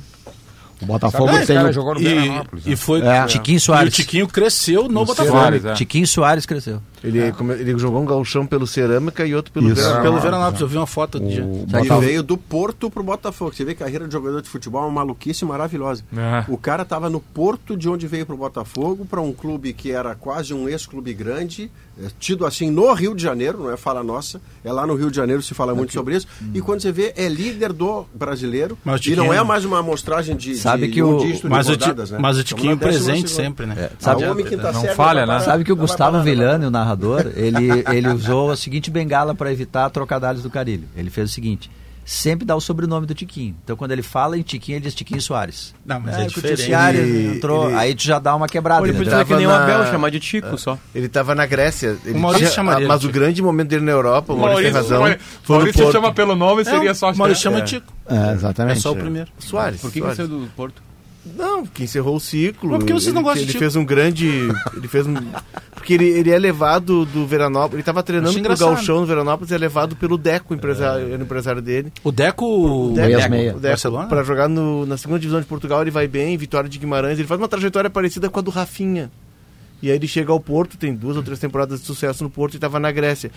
O 0.81 0.87
Botafogo 0.87 1.33
Sabe, 1.33 1.47
tem. 1.47 1.73
jogou 1.73 1.95
no 1.95 2.01
E, 2.01 2.05
Veranópolis. 2.05 2.65
né? 2.65 2.73
e 2.73 2.77
foi. 2.77 3.01
É. 3.01 3.27
Tiquinho 3.27 3.57
E 3.57 3.61
Soares. 3.61 3.93
o 3.93 3.97
Tiquinho 3.97 4.29
cresceu 4.29 4.89
no 4.89 5.05
Botafogo. 5.05 5.37
Soares, 5.37 5.65
é. 5.65 5.73
Tiquinho 5.75 6.07
Soares 6.07 6.47
cresceu. 6.47 6.81
Ele, 7.03 7.31
come- 7.33 7.55
ele 7.55 7.79
jogou 7.79 8.03
um 8.03 8.05
galchão 8.05 8.45
pelo 8.45 8.67
Cerâmica 8.67 9.25
e 9.25 9.33
outro 9.35 9.53
pelo 9.53 9.67
Isso. 9.69 9.77
Veranópolis. 9.77 10.09
Pelo 10.11 10.21
Veranópolis, 10.21 10.61
eu 10.61 10.69
vi 10.69 10.77
uma 10.77 10.87
foto 10.87 11.21
de. 11.21 11.41
Botafogo- 11.41 11.95
Ele 12.03 12.07
veio 12.07 12.23
do 12.25 12.37
Porto 12.37 12.91
pro 12.91 13.03
Botafogo. 13.05 13.53
Você 13.55 13.65
vê 13.65 13.75
que 13.75 13.83
a 13.83 13.87
carreira 13.87 14.07
de 14.07 14.13
jogador 14.13 14.43
de 14.43 14.49
futebol 14.49 14.83
é 14.83 14.87
uma 14.87 14.93
maluquice 14.93 15.45
maravilhosa. 15.45 16.03
É. 16.17 16.45
O 16.49 16.57
cara 16.57 16.83
estava 16.83 17.09
no 17.09 17.21
Porto, 17.21 17.77
de 17.77 17.89
onde 17.89 18.07
veio 18.09 18.27
pro 18.27 18.37
Botafogo, 18.37 19.05
para 19.05 19.21
um 19.21 19.33
clube 19.33 19.73
que 19.73 19.91
era 19.93 20.15
quase 20.17 20.53
um 20.53 20.69
ex-clube 20.69 21.13
grande, 21.15 21.71
é, 22.03 22.07
tido 22.19 22.45
assim 22.45 22.69
no 22.71 22.93
Rio 22.93 23.15
de 23.15 23.23
Janeiro, 23.23 23.59
não 23.63 23.71
é 23.71 23.77
fala 23.77 24.03
nossa, 24.03 24.41
é 24.65 24.73
lá 24.73 24.85
no 24.85 24.95
Rio 24.97 25.09
de 25.11 25.17
Janeiro 25.17 25.41
se 25.43 25.55
fala 25.55 25.75
muito 25.77 25.93
sobre 25.93 26.17
isso. 26.17 26.27
E 26.53 26.61
quando 26.61 26.81
você 26.83 26.91
vê, 26.91 27.13
é 27.17 27.29
líder 27.29 27.73
do 27.73 28.07
brasileiro. 28.13 28.77
Mas 28.85 29.01
e 29.07 29.11
não 29.15 29.25
Tiquinho- 29.25 29.33
é 29.41 29.45
mais 29.45 29.65
uma 29.65 29.79
amostragem 29.79 30.37
de, 30.37 30.57
Sabe 30.71 30.89
que 30.89 31.03
o- 31.03 31.19
Mas 31.45 31.69
o, 31.69 31.73
né? 31.73 32.19
mas 32.19 32.37
o 32.37 32.41
Estamos 32.41 32.45
Tiquinho 32.45 32.77
presente 32.79 33.31
sempre, 33.31 33.67
né? 33.67 33.91
Sabe- 33.99 34.25
Ah, 34.25 34.29
o 34.29 34.31
homem 34.33 34.45
que 34.45 34.57
tá 34.57 34.73
Não 34.73 34.81
certo, 34.83 34.97
falha, 34.97 35.27
né? 35.27 35.41
Sabe 35.41 35.65
que 35.65 35.73
o 35.73 35.77
Gustavo? 35.77 36.23
Villani, 36.23 36.67
o 36.67 36.71
narrador, 36.71 37.27
ele, 37.37 37.85
ele 37.93 38.09
usou 38.09 38.51
a 38.51 38.57
seguinte 38.57 38.91
bengala 38.91 39.35
para 39.35 39.51
evitar 39.53 39.89
trocadilhos 39.91 40.43
do 40.43 40.51
Carilho. 40.51 40.85
Ele 40.97 41.11
fez 41.11 41.31
o 41.31 41.33
seguinte: 41.33 41.71
sempre 42.11 42.47
dá 42.47 42.57
o 42.57 42.61
sobrenome 42.61 43.07
do 43.07 43.15
Tiquinho. 43.15 43.55
Então 43.63 43.77
quando 43.77 43.91
ele 43.93 44.03
fala 44.03 44.39
em 44.39 44.43
Tiquinho, 44.43 44.77
ele 44.77 44.85
diz 44.85 44.95
Tiquinho 44.95 45.21
Soares. 45.21 45.75
Não, 45.85 46.01
mas 46.01 46.17
é 46.17 46.25
o 46.25 46.29
diferente. 46.29 46.63
Tiquinho 46.63 46.89
Ele- 46.89 47.37
entrou, 47.37 47.69
ele- 47.69 47.77
aí 47.79 47.95
tu 47.95 48.03
já 48.03 48.19
dá 48.19 48.35
uma 48.35 48.49
quebrada. 48.49 48.87
Ele 48.87 48.97
podia 48.97 49.11
fazer 49.13 49.25
que 49.27 49.35
nem 49.35 49.47
o 49.47 49.51
Abel, 49.51 49.85
chamar 49.87 50.11
de 50.11 50.19
Tico 50.19 50.57
só. 50.57 50.79
Ele 50.95 51.07
estava 51.07 51.35
na 51.35 51.45
Grécia. 51.45 51.99
Ele 52.05 52.17
O 52.17 52.21
Maurício 52.21 52.47
tinha- 52.47 52.55
chamaria 52.57 52.87
ah, 52.87 52.89
mas 52.89 53.05
o 53.05 53.11
grande 53.11 53.43
momento 53.43 53.69
dele 53.69 53.85
na 53.85 53.93
Europa, 53.93 54.33
o 54.33 54.39
Maurício, 54.39 54.65
tem 54.65 54.73
razão. 54.73 55.01
Maurício, 55.01 55.21
foi 55.43 55.57
Maurício 55.57 55.93
chama 55.93 56.13
pelo 56.15 56.35
nome, 56.35 56.65
seria 56.65 56.95
só... 56.95 57.11
O 57.13 57.17
Maurício 57.17 57.43
chama 57.43 57.59
É. 57.59 57.63
Tico. 57.63 57.93
É, 58.09 58.31
É 58.31 58.33
exatamente. 58.33 58.81
só 58.81 58.93
o 58.93 58.97
primeiro. 58.97 59.31
Soares. 59.39 59.81
Por 59.81 59.93
que, 59.93 59.99
Soares. 59.99 60.17
saiu 60.17 60.29
do 60.29 60.49
Porto? 60.57 60.88
Não, 61.37 61.65
porque 61.65 61.85
encerrou 61.85 62.17
o 62.17 62.21
ciclo. 62.21 62.71
Mas 62.71 62.79
por 62.81 62.87
que 62.87 62.93
vocês 62.93 63.13
não 63.15 63.21
ele, 63.21 63.25
gostam 63.29 63.43
Ele 63.45 63.53
de 63.53 63.59
fez 63.59 63.77
um 63.77 63.85
grande. 63.85 64.27
Ele 64.77 64.89
fez 64.89 65.07
um. 65.07 65.15
Porque 65.75 65.95
ele, 65.95 66.07
ele 66.09 66.31
é 66.31 66.39
levado 66.39 67.05
do 67.07 67.27
Veranópolis. 67.27 67.75
Ele 67.75 67.83
estava 67.83 68.03
treinando 68.03 68.29
Acho 68.31 68.39
pro 68.39 68.45
engraçado. 68.47 68.75
Galchão 68.75 69.01
no 69.01 69.07
Veranópolis, 69.07 69.53
é 69.53 69.59
levado 69.59 69.97
pelo 69.97 70.19
Deco, 70.19 70.53
empresário, 70.55 71.07
era 71.13 71.19
o 71.19 71.23
empresário 71.23 71.63
dele. 71.63 71.93
O 72.05 72.11
Deco. 72.13 72.45
O 72.47 72.93
Deco, 72.95 73.17
Deco, 73.17 73.31
meia. 73.31 73.51
o 73.53 73.55
Deco 73.61 73.69
Barcelona? 73.69 74.07
pra 74.09 74.23
jogar 74.23 74.49
no- 74.49 74.85
na 74.87 74.97
segunda 74.97 75.19
divisão 75.21 75.41
de 75.41 75.47
Portugal, 75.47 75.81
ele 75.83 75.91
vai 75.91 76.07
bem, 76.09 76.37
Vitória 76.37 76.69
de 76.69 76.79
Guimarães. 76.79 77.19
Ele 77.19 77.29
faz 77.29 77.41
uma 77.41 77.49
trajetória 77.49 77.89
parecida 77.89 78.29
com 78.29 78.39
a 78.39 78.43
do 78.43 78.51
Rafinha. 78.51 79.11
E 79.83 79.91
aí 79.91 79.97
ele 79.97 80.09
chega 80.09 80.33
ao 80.33 80.41
Porto, 80.41 80.77
tem 80.77 80.95
duas 80.95 81.17
ou 81.17 81.23
três 81.23 81.39
temporadas 81.39 81.81
de 81.81 81.87
sucesso 81.87 82.25
no 82.25 82.31
Porto 82.31 82.55
e 82.55 82.57
estava 82.57 82.81
na 82.81 82.91
Grécia. 82.91 83.31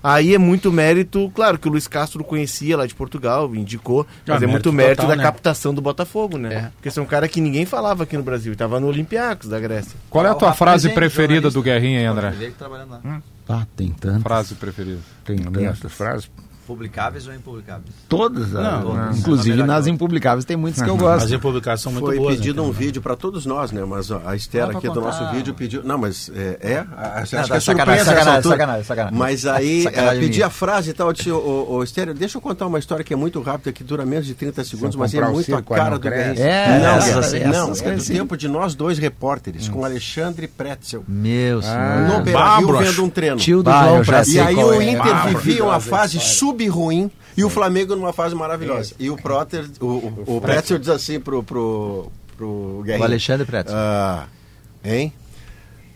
Aí 0.00 0.32
é 0.32 0.38
muito 0.38 0.70
mérito, 0.70 1.28
claro 1.34 1.58
que 1.58 1.66
o 1.66 1.72
Luiz 1.72 1.88
Castro 1.88 2.22
conhecia 2.22 2.76
lá 2.76 2.86
de 2.86 2.94
Portugal, 2.94 3.52
indicou, 3.52 4.06
mas 4.24 4.34
Ah, 4.34 4.36
é 4.36 4.46
mérito 4.46 4.52
muito 4.52 4.72
mérito 4.72 4.96
total, 5.02 5.10
da 5.10 5.16
né? 5.16 5.22
captação 5.24 5.74
do 5.74 5.80
Botafogo, 5.80 6.38
né? 6.38 6.54
É. 6.54 6.60
Porque 6.76 6.88
esse 6.88 7.00
é 7.00 7.02
um 7.02 7.06
cara 7.06 7.26
que 7.26 7.40
ninguém 7.40 7.66
falava 7.66 8.04
aqui 8.04 8.16
no 8.16 8.22
Brasil, 8.22 8.52
estava 8.52 8.78
no 8.78 8.86
Olympiacos 8.86 9.48
da 9.48 9.58
Grécia. 9.58 9.96
Qual 10.08 10.24
é 10.24 10.28
a 10.28 10.34
tua 10.36 10.48
Rafa 10.50 10.58
frase 10.64 10.88
preferida 10.90 11.50
do. 11.50 11.60
Guerrinha, 11.60 11.98
aí, 11.98 12.06
André? 12.06 12.32
Ele 12.38 12.52
trabalhando 12.52 12.90
lá. 12.90 13.22
Ah, 13.48 13.66
tem 13.76 13.88
tanto. 13.90 14.22
Frase 14.22 14.54
preferida. 14.54 15.00
Tem 15.24 15.36
Minhas 15.36 15.80
tanto. 15.80 15.92
frases. 15.92 16.30
Publicáveis 16.68 17.26
ou 17.26 17.34
impublicáveis? 17.34 17.86
Todas. 18.10 18.52
Não, 18.52 18.60
ah, 18.62 19.06
não. 19.10 19.12
Inclusive 19.16 19.52
Melhor 19.56 19.66
nas 19.66 19.86
impublicáveis 19.86 20.44
tem 20.44 20.54
muitas 20.54 20.82
que 20.82 20.88
eu 20.88 20.94
As 20.96 21.00
gosto. 21.00 21.28
republicações 21.30 21.80
são 21.80 21.92
muito 21.92 22.04
Foi 22.04 22.16
boas. 22.18 22.36
pedido 22.36 22.60
né, 22.62 22.68
um 22.68 22.70
cara? 22.72 22.84
vídeo 22.84 23.00
para 23.00 23.16
todos 23.16 23.46
nós, 23.46 23.72
né? 23.72 23.82
Mas 23.86 24.12
a 24.12 24.36
Esther 24.36 24.64
Ah, 24.64 24.70
aqui 24.72 24.86
do 24.90 25.00
nosso 25.00 25.26
vídeo 25.30 25.54
pediu. 25.54 25.82
Não, 25.82 25.96
mas 25.96 26.30
é. 26.34 26.58
é 26.60 26.78
acho 27.20 27.34
Não, 27.36 27.42
que 27.44 27.48
tá 27.48 27.56
é 27.56 27.60
sacanagem, 27.60 28.00
essa 28.02 28.10
sacanagem, 28.10 28.36
altura. 28.36 28.54
sacanagem, 28.56 28.84
sacanagem. 28.84 29.18
Mas 29.18 29.46
aí 29.46 29.82
Sacanagem 29.84 30.16
é, 30.18 30.20
pedi 30.20 30.36
minha. 30.36 30.46
a 30.46 30.50
frase 30.50 30.90
e 30.90 30.92
tal. 30.92 31.06
Eu 31.08 31.12
disse, 31.14 31.30
ô, 31.32 31.80
Esther, 31.82 32.12
deixa 32.12 32.36
eu 32.36 32.42
contar 32.42 32.66
uma 32.66 32.78
história 32.78 33.02
que 33.02 33.14
é 33.14 33.16
muito 33.16 33.40
rápida, 33.40 33.72
que 33.72 33.82
dura 33.82 34.04
menos 34.04 34.26
de 34.26 34.34
30 34.34 34.62
segundos, 34.64 34.94
mas 34.94 35.14
é 35.14 35.24
o 35.24 35.32
muito 35.32 35.54
a 35.56 35.62
cara 35.62 35.98
do. 35.98 36.02
Guerrinha. 36.10 36.44
É, 36.46 36.78
não, 36.80 36.96
essas- 36.98 37.32
é, 37.34 37.46
não, 37.46 37.70
essas 37.72 37.82
é 37.82 37.94
do 37.96 38.04
tempo 38.04 38.36
de 38.36 38.46
nós 38.46 38.74
dois 38.74 38.98
repórteres, 38.98 39.68
com 39.68 39.84
Alexandre 39.84 40.46
Pretzel. 40.46 41.02
Meu 41.08 41.62
senhor. 41.62 41.78
no 42.26 42.32
Bárbaro. 42.32 42.78
vendo 42.78 43.04
um 43.04 43.08
treino. 43.08 43.36
Tio 43.36 43.62
do 43.62 43.70
João 43.70 44.02
E 44.26 44.38
aí 44.40 44.54
o 44.54 44.82
é. 44.82 44.90
Inter 44.92 45.14
Ah, 45.14 45.30
fase 46.58 46.68
sub-ruim 46.70 47.10
e 47.36 47.44
o 47.44 47.50
Flamengo 47.50 47.94
numa 47.94 48.12
fase 48.12 48.34
maravilhosa. 48.34 48.94
E 48.98 49.08
o 49.10 49.16
Proter, 49.16 49.64
o, 49.80 49.86
o, 49.86 50.36
o 50.36 50.40
Pretzel 50.40 50.78
diz 50.78 50.88
assim 50.88 51.20
pro, 51.20 51.42
pro, 51.42 52.10
pro. 52.36 52.82
O 52.82 53.02
Alexandre 53.02 53.46
Pretzel. 53.46 53.76
Ah, 53.76 54.26
hein? 54.84 55.12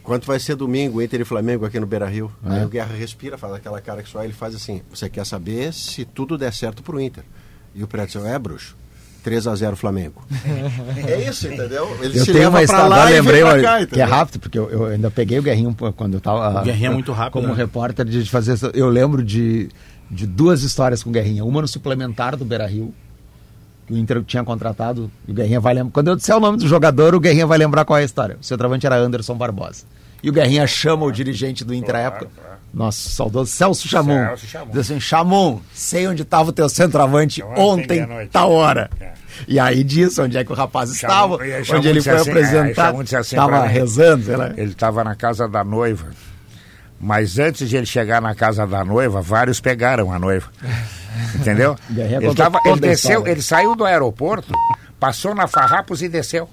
Quanto 0.02 0.26
vai 0.26 0.38
ser 0.40 0.56
domingo, 0.56 1.00
Inter 1.00 1.20
e 1.20 1.24
Flamengo 1.24 1.64
aqui 1.64 1.78
no 1.78 1.86
Beira 1.86 2.08
Rio? 2.08 2.30
Aí 2.44 2.64
o 2.64 2.68
Guerra 2.68 2.94
respira, 2.94 3.38
faz 3.38 3.54
aquela 3.54 3.80
cara 3.80 4.02
que 4.02 4.08
só 4.08 4.22
ele 4.24 4.32
faz 4.32 4.54
assim. 4.54 4.82
Você 4.90 5.08
quer 5.08 5.24
saber 5.24 5.72
se 5.72 6.04
tudo 6.04 6.36
der 6.36 6.52
certo 6.52 6.82
pro 6.82 7.00
Inter? 7.00 7.22
E 7.74 7.82
o 7.84 7.86
Pretzel 7.86 8.26
é, 8.26 8.38
bruxo. 8.38 8.76
3 9.22 9.46
a 9.46 9.54
0 9.54 9.76
Flamengo. 9.76 10.22
é 11.06 11.28
isso, 11.28 11.46
entendeu? 11.46 11.96
Ele 12.02 12.18
Eu 12.18 12.24
se 12.24 12.32
tenho 12.32 12.38
leva 12.38 12.50
uma 12.50 12.52
pra 12.54 12.62
história, 12.64 12.88
lá 12.88 12.96
agora 12.96 13.10
e 13.10 13.14
lembrei 13.14 13.62
cá, 13.62 13.86
que 13.86 14.00
é 14.00 14.04
rápido, 14.04 14.40
porque 14.40 14.58
eu, 14.58 14.68
eu 14.68 14.84
ainda 14.86 15.10
peguei 15.10 15.38
o 15.38 15.42
Guerrinho 15.42 15.76
quando 15.96 16.14
eu 16.14 16.20
tava. 16.20 16.60
O 16.60 16.64
Guerrinha 16.64 16.88
é 16.88 16.92
muito 16.92 17.12
rápido, 17.12 17.34
Como 17.34 17.48
né? 17.48 17.54
repórter 17.54 18.04
de 18.04 18.28
fazer. 18.28 18.58
Eu 18.74 18.88
lembro 18.88 19.22
de, 19.22 19.68
de 20.12 20.26
duas 20.26 20.62
histórias 20.62 21.02
com 21.02 21.08
o 21.08 21.12
Guerrinha. 21.12 21.42
Uma 21.44 21.62
no 21.62 21.66
suplementar 21.68 22.36
do 22.36 22.44
Beira 22.44 22.66
Rio. 22.66 22.94
que 23.86 23.94
O 23.94 23.96
Inter 23.96 24.22
tinha 24.22 24.44
contratado, 24.44 25.10
e 25.26 25.32
o 25.32 25.34
Guerrinha 25.34 25.58
vai 25.58 25.72
lembrar. 25.72 25.92
Quando 25.92 26.08
eu 26.08 26.16
disser 26.16 26.36
o 26.36 26.40
nome 26.40 26.58
do 26.58 26.68
jogador, 26.68 27.14
o 27.14 27.20
Guerrinha 27.20 27.46
vai 27.46 27.56
lembrar 27.56 27.86
qual 27.86 27.98
é 27.98 28.02
a 28.02 28.04
história. 28.04 28.36
O 28.40 28.44
centroavante 28.44 28.84
era 28.84 28.96
Anderson 28.96 29.34
Barbosa. 29.34 29.84
E 30.22 30.28
o 30.28 30.32
Guerrinha 30.32 30.66
chama 30.66 31.04
o 31.06 31.10
dirigente 31.10 31.64
do 31.64 31.74
Inter 31.74 31.96
à 31.96 31.98
época, 32.00 32.28
nosso 32.72 33.08
saudoso 33.08 33.50
Celso 33.50 33.88
Chamon. 33.88 34.26
Celso 34.26 34.46
Chamon. 34.46 34.70
Diz 34.70 34.78
assim: 34.78 35.00
Chamon, 35.00 35.60
sei 35.74 36.06
onde 36.06 36.22
estava 36.22 36.50
o 36.50 36.52
teu 36.52 36.68
centroavante 36.68 37.42
Ontem, 37.42 37.60
ontem, 37.60 38.00
meia-noite." 38.02 38.30
tal 38.30 38.52
hora. 38.52 38.88
É. 39.00 39.12
E 39.48 39.58
aí 39.58 39.82
disse 39.82 40.20
onde 40.20 40.36
é 40.36 40.44
que 40.44 40.52
o 40.52 40.54
rapaz 40.54 40.90
estava, 40.90 41.34
onde 41.34 41.88
ele 41.88 42.02
foi 42.02 42.12
assim, 42.12 42.30
é, 42.30 43.02
disse 43.02 43.16
assim 43.16 43.34
Estava 43.34 43.62
mim, 43.62 43.72
rezando. 43.72 44.24
Ele 44.56 44.70
estava 44.70 45.02
na 45.02 45.16
casa 45.16 45.48
da 45.48 45.64
noiva. 45.64 46.06
Mas 47.04 47.36
antes 47.38 47.68
de 47.68 47.76
ele 47.76 47.84
chegar 47.86 48.22
na 48.22 48.32
casa 48.34 48.64
da 48.64 48.84
noiva, 48.84 49.20
vários 49.20 49.58
pegaram 49.60 50.12
a 50.12 50.18
noiva. 50.20 50.48
Entendeu? 51.34 51.76
Guerrinha 51.90 52.18
Ele, 52.22 52.34
tava, 52.34 52.60
ele 52.64 52.80
desceu, 52.80 53.26
ele 53.26 53.42
saiu 53.42 53.74
do 53.74 53.84
aeroporto, 53.84 54.52
passou 55.00 55.34
na 55.34 55.46
Farrapos 55.48 56.00
e 56.00 56.08
desceu. 56.08 56.48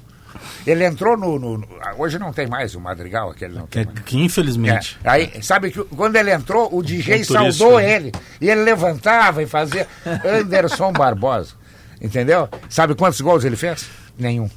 Ele 0.65 0.83
entrou 0.85 1.15
no, 1.17 1.37
no- 1.39 1.57
no- 1.59 1.67
Hoje 1.97 2.17
não 2.19 2.31
tem 2.33 2.47
mais 2.47 2.73
o 2.75 2.79
Madrigal, 2.79 3.29
aquele 3.29 3.53
não 3.55 3.65
Que, 3.67 3.79
tem 3.83 3.85
mais. 3.85 3.99
que 3.99 4.17
infelizmente. 4.17 4.97
É, 5.03 5.09
aí, 5.09 5.31
sabe 5.43 5.69
que 5.71 5.83
quando 5.85 6.15
ele 6.15 6.31
entrou, 6.31 6.69
o 6.75 6.81
DJ 6.83 7.21
Um 7.21 7.23
saudou 7.25 7.77
né? 7.79 7.91
ele. 7.95 8.11
E 8.41 8.49
ele 8.49 8.63
levantava 8.63 9.41
e 9.43 9.47
fazia 9.47 9.87
Anderson 10.25 10.91
Barbosa. 10.91 11.53
Entendeu? 12.01 12.47
Sabe 12.69 12.95
quantos 12.95 13.19
gols 13.21 13.43
ele 13.43 13.55
fez? 13.55 13.87
Nenhum. 14.17 14.49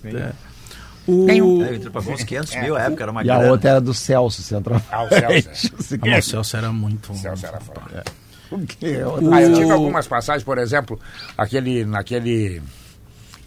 O... 1.07 1.25
Nenhum. 1.27 1.65
É, 1.65 1.75
Inter 1.75 1.91
pagou 1.91 2.13
uns 2.15 2.23
500 2.23 2.57
mil, 2.57 2.77
a 2.77 2.83
época 2.83 3.03
era 3.03 3.11
uma 3.13 3.23
E 3.25 3.31
a 3.31 3.37
grana. 3.37 3.51
outra 3.51 3.71
era 3.71 3.81
do 3.81 3.93
Celso, 3.93 4.43
centroavante. 4.43 4.89
Ah, 4.93 5.03
o 5.05 5.09
Celso. 5.09 5.69
Ah, 5.95 5.99
mas 6.07 6.27
o 6.27 6.31
Celso 6.31 6.57
era 6.57 6.73
muito. 6.73 7.13
O 7.13 7.17
Celso 7.17 7.47
era 7.47 7.61
foda. 7.61 8.05
O- 8.51 9.33
Ah, 9.33 9.41
eu 9.43 9.55
tive 9.55 9.71
algumas 9.71 10.07
passagens, 10.07 10.45
por 10.45 10.59
exemplo, 10.59 11.01
aquele, 11.39 11.85
naquele 11.85 12.63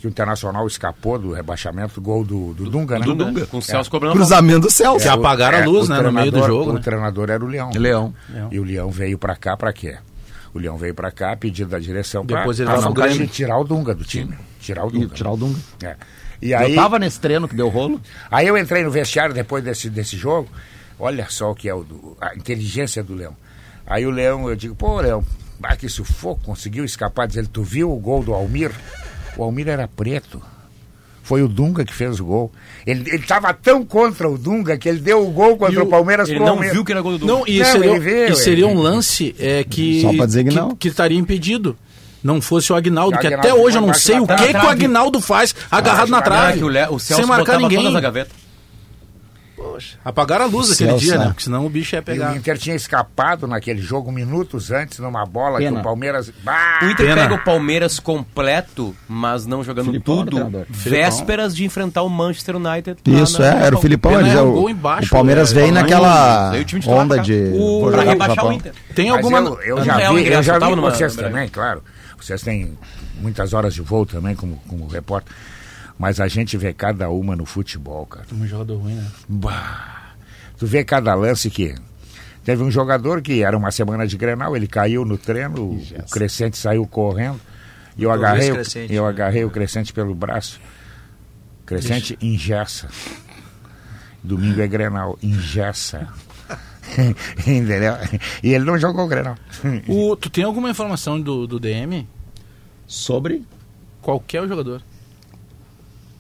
que 0.02 0.08
o 0.08 0.10
Internacional 0.10 0.66
escapou 0.68 1.18
do 1.20 1.32
rebaixamento, 1.34 2.02
gol 2.02 2.24
do, 2.26 2.54
do 2.54 2.70
Dunga, 2.70 3.00
né? 3.00 3.06
Do 3.06 3.16
Dunga, 3.16 3.46
com 3.46 3.58
o 3.58 3.62
Celso 3.62 3.90
cobrando 3.90 4.14
a 4.14 4.16
Cruzamento 4.18 4.62
do 4.62 4.72
Celso. 4.72 5.04
Que 5.06 5.08
apagaram 5.10 5.60
a 5.60 5.66
luz, 5.66 5.88
né, 5.90 6.02
no 6.02 6.12
meio 6.12 6.32
do 6.32 6.44
jogo, 6.44 6.72
O 6.72 6.74
né? 6.74 6.82
treinador 6.84 7.30
era 7.30 7.44
o 7.44 7.48
Leão. 7.48 7.70
Leão. 7.76 8.14
E 8.52 8.60
o 8.60 8.64
Leão 8.64 8.90
veio 8.90 9.18
pra 9.18 9.36
cá 9.36 9.56
pra 9.56 9.72
quê? 9.72 9.96
O 10.54 10.60
Leão 10.60 10.78
veio 10.78 10.96
pra 10.96 11.12
cá, 11.12 11.36
pedido 11.36 11.70
da 11.70 11.80
direção 11.80 12.26
pra, 12.26 12.38
Depois 12.40 12.60
ele 12.60 12.70
pra 12.70 12.82
não 12.82 12.94
tirar 13.28 13.58
o 13.60 13.64
Dunga 13.64 13.94
do 13.94 14.04
time. 14.06 14.36
Tirar 14.60 14.86
o 14.86 14.90
E 14.90 14.94
Dunga. 14.94 15.14
tirar 15.14 15.32
o 15.32 15.38
Dunga. 15.38 15.60
É. 15.84 15.96
E 16.42 16.54
aí, 16.54 16.72
Eu 16.72 16.76
tava 16.76 17.00
nesse 17.00 17.20
treino 17.20 17.48
que 17.48 17.56
deu 17.56 17.70
rolo. 17.70 18.00
aí 18.30 18.48
eu 18.48 18.58
entrei 18.58 18.84
no 18.84 18.92
vestiário 18.92 19.34
depois 19.34 19.64
desse, 19.64 19.90
desse 19.90 20.18
jogo. 20.18 20.50
Olha 21.00 21.28
só 21.30 21.52
o 21.52 21.56
que 21.56 21.68
é 21.68 21.74
o 21.74 21.84
do- 21.84 22.18
a 22.22 22.36
inteligência 22.36 23.04
do 23.04 23.14
Leão. 23.16 23.36
Aí 23.86 24.06
o 24.06 24.10
Leão, 24.12 24.50
eu 24.50 24.56
digo, 24.56 24.76
pô, 24.76 25.00
Leão, 25.02 25.24
ah, 25.64 25.76
que 25.76 25.88
sufoco, 25.90 26.42
conseguiu 26.44 26.86
escapar. 26.86 27.28
Diz 27.28 27.38
ele, 27.38 27.48
tu 27.48 27.64
viu 27.64 27.92
o 27.92 27.98
gol 28.00 28.24
do 28.24 28.34
Almir? 28.34 28.72
O 29.38 29.44
Almir 29.44 29.68
era 29.68 29.88
preto. 29.88 30.42
Foi 31.24 31.42
o 31.42 31.48
Dunga 31.48 31.84
que 31.84 31.94
fez 31.94 32.20
o 32.20 32.26
gol. 32.26 32.52
Ele 32.86 33.10
estava 33.16 33.52
tão 33.52 33.84
contra 33.84 34.30
o 34.30 34.38
Dunga 34.38 34.78
que 34.78 34.88
ele 34.88 35.00
deu 35.00 35.28
o 35.28 35.32
gol 35.32 35.58
contra 35.58 35.84
o, 35.84 35.88
o- 35.88 35.90
Palmeiras 35.90 36.30
Ele 36.30 36.38
pro 36.38 36.46
não 36.46 36.54
Almir. 36.54 36.72
viu 36.72 36.86
que 36.86 36.92
era 36.92 37.02
gol 37.02 37.14
do 37.14 37.18
Dunga. 37.20 37.34
Não, 37.34 37.48
e 37.48 37.60
Não, 37.60 37.66
seria, 37.66 37.90
ele 37.90 38.00
viu, 38.00 38.26
e 38.28 38.36
seria 38.36 38.66
ele- 38.66 38.74
um 38.74 38.80
lance 38.80 39.36
é, 39.40 39.64
que, 39.64 40.02
Só 40.04 40.14
pra 40.14 40.26
dizer 40.28 40.44
que 40.44 40.56
não. 40.56 40.76
que 40.76 40.88
estaria 40.88 41.18
impedido. 41.18 41.76
Não 42.26 42.42
fosse 42.42 42.74
o 42.74 42.76
Agnaldo, 42.76 43.20
que 43.20 43.28
Aguinaldo 43.28 43.48
até 43.48 43.54
hoje 43.62 43.78
eu 43.78 43.82
não 43.84 43.94
sei 43.94 44.20
o 44.20 44.26
que, 44.26 44.36
que 44.52 44.58
o 44.66 44.68
Agnaldo 44.70 45.22
faz 45.22 45.54
agarrado 45.70 46.10
na 46.10 46.18
Ah, 46.18 46.22
trave. 46.24 46.58
que 46.58 46.64
o, 46.66 46.72
Celso 46.98 47.22
sem 47.22 47.26
marcar 47.26 47.60
ninguém. 47.60 47.78
todas 47.78 47.94
na 47.94 48.02
gaveta. 48.02 48.32
Poxa, 49.56 49.98
apagaram 50.04 50.46
a 50.46 50.48
luz 50.48 50.72
aquele 50.72 50.96
dia, 50.96 51.14
né? 51.14 51.20
né? 51.20 51.26
Porque 51.28 51.44
senão 51.44 51.66
o 51.66 51.70
bicho 51.70 51.96
ia 51.96 52.00
E 52.00 52.02
pegar. 52.02 52.34
o 52.34 52.36
Inter 52.36 52.58
tinha 52.58 52.76
escapado 52.76 53.48
naquele 53.48 53.80
jogo 53.82 54.12
minutos 54.12 54.70
antes 54.72 55.00
numa 55.00 55.26
bola 55.26 55.60
que 55.60 55.66
Pena. 55.66 55.80
o 55.80 55.84
Palmeiras. 55.84 56.32
Bah! 56.44 56.80
O 56.82 56.86
Inter 56.90 57.06
Pena. 57.08 57.22
pega 57.22 57.34
o 57.36 57.44
Palmeiras 57.44 58.00
completo, 58.00 58.94
mas 59.08 59.46
não 59.46 59.64
jogando 59.64 59.86
Filipão 59.86 60.26
tudo, 60.26 60.66
vésperas 60.70 61.56
de 61.56 61.64
enfrentar 61.64 62.02
o 62.04 62.10
Manchester 62.10 62.58
United. 62.58 62.98
Isso, 63.06 63.40
na- 63.42 63.48
é, 63.48 63.66
era 63.68 63.78
o 63.78 63.80
Filipão. 63.82 64.12
Pena 64.12 64.24
Ele 64.24 64.30
é 64.32 64.34
já, 64.34 64.44
o, 64.44 64.70
embaixo, 64.70 65.08
o 65.08 65.12
Palmeiras 65.12 65.52
é, 65.52 65.56
veio 65.56 65.68
tamanho- 65.68 65.84
naquela 65.84 66.52
onda 66.88 67.20
de. 67.20 67.52
O- 67.54 67.90
pra 67.92 68.02
rebaixar 68.04 68.46
o 68.48 68.52
Inter. 68.52 68.74
Tem 68.94 69.10
alguma. 69.10 69.38
eu, 69.40 69.60
eu 69.78 69.84
já 69.86 70.12
vi, 70.12 70.28
eu 70.28 70.44
já 70.44 70.60
vi 70.60 70.76
numa- 70.76 70.92
vocês 70.92 71.16
numa- 71.16 71.30
também, 71.30 71.48
claro. 71.48 71.82
Vocês 72.26 72.42
têm 72.42 72.78
muitas 73.22 73.54
horas 73.54 73.74
de 73.74 73.82
voo 73.82 74.06
também 74.06 74.36
como, 74.36 74.58
como 74.68 74.88
repórter. 74.88 75.34
Mas 75.98 76.20
a 76.20 76.28
gente 76.28 76.58
vê 76.58 76.74
cada 76.74 77.10
uma 77.10 77.36
no 77.36 77.46
futebol, 77.46 78.06
cara. 78.06 78.26
Um 78.34 78.46
jogador 78.46 78.78
ruim, 78.78 78.96
né? 78.96 79.08
Bah, 79.30 80.14
tu 80.58 80.66
vê 80.68 80.84
cada 80.84 81.14
lance 81.16 81.50
que. 81.50 81.76
Teve 82.44 82.62
um 82.62 82.70
jogador 82.70 83.22
que 83.24 83.42
era 83.42 83.58
uma 83.58 83.72
semana 83.72 84.06
de 84.06 84.16
Grenal, 84.18 84.56
ele 84.56 84.68
caiu 84.68 85.04
no 85.04 85.18
treino, 85.18 85.62
o, 85.64 85.76
o 85.78 86.10
Crescente 86.12 86.58
saiu 86.58 86.86
correndo. 86.86 87.40
E 87.98 88.04
eu, 88.04 88.12
agarrei, 88.12 88.52
o- 88.52 88.56
Crescente, 88.56 88.94
eu 88.94 89.04
né? 89.04 89.10
agarrei 89.10 89.44
o 89.46 89.50
Crescente 89.50 89.92
pelo 89.94 90.14
braço. 90.14 90.60
Crescente 91.66 92.18
ingessa. 92.22 92.88
Domingo 94.24 94.62
é 94.62 94.68
Grenal, 94.68 95.18
ingessa. 95.24 96.08
Entendeu? 97.48 97.94
E 98.44 98.54
ele 98.54 98.64
não 98.66 98.78
jogou 98.78 99.06
o 99.06 99.08
Grenal. 99.08 99.36
O, 99.88 100.16
tu 100.16 100.30
tem 100.30 100.44
alguma 100.44 100.70
informação 100.70 101.20
do, 101.20 101.48
do 101.48 101.60
DM? 101.60 102.08
Sobre? 102.88 103.44
Qualquer 104.02 104.48
jogador. 104.48 104.82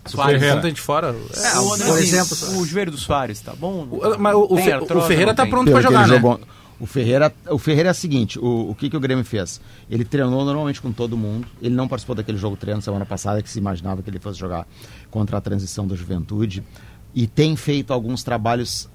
Soares. 0.05 0.39
Ferreira. 0.39 0.61
Gente 0.61 0.81
fora. 0.81 1.07
É, 1.35 1.59
o, 1.59 1.69
Por 1.77 1.97
exemplo, 1.99 2.59
o 2.59 2.65
joelho 2.65 2.91
do 2.91 2.97
Soares, 2.97 3.39
tá 3.41 3.53
bom? 3.55 3.87
O- 3.89 4.19
mas 4.19 4.35
o- 4.35 4.53
o 4.53 4.57
Ferreira 5.01 5.33
tá 5.33 5.45
pronto 5.47 5.71
que 5.71 5.81
jogar, 5.81 6.07
né? 6.07 6.15
jogou- 6.15 6.39
O 6.79 6.85
Ferreira, 6.85 7.33
o 7.49 7.57
Ferreira 7.57 7.89
é 7.89 7.91
o 7.91 7.95
seguinte, 7.95 8.37
o, 8.37 8.69
o 8.71 8.75
que, 8.75 8.89
que 8.89 8.97
o 8.97 8.99
Grêmio 8.99 9.23
fez? 9.23 9.61
Ele 9.89 10.03
treinou 10.03 10.43
normalmente 10.43 10.81
com 10.81 10.91
todo 10.91 11.15
mundo, 11.17 11.47
ele 11.61 11.73
não 11.73 11.87
participou 11.87 12.13
daquele 12.15 12.37
jogo 12.37 12.57
treino 12.57 12.81
semana 12.81 13.05
passada, 13.05 13.41
que 13.41 13.49
se 13.49 13.57
imaginava 13.57 14.03
que 14.03 14.09
ele 14.09 14.19
fosse 14.19 14.37
jogar 14.37 14.67
contra 15.09 15.37
a 15.37 15.41
transição 15.41 15.87
da 15.87 15.95
juventude, 15.95 16.61
e 17.15 17.25
tem 17.27 17.55
feito 17.55 17.93
alguns 17.93 18.23
trabalhos, 18.23 18.89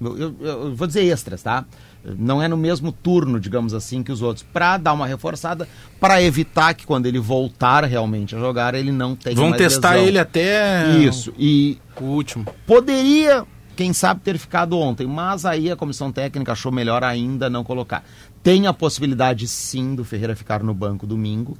eu, 0.00 0.16
eu- 0.18 0.36
eu 0.40 0.74
vou 0.74 0.86
dizer 0.86 1.04
extras, 1.04 1.42
tá? 1.42 1.64
Não 2.04 2.42
é 2.42 2.48
no 2.48 2.56
mesmo 2.56 2.90
turno, 2.90 3.38
digamos 3.38 3.72
assim, 3.72 4.02
que 4.02 4.10
os 4.10 4.22
outros, 4.22 4.44
para 4.52 4.76
dar 4.76 4.92
uma 4.92 5.06
reforçada, 5.06 5.68
para 6.00 6.20
evitar 6.20 6.74
que 6.74 6.84
quando 6.84 7.06
ele 7.06 7.20
voltar 7.20 7.84
realmente 7.84 8.34
a 8.34 8.38
jogar, 8.40 8.74
ele 8.74 8.90
não 8.90 9.14
tenha 9.14 9.36
Vão 9.36 9.52
testar 9.52 9.92
lesão. 9.92 10.08
ele 10.08 10.18
até 10.18 10.98
Isso, 10.98 11.32
e 11.38 11.78
o 12.00 12.04
último. 12.04 12.44
Poderia, 12.66 13.44
quem 13.76 13.92
sabe, 13.92 14.20
ter 14.20 14.36
ficado 14.36 14.76
ontem, 14.76 15.06
mas 15.06 15.46
aí 15.46 15.70
a 15.70 15.76
comissão 15.76 16.10
técnica 16.10 16.52
achou 16.52 16.72
melhor 16.72 17.04
ainda 17.04 17.48
não 17.48 17.62
colocar. 17.62 18.04
Tem 18.42 18.66
a 18.66 18.72
possibilidade, 18.72 19.46
sim, 19.46 19.94
do 19.94 20.04
Ferreira 20.04 20.34
ficar 20.34 20.60
no 20.64 20.74
banco 20.74 21.06
domingo, 21.06 21.56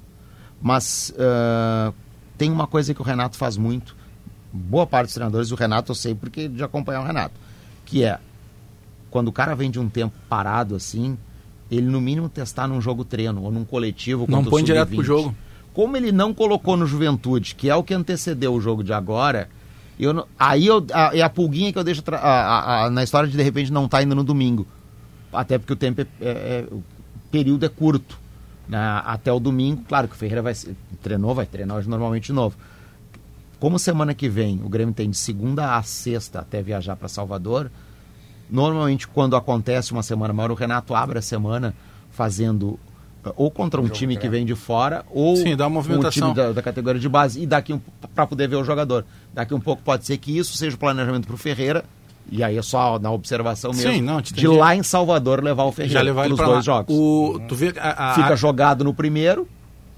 mas 0.61 1.15
ah, 1.17 1.93
tem 2.37 2.51
uma 2.51 2.67
coisa 2.67 2.93
que 2.93 3.01
o 3.01 3.05
Renato 3.05 3.37
faz 3.37 3.57
muito. 3.57 3.95
Boa 4.53 4.87
parte 4.89 5.07
dos 5.07 5.15
treinadores, 5.15 5.53
o 5.53 5.55
Renato 5.55 5.93
eu 5.93 5.95
sei 5.95 6.15
porque 6.17 6.49
de 6.49 6.65
acompanhar 6.65 7.01
o 7.01 7.05
Renato, 7.05 7.35
que 7.85 8.03
é 8.03 8.19
quando 9.13 9.29
o 9.29 9.33
cara 9.33 9.55
vem 9.55 9.71
de 9.71 9.79
um 9.79 9.89
tempo 9.89 10.13
parado 10.29 10.75
assim, 10.75 11.17
ele 11.71 11.87
no 11.87 12.01
mínimo 12.01 12.29
testar 12.29 12.67
num 12.67 12.81
jogo 12.81 13.05
treino 13.05 13.41
ou 13.43 13.53
num 13.53 13.65
coletivo. 13.65 14.27
Não 14.29 14.43
põe 14.45 14.65
direto 14.65 14.89
pro 14.89 14.97
sub-20. 14.97 15.07
jogo. 15.07 15.35
Como 15.73 15.97
ele 15.97 16.11
não 16.11 16.35
colocou 16.35 16.77
no 16.77 16.85
Juventude, 16.87 17.55
que 17.55 17.71
é 17.71 17.77
o 17.77 17.83
que 17.85 17.95
antecedeu 17.95 18.53
o 18.53 18.61
jogo 18.61 18.83
de 18.83 18.93
agora, 18.93 19.49
eu 20.01 20.13
não- 20.13 20.27
aí 20.39 20.67
eu, 20.67 20.85
a, 20.93 21.17
é 21.17 21.23
a 21.23 21.31
pulguinha 21.31 21.73
que 21.73 21.79
eu 21.79 21.85
deixo 21.85 22.03
a- 22.11 22.17
a- 22.17 22.85
a- 22.87 22.91
na 22.91 23.05
história 23.05 23.29
de 23.29 23.37
de 23.37 23.43
repente 23.43 23.71
não 23.73 23.85
estar 23.85 24.03
indo 24.03 24.15
no 24.15 24.25
domingo. 24.25 24.67
Até 25.33 25.57
porque 25.59 25.73
o 25.73 25.77
tempo 25.77 26.01
é, 26.01 26.07
é- 26.21 26.27
é- 26.31 26.67
o 26.71 26.83
período 27.31 27.65
é 27.65 27.69
curto. 27.69 28.19
né? 28.69 28.79
Até 29.05 29.31
o 29.33 29.41
domingo, 29.41 29.83
claro 29.89 30.09
que 30.09 30.15
o 30.15 30.17
Ferreira 30.17 30.41
vai 30.41 30.55
treinou, 31.03 31.35
vai 31.35 31.45
treinar 31.45 31.77
hoje 31.77 31.89
normalmente 31.89 32.27
de 32.27 32.33
novo. 32.33 32.57
Como 33.59 33.79
semana 33.79 34.15
que 34.15 34.29
vem 34.29 34.61
o 34.65 34.69
Grêmio 34.69 34.95
tem 34.95 35.11
de 35.11 35.17
segunda 35.17 35.77
a 35.77 35.83
sexta 35.83 36.41
até 36.41 36.63
viajar 36.63 36.97
para 36.97 37.09
Salvador, 37.09 37.71
normalmente 38.53 39.09
quando 39.09 39.35
acontece 39.35 39.93
uma 39.93 40.03
semana 40.03 40.33
maior, 40.33 40.51
o 40.51 40.55
Renato 40.55 40.95
abre 40.95 41.19
a 41.19 41.23
semana 41.23 41.75
fazendo 42.11 42.79
eh, 43.25 43.33
ou 43.37 43.51
contra 43.51 43.81
um 43.81 43.89
time 43.89 44.17
que 44.17 44.29
vem 44.29 44.45
de 44.45 44.55
fora 44.55 45.05
ou 45.11 45.35
Sim, 45.37 45.57
dá 45.57 45.65
uma 45.67 45.71
movimentação. 45.77 46.33
time 46.33 46.35
da, 46.35 46.53
da 46.53 46.63
categoria 46.63 47.01
de 47.01 47.09
base 47.09 47.43
e 47.43 47.47
daqui 47.47 47.73
um, 47.73 47.81
para 48.15 48.27
poder 48.27 48.49
ver 48.49 48.57
o 48.57 48.65
jogador. 48.65 49.05
Daqui 49.33 49.55
um 49.55 49.61
pouco 49.61 49.83
pode 49.83 50.05
ser 50.07 50.19
que 50.19 50.37
isso 50.37 50.57
seja 50.57 50.77
o 50.77 50.79
planejamento 50.79 51.27
para 51.27 51.35
o 51.35 51.39
Ferreira 51.39 51.85
e 52.31 52.45
aí 52.45 52.57
é 52.57 52.63
só 52.63 52.99
na 52.99 53.11
observação 53.11 53.73
Sim, 53.73 53.89
mesmo 53.89 54.03
não, 54.07 54.21
te 54.23 54.33
de 54.35 54.47
lá 54.47 54.77
em 54.77 54.83
Salvador 54.83 55.43
levar 55.43 55.65
o 55.65 55.73
Ferreira 55.73 55.99
Já 55.99 56.03
levar 56.05 56.29
dois 56.29 56.41
lá. 56.41 56.61
jogos. 56.61 56.95
O, 56.95 57.41
tu 57.49 57.55
vê 57.57 57.73
a, 57.81 58.13
a- 58.13 58.15
Fica 58.15 58.37
jogado 58.37 58.85
no 58.85 58.93
primeiro, 58.95 59.49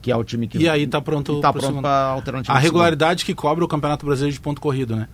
que 0.01 0.11
é 0.13 0.17
o 0.17 0.23
time 0.25 0.47
que 0.47 0.59
E 0.59 0.69
aí 0.69 0.87
tá 0.87 1.01
pronto 1.01 1.41
tá 1.41 1.51
pro 1.53 1.61
pronto 1.61 1.67
segundo. 1.73 1.83
para 1.83 2.07
alternativa 2.07 2.53
A 2.57 2.59
regularidade 2.59 3.25
que 3.25 3.35
cobra 3.35 3.65
o 3.65 3.69
Campeonato 3.69 4.07
Brasileiro 4.07 4.33
de 4.35 4.41
ponto 4.41 4.61
corrido, 4.61 4.95
né? 4.97 5.09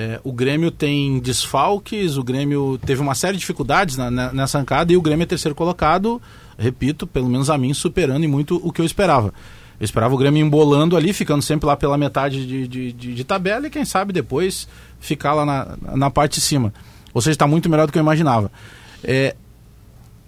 É, 0.00 0.20
o 0.22 0.30
Grêmio 0.32 0.70
tem 0.70 1.18
desfalques, 1.18 2.16
o 2.16 2.22
Grêmio 2.22 2.78
teve 2.86 3.00
uma 3.02 3.16
série 3.16 3.32
de 3.32 3.40
dificuldades 3.40 3.96
na- 3.96 4.08
na- 4.08 4.32
nessa 4.32 4.56
ancada 4.56 4.92
e 4.92 4.96
o 4.96 5.02
Grêmio 5.02 5.24
é 5.24 5.26
terceiro 5.26 5.56
colocado, 5.56 6.22
repito, 6.56 7.04
pelo 7.04 7.28
menos 7.28 7.50
a 7.50 7.58
mim, 7.58 7.74
superando 7.74 8.22
em 8.22 8.28
muito 8.28 8.60
o 8.62 8.70
que 8.70 8.80
eu 8.80 8.84
esperava. 8.84 9.34
Eu 9.80 9.84
esperava 9.84 10.14
o 10.14 10.16
Grêmio 10.16 10.40
embolando 10.46 10.96
ali, 10.96 11.12
ficando 11.12 11.42
sempre 11.42 11.66
lá 11.66 11.76
pela 11.76 11.98
metade 11.98 12.46
de, 12.46 12.68
de, 12.68 12.92
de- 12.92 13.14
de 13.16 13.24
tabela 13.24 13.66
e 13.66 13.70
quem 13.70 13.84
sabe 13.84 14.12
depois 14.12 14.68
ficar 15.00 15.34
lá 15.34 15.44
na, 15.44 15.96
na 15.96 16.10
parte 16.10 16.34
de 16.34 16.42
cima. 16.42 16.72
Ou 17.12 17.20
seja, 17.20 17.32
está 17.32 17.48
muito 17.48 17.68
melhor 17.68 17.86
do 17.88 17.92
que 17.92 17.98
eu 17.98 18.02
imaginava. 18.02 18.52
É, 19.02 19.34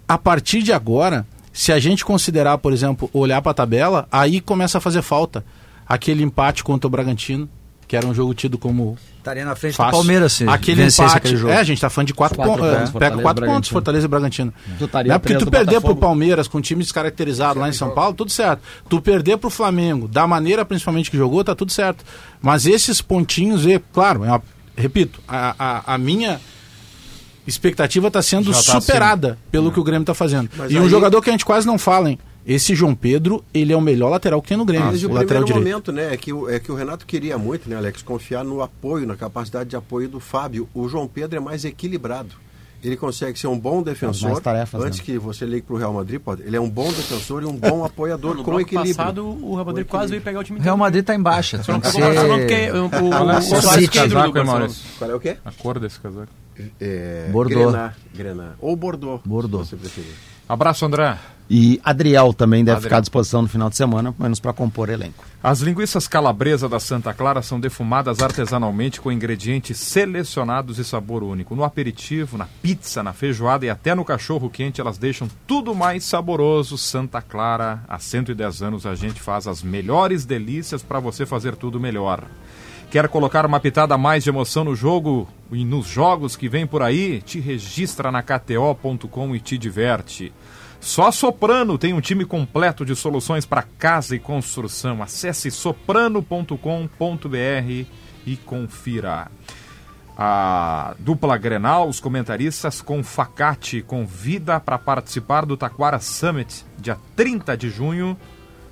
a 0.05 0.17
partir 0.17 0.61
de 0.63 0.73
agora, 0.73 1.25
se 1.53 1.71
a 1.71 1.79
gente 1.79 2.03
considerar, 2.03 2.57
por 2.57 2.73
exemplo, 2.73 3.09
olhar 3.13 3.41
para 3.41 3.51
a 3.51 3.55
tabela, 3.55 4.05
aí 4.11 4.41
começa 4.41 4.79
a 4.79 4.81
fazer 4.81 5.01
falta 5.01 5.45
aquele 5.87 6.23
empate 6.23 6.61
contra 6.61 6.87
o 6.87 6.89
Bragantino, 6.91 7.47
que 7.87 7.95
era 7.95 8.05
um 8.05 8.13
jogo 8.13 8.33
tido 8.33 8.57
como 8.57 8.97
Estaria 9.21 9.45
na 9.45 9.55
frente 9.55 9.75
fácil. 9.75 9.91
do 9.91 9.97
Palmeiras 9.97 10.33
se 10.33 10.47
aquele 10.49 10.83
empate. 10.83 11.15
aquele 11.17 11.37
jogo. 11.37 11.53
É, 11.53 11.57
a 11.57 11.63
gente 11.63 11.79
tá 11.79 11.91
falando 11.91 12.07
de 12.07 12.13
quatro, 12.15 12.35
Quatro 12.37 12.53
pontos. 12.55 12.67
pontos, 12.67 12.79
pega 12.91 12.91
Fortaleza 12.99 13.21
quatro 13.21 13.45
pontos. 13.45 13.69
Fortaleza 13.69 14.05
e 14.05 14.09
Bragantino. 14.09 14.53
Tu 14.79 14.85
é 15.11 15.19
porque 15.19 15.37
tu 15.37 15.45
perder 15.51 15.65
pro 15.73 15.81
Botafogo. 15.81 16.01
Palmeiras 16.01 16.47
com 16.47 16.57
um 16.57 16.61
time 16.61 16.81
descaracterizado 16.83 17.59
lá 17.59 17.69
em 17.69 17.73
São 17.73 17.91
Paulo, 17.91 18.15
tudo 18.15 18.31
certo. 18.31 18.61
Tu 18.89 18.99
perder 18.99 19.37
pro 19.37 19.51
Flamengo, 19.51 20.07
da 20.07 20.25
maneira 20.25 20.65
principalmente 20.65 21.11
que 21.11 21.17
jogou, 21.17 21.43
tá 21.43 21.53
tudo 21.53 21.71
certo. 21.71 22.03
Mas 22.41 22.65
esses 22.65 22.99
pontinhos, 22.99 23.63
e, 23.67 23.77
claro, 23.93 24.23
é 24.25 24.29
uma- 24.29 24.43
repito, 24.75 25.19
a, 25.27 25.53
a, 25.59 25.93
a 25.93 25.97
minha 25.99 26.41
expectativa 27.45 28.07
está 28.07 28.21
sendo 28.21 28.51
tá 28.51 28.57
superada 28.59 29.37
pelo 29.51 29.71
que 29.71 29.79
o 29.79 29.83
Grêmio 29.83 30.01
está 30.03 30.13
fazendo. 30.13 30.49
Mas 30.57 30.71
e 30.71 30.77
um 30.79 30.83
aí- 30.83 30.89
jogador 30.89 31.21
que 31.21 31.29
a 31.29 31.33
gente 31.33 31.45
quase 31.45 31.65
não 31.67 31.77
fala, 31.77 32.09
hein? 32.09 32.19
Esse 32.45 32.73
João 32.73 32.95
Pedro, 32.95 33.43
ele 33.53 33.71
é 33.71 33.77
o 33.77 33.81
melhor 33.81 34.09
lateral 34.09 34.41
que 34.41 34.47
tem 34.47 34.57
no 34.57 34.65
Grêmio, 34.65 34.89
Desde 34.89 35.05
o 35.05 35.09
o 35.09 35.13
lateral 35.13 35.43
primeiro 35.43 35.59
direito. 35.59 35.69
momento, 35.87 35.91
né? 35.91 36.13
É 36.13 36.17
que, 36.17 36.33
o, 36.33 36.49
é 36.49 36.59
que 36.59 36.71
o 36.71 36.75
Renato 36.75 37.05
queria 37.05 37.37
muito, 37.37 37.69
né, 37.69 37.75
Alex, 37.75 38.01
confiar 38.01 38.43
no 38.43 38.61
apoio, 38.61 39.05
na 39.05 39.15
capacidade 39.15 39.69
de 39.69 39.75
apoio 39.75 40.09
do 40.09 40.19
Fábio. 40.19 40.67
O 40.73 40.87
João 40.89 41.07
Pedro 41.07 41.37
é 41.37 41.39
mais 41.39 41.63
equilibrado. 41.65 42.29
Ele 42.83 42.97
consegue 42.97 43.37
ser 43.37 43.45
um 43.45 43.59
bom 43.59 43.83
defensor. 43.83 44.29
mais 44.31 44.39
tarefas, 44.43 44.83
antes 44.83 44.97
né? 44.97 45.05
que 45.05 45.19
você 45.19 45.45
ligue 45.45 45.61
para 45.61 45.75
o 45.75 45.77
Real 45.77 45.93
Madrid, 45.93 46.19
pode, 46.19 46.41
ele 46.41 46.55
é 46.55 46.59
um 46.59 46.67
bom 46.67 46.91
defensor 46.91 47.43
e 47.43 47.45
um 47.45 47.55
bom 47.55 47.85
apoiador 47.85 48.31
No 48.35 48.43
com 48.43 48.49
bloco 48.49 48.61
equilíbrio. 48.61 48.95
passado, 48.95 49.23
o 49.23 49.53
Real 49.53 49.65
Madrid 49.65 49.85
quase 49.85 50.07
veio 50.09 50.17
equilíbrio. 50.17 50.23
pegar 50.23 50.39
o 50.39 50.43
time 50.43 50.57
O 50.59 50.61
Real 50.63 50.73
inteiro. 50.75 50.79
Madrid 50.79 51.05
tá 51.05 51.13
em 51.13 51.21
baixa. 51.21 51.61
Só 51.61 51.73
não 51.73 51.83
ser- 51.83 52.01
porque 52.01 52.71
o, 52.71 52.75
o, 52.81 52.85
o, 52.85 52.89
Qual 53.11 53.29
é 53.29 53.37
o 53.37 53.41
Soares 53.43 53.83
é 53.95 54.07
do 54.07 54.11
casaco. 54.33 54.43
Maurício? 54.45 54.83
Qual 54.97 55.11
é 55.11 55.13
o 55.15 55.19
quê? 55.19 55.37
A 55.45 55.51
cor 55.51 55.77
desse 55.79 55.99
casaco. 55.99 56.31
É, 56.79 57.29
Bordeaux. 57.31 57.71
Grená, 57.71 57.93
Grená. 58.15 58.53
Ou 58.59 58.75
Bordeaux. 58.75 59.21
Bordeaux. 59.23 59.69
Se 59.69 59.75
você 59.75 59.81
preferir. 59.83 60.11
Abraço, 60.51 60.85
André. 60.85 61.17
E 61.49 61.79
Adriel 61.81 62.33
também 62.33 62.61
deve 62.61 62.75
Adriel. 62.75 62.89
ficar 62.89 62.97
à 62.97 62.99
disposição 62.99 63.41
no 63.41 63.47
final 63.47 63.69
de 63.69 63.77
semana, 63.77 64.13
menos 64.19 64.37
para 64.37 64.51
compor 64.51 64.89
elenco. 64.89 65.23
As 65.41 65.61
linguiças 65.61 66.09
calabresa 66.09 66.67
da 66.67 66.77
Santa 66.77 67.13
Clara 67.13 67.41
são 67.41 67.57
defumadas 67.57 68.21
artesanalmente 68.21 68.99
com 68.99 69.09
ingredientes 69.13 69.77
selecionados 69.77 70.77
e 70.77 70.83
sabor 70.83 71.23
único. 71.23 71.55
No 71.55 71.63
aperitivo, 71.63 72.37
na 72.37 72.49
pizza, 72.61 73.01
na 73.01 73.13
feijoada 73.13 73.65
e 73.65 73.69
até 73.69 73.95
no 73.95 74.03
cachorro 74.03 74.49
quente, 74.49 74.81
elas 74.81 74.97
deixam 74.97 75.29
tudo 75.47 75.73
mais 75.73 76.03
saboroso. 76.03 76.77
Santa 76.77 77.21
Clara, 77.21 77.81
há 77.87 77.97
110 77.97 78.61
anos 78.61 78.85
a 78.85 78.93
gente 78.93 79.21
faz 79.21 79.47
as 79.47 79.63
melhores 79.63 80.25
delícias 80.25 80.83
para 80.83 80.99
você 80.99 81.25
fazer 81.25 81.55
tudo 81.55 81.79
melhor. 81.79 82.25
Quer 82.91 83.07
colocar 83.07 83.45
uma 83.45 83.57
pitada 83.57 83.95
a 83.95 83.97
mais 83.97 84.21
de 84.21 84.29
emoção 84.29 84.65
no 84.65 84.75
jogo 84.75 85.25
e 85.49 85.63
nos 85.63 85.87
jogos 85.87 86.35
que 86.35 86.49
vem 86.49 86.67
por 86.67 86.81
aí? 86.81 87.21
Te 87.21 87.39
registra 87.39 88.11
na 88.11 88.21
KTO.com 88.21 89.33
e 89.33 89.39
te 89.39 89.57
diverte. 89.57 90.33
Só 90.81 91.07
a 91.07 91.11
Soprano 91.11 91.77
tem 91.77 91.93
um 91.93 92.01
time 92.01 92.25
completo 92.25 92.83
de 92.83 92.95
soluções 92.95 93.45
para 93.45 93.61
casa 93.61 94.15
e 94.15 94.19
construção. 94.19 95.01
Acesse 95.03 95.51
soprano.com.br 95.51 96.57
e 98.25 98.37
confira. 98.37 99.29
A 100.17 100.95
dupla 100.99 101.37
Grenal, 101.37 101.87
os 101.87 101.99
comentaristas 101.99 102.81
com 102.81 103.03
Facate 103.03 103.83
convida 103.83 104.59
para 104.59 104.77
participar 104.77 105.45
do 105.45 105.55
Taquara 105.55 105.99
Summit, 105.99 106.65
dia 106.79 106.97
30 107.15 107.55
de 107.55 107.69
junho. 107.69 108.17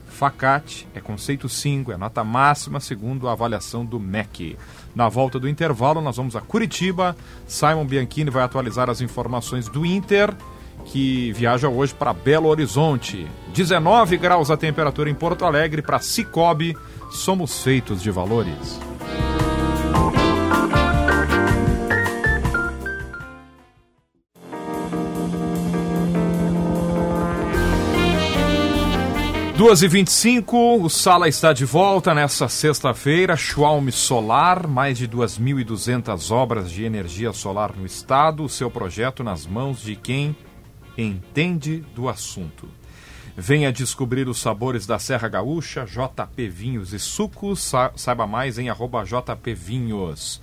Facate 0.08 0.88
é 0.96 1.00
conceito 1.00 1.48
5, 1.48 1.92
é 1.92 1.98
nota 1.98 2.24
máxima 2.24 2.80
segundo 2.80 3.30
a 3.30 3.34
avaliação 3.34 3.86
do 3.86 4.00
MEC. 4.00 4.58
Na 4.96 5.08
volta 5.08 5.40
do 5.40 5.48
intervalo, 5.48 6.02
nós 6.02 6.18
vamos 6.18 6.36
a 6.36 6.42
Curitiba. 6.42 7.16
Simon 7.48 7.86
Bianchini 7.86 8.32
vai 8.32 8.44
atualizar 8.44 8.90
as 8.90 9.00
informações 9.00 9.70
do 9.70 9.86
Inter, 9.86 10.36
que 10.86 11.32
viaja 11.34 11.70
hoje 11.70 11.94
para 11.94 12.14
Belo 12.14 12.50
Horizonte. 12.50 13.28
19 13.54 14.18
graus 14.18 14.50
a 14.50 14.58
temperatura 14.58 15.10
em 15.10 15.16
Porto 15.16 15.46
Alegre 15.46 15.82
para 15.82 16.00
Cicobi. 16.00 16.76
Somos 17.12 17.64
feitos 17.64 18.02
de 18.02 18.12
valores. 18.12 18.80
Duas 29.60 29.82
e 29.82 29.90
25 29.90 30.86
o 30.86 30.90
Sala 30.90 31.28
está 31.28 31.52
de 31.52 31.66
volta 31.66 32.14
nessa 32.14 32.48
sexta-feira. 32.48 33.36
Schwalm 33.36 33.90
Solar, 33.90 34.66
mais 34.66 34.98
de 34.98 35.06
2.200 35.06 36.32
obras 36.32 36.72
de 36.72 36.86
energia 36.86 37.34
solar 37.34 37.76
no 37.76 37.86
estado. 37.86 38.46
O 38.46 38.48
seu 38.48 38.72
projeto 38.72 39.22
nas 39.22 39.46
mãos 39.46 39.82
de 39.82 39.98
quem 39.98 40.34
entende 40.98 41.78
do 41.96 42.10
assunto. 42.10 42.68
Venha 43.36 43.72
descobrir 43.72 44.28
os 44.28 44.40
sabores 44.40 44.86
da 44.86 45.00
Serra 45.00 45.30
Gaúcha, 45.30 45.86
JP 45.86 46.50
Vinhos 46.50 46.92
e 46.92 47.00
Sucos. 47.00 47.62
Sa 47.62 47.92
saiba 47.96 48.28
mais 48.28 48.60
em 48.60 48.70
arroba 48.70 49.06
JP 49.06 49.54
Vinhos. 49.54 50.42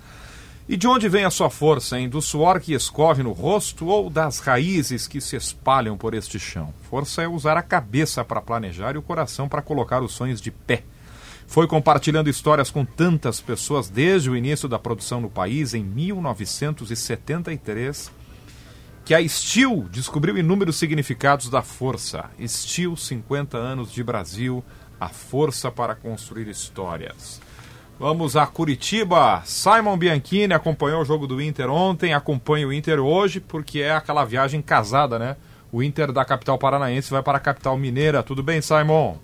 E 0.67 0.75
de 0.75 0.87
onde 0.87 1.07
vem 1.07 1.23
a 1.23 1.29
sua 1.29 1.49
força, 1.49 1.99
hein? 1.99 2.09
Do 2.09 2.21
suor 2.21 2.59
que 2.59 2.73
escorre 2.73 3.23
no 3.23 3.31
rosto 3.31 3.85
ou 3.85 4.09
das 4.09 4.39
raízes 4.39 5.07
que 5.07 5.21
se 5.21 5.37
espalham 5.37 5.97
por 5.97 6.13
este 6.13 6.39
chão? 6.39 6.73
Força 6.89 7.21
é 7.21 7.27
usar 7.27 7.55
a 7.55 7.61
cabeça 7.61 8.25
para 8.25 8.41
planejar 8.41 8.95
e 8.95 8.97
o 8.97 9.03
coração 9.03 9.47
para 9.47 9.61
colocar 9.61 10.01
os 10.01 10.11
sonhos 10.11 10.41
de 10.41 10.51
pé. 10.51 10.83
Foi 11.47 11.67
compartilhando 11.67 12.29
histórias 12.29 12.69
com 12.69 12.83
tantas 12.83 13.39
pessoas 13.39 13.87
desde 13.89 14.29
o 14.29 14.35
início 14.35 14.67
da 14.67 14.77
produção 14.77 15.21
no 15.21 15.29
país, 15.29 15.73
em 15.73 15.81
1973, 15.83 18.11
que 19.07 19.15
a 19.15 19.25
Steel 19.25 19.85
descobriu 19.89 20.37
inúmeros 20.37 20.75
significados 20.75 21.49
da 21.49 21.61
força. 21.61 22.25
Steel, 22.45 22.97
50 22.97 23.57
anos 23.57 23.89
de 23.89 24.03
Brasil, 24.03 24.61
a 24.99 25.07
força 25.07 25.71
para 25.71 25.95
construir 25.95 26.49
histórias. 26.49 27.39
Vamos 27.97 28.35
a 28.35 28.45
Curitiba. 28.45 29.41
Simon 29.45 29.97
Bianchini 29.97 30.53
acompanhou 30.53 31.01
o 31.01 31.05
jogo 31.05 31.25
do 31.25 31.41
Inter 31.41 31.69
ontem, 31.69 32.13
acompanha 32.13 32.67
o 32.67 32.73
Inter 32.73 32.99
hoje, 32.99 33.39
porque 33.39 33.79
é 33.79 33.93
aquela 33.93 34.25
viagem 34.25 34.61
casada, 34.61 35.17
né? 35.17 35.37
O 35.71 35.81
Inter 35.81 36.11
da 36.11 36.25
capital 36.25 36.57
paranaense 36.57 37.09
vai 37.09 37.23
para 37.23 37.37
a 37.37 37.41
capital 37.41 37.77
mineira. 37.77 38.21
Tudo 38.21 38.43
bem, 38.43 38.61
Simon? 38.61 39.15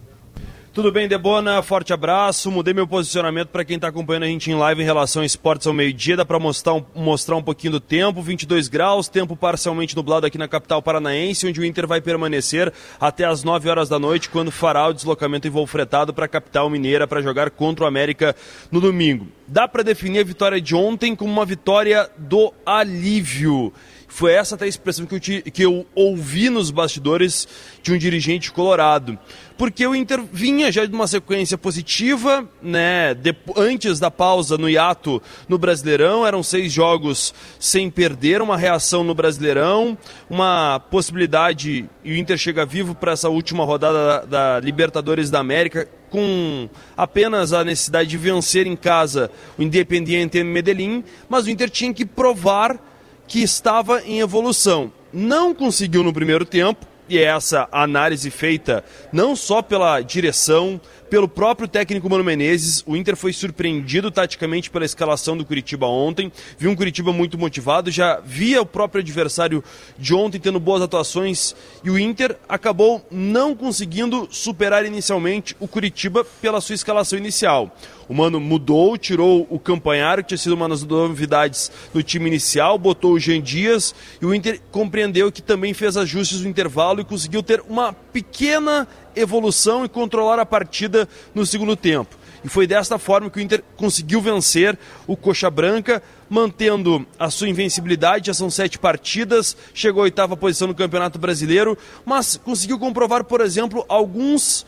Tudo 0.73 0.91
bem, 0.91 1.07
Debona? 1.07 1.61
Forte 1.61 1.93
abraço. 1.93 2.49
Mudei 2.49 2.73
meu 2.73 2.87
posicionamento 2.87 3.49
para 3.49 3.63
quem 3.63 3.75
está 3.75 3.89
acompanhando 3.89 4.23
a 4.23 4.25
gente 4.25 4.49
em 4.49 4.55
live 4.55 4.81
em 4.81 4.83
relação 4.83 5.21
a 5.21 5.25
esportes 5.25 5.67
ao 5.67 5.73
meio-dia. 5.73 6.17
Dá 6.17 6.25
para 6.25 6.39
mostrar 6.39 6.73
um, 6.73 6.83
mostrar 6.95 7.35
um 7.35 7.43
pouquinho 7.43 7.73
do 7.73 7.79
tempo: 7.79 8.23
22 8.23 8.69
graus, 8.69 9.07
tempo 9.07 9.35
parcialmente 9.35 9.95
nublado 9.95 10.25
aqui 10.25 10.35
na 10.35 10.47
capital 10.47 10.81
paranaense, 10.81 11.45
onde 11.45 11.61
o 11.61 11.63
Inter 11.63 11.85
vai 11.85 12.01
permanecer 12.01 12.73
até 12.99 13.23
as 13.23 13.43
9 13.43 13.69
horas 13.69 13.87
da 13.87 13.99
noite, 13.99 14.31
quando 14.31 14.49
fará 14.49 14.87
o 14.87 14.93
deslocamento 14.93 15.47
em 15.47 15.51
voo 15.51 15.67
fretado 15.67 16.11
para 16.11 16.25
a 16.25 16.27
capital 16.27 16.67
mineira 16.71 17.05
para 17.05 17.21
jogar 17.21 17.51
contra 17.51 17.85
o 17.85 17.87
América 17.87 18.35
no 18.71 18.81
domingo. 18.81 19.27
Dá 19.47 19.67
para 19.67 19.83
definir 19.83 20.21
a 20.21 20.23
vitória 20.23 20.59
de 20.59 20.73
ontem 20.73 21.15
como 21.15 21.31
uma 21.31 21.45
vitória 21.45 22.09
do 22.17 22.51
alívio. 22.65 23.71
Foi 24.13 24.31
essa 24.31 24.53
até 24.53 24.65
a 24.65 24.67
expressão 24.67 25.07
que 25.07 25.15
eu, 25.15 25.19
te, 25.19 25.41
que 25.41 25.63
eu 25.63 25.87
ouvi 25.95 26.47
nos 26.47 26.69
bastidores 26.69 27.47
de 27.81 27.91
um 27.91 27.97
dirigente 27.97 28.51
colorado. 28.51 29.17
Porque 29.57 29.87
o 29.87 29.95
Inter 29.95 30.21
vinha 30.31 30.71
já 30.71 30.85
de 30.85 30.93
uma 30.93 31.07
sequência 31.07 31.57
positiva, 31.57 32.47
né? 32.61 33.15
De, 33.15 33.35
antes 33.57 33.99
da 33.99 34.11
pausa 34.11 34.55
no 34.55 34.69
hiato 34.69 35.19
no 35.49 35.57
Brasileirão, 35.57 36.27
eram 36.27 36.43
seis 36.43 36.71
jogos 36.71 37.33
sem 37.59 37.89
perder, 37.89 38.39
uma 38.39 38.55
reação 38.55 39.03
no 39.03 39.15
Brasileirão, 39.15 39.97
uma 40.29 40.79
possibilidade, 40.79 41.89
e 42.03 42.13
o 42.13 42.15
Inter 42.15 42.37
chega 42.37 42.67
vivo 42.67 42.93
para 42.93 43.13
essa 43.13 43.29
última 43.29 43.65
rodada 43.65 43.97
da, 43.97 44.25
da 44.25 44.59
Libertadores 44.59 45.31
da 45.31 45.39
América, 45.39 45.89
com 46.11 46.69
apenas 46.95 47.51
a 47.51 47.63
necessidade 47.63 48.11
de 48.11 48.17
vencer 48.19 48.67
em 48.67 48.75
casa 48.75 49.31
o 49.57 49.63
Independiente 49.63 50.43
Medellín, 50.43 51.03
mas 51.27 51.47
o 51.47 51.49
Inter 51.49 51.67
tinha 51.67 51.91
que 51.91 52.05
provar 52.05 52.92
que 53.27 53.41
estava 53.41 54.01
em 54.01 54.19
evolução. 54.19 54.91
Não 55.11 55.53
conseguiu 55.53 56.03
no 56.03 56.13
primeiro 56.13 56.45
tempo, 56.45 56.85
e 57.07 57.17
é 57.17 57.23
essa 57.23 57.67
análise 57.71 58.29
feita 58.31 58.83
não 59.11 59.35
só 59.35 59.61
pela 59.61 60.01
direção, 60.01 60.79
pelo 61.13 61.27
próprio 61.27 61.67
técnico 61.67 62.09
Mano 62.09 62.23
Menezes. 62.23 62.83
O 62.87 62.95
Inter 62.95 63.15
foi 63.15 63.31
surpreendido 63.31 64.09
taticamente 64.09 64.71
pela 64.71 64.83
escalação 64.83 65.37
do 65.37 65.45
Curitiba 65.45 65.85
ontem. 65.85 66.31
Viu 66.57 66.71
um 66.71 66.75
Curitiba 66.75 67.13
muito 67.13 67.37
motivado, 67.37 67.91
já 67.91 68.19
via 68.19 68.63
o 68.63 68.65
próprio 68.65 68.99
adversário 68.99 69.63
de 69.95 70.11
ontem 70.15 70.39
tendo 70.39 70.59
boas 70.59 70.81
atuações 70.81 71.55
e 71.83 71.91
o 71.91 71.99
Inter 71.99 72.35
acabou 72.49 73.05
não 73.11 73.55
conseguindo 73.55 74.27
superar 74.31 74.87
inicialmente 74.87 75.55
o 75.59 75.67
Curitiba 75.67 76.25
pela 76.41 76.59
sua 76.59 76.73
escalação 76.73 77.19
inicial. 77.19 77.71
O 78.09 78.13
Mano 78.13 78.39
mudou, 78.39 78.97
tirou 78.97 79.47
o 79.51 79.59
Campanharo, 79.59 80.23
que 80.23 80.29
tinha 80.29 80.37
sido 80.37 80.55
uma 80.55 80.67
das 80.67 80.83
novidades 80.83 81.71
do 81.93 82.01
time 82.01 82.27
inicial, 82.27 82.77
botou 82.77 83.13
o 83.13 83.19
Jean 83.19 83.39
Dias 83.39 83.93
e 84.19 84.25
o 84.25 84.33
Inter 84.33 84.59
compreendeu 84.71 85.31
que 85.31 85.43
também 85.43 85.75
fez 85.75 85.95
ajustes 85.95 86.41
no 86.41 86.49
intervalo 86.49 87.01
e 87.01 87.05
conseguiu 87.05 87.43
ter 87.43 87.61
uma 87.61 87.93
pequena 87.93 88.87
evolução 89.15 89.85
e 89.85 89.89
controlar 89.89 90.39
a 90.39 90.45
partida 90.45 91.07
no 91.33 91.45
segundo 91.45 91.75
tempo. 91.75 92.17
E 92.43 92.49
foi 92.49 92.67
desta 92.67 92.99
forma 92.99 93.29
que 93.29 93.39
o 93.39 93.41
Inter 93.41 93.63
conseguiu 93.77 94.19
vencer 94.19 94.77
o 95.07 95.15
Coxa 95.15 95.49
Branca, 95.49 96.03
mantendo 96.29 97.05
a 97.17 97.29
sua 97.29 97.47
invencibilidade. 97.47 98.27
Já 98.27 98.33
são 98.33 98.49
sete 98.49 98.77
partidas, 98.77 99.55
chegou 99.73 100.01
à 100.01 100.03
oitava 100.03 100.35
posição 100.35 100.67
no 100.67 100.75
Campeonato 100.75 101.17
Brasileiro, 101.17 101.77
mas 102.03 102.35
conseguiu 102.35 102.77
comprovar, 102.77 103.23
por 103.23 103.39
exemplo, 103.39 103.85
alguns 103.87 104.65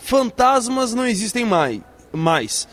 fantasmas 0.00 0.92
não 0.92 1.06
existem 1.06 1.44
mais. 1.44 2.66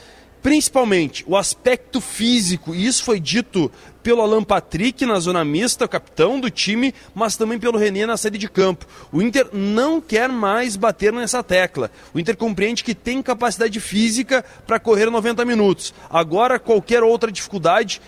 Principalmente 0.45 1.25
o 1.27 1.35
aspecto 1.35 1.99
físico, 1.99 2.75
e 2.75 2.85
isso 2.85 3.03
foi 3.03 3.19
dito 3.19 3.71
pelo 4.03 4.21
Alan 4.21 4.43
Patrick 4.43 5.03
na 5.03 5.19
zona 5.19 5.43
mista, 5.43 5.87
capitão 5.87 6.39
do 6.39 6.51
time, 6.51 6.93
mas 7.15 7.35
também 7.35 7.57
pelo 7.57 7.79
René 7.79 8.05
na 8.05 8.15
saída 8.15 8.37
de 8.37 8.47
campo. 8.47 8.85
O 9.11 9.23
Inter 9.23 9.49
não 9.51 9.99
quer 9.99 10.29
mais 10.29 10.75
bater 10.75 11.11
nessa 11.11 11.41
tecla. 11.41 11.89
O 12.13 12.19
Inter 12.19 12.37
compreende 12.37 12.83
que 12.83 12.93
tem 12.93 13.23
capacidade 13.23 13.79
física 13.79 14.45
para 14.67 14.79
correr 14.79 15.09
90 15.09 15.43
minutos. 15.45 15.95
Agora, 16.07 16.59
qualquer 16.59 17.01
outra 17.01 17.31
dificuldade 17.31 17.99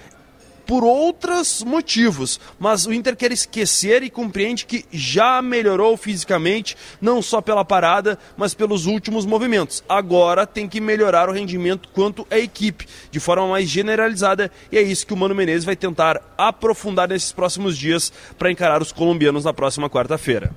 por 0.67 0.83
outros 0.83 1.63
motivos, 1.63 2.39
mas 2.59 2.85
o 2.85 2.93
Inter 2.93 3.15
quer 3.15 3.31
esquecer 3.31 4.03
e 4.03 4.09
compreende 4.09 4.65
que 4.65 4.85
já 4.91 5.41
melhorou 5.41 5.95
fisicamente, 5.95 6.75
não 7.01 7.21
só 7.21 7.41
pela 7.41 7.63
parada, 7.63 8.19
mas 8.35 8.53
pelos 8.53 8.85
últimos 8.85 9.25
movimentos. 9.25 9.81
Agora 9.87 10.45
tem 10.45 10.67
que 10.67 10.81
melhorar 10.81 11.29
o 11.29 11.31
rendimento 11.31 11.87
quanto 11.93 12.27
à 12.29 12.37
equipe, 12.37 12.85
de 13.09 13.19
forma 13.19 13.47
mais 13.47 13.69
generalizada, 13.69 14.51
e 14.71 14.77
é 14.77 14.81
isso 14.81 15.07
que 15.07 15.13
o 15.13 15.17
Mano 15.17 15.33
Menezes 15.33 15.63
vai 15.63 15.75
tentar 15.75 16.21
aprofundar 16.37 17.07
nesses 17.07 17.31
próximos 17.31 17.77
dias 17.77 18.11
para 18.37 18.51
encarar 18.51 18.81
os 18.81 18.91
colombianos 18.91 19.45
na 19.45 19.53
próxima 19.53 19.89
quarta-feira. 19.89 20.51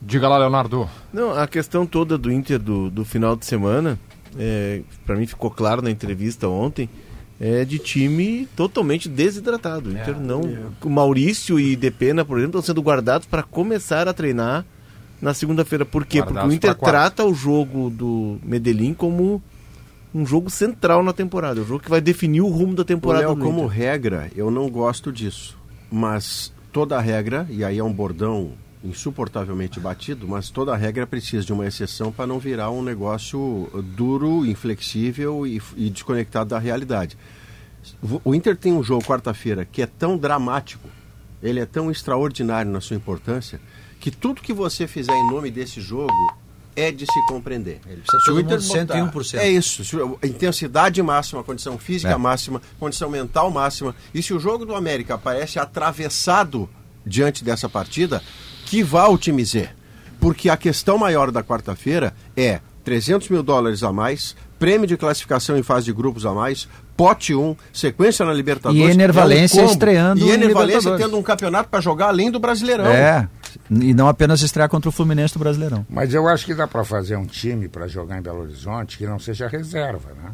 Diga 0.00 0.28
lá, 0.28 0.38
Leonardo. 0.38 0.88
Não, 1.12 1.32
a 1.32 1.46
questão 1.46 1.84
toda 1.84 2.16
do 2.16 2.32
Inter 2.32 2.58
do, 2.58 2.90
do 2.90 3.04
final 3.04 3.36
de 3.36 3.44
semana, 3.44 3.98
é, 4.38 4.82
para 5.06 5.16
mim 5.16 5.26
ficou 5.26 5.50
claro 5.50 5.82
na 5.82 5.90
entrevista 5.90 6.48
ontem, 6.48 6.88
é 7.40 7.64
de 7.64 7.78
time 7.78 8.46
totalmente 8.54 9.08
desidratado. 9.08 9.88
O 9.88 9.92
Inter 9.92 10.20
não, 10.20 10.42
o 10.84 10.90
Maurício 10.90 11.58
e 11.58 11.74
Depena, 11.74 12.24
por 12.24 12.38
exemplo, 12.38 12.58
estão 12.58 12.74
sendo 12.74 12.82
guardados 12.82 13.26
para 13.26 13.42
começar 13.42 14.06
a 14.06 14.12
treinar 14.12 14.64
na 15.22 15.32
segunda-feira. 15.32 15.84
Por 15.84 16.04
quê? 16.04 16.18
Guardados 16.18 16.54
Porque 16.54 16.66
o 16.66 16.70
Inter 16.70 16.74
trata 16.74 17.24
o 17.24 17.34
jogo 17.34 17.88
do 17.88 18.38
Medellín 18.42 18.92
como 18.92 19.42
um 20.14 20.26
jogo 20.26 20.50
central 20.50 21.02
na 21.02 21.12
temporada, 21.12 21.60
o 21.60 21.64
jogo 21.64 21.80
que 21.80 21.90
vai 21.90 22.00
definir 22.00 22.42
o 22.42 22.48
rumo 22.48 22.74
da 22.74 22.84
temporada. 22.84 23.26
Léo, 23.26 23.36
como 23.36 23.66
regra, 23.66 24.30
eu 24.36 24.50
não 24.50 24.68
gosto 24.68 25.12
disso. 25.12 25.56
Mas 25.90 26.52
toda 26.72 27.00
regra, 27.00 27.46
e 27.48 27.64
aí 27.64 27.78
é 27.78 27.84
um 27.84 27.92
bordão 27.92 28.52
insuportavelmente 28.82 29.78
batido, 29.78 30.26
mas 30.26 30.50
toda 30.50 30.74
regra 30.76 31.06
precisa 31.06 31.44
de 31.44 31.52
uma 31.52 31.66
exceção 31.66 32.10
para 32.10 32.26
não 32.26 32.38
virar 32.38 32.70
um 32.70 32.82
negócio 32.82 33.68
duro, 33.96 34.46
inflexível 34.46 35.46
e, 35.46 35.60
e 35.76 35.90
desconectado 35.90 36.50
da 36.50 36.58
realidade. 36.58 37.16
O 38.24 38.34
Inter 38.34 38.56
tem 38.56 38.72
um 38.72 38.82
jogo 38.82 39.04
quarta-feira 39.04 39.64
que 39.64 39.82
é 39.82 39.86
tão 39.86 40.16
dramático, 40.16 40.88
ele 41.42 41.60
é 41.60 41.66
tão 41.66 41.90
extraordinário 41.90 42.70
na 42.70 42.80
sua 42.80 42.96
importância, 42.96 43.60
que 43.98 44.10
tudo 44.10 44.40
que 44.42 44.52
você 44.52 44.86
fizer 44.86 45.14
em 45.14 45.30
nome 45.30 45.50
desse 45.50 45.80
jogo 45.80 46.12
é 46.76 46.90
de 46.90 47.04
se 47.04 47.26
compreender. 47.26 47.80
Ele 47.86 48.00
precisa 48.00 48.22
Se 48.24 48.30
o 48.30 48.40
Inter 48.40 48.58
mundo 48.60 48.68
botar- 48.68 48.94
101%. 49.12 49.38
É 49.40 49.48
isso. 49.50 49.82
Intensidade 50.22 51.02
máxima, 51.02 51.42
condição 51.42 51.76
física 51.78 52.12
É. 52.12 52.16
máxima, 52.16 52.62
condição 52.78 53.10
mental 53.10 53.50
máxima. 53.50 53.94
E 54.14 54.22
se 54.22 54.32
o 54.32 54.38
jogo 54.40 54.64
do 54.64 54.74
América 54.74 55.14
aparece 55.14 55.58
atravessado 55.58 56.68
diante 57.04 57.42
dessa 57.44 57.68
partida, 57.68 58.22
que 58.70 58.84
vá 58.84 59.08
o 59.08 59.18
time 59.18 59.44
Z. 59.44 59.68
Porque 60.20 60.48
a 60.48 60.56
questão 60.56 60.96
maior 60.96 61.32
da 61.32 61.42
quarta-feira 61.42 62.14
é 62.36 62.60
300 62.84 63.28
mil 63.28 63.42
dólares 63.42 63.82
a 63.82 63.92
mais, 63.92 64.36
prêmio 64.60 64.86
de 64.86 64.96
classificação 64.96 65.58
em 65.58 65.62
fase 65.62 65.86
de 65.86 65.92
grupos 65.92 66.24
a 66.24 66.32
mais, 66.32 66.68
pote 66.96 67.34
1, 67.34 67.56
sequência 67.72 68.24
na 68.24 68.32
Libertadores. 68.32 68.80
E 68.80 68.92
Ener 68.92 69.12
Valencia 69.12 69.62
é 69.62 69.64
um 69.64 69.70
estreando 69.70 70.20
E 70.20 70.30
Ener 70.30 70.50
em 70.50 70.52
Valencia 70.52 70.78
Libertadores. 70.78 71.04
tendo 71.04 71.18
um 71.18 71.22
campeonato 71.22 71.68
para 71.68 71.80
jogar 71.80 72.08
além 72.08 72.30
do 72.30 72.38
Brasileirão. 72.38 72.86
É. 72.86 73.28
E 73.68 73.92
não 73.92 74.06
apenas 74.06 74.40
estrear 74.40 74.68
contra 74.68 74.88
o 74.88 74.92
Fluminense 74.92 75.34
do 75.34 75.40
Brasileirão. 75.40 75.84
Mas 75.90 76.14
eu 76.14 76.28
acho 76.28 76.46
que 76.46 76.54
dá 76.54 76.68
para 76.68 76.84
fazer 76.84 77.16
um 77.16 77.26
time 77.26 77.66
para 77.68 77.88
jogar 77.88 78.18
em 78.18 78.22
Belo 78.22 78.42
Horizonte 78.42 78.98
que 78.98 79.04
não 79.04 79.18
seja 79.18 79.48
reserva, 79.48 80.10
né? 80.22 80.30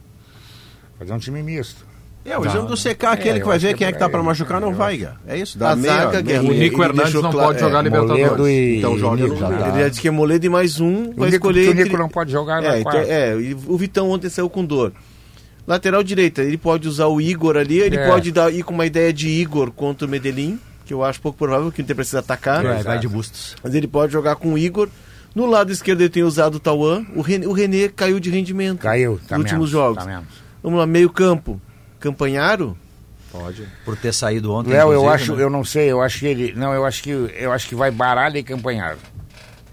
Fazer 0.98 1.12
um 1.14 1.18
time 1.18 1.42
misto. 1.42 1.86
É, 2.28 2.38
o 2.38 2.44
exame 2.44 2.66
do 2.68 2.74
CK, 2.76 3.04
aquele 3.06 3.38
É, 3.38 3.40
que 3.40 3.46
vai 3.46 3.58
ver 3.58 3.68
que 3.68 3.74
quem 3.78 3.86
é 3.86 3.92
que 3.92 3.98
tá 3.98 4.06
é, 4.06 4.08
para 4.08 4.22
machucar, 4.22 4.60
não 4.60 4.74
vai. 4.74 4.96
Gá. 4.98 5.14
É 5.26 5.38
isso, 5.38 5.62
A 5.64 5.76
meia, 5.76 5.94
zaga, 6.10 6.22
meia 6.22 6.40
O. 6.42 6.52
Nico 6.52 6.82
Hernandes 6.82 7.14
não 7.14 7.30
claro- 7.30 7.48
pode 7.48 7.60
jogar 7.60 7.78
é, 7.78 7.82
Libertadores. 7.82 8.46
E 8.46 8.76
Então 8.78 8.98
joga 8.98 9.28
tá. 9.36 9.68
Ele 9.68 9.80
já 9.82 9.88
disse 9.88 10.00
que 10.00 10.08
é 10.08 10.10
Moledo 10.10 10.44
e 10.44 10.48
mais 10.48 10.80
um, 10.80 10.86
O 11.10 11.14
vai 11.14 11.30
Nico, 11.30 11.34
escolher 11.36 11.64
que 11.64 11.70
o 11.80 11.84
Nico 11.84 11.96
não 11.96 12.08
pode 12.08 12.32
jogar 12.32 12.60
na 12.60 12.74
É, 12.74 12.80
então, 12.80 12.92
quarta. 12.92 13.10
é, 13.12 13.36
e 13.40 13.54
o 13.54 13.76
Vitão 13.76 14.10
ontem 14.10 14.28
saiu 14.28 14.50
com 14.50 14.64
dor. 14.64 14.92
Lateral 15.66 16.02
direita, 16.02 16.42
ele 16.42 16.56
pode 16.56 16.86
usar 16.86 17.06
o 17.06 17.20
Igor 17.20 17.56
ali, 17.56 17.78
ele 17.80 17.96
É. 17.96 18.08
pode 18.08 18.30
dar, 18.30 18.52
ir 18.52 18.62
com 18.62 18.72
uma 18.74 18.86
ideia 18.86 19.12
de 19.12 19.28
Igor 19.28 19.70
contra 19.72 20.06
o 20.06 20.10
Medellín, 20.10 20.60
que 20.84 20.94
eu 20.94 21.02
acho 21.02 21.20
pouco 21.20 21.36
provável 21.38 21.72
que 21.72 21.80
o 21.80 21.82
Inter 21.82 21.96
precisa 21.96 22.20
atacar. 22.20 22.62
Vai, 22.62 22.82
vai 22.82 22.98
de 22.98 23.08
bustos. 23.08 23.56
Mas 23.62 23.74
ele 23.74 23.88
pode 23.88 24.12
jogar 24.12 24.36
com 24.36 24.52
o 24.52 24.58
Igor. 24.58 24.88
No 25.34 25.44
lado 25.44 25.70
esquerdo 25.72 26.00
ele 26.02 26.08
tem 26.08 26.22
usado 26.22 26.54
o 26.54 26.60
Tauan. 26.60 27.04
O 27.14 27.20
René, 27.20 27.46
o 27.46 27.52
René 27.52 27.88
caiu 27.88 28.18
de 28.20 28.30
rendimento. 28.30 28.78
Caiu, 28.78 29.20
tá 29.28 29.36
nos 29.36 29.44
últimos 29.44 29.70
menos, 29.70 29.70
jogos. 29.70 30.04
tá 30.04 30.10
menos. 30.10 30.24
Vamos 30.62 30.78
lá, 30.78 30.86
meio 30.86 31.10
campo. 31.10 31.60
Campanharo. 32.00 32.76
Pode. 33.32 33.66
Por 33.84 33.96
ter 33.96 34.12
saído 34.14 34.52
ontem. 34.52 34.70
Léo, 34.70 34.92
eu 34.92 35.08
acho, 35.08 35.34
né? 35.36 35.42
eu 35.42 35.50
não 35.50 35.64
sei, 35.64 35.90
eu 35.90 36.00
acho 36.00 36.20
que 36.20 36.26
ele. 36.26 36.52
Não, 36.54 36.72
eu 36.72 36.84
acho 36.86 37.02
que 37.02 37.10
eu 37.10 37.52
acho 37.52 37.68
que 37.68 37.74
vai 37.74 37.90
baralho 37.90 38.36
e 38.38 38.42
campanhar. 38.42 38.96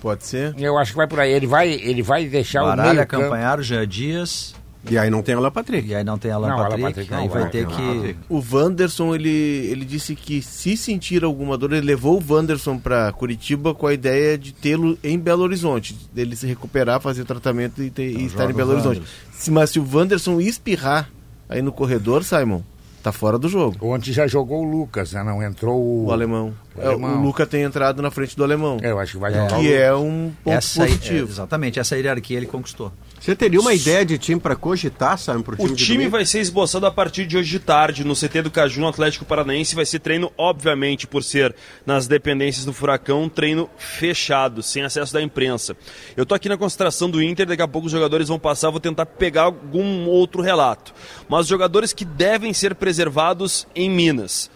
Pode 0.02 0.26
ser. 0.26 0.54
Eu 0.58 0.78
acho 0.78 0.92
que 0.92 0.98
vai 0.98 1.08
por 1.08 1.20
aí. 1.20 1.32
Ele 1.32 1.48
vai, 1.48 1.70
ele 1.72 2.02
vai 2.02 2.26
deixar 2.26 2.64
o 2.64 2.66
Baralha, 2.66 2.94
meio 2.94 3.08
campo. 3.08 3.24
Campanharo, 3.24 3.64
Jean 3.64 3.88
Dias. 3.88 4.54
E 4.90 4.98
aí 4.98 5.10
não 5.10 5.24
tem 5.24 5.34
Alan 5.34 5.50
Patrick. 5.50 5.88
E 5.88 5.96
aí 5.96 6.04
não 6.04 6.18
tem 6.18 6.30
Alan 6.30 6.50
Não, 6.50 6.56
Alan 6.58 6.64
Patrick. 6.72 6.84
Patrick 6.88 7.12
não 7.12 7.20
aí 7.20 7.28
vai 7.30 7.42
vai, 7.44 7.52
ter 7.52 7.66
que. 7.68 7.74
Alan 7.74 7.96
Patrick. 7.96 8.20
O 8.28 8.44
Wanderson, 8.52 9.16
ele, 9.16 9.30
ele 9.30 9.86
disse 9.86 10.14
que 10.14 10.42
se 10.42 10.76
sentir 10.76 11.24
alguma 11.24 11.58
dor, 11.58 11.72
ele 11.72 11.86
levou 11.88 12.22
o 12.22 12.34
Wanderson 12.34 12.78
para 12.78 13.14
Curitiba 13.14 13.74
com 13.74 13.88
a 13.88 13.94
ideia 13.94 14.38
de 14.38 14.52
tê-lo 14.52 14.98
em 15.02 15.18
Belo 15.18 15.44
Horizonte. 15.44 15.96
Dele 16.14 16.36
se 16.36 16.46
recuperar, 16.48 17.00
fazer 17.00 17.24
tratamento 17.24 17.82
e, 17.82 17.90
ter- 17.90 18.12
e 18.12 18.26
estar 18.26 18.50
em 18.50 18.54
Belo 18.54 18.72
o 18.72 18.74
Horizonte. 18.74 19.04
Se- 19.32 19.50
mas 19.52 19.70
se 19.70 19.80
o 19.80 19.88
Wanderson 19.90 20.42
espirrar 20.42 21.10
aí 21.54 21.62
no 21.62 21.72
corredor, 21.72 22.24
Simon, 22.24 22.62
tá 23.02 23.12
fora 23.12 23.38
do 23.38 23.48
jogo. 23.50 23.78
Ontem 23.86 24.12
já 24.14 24.26
jogou 24.28 24.66
o 24.66 24.70
Lucas, 24.70 25.14
né? 25.14 25.24
Não 25.24 25.42
entrou 25.44 25.80
o, 25.82 26.06
O 26.08 26.12
alemão. 26.12 26.54
O 26.76 26.82
É, 26.82 26.90
o 26.96 27.22
Luca 27.22 27.46
tem 27.46 27.64
entrado 27.64 28.02
na 28.02 28.10
frente 28.12 28.36
do 28.36 28.44
alemão. 28.44 28.78
É, 28.82 28.92
eu 28.92 29.00
acho 29.00 29.14
que 29.14 29.18
vai 29.20 29.32
É. 29.32 29.36
jogar 29.36 29.46
o 29.58 29.60
Que 29.62 29.68
Lucas. 29.68 29.82
é 29.82 29.96
um 29.96 30.32
ponto 30.44 30.54
Essa, 30.58 30.80
positivo. 30.86 31.28
é, 31.28 31.32
exatamente, 31.32 31.80
essa 31.80 31.96
hierarquia 31.98 32.38
ele 32.38 32.46
conquistou. 32.48 32.92
Você 33.24 33.38
teria 33.38 33.62
uma 33.62 33.74
ideia 33.74 34.06
de 34.06 34.18
time 34.18 34.38
para 34.38 34.54
cogitar, 34.54 35.18
sabe, 35.18 35.42
pro 35.44 35.56
time 35.56 35.70
O 35.72 35.76
time 35.78 36.08
vai 36.10 36.26
ser 36.26 36.42
esboçado 36.42 36.86
a 36.86 36.92
partir 36.92 37.26
de 37.26 37.38
hoje 37.38 37.52
de 37.52 37.60
tarde 37.60 38.04
no 38.04 38.14
CT 38.14 38.42
do 38.42 38.52
Caju, 38.52 38.82
no 38.82 38.88
Atlético 38.90 39.24
Paranaense. 39.24 39.76
Vai 39.76 39.86
ser 39.86 40.00
treino, 40.00 40.30
obviamente, 40.38 41.08
por 41.08 41.24
ser 41.24 41.56
nas 41.86 42.06
dependências 42.06 42.66
do 42.66 42.74
Furacão, 42.74 43.30
treino 43.30 43.70
fechado, 43.78 44.62
sem 44.62 44.84
acesso 44.84 45.14
da 45.14 45.22
imprensa. 45.22 45.74
Eu 46.18 46.26
tô 46.26 46.36
aqui 46.36 46.50
na 46.50 46.58
concentração 46.58 47.10
do 47.10 47.24
Inter, 47.24 47.48
daqui 47.48 47.62
a 47.62 47.68
pouco 47.68 47.86
os 47.86 47.94
jogadores 47.94 48.28
vão 48.28 48.38
passar, 48.38 48.70
vou 48.72 48.82
tentar 48.82 49.06
pegar 49.06 49.44
algum 49.44 50.06
outro 50.06 50.42
relato. 50.42 50.94
Mas 51.30 51.48
jogadores 51.48 51.94
que 51.94 52.04
devem 52.04 52.52
ser 52.52 52.76
preservados 52.76 53.66
em 53.74 53.90
Minas. 53.90 54.52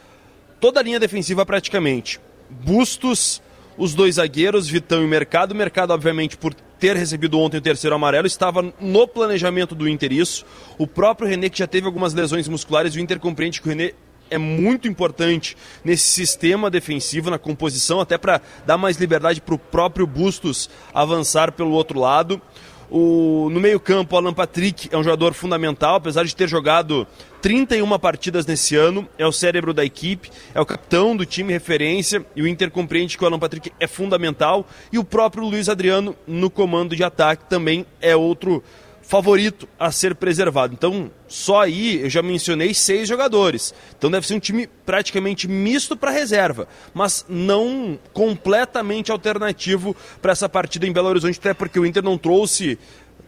Toda 0.59 0.81
a 0.81 0.83
linha 0.83 0.99
defensiva 0.99 1.45
praticamente. 1.45 2.19
Bustos, 2.49 3.41
os 3.77 3.93
dois 3.93 4.15
zagueiros, 4.15 4.67
Vitão 4.67 5.01
e 5.01 5.07
Mercado. 5.07 5.55
Mercado, 5.55 5.91
obviamente, 5.91 6.35
por 6.35 6.53
ter 6.79 6.95
recebido 6.95 7.39
ontem 7.39 7.57
o 7.57 7.61
terceiro 7.61 7.95
amarelo, 7.95 8.27
estava 8.27 8.73
no 8.79 9.07
planejamento 9.07 9.75
do 9.75 9.87
Inter 9.87 10.11
isso. 10.11 10.45
O 10.77 10.85
próprio 10.85 11.27
René, 11.27 11.49
que 11.49 11.59
já 11.59 11.67
teve 11.67 11.85
algumas 11.85 12.13
lesões 12.13 12.47
musculares, 12.47 12.95
o 12.95 12.99
Inter 12.99 13.19
compreende 13.19 13.61
que 13.61 13.67
o 13.67 13.69
René 13.69 13.93
é 14.29 14.37
muito 14.37 14.87
importante 14.87 15.55
nesse 15.83 16.07
sistema 16.07 16.69
defensivo, 16.69 17.29
na 17.29 17.39
composição, 17.39 17.99
até 17.99 18.17
para 18.17 18.41
dar 18.65 18.77
mais 18.77 18.97
liberdade 18.97 19.41
para 19.41 19.55
o 19.55 19.59
próprio 19.59 20.05
Bustos 20.05 20.69
avançar 20.93 21.51
pelo 21.51 21.71
outro 21.71 21.99
lado. 21.99 22.41
O, 22.89 23.49
no 23.51 23.59
meio-campo, 23.59 24.15
Alan 24.15 24.33
Patrick 24.33 24.87
é 24.91 24.97
um 24.97 25.03
jogador 25.03 25.33
fundamental, 25.33 25.95
apesar 25.95 26.23
de 26.23 26.35
ter 26.35 26.47
jogado 26.47 27.05
31 27.41 27.99
partidas 27.99 28.45
nesse 28.45 28.75
ano, 28.75 29.07
é 29.17 29.27
o 29.27 29.31
cérebro 29.31 29.73
da 29.73 29.83
equipe, 29.83 30.31
é 30.53 30.61
o 30.61 30.65
capitão 30.65 31.15
do 31.15 31.25
time 31.25 31.51
referência, 31.51 32.25
e 32.35 32.41
o 32.41 32.47
Inter 32.47 32.71
compreende 32.71 33.17
que 33.17 33.23
o 33.23 33.27
Alan 33.27 33.39
Patrick 33.39 33.73
é 33.79 33.87
fundamental, 33.87 34.65
e 34.91 34.97
o 34.97 35.03
próprio 35.03 35.43
Luiz 35.43 35.67
Adriano 35.67 36.15
no 36.25 36.49
comando 36.49 36.95
de 36.95 37.03
ataque 37.03 37.43
também 37.49 37.85
é 38.01 38.15
outro 38.15 38.63
favorito 39.07 39.69
a 39.79 39.89
ser 39.89 40.15
preservado. 40.15 40.73
Então, 40.73 41.09
só 41.29 41.61
aí 41.61 42.01
eu 42.01 42.09
já 42.09 42.21
mencionei 42.21 42.73
seis 42.73 43.07
jogadores. 43.07 43.73
Então 43.97 44.11
deve 44.11 44.27
ser 44.27 44.35
um 44.35 44.39
time 44.39 44.67
praticamente 44.85 45.47
misto 45.47 45.95
para 45.95 46.11
reserva, 46.11 46.67
mas 46.93 47.25
não 47.29 47.97
completamente 48.11 49.09
alternativo 49.09 49.95
para 50.21 50.33
essa 50.33 50.49
partida 50.49 50.85
em 50.85 50.91
Belo 50.91 51.07
Horizonte, 51.07 51.39
até 51.39 51.53
porque 51.53 51.79
o 51.79 51.85
Inter 51.85 52.03
não 52.03 52.17
trouxe 52.17 52.77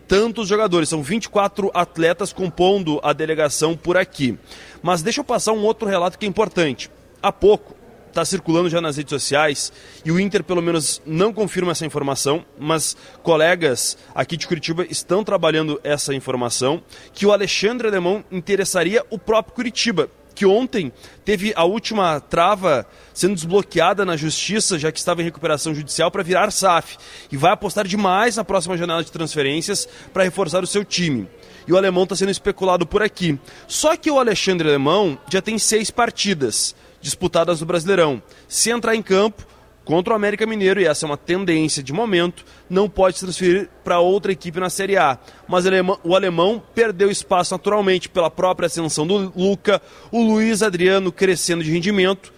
tantos 0.05 0.49
jogadores, 0.49 0.89
são 0.89 1.01
24 1.01 1.71
atletas 1.73 2.33
compondo 2.33 2.99
a 3.01 3.13
delegação 3.13 3.77
por 3.77 3.95
aqui. 3.95 4.37
Mas 4.81 5.01
deixa 5.01 5.21
eu 5.21 5.23
passar 5.23 5.53
um 5.53 5.63
outro 5.63 5.87
relato 5.87 6.19
que 6.19 6.25
é 6.25 6.29
importante. 6.29 6.91
Há 7.21 7.31
pouco, 7.31 7.75
está 8.09 8.25
circulando 8.25 8.69
já 8.69 8.81
nas 8.81 8.97
redes 8.97 9.11
sociais 9.11 9.71
e 10.03 10.11
o 10.11 10.19
Inter 10.19 10.43
pelo 10.43 10.61
menos 10.61 11.01
não 11.05 11.31
confirma 11.31 11.71
essa 11.71 11.85
informação, 11.85 12.45
mas 12.57 12.97
colegas 13.23 13.97
aqui 14.13 14.35
de 14.35 14.47
Curitiba 14.47 14.85
estão 14.89 15.23
trabalhando 15.23 15.79
essa 15.83 16.13
informação 16.13 16.83
que 17.13 17.25
o 17.25 17.31
Alexandre 17.31 17.87
Alemão 17.87 18.23
interessaria 18.31 19.05
o 19.09 19.17
próprio 19.17 19.55
Curitiba, 19.55 20.09
que 20.35 20.45
ontem 20.45 20.91
teve 21.25 21.51
a 21.55 21.65
última 21.65 22.19
trava 22.19 22.87
sendo 23.13 23.35
desbloqueada 23.35 24.05
na 24.05 24.15
justiça, 24.15 24.79
já 24.79 24.91
que 24.91 24.97
estava 24.97 25.21
em 25.21 25.25
recuperação 25.25 25.75
judicial 25.75 26.09
para 26.09 26.23
virar 26.23 26.49
SAF 26.51 26.97
e 27.31 27.35
vai 27.35 27.51
apostar 27.51 27.85
demais 27.85 28.37
na 28.37 28.43
próxima 28.45 28.77
janela 28.77 29.03
de 29.03 29.11
transferências 29.11 29.87
para 30.13 30.23
reforçar 30.23 30.63
o 30.63 30.67
seu 30.67 30.85
time. 30.85 31.27
E 31.67 31.73
o 31.73 31.77
alemão 31.77 32.03
está 32.03 32.15
sendo 32.15 32.31
especulado 32.31 32.85
por 32.87 33.03
aqui. 33.03 33.37
Só 33.67 33.97
que 33.97 34.09
o 34.09 34.17
Alexandre 34.17 34.69
Alemão 34.69 35.19
já 35.29 35.41
tem 35.41 35.59
seis 35.59 35.91
partidas 35.91 36.73
disputadas 37.01 37.61
no 37.61 37.67
Brasileirão. 37.67 38.21
Se 38.47 38.69
entrar 38.69 38.95
em 38.95 39.01
campo 39.01 39.45
contra 39.85 40.13
o 40.13 40.15
América 40.15 40.45
Mineiro, 40.45 40.79
e 40.79 40.85
essa 40.85 41.05
é 41.05 41.07
uma 41.07 41.17
tendência 41.17 41.81
de 41.81 41.91
momento, 41.91 42.45
não 42.69 42.87
pode 42.87 43.17
se 43.17 43.23
transferir 43.25 43.69
para 43.83 43.99
outra 43.99 44.31
equipe 44.31 44.59
na 44.59 44.69
Série 44.69 44.97
A. 44.97 45.17
Mas 45.47 45.65
o 45.65 45.67
alemão, 45.67 45.99
o 46.03 46.15
alemão 46.15 46.61
perdeu 46.75 47.09
espaço 47.09 47.55
naturalmente 47.55 48.07
pela 48.07 48.29
própria 48.29 48.67
ascensão 48.67 49.07
do 49.07 49.33
Luca, 49.35 49.81
o 50.11 50.21
Luiz 50.21 50.61
Adriano 50.61 51.11
crescendo 51.11 51.63
de 51.63 51.71
rendimento 51.71 52.31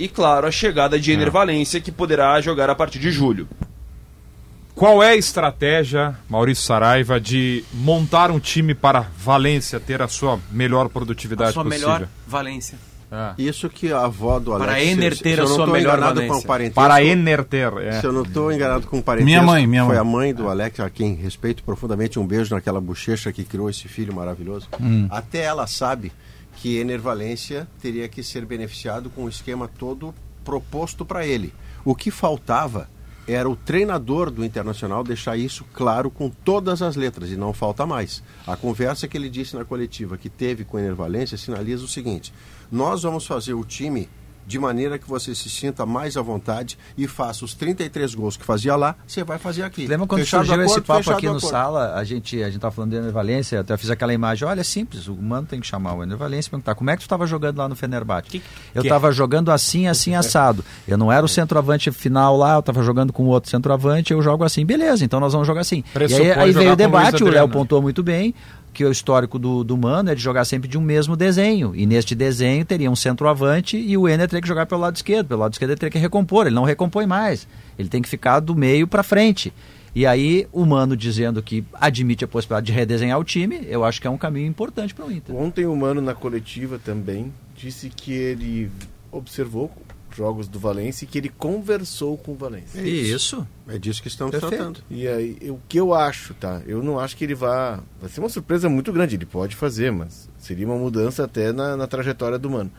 e, 0.00 0.08
claro, 0.08 0.46
a 0.48 0.50
chegada 0.50 0.98
de 0.98 1.12
Ener 1.12 1.30
Valência, 1.30 1.80
que 1.80 1.92
poderá 1.92 2.40
jogar 2.40 2.68
a 2.68 2.74
partir 2.74 2.98
de 2.98 3.10
julho. 3.12 3.48
Qual 4.74 5.02
é 5.02 5.10
a 5.12 5.16
estratégia, 5.16 6.14
Maurício 6.28 6.64
Saraiva, 6.64 7.18
de 7.18 7.64
montar 7.72 8.30
um 8.30 8.38
time 8.38 8.74
para 8.74 9.06
Valência 9.16 9.80
ter 9.80 10.02
a 10.02 10.08
sua 10.08 10.38
melhor 10.50 10.90
produtividade 10.90 11.50
A 11.50 11.52
sua 11.54 11.64
possível? 11.64 11.88
melhor 11.88 12.08
Valência. 12.26 12.76
Isso 13.38 13.68
que 13.68 13.92
a 13.92 14.04
avó 14.04 14.38
do 14.38 14.52
Alex... 14.52 14.66
Para 14.70 14.82
Ener 14.84 15.14
se- 15.16 15.22
ter 15.22 15.34
se 15.34 15.40
a 15.40 15.44
eu 15.44 15.48
não 15.48 15.56
sua 15.56 15.66
melhor 15.66 15.96
enganado 15.98 16.14
Valência. 16.16 16.34
com 16.34 16.40
o 16.40 16.46
parentesco- 16.46 16.74
Para 16.80 17.02
Ener 17.04 17.44
ter, 17.44 17.72
é. 17.78 18.00
Se 18.00 18.06
eu 18.06 18.12
não 18.12 18.22
estou 18.22 18.52
enganado 18.52 18.86
com 18.86 18.98
o 18.98 19.02
parentesco, 19.02 19.26
Minha 19.26 19.42
mãe, 19.42 19.66
minha 19.66 19.84
foi 19.84 19.94
mãe. 19.94 20.00
a 20.00 20.04
mãe 20.04 20.34
do 20.34 20.48
Alex, 20.48 20.80
a 20.80 20.90
quem 20.90 21.14
respeito 21.14 21.62
profundamente, 21.62 22.18
um 22.18 22.26
beijo 22.26 22.54
naquela 22.54 22.80
bochecha 22.80 23.32
que 23.32 23.44
criou 23.44 23.68
esse 23.70 23.88
filho 23.88 24.14
maravilhoso. 24.14 24.68
Hum. 24.80 25.06
Até 25.10 25.42
ela 25.42 25.66
sabe 25.66 26.12
que 26.56 26.78
Ener 26.78 27.00
Valência 27.00 27.68
teria 27.82 28.08
que 28.08 28.22
ser 28.22 28.44
beneficiado 28.46 29.10
com 29.10 29.24
o 29.24 29.28
esquema 29.28 29.68
todo 29.78 30.14
proposto 30.44 31.04
para 31.04 31.26
ele. 31.26 31.52
O 31.84 31.94
que 31.94 32.10
faltava 32.10 32.88
era 33.26 33.48
o 33.48 33.56
treinador 33.56 34.30
do 34.30 34.44
Internacional 34.44 35.02
deixar 35.02 35.36
isso 35.36 35.64
claro 35.72 36.10
com 36.10 36.30
todas 36.30 36.80
as 36.80 36.94
letras, 36.94 37.30
e 37.30 37.36
não 37.36 37.52
falta 37.52 37.84
mais. 37.84 38.22
A 38.46 38.56
conversa 38.56 39.08
que 39.08 39.16
ele 39.16 39.28
disse 39.28 39.56
na 39.56 39.64
coletiva 39.64 40.16
que 40.16 40.28
teve 40.28 40.64
com 40.64 40.76
o 40.76 40.80
Ener 40.80 40.94
Valência 40.94 41.36
sinaliza 41.36 41.84
o 41.84 41.88
seguinte: 41.88 42.32
nós 42.70 43.02
vamos 43.02 43.26
fazer 43.26 43.54
o 43.54 43.64
time 43.64 44.08
de 44.46 44.58
maneira 44.58 44.98
que 44.98 45.08
você 45.08 45.34
se 45.34 45.50
sinta 45.50 45.84
mais 45.84 46.16
à 46.16 46.22
vontade 46.22 46.78
e 46.96 47.06
faça 47.06 47.44
os 47.44 47.52
33 47.54 48.14
gols 48.14 48.36
que 48.36 48.44
fazia 48.44 48.76
lá, 48.76 48.94
você 49.06 49.24
vai 49.24 49.38
fazer 49.38 49.62
aqui. 49.62 49.86
Lembra 49.86 50.06
quando 50.06 50.20
Fechado 50.20 50.46
surgiu 50.46 50.64
esse 50.64 50.72
acordo, 50.72 50.86
papo 50.86 50.98
fechado 51.00 51.16
aqui 51.16 51.26
no 51.28 51.40
sala? 51.40 51.94
A 51.94 52.04
gente, 52.04 52.42
a 52.42 52.50
gente 52.50 52.60
tava 52.60 52.74
falando 52.74 52.90
de 52.90 52.96
Ener 52.96 53.12
Valência, 53.12 53.60
até 53.60 53.76
fiz 53.76 53.90
aquela 53.90 54.14
imagem. 54.14 54.46
Olha, 54.46 54.60
é 54.60 54.64
simples, 54.64 55.08
o 55.08 55.14
Mano 55.14 55.46
tem 55.46 55.60
que 55.60 55.66
chamar 55.66 55.94
o 55.94 56.02
Ener 56.02 56.16
Valência 56.16 56.48
e 56.48 56.50
perguntar 56.50 56.74
como 56.74 56.90
é 56.90 56.94
que 56.94 57.00
tu 57.00 57.06
estava 57.06 57.26
jogando 57.26 57.58
lá 57.58 57.68
no 57.68 57.74
Fenerbahçe? 57.74 58.16
eu 58.74 58.82
que 58.82 58.88
é? 58.88 58.90
estava 58.90 59.10
jogando 59.12 59.50
assim, 59.50 59.88
assim, 59.88 60.14
assado. 60.14 60.64
Eu 60.86 60.96
não 60.96 61.10
era 61.10 61.24
o 61.24 61.28
centroavante 61.28 61.90
final 61.90 62.36
lá, 62.36 62.54
eu 62.54 62.60
estava 62.60 62.82
jogando 62.82 63.12
com 63.12 63.24
o 63.24 63.28
outro 63.28 63.50
centroavante, 63.50 64.12
eu 64.12 64.22
jogo 64.22 64.44
assim. 64.44 64.64
Beleza, 64.64 65.04
então 65.04 65.18
nós 65.18 65.32
vamos 65.32 65.46
jogar 65.46 65.62
assim. 65.62 65.82
E 66.08 66.14
aí, 66.14 66.32
aí 66.32 66.52
veio 66.52 66.72
o 66.72 66.76
debate, 66.76 67.22
o 67.24 67.28
Léo 67.28 67.48
pontuou 67.48 67.82
muito 67.82 68.02
bem, 68.02 68.34
que 68.76 68.84
o 68.84 68.92
histórico 68.92 69.38
do, 69.38 69.64
do 69.64 69.74
Mano 69.74 70.10
é 70.10 70.14
de 70.14 70.20
jogar 70.20 70.44
sempre 70.44 70.68
de 70.68 70.76
um 70.76 70.82
mesmo 70.82 71.16
desenho. 71.16 71.74
E 71.74 71.86
neste 71.86 72.14
desenho 72.14 72.62
teria 72.62 72.90
um 72.90 72.94
centroavante 72.94 73.74
e 73.74 73.96
o 73.96 74.06
Ener 74.06 74.28
teria 74.28 74.42
que 74.42 74.46
jogar 74.46 74.66
pelo 74.66 74.82
lado 74.82 74.96
esquerdo. 74.96 75.28
Pelo 75.28 75.40
lado 75.40 75.54
esquerdo 75.54 75.70
ele 75.70 75.80
teria 75.80 75.92
que 75.92 75.98
recompor. 75.98 76.44
Ele 76.46 76.54
não 76.54 76.64
recompõe 76.64 77.06
mais. 77.06 77.48
Ele 77.78 77.88
tem 77.88 78.02
que 78.02 78.08
ficar 78.08 78.38
do 78.38 78.54
meio 78.54 78.86
para 78.86 79.02
frente. 79.02 79.50
E 79.94 80.04
aí, 80.04 80.46
o 80.52 80.66
Mano 80.66 80.94
dizendo 80.94 81.42
que 81.42 81.64
admite 81.72 82.22
a 82.22 82.28
possibilidade 82.28 82.66
de 82.66 82.72
redesenhar 82.72 83.18
o 83.18 83.24
time, 83.24 83.66
eu 83.66 83.82
acho 83.82 83.98
que 83.98 84.06
é 84.06 84.10
um 84.10 84.18
caminho 84.18 84.46
importante 84.46 84.94
para 84.94 85.06
o 85.06 85.10
Inter. 85.10 85.34
Ontem 85.34 85.64
o 85.64 85.74
Mano 85.74 86.02
na 86.02 86.14
coletiva 86.14 86.78
também 86.78 87.32
disse 87.56 87.88
que 87.88 88.12
ele 88.12 88.70
observou 89.10 89.72
jogos 90.16 90.48
do 90.48 90.58
Valência 90.58 91.04
e 91.04 91.08
que 91.08 91.18
ele 91.18 91.28
conversou 91.28 92.16
com 92.16 92.32
o 92.32 92.34
Valência. 92.34 92.80
Isso. 92.80 93.46
É 93.68 93.78
disso 93.78 94.00
que 94.00 94.08
estamos 94.08 94.30
Perfeito. 94.30 94.56
tratando. 94.56 94.80
E 94.90 95.06
aí, 95.06 95.38
o 95.50 95.60
que 95.68 95.78
eu 95.78 95.92
acho, 95.92 96.34
tá? 96.34 96.62
Eu 96.66 96.82
não 96.82 96.98
acho 96.98 97.16
que 97.16 97.24
ele 97.24 97.34
vá. 97.34 97.80
Vai 98.00 98.08
ser 98.08 98.20
uma 98.20 98.28
surpresa 98.28 98.68
muito 98.68 98.92
grande. 98.92 99.16
Ele 99.16 99.26
pode 99.26 99.54
fazer, 99.54 99.92
mas 99.92 100.28
seria 100.38 100.66
uma 100.66 100.76
mudança 100.76 101.24
até 101.24 101.52
na, 101.52 101.76
na 101.76 101.86
trajetória 101.86 102.38
do 102.38 102.48
Mano. 102.48 102.70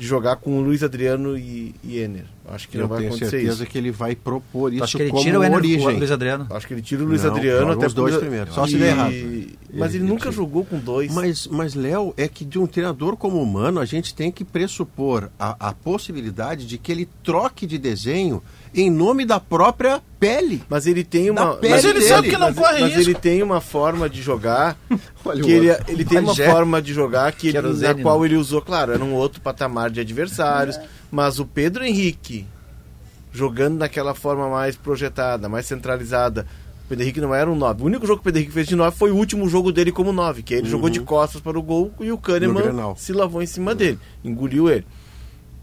De 0.00 0.06
jogar 0.06 0.36
com 0.36 0.58
o 0.58 0.62
Luiz 0.62 0.82
Adriano 0.82 1.36
e, 1.36 1.74
e 1.84 1.98
Ener. 1.98 2.24
Acho 2.48 2.68
que 2.68 2.76
Eu 2.78 2.80
não 2.82 2.88
vai 2.88 2.98
tenho 3.00 3.10
acontecer 3.10 3.30
certeza 3.30 3.62
isso. 3.62 3.70
que 3.70 3.78
ele 3.78 3.90
vai 3.92 4.16
propor 4.16 4.72
isso 4.72 4.82
acho 4.82 4.96
que 4.96 5.02
ele 5.04 5.10
como 5.10 5.22
tira 5.22 5.38
o 5.38 5.44
Ener 5.44 5.56
origem. 5.56 5.86
o 5.86 5.98
Luiz 5.98 6.10
Adriano. 6.10 6.46
Acho 6.50 6.66
que 6.66 6.72
ele 6.74 6.82
tira 6.82 7.02
o 7.04 7.06
Luiz 7.06 7.22
Não, 7.22 7.30
Adriano 7.30 7.70
até 7.72 7.86
os 7.86 7.94
dois 7.94 8.14
por- 8.14 8.20
primeiro. 8.20 8.50
Só 8.52 8.66
se 8.66 8.74
E- 8.74 8.78
der 8.78 8.88
errado. 8.88 9.12
Mas 9.74 9.94
ele, 9.94 10.02
Ele- 10.04 10.10
nunca 10.12 10.28
ele- 10.28 10.34
jogou 10.36 10.64
com 10.64 10.78
dois. 10.78 11.12
Mas, 11.14 11.46
mas 11.46 11.74
Léo, 11.74 12.12
é 12.16 12.26
que 12.26 12.44
de 12.44 12.58
um 12.58 12.66
treinador 12.66 13.16
como 13.16 13.40
humano, 13.40 13.78
a 13.78 13.84
gente 13.84 14.14
tem 14.14 14.32
que 14.32 14.42
pressupor 14.44 15.30
a, 15.38 15.68
a 15.68 15.72
possibilidade 15.74 16.66
de 16.66 16.78
que 16.78 16.90
ele 16.90 17.08
troque 17.22 17.66
de 17.66 17.76
desenho 17.78 18.42
em 18.74 18.90
nome 18.90 19.24
da 19.24 19.40
própria 19.40 20.00
pele. 20.18 20.62
Mas 20.68 20.86
ele 20.86 21.02
tem 21.02 21.30
uma. 21.30 21.54
pele 21.56 21.74
Mas 21.74 21.84
ele 21.84 21.94
dele. 21.94 22.04
sabe 22.06 22.28
que 22.30 22.36
não 22.36 22.48
mas, 22.48 22.56
corre 22.56 22.80
mas 22.80 22.94
risco. 22.94 23.00
ele 23.00 23.14
tem 23.14 23.42
uma 23.42 23.60
forma 23.60 24.08
de 24.08 24.22
jogar 24.22 24.76
Olha 25.24 25.42
o 25.42 25.44
que 25.44 25.50
ele, 25.50 25.68
ele 25.88 26.04
tem 26.04 26.18
uma 26.18 26.28
Bagé. 26.28 26.50
forma 26.50 26.80
de 26.82 26.92
jogar 26.92 27.32
que 27.32 27.48
ele, 27.48 27.56
na 27.56 27.62
Querosene, 27.62 28.02
qual 28.02 28.20
né? 28.20 28.26
ele 28.26 28.36
usou, 28.36 28.62
claro, 28.62 28.92
era 28.92 29.02
um 29.02 29.14
outro 29.14 29.40
patamar 29.40 29.90
de 29.90 30.00
adversários, 30.00 30.78
mas 31.10 31.38
o 31.38 31.46
Pedro 31.46 31.84
Henrique 31.84 32.46
jogando 33.32 33.78
daquela 33.78 34.14
forma 34.14 34.48
mais 34.48 34.76
projetada, 34.76 35.48
mais 35.48 35.66
centralizada. 35.66 36.46
O 36.84 36.88
Pedro 36.90 37.04
Henrique 37.04 37.20
não 37.20 37.32
era 37.32 37.48
um 37.48 37.54
9. 37.54 37.82
O 37.82 37.86
único 37.86 38.04
jogo 38.04 38.18
que 38.18 38.22
o 38.22 38.24
Pedro 38.24 38.40
Henrique 38.40 38.52
fez 38.52 38.66
de 38.66 38.74
9 38.74 38.96
foi 38.96 39.10
o 39.12 39.16
último 39.16 39.48
jogo 39.48 39.70
dele 39.70 39.92
como 39.92 40.12
9, 40.12 40.42
que 40.42 40.54
aí 40.54 40.60
ele 40.60 40.68
jogou 40.68 40.90
de 40.90 41.00
costas 41.00 41.40
para 41.40 41.56
o 41.58 41.62
gol 41.62 41.92
e 42.00 42.10
o 42.10 42.18
Kahneman 42.18 42.94
se 42.96 43.12
lavou 43.12 43.40
em 43.40 43.46
cima 43.46 43.74
dele, 43.74 43.98
engoliu 44.24 44.68
ele. 44.68 44.84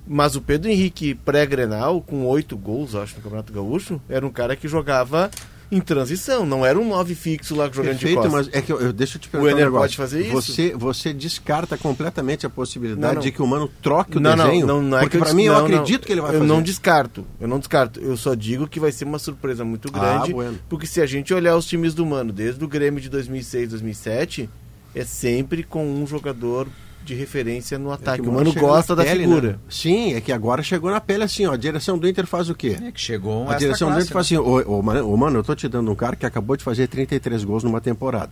Mas 0.08 0.36
o 0.36 0.42
Pedro 0.42 0.70
Henrique 0.72 1.14
pré-Grenal, 1.16 2.02
com 2.02 2.26
oito 2.26 2.56
gols, 2.58 2.96
acho, 2.96 3.16
no 3.18 3.22
Campeonato 3.22 3.52
Gaúcho, 3.52 4.02
era 4.08 4.26
um 4.26 4.32
cara 4.32 4.56
que 4.56 4.68
jogava 4.68 5.30
em 5.70 5.82
transição, 5.82 6.46
não 6.46 6.66
era 6.66 6.80
um 6.80 6.88
9 6.88 7.14
fixo 7.14 7.54
lá 7.54 7.66
jogando 7.66 7.96
de 7.96 8.06
Perfeito, 8.06 8.16
costas. 8.22 8.32
mas 8.32 8.50
é 8.56 8.62
que 8.62 8.72
eu, 8.72 8.80
eu 8.80 8.94
deixa 8.94 9.18
eu 9.18 9.22
te 9.22 9.28
O 9.28 9.32
perguntar 9.32 9.52
um 9.54 9.58
Ener 9.58 9.66
negócio. 9.66 9.82
pode 9.84 9.98
fazer 9.98 10.22
isso? 10.22 10.32
Você, 10.32 10.74
você 10.74 11.14
descarta 11.14 11.78
completamente 11.78 12.46
a 12.46 12.50
possibilidade 12.50 13.02
Não, 13.02 13.14
não. 13.16 13.22
de 13.22 13.32
que 13.34 13.42
o 13.42 13.46
Mano 13.48 13.70
troque 13.82 14.16
o 14.18 14.22
não, 14.22 14.34
desenho? 14.34 14.66
não, 14.66 14.82
não, 14.82 14.90
não 14.92 14.98
é 14.98 15.02
porque 15.02 15.18
que 15.18 15.22
eu 15.22 15.26
para 15.26 15.34
mim 15.34 15.44
eu 15.44 15.54
não, 15.54 15.66
acredito 15.66 16.00
não. 16.04 16.06
que 16.08 16.12
ele 16.14 16.22
vai 16.22 16.30
eu 16.30 16.40
fazer. 16.40 16.46
não 16.48 16.62
descarto, 16.62 17.26
eu 17.42 17.48
não 17.50 17.60
descarto. 17.60 18.00
Eu 18.00 18.16
só 18.16 18.34
digo 18.34 18.66
que 18.66 18.80
vai 18.80 18.94
ser 18.94 19.04
uma 19.04 19.20
surpresa 19.20 19.66
muito 19.66 19.90
Ah, 19.94 20.00
grande, 20.00 20.32
bueno. 20.32 20.58
porque 20.70 20.88
se 20.88 21.02
a 21.02 21.06
gente 21.06 21.34
olhar 21.34 21.58
os 21.58 21.66
times 21.66 21.94
do 21.94 22.06
Mano, 22.06 22.32
desde 22.32 22.64
o 22.64 22.68
Grêmio 22.70 23.02
de 23.02 23.10
2006, 23.10 23.72
2007, 23.72 24.50
é 24.96 25.04
sempre 25.04 25.64
com 25.64 25.86
um 25.86 26.08
jogador 26.08 26.66
de 27.08 27.16
referência 27.16 27.80
no 27.80 27.92
É 27.92 27.96
que 27.98 28.04
ataque. 28.04 28.22
o 28.28 28.32
Mano 28.32 28.54
gosta 28.54 28.96
da 28.96 29.04
pele, 29.04 29.24
figura. 29.24 29.52
né? 29.54 29.60
Sim, 29.70 30.14
é 30.14 30.22
que 30.22 30.32
agora 30.32 30.62
chegou 30.62 30.92
na 30.92 31.00
pele 31.02 31.24
assim, 31.24 31.46
ó. 31.46 31.54
A 31.54 31.58
direção 31.58 31.98
do 31.98 32.08
Inter 32.08 32.28
faz 32.28 32.50
o 32.50 32.56
quê? 32.56 32.78
É 32.84 32.92
que 32.92 33.00
chegou 33.00 33.44
um 33.46 33.50
A 33.50 33.56
direção 33.56 33.90
do 33.92 33.98
extra-classe, 33.98 34.34
Inter 34.36 34.46
faz 34.46 34.58
assim, 34.62 34.70
ô, 34.72 34.78
ô, 34.80 34.82
mano, 34.82 35.10
ô, 35.12 35.18
mano, 35.18 35.40
eu 35.40 35.44
tô 35.44 35.56
te 35.56 35.68
dando 35.68 35.90
um 35.92 35.96
cara 35.96 36.16
que 36.16 36.26
acabou 36.26 36.56
de 36.58 36.64
fazer 36.64 36.88
33 36.88 37.44
gols 37.44 37.64
numa 37.64 37.80
temporada. 37.82 38.32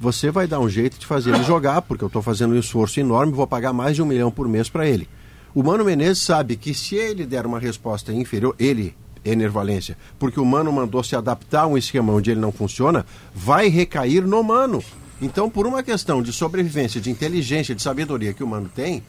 Você 0.00 0.30
vai 0.30 0.46
dar 0.46 0.60
um 0.60 0.68
jeito 0.68 0.98
de 0.98 1.06
fazer 1.06 1.32
ele 1.34 1.44
jogar, 1.44 1.80
porque 1.82 2.04
eu 2.04 2.10
tô 2.10 2.20
fazendo 2.20 2.54
um 2.54 2.58
esforço 2.58 2.98
enorme, 3.00 3.32
vou 3.32 3.46
pagar 3.46 3.72
mais 3.72 3.94
de 3.96 4.02
um 4.02 4.06
milhão 4.06 4.30
por 4.30 4.48
mês 4.48 4.68
para 4.68 4.86
ele. 4.86 5.08
O 5.54 5.62
Mano 5.62 5.84
Menezes 5.84 6.22
sabe 6.22 6.56
que 6.56 6.74
se 6.74 6.96
ele 6.96 7.24
der 7.24 7.46
uma 7.46 7.58
resposta 7.60 8.12
inferior, 8.12 8.54
ele, 8.58 8.94
Ener 9.24 9.50
Valência, 9.50 9.96
porque 10.18 10.40
o 10.40 10.44
Mano 10.44 10.72
mandou 10.72 11.04
se 11.04 11.14
adaptar 11.14 11.62
a 11.62 11.66
um 11.68 11.78
esquema 11.78 12.12
onde 12.12 12.30
ele 12.32 12.40
não 12.40 12.50
funciona, 12.50 13.06
vai 13.34 13.68
recair 13.68 14.26
no 14.26 14.42
Mano. 14.42 14.82
Então, 15.22 15.48
por 15.48 15.66
uma 15.66 15.82
questão 15.82 16.20
de 16.20 16.32
sobrevivência, 16.32 17.00
de 17.00 17.08
inteligência, 17.10 17.74
de 17.74 17.80
sabedoria 17.80 18.34
que 18.34 18.42
o 18.42 18.46
Mano 18.46 18.68
tem, 18.74 19.02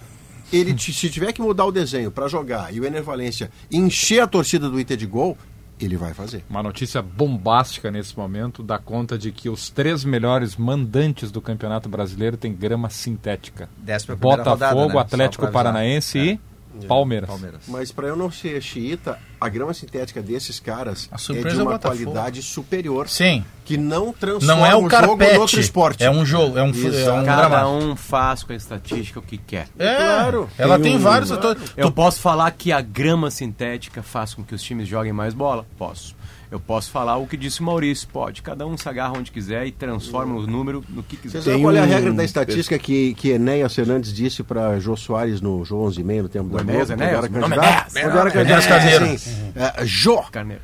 ele, 0.51 0.77
se 0.77 1.09
tiver 1.09 1.33
que 1.33 1.41
mudar 1.41 1.65
o 1.65 1.71
desenho 1.71 2.11
para 2.11 2.27
jogar 2.27 2.71
e 2.73 2.79
o 2.79 2.85
Ener 2.85 3.01
Valência 3.01 3.49
encher 3.71 4.21
a 4.21 4.27
torcida 4.27 4.69
do 4.69 4.79
Inter 4.79 4.95
de 4.95 5.07
gol, 5.07 5.35
ele 5.79 5.97
vai 5.97 6.13
fazer. 6.13 6.45
Uma 6.47 6.61
notícia 6.61 7.01
bombástica 7.01 7.89
nesse 7.89 8.15
momento 8.15 8.61
dá 8.61 8.77
conta 8.77 9.17
de 9.17 9.31
que 9.31 9.49
os 9.49 9.71
três 9.71 10.05
melhores 10.05 10.55
mandantes 10.55 11.31
do 11.31 11.41
Campeonato 11.41 11.89
Brasileiro 11.89 12.37
têm 12.37 12.53
grama 12.53 12.89
sintética. 12.91 13.67
Botafogo, 14.15 14.81
rodada, 14.81 14.93
né? 14.93 14.99
Atlético. 15.01 15.47
Paranaense 15.47 16.19
É. 16.19 16.25
e 16.25 16.39
Palmeiras. 16.87 17.29
Palmeiras. 17.29 17.61
Mas 17.67 17.91
para 17.91 18.07
eu 18.07 18.15
não 18.15 18.31
ser 18.31 18.61
xiita, 18.61 19.17
a 19.39 19.47
grama 19.49 19.73
sintética 19.73 20.21
desses 20.21 20.59
caras 20.59 21.07
A 21.11 21.15
é 21.15 21.41
de 21.41 21.47
é 21.49 21.53
uma 21.53 21.71
Botafogo. 21.73 21.79
qualidade 22.03 22.41
superior. 22.41 23.07
Sim. 23.09 23.43
Que 23.65 23.77
não 23.77 24.11
transforma 24.11 24.55
Não 24.55 24.65
é 24.65 24.75
o 24.75 24.81
jogo 24.89 24.93
em 24.93 25.05
outro 25.07 25.27
carpete. 25.37 25.59
esporte. 25.59 26.03
É 26.03 26.11
um 26.11 26.25
jogo, 26.25 26.57
é 26.57 26.63
um, 26.63 26.67
é 26.71 27.11
um. 27.13 27.25
Cada 27.25 27.69
um 27.69 27.95
faz 27.95 28.43
com 28.43 28.51
a 28.51 28.55
estatística 28.55 29.19
o 29.19 29.21
que 29.21 29.37
quer. 29.37 29.67
É, 29.79 29.95
Claro. 29.97 30.49
ela 30.57 30.75
Tem 30.75 30.83
tem, 30.83 30.95
um- 30.97 30.99
vários 30.99 31.31
atores. 31.31 31.61
Eu 31.77 31.91
posso 31.91 32.19
falar 32.19 32.51
que 32.51 32.71
a 32.71 32.81
grama 32.81 33.31
sintética 33.31 34.01
faz 34.03 34.33
com 34.33 34.43
que 34.43 34.53
os 34.53 34.61
times 34.61 34.87
joguem 34.87 35.13
mais 35.13 35.33
bola? 35.33 35.65
Posso. 35.77 36.15
Eu 36.53 36.59
posso 36.59 36.91
falar 36.91 37.17
o 37.17 37.25
que 37.25 37.35
disse 37.35 37.61
o 37.61 37.63
Maurício? 37.63 38.07
Pode. 38.09 38.43
Cada 38.43 38.67
um 38.67 38.77
se 38.77 38.87
agarra 38.87 39.17
onde 39.17 39.31
quiser 39.31 39.65
e 39.65 39.71
transforma 39.71 40.35
o 40.35 40.45
número 40.45 40.85
no 40.87 41.01
que 41.01 41.17
quiser. 41.17 41.41
Você 41.41 41.49
sabe 41.49 41.63
qual 41.63 41.75
é 41.75 41.79
a 41.79 41.85
regra 41.85 42.13
da 42.13 42.23
estatística 42.23 42.77
que, 42.77 43.15
que 43.15 43.29
Enéas 43.29 43.73
Fernandes 43.73 44.13
disse 44.13 44.43
para 44.43 44.79
Jô 44.79 44.95
Soares 44.95 45.41
no 45.41 45.65
Jô 45.65 45.79
11 45.79 45.99
e 45.99 46.03
meio 46.03 46.21
no 46.21 46.29
tempo 46.29 46.49
da 46.49 46.61
Enéas, 46.61 46.89
Globo? 46.89 47.01
Enéas, 47.01 47.19
quando 47.25 47.25
era 47.25 47.25
é 47.25 47.39
candidato? 47.39 47.65
Enéas. 47.65 47.93
Quando 47.93 48.17
era 48.19 48.29
Enéas 48.29 48.33
candidato, 48.33 48.67
Carneiro. 48.67 49.05
assim, 49.15 49.53
é, 49.55 49.85
Jô, 49.87 50.21
Carneiro. 50.31 50.61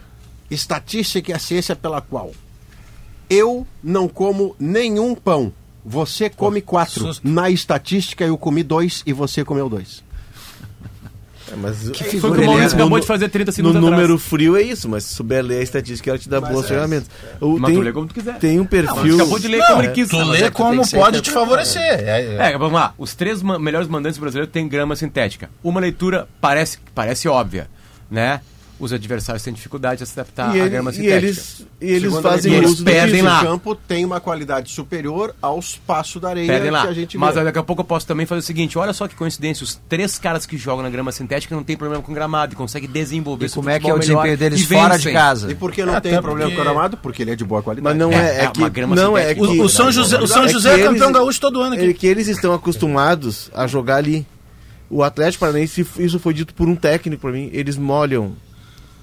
estatística 0.51 1.31
é 1.31 1.35
a 1.35 1.39
ciência 1.39 1.75
pela 1.75 2.01
qual 2.01 2.33
eu 3.27 3.65
não 3.83 4.07
como 4.07 4.55
nenhum 4.59 5.15
pão. 5.15 5.51
Você 5.83 6.29
come 6.29 6.61
quatro. 6.61 7.09
Na 7.23 7.49
estatística 7.49 8.23
eu 8.23 8.37
comi 8.37 8.61
dois 8.61 9.01
e 9.07 9.11
você 9.11 9.43
comeu 9.43 9.67
dois. 9.67 10.03
É, 11.51 11.55
mas 11.55 11.77
Foi 11.83 11.89
o 12.29 12.33
que 12.33 12.41
o 12.41 12.45
Maurício 12.45 12.75
é. 12.77 12.81
acabou 12.81 12.99
de 12.99 13.07
fazer 13.07 13.29
30 13.29 13.49
no 13.49 13.55
segundos 13.55 13.75
atrás. 13.77 13.91
número 13.95 14.17
frio 14.19 14.55
é 14.55 14.61
isso, 14.61 14.87
mas 14.87 15.03
se 15.03 15.15
souber 15.15 15.43
ler 15.43 15.59
a 15.59 15.63
estatística, 15.63 16.09
ela 16.09 16.19
te 16.19 16.29
dá 16.29 16.39
boas 16.39 16.67
ferramentas. 16.67 17.09
O- 17.41 17.57
Mas 17.57 17.71
tem, 17.71 17.75
tu 17.79 17.81
lê 17.83 17.91
como 17.91 18.07
tu 18.07 18.13
quiser. 18.13 18.37
tem 18.37 18.57
um 18.59 18.63
Não, 18.63 18.65
perfil. 18.67 18.95
mas 19.03 19.15
acabou 19.15 19.39
de 19.39 19.47
ler 19.47 19.57
Não, 19.57 19.65
como 19.67 19.81
ele 19.81 19.91
quis. 19.91 20.09
tu 20.09 20.17
Mas 20.17 20.27
lê 20.27 20.37
é 20.37 20.41
que 20.43 20.51
como 20.51 20.83
que 20.85 20.95
pode 20.95 21.21
te 21.21 21.31
favorecer. 21.31 21.81
É, 21.81 22.21
é. 22.21 22.51
É, 22.53 22.57
vamos 22.57 22.73
lá. 22.73 22.93
Os 22.97 23.15
três 23.15 23.41
ma- 23.41 23.57
melhores 23.57 23.87
mandantes 23.87 24.19
brasileiros 24.19 24.51
têm 24.53 24.67
grama 24.67 24.95
sintética. 24.95 25.49
Uma 25.63 25.79
leitura 25.79 26.27
parece, 26.39 26.77
parece 26.93 27.27
óbvia, 27.27 27.67
né? 28.11 28.41
Os 28.79 28.93
adversários 28.93 29.43
têm 29.43 29.51
dificuldade 29.53 30.01
de 30.01 30.07
se 30.07 30.17
adaptar 30.17 30.55
e, 30.55 30.59
à 30.59 30.61
ele- 30.63 30.69
grama 30.69 30.89
e 30.91 30.93
sintética. 30.93 31.17
eles, 31.17 31.65
e 31.81 31.85
eles 31.91 32.15
fazem 32.19 32.53
eles 32.53 32.69
uso 32.71 32.77
do 32.83 32.89
perdem 32.89 33.21
lá. 33.21 33.41
O 33.41 33.45
campo 33.45 33.75
tem 33.75 34.05
uma 34.05 34.21
qualidade 34.21 34.71
superior 34.71 35.35
ao 35.41 35.59
espaço 35.59 36.17
da 36.17 36.29
areia 36.29 36.47
Perdem 36.47 36.71
lá. 36.71 36.83
que 36.83 36.87
a 36.87 36.93
gente 36.93 37.17
Mas 37.17 37.35
vê. 37.35 37.43
daqui 37.43 37.59
a 37.59 37.63
pouco 37.63 37.81
eu 37.81 37.85
posso 37.85 38.07
também 38.07 38.25
fazer 38.25 38.39
o 38.39 38.41
seguinte: 38.43 38.77
olha 38.77 38.93
só 38.93 39.05
que 39.05 39.15
coincidência, 39.15 39.65
os 39.65 39.75
três 39.89 40.17
caras 40.17 40.45
que 40.45 40.57
jogam 40.57 40.81
na 40.81 40.89
grama 40.89 41.11
sintética 41.11 41.53
não 41.53 41.63
tem 41.63 41.75
problema 41.75 42.01
com 42.01 42.13
gramado 42.13 42.53
e 42.53 42.55
conseguem 42.55 42.89
desenvolver 42.89 43.47
E 43.47 43.49
como 43.49 43.69
é 43.69 43.79
que 43.81 43.89
é 43.89 43.93
o 43.93 43.99
desempenho 43.99 44.37
deles 44.37 44.61
e 44.61 44.65
fora 44.65 44.97
de 44.97 45.11
casa? 45.11 45.51
E 45.51 45.55
por 45.55 45.73
que 45.73 45.83
não 45.83 45.93
Até 45.95 46.11
tem 46.11 46.21
problema 46.21 46.49
porque- 46.49 46.55
com 46.55 46.61
o 46.61 46.73
gramado? 46.73 46.97
Porque 46.97 47.21
ele 47.21 47.31
é 47.31 47.35
de 47.35 47.43
boa 47.43 47.61
qualidade. 47.61 47.83
Mas 47.83 47.97
não 47.97 48.13
é, 48.17 48.37
É, 48.37 48.39
é 48.39 48.43
é 48.45 48.47
que 48.51 48.59
uma 48.59 48.69
grama 48.69 48.95
não 48.95 49.17
é 49.17 49.33
que 49.33 49.41
sintética. 49.41 49.61
O, 49.61 49.65
o 49.65 49.69
São 49.69 49.91
José, 49.91 50.17
o 50.21 50.25
São 50.27 50.45
É 50.45 50.47
José 50.47 50.75
que 50.75 50.81
é 50.81 50.83
campeão 50.85 51.07
eles- 51.09 51.17
gaúcho 51.19 51.41
todo 51.41 51.61
ano 51.61 51.75
é 51.75 51.79
aqui. 51.79 51.93
que 51.93 52.07
eles 52.07 52.27
estão 52.29 52.53
acostumados 52.53 53.51
a 53.53 53.67
jogar 53.67 53.97
ali. 53.97 54.25
O 54.89 55.03
Atlético 55.03 55.41
Paranaense, 55.41 55.85
isso 55.99 56.17
foi 56.17 56.33
dito 56.33 56.53
por 56.53 56.67
um 56.67 56.75
técnico 56.75 57.21
para 57.21 57.31
mim, 57.31 57.49
eles 57.53 57.77
molham 57.77 58.31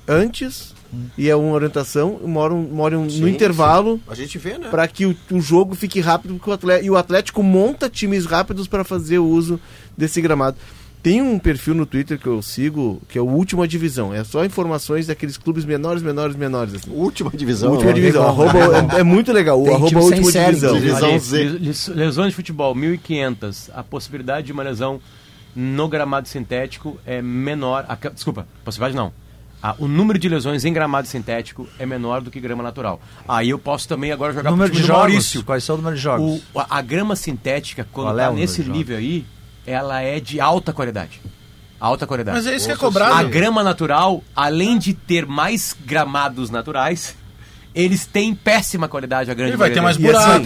antes 0.09 0.74
e 1.19 1.28
é 1.28 1.37
uma 1.37 1.53
orientação, 1.53 2.20
molham, 2.24 2.59
molham 2.62 3.11
Sim, 3.11 3.20
no 3.23 3.28
intervalo 3.28 4.01
A 4.09 4.15
gente 4.15 4.39
vê, 4.39 4.57
né? 4.57 4.69
para 4.70 4.87
que 4.89 5.05
o, 5.05 5.15
o 5.31 5.41
jogo 5.41 5.74
fique 5.74 6.01
rápido 6.01 6.41
o 6.47 6.53
Atlético, 6.53 6.87
e 6.87 6.91
o 6.91 6.97
Atlético 6.97 7.43
monta 7.43 7.89
times 7.91 8.24
rápidos 8.24 8.66
para 8.69 8.85
fazer 8.85 9.19
o 9.19 9.27
uso 9.27 9.61
desse 9.97 10.20
gramado. 10.20 10.57
Tem 11.03 11.20
um 11.23 11.39
perfil 11.39 11.74
no 11.74 11.87
Twitter 11.87 12.19
que 12.19 12.27
eu 12.27 12.41
sigo, 12.43 13.01
que 13.09 13.16
é 13.19 13.20
o 13.20 13.27
Última 13.28 13.69
Divisão. 13.69 14.12
É 14.12 14.24
só 14.24 14.45
informações 14.45 15.07
daqueles 15.07 15.37
clubes 15.37 15.65
menores, 15.65 16.03
menores, 16.03 16.35
menores. 16.35 16.74
Assim. 16.74 16.91
Última 16.91 17.31
divisão. 17.31 17.70
Última 17.73 17.91
né? 17.91 17.95
Divisão. 17.95 18.23
bom, 18.23 18.28
arroba- 18.49 18.97
é, 18.97 19.01
é 19.01 19.03
muito 19.05 19.33
legal. 19.33 19.61
O 19.62 19.69
arroba 19.73 20.01
Última 20.01 20.33
série, 20.33 20.47
Divisão. 20.57 20.74
Divisão 20.74 21.19
Z. 21.19 21.43
les- 21.45 21.61
les- 21.61 21.89
lesões 21.89 22.31
de 22.31 22.35
futebol, 22.37 22.74
1.500. 22.74 23.70
A 23.74 23.85
possibilidade 23.85 24.47
de 24.49 24.53
uma 24.53 24.65
lesão 24.65 25.01
no 25.55 25.87
gramado 25.89 26.27
sintético 26.27 26.99
é 27.07 27.23
menor. 27.23 27.85
a 27.89 27.95
desculpa, 28.11 28.47
possibilidade 28.65 28.97
não. 28.97 29.12
Ah, 29.62 29.74
o 29.78 29.89
número 29.89 30.19
de 30.19 30.28
lesões 30.28 30.65
em 30.65 30.73
gramado 30.73 31.09
sintético 31.09 31.66
é 31.78 31.85
menor 31.87 32.20
do 32.20 32.31
que 32.31 32.39
grama 32.39 32.62
natural. 32.62 33.01
Aí 33.27 33.51
eu 33.51 33.59
posso 33.59 33.89
também 33.89 34.12
agora 34.12 34.33
jogar 34.33 34.51
número 34.51 34.70
pro 34.70 34.77
time 34.77 34.83
de 34.83 34.93
do 34.93 34.95
jogos. 34.95 35.09
Maurício. 35.12 35.43
Quais 35.45 35.65
são 35.65 35.74
o 35.74 35.78
número 35.78 35.97
de 35.97 36.03
jogos? 36.03 36.43
O- 36.55 36.61
a, 36.61 36.78
a 36.78 36.83
grama 36.83 37.16
sintética, 37.16 37.87
quando 37.91 38.09
Qual 38.09 38.19
é 38.20 38.27
tá 38.27 38.33
nesse 38.33 38.62
nível 38.62 38.97
aí, 38.97 39.24
ela 39.66 40.01
é 40.03 40.20
de 40.20 40.41
alta 40.41 40.73
qualidade. 40.73 41.20
Alta 41.81 42.07
qualidade. 42.07 42.37
Mas 42.37 42.47
é 42.47 42.55
isso 42.55 42.66
que 42.66 42.73
é 42.73 42.74
A 42.74 42.78
cobrado. 42.78 43.28
grama 43.28 43.62
natural, 43.62 44.23
além 44.35 44.78
de 44.78 44.95
ter 44.95 45.27
mais 45.27 45.77
gramados 45.85 46.49
naturais, 46.49 47.16
eles 47.74 48.07
têm 48.07 48.35
péssima 48.35 48.89
qualidade, 48.89 49.31
a 49.31 49.35
grande 49.35 49.55
E 49.55 49.57
vai 49.57 49.70
ter 49.70 49.81
mais 49.83 49.99
maioria. 49.99 50.20
buraco. 50.20 50.41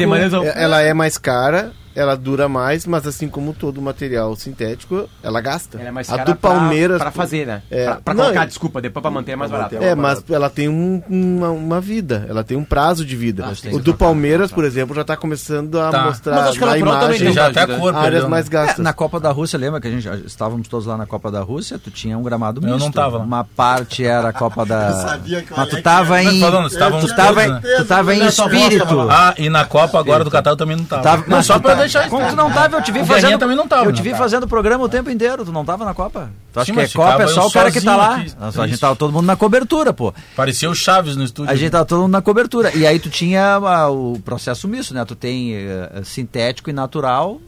assim, 0.47 0.53
Ela 0.59 0.81
é 0.82 0.93
mais 0.95 1.16
cara, 1.19 1.73
ela 2.01 2.16
dura 2.16 2.48
mais, 2.48 2.86
mas 2.86 3.06
assim 3.06 3.28
como 3.28 3.52
todo 3.52 3.81
material 3.81 4.35
sintético, 4.36 5.09
ela 5.22 5.40
gasta. 5.40 5.78
Ela 5.78 5.89
é 5.89 5.93
mais 5.93 6.09
a 6.10 6.16
cara 6.16 6.24
do 6.32 6.36
Palmeiras. 6.36 6.98
pra 6.98 7.10
fazer, 7.10 7.47
né? 7.47 7.62
É, 7.70 7.85
pra 7.86 7.94
pra 7.97 8.14
não, 8.14 8.24
colocar, 8.24 8.43
é- 8.43 8.47
desculpa, 8.47 8.81
depois 8.81 9.02
pra 9.02 9.10
manter 9.10 9.32
é 9.32 9.36
mais 9.36 9.51
barato. 9.51 9.77
É, 9.77 9.94
mas 9.94 10.24
ela 10.31 10.48
tem 10.51 10.68
um- 10.68 11.02
uma, 11.09 11.51
uma 11.51 11.81
vida, 11.81 12.27
ela 12.28 12.43
tem 12.43 12.56
um 12.56 12.64
prazo 12.64 13.05
de 13.05 13.14
vida. 13.16 13.44
Ah, 13.47 13.52
o 13.68 13.78
do 13.78 13.85
trocar, 13.85 13.98
Palmeiras, 13.98 14.51
por 14.51 14.64
exemplo, 14.64 14.94
já 14.94 15.02
está 15.02 15.16
começando 15.16 15.78
a 15.81 15.90
Tá. 15.90 16.05
mostrar 16.05 16.35
Mas 16.36 16.48
acho 16.48 16.59
que 16.59 16.64
na 16.64 16.78
imagem 16.78 17.32
Já 17.32 17.47
até 17.48 17.60
a 17.62 17.66
cor 17.66 17.94
áreas 17.94 18.27
mais 18.28 18.48
gastas. 18.48 18.81
É, 18.81 18.82
na 18.82 18.93
Copa 18.93 19.20
da 19.20 19.31
Rússia, 19.31 19.59
lembra 19.59 19.81
que 19.81 19.89
a 19.89 19.90
gente 19.90 20.02
já 20.02 20.16
estávamos 20.16 20.66
todos 20.68 20.86
lá 20.86 20.97
na 20.97 21.06
Copa 21.06 21.31
da 21.31 21.40
Rússia? 21.40 21.78
Tu 21.78 21.90
tinha 21.90 22.16
um 22.16 22.22
gramado 22.22 22.60
Eu 22.60 22.72
misto. 22.72 22.85
não 22.85 22.90
tava. 22.90 23.18
Uma 23.18 23.44
parte 23.44 24.05
era 24.05 24.28
a 24.28 24.32
Copa 24.32 24.64
da. 24.64 24.93
sabia 25.09 25.43
que 25.43 25.52
Mas 25.56 25.68
tu 25.68 25.82
tava 25.82 26.22
em. 26.22 26.40
Falando, 26.40 26.68
tu 26.70 26.78
tava, 26.78 27.01
tu 27.01 27.85
tava 27.86 28.14
em 28.14 28.27
espírito. 28.27 29.01
Ah, 29.10 29.35
e 29.36 29.48
na 29.51 29.64
Copa 29.64 29.98
agora 29.98 30.24
do 30.24 30.31
Catar 30.31 30.51
eu 30.51 30.56
também 30.56 30.77
não 30.77 30.85
tava. 30.85 31.24
Mas 31.27 31.47
só 31.47 31.59
pra 31.59 31.74
tá- 31.77 31.82
deixar 31.92 32.06
isso. 32.06 32.10
Como 32.16 32.28
tu 32.28 32.36
não 32.36 32.50
tava, 32.52 32.76
eu 32.76 32.82
te 32.82 32.92
vi 32.92 33.04
fazendo. 33.04 33.38
Também 33.38 33.56
não 33.56 33.66
tava. 33.68 33.84
Eu 33.86 33.92
te 33.92 34.02
vi 34.02 34.10
Não, 34.10 34.18
fazendo 34.18 34.44
o 34.44 34.48
programa 34.48 34.84
o 34.84 34.88
tempo 34.88 35.10
inteiro. 35.10 35.44
Tu 35.44 35.52
não 35.52 35.64
tava 35.64 35.84
na 35.84 35.94
Copa? 35.94 36.30
Tu 36.52 36.60
acha 36.60 36.66
Sim, 36.66 36.74
que 36.74 36.80
é 36.80 36.88
Copa? 36.88 37.22
É 37.22 37.26
só 37.26 37.46
o 37.46 37.50
cara 37.50 37.70
que 37.70 37.80
tá 37.80 37.96
lá. 37.96 38.16
aqui. 38.16 38.32
Nossa, 38.38 38.62
a 38.62 38.66
gente 38.66 38.80
tava 38.80 38.96
todo 38.96 39.12
mundo 39.12 39.26
na 39.26 39.36
cobertura, 39.36 39.92
pô. 39.92 40.12
Parecia 40.36 40.70
o 40.70 40.74
Chaves 40.74 41.16
no 41.16 41.24
estúdio. 41.24 41.50
A 41.52 41.54
gente 41.56 41.70
tava 41.70 41.84
todo 41.84 42.02
mundo 42.02 42.12
na 42.12 42.22
cobertura. 42.22 42.74
E 42.76 42.86
aí 42.86 42.98
tu 42.98 43.10
tinha 43.10 43.54
ah, 43.56 43.90
o 43.90 44.18
processo 44.24 44.66
misto, 44.68 44.94
né? 44.94 45.04
Tu 45.04 45.14
tem 45.14 45.54
eh, 45.54 46.02
sintético 46.04 46.70
e 46.70 46.72
natural, 46.72 47.40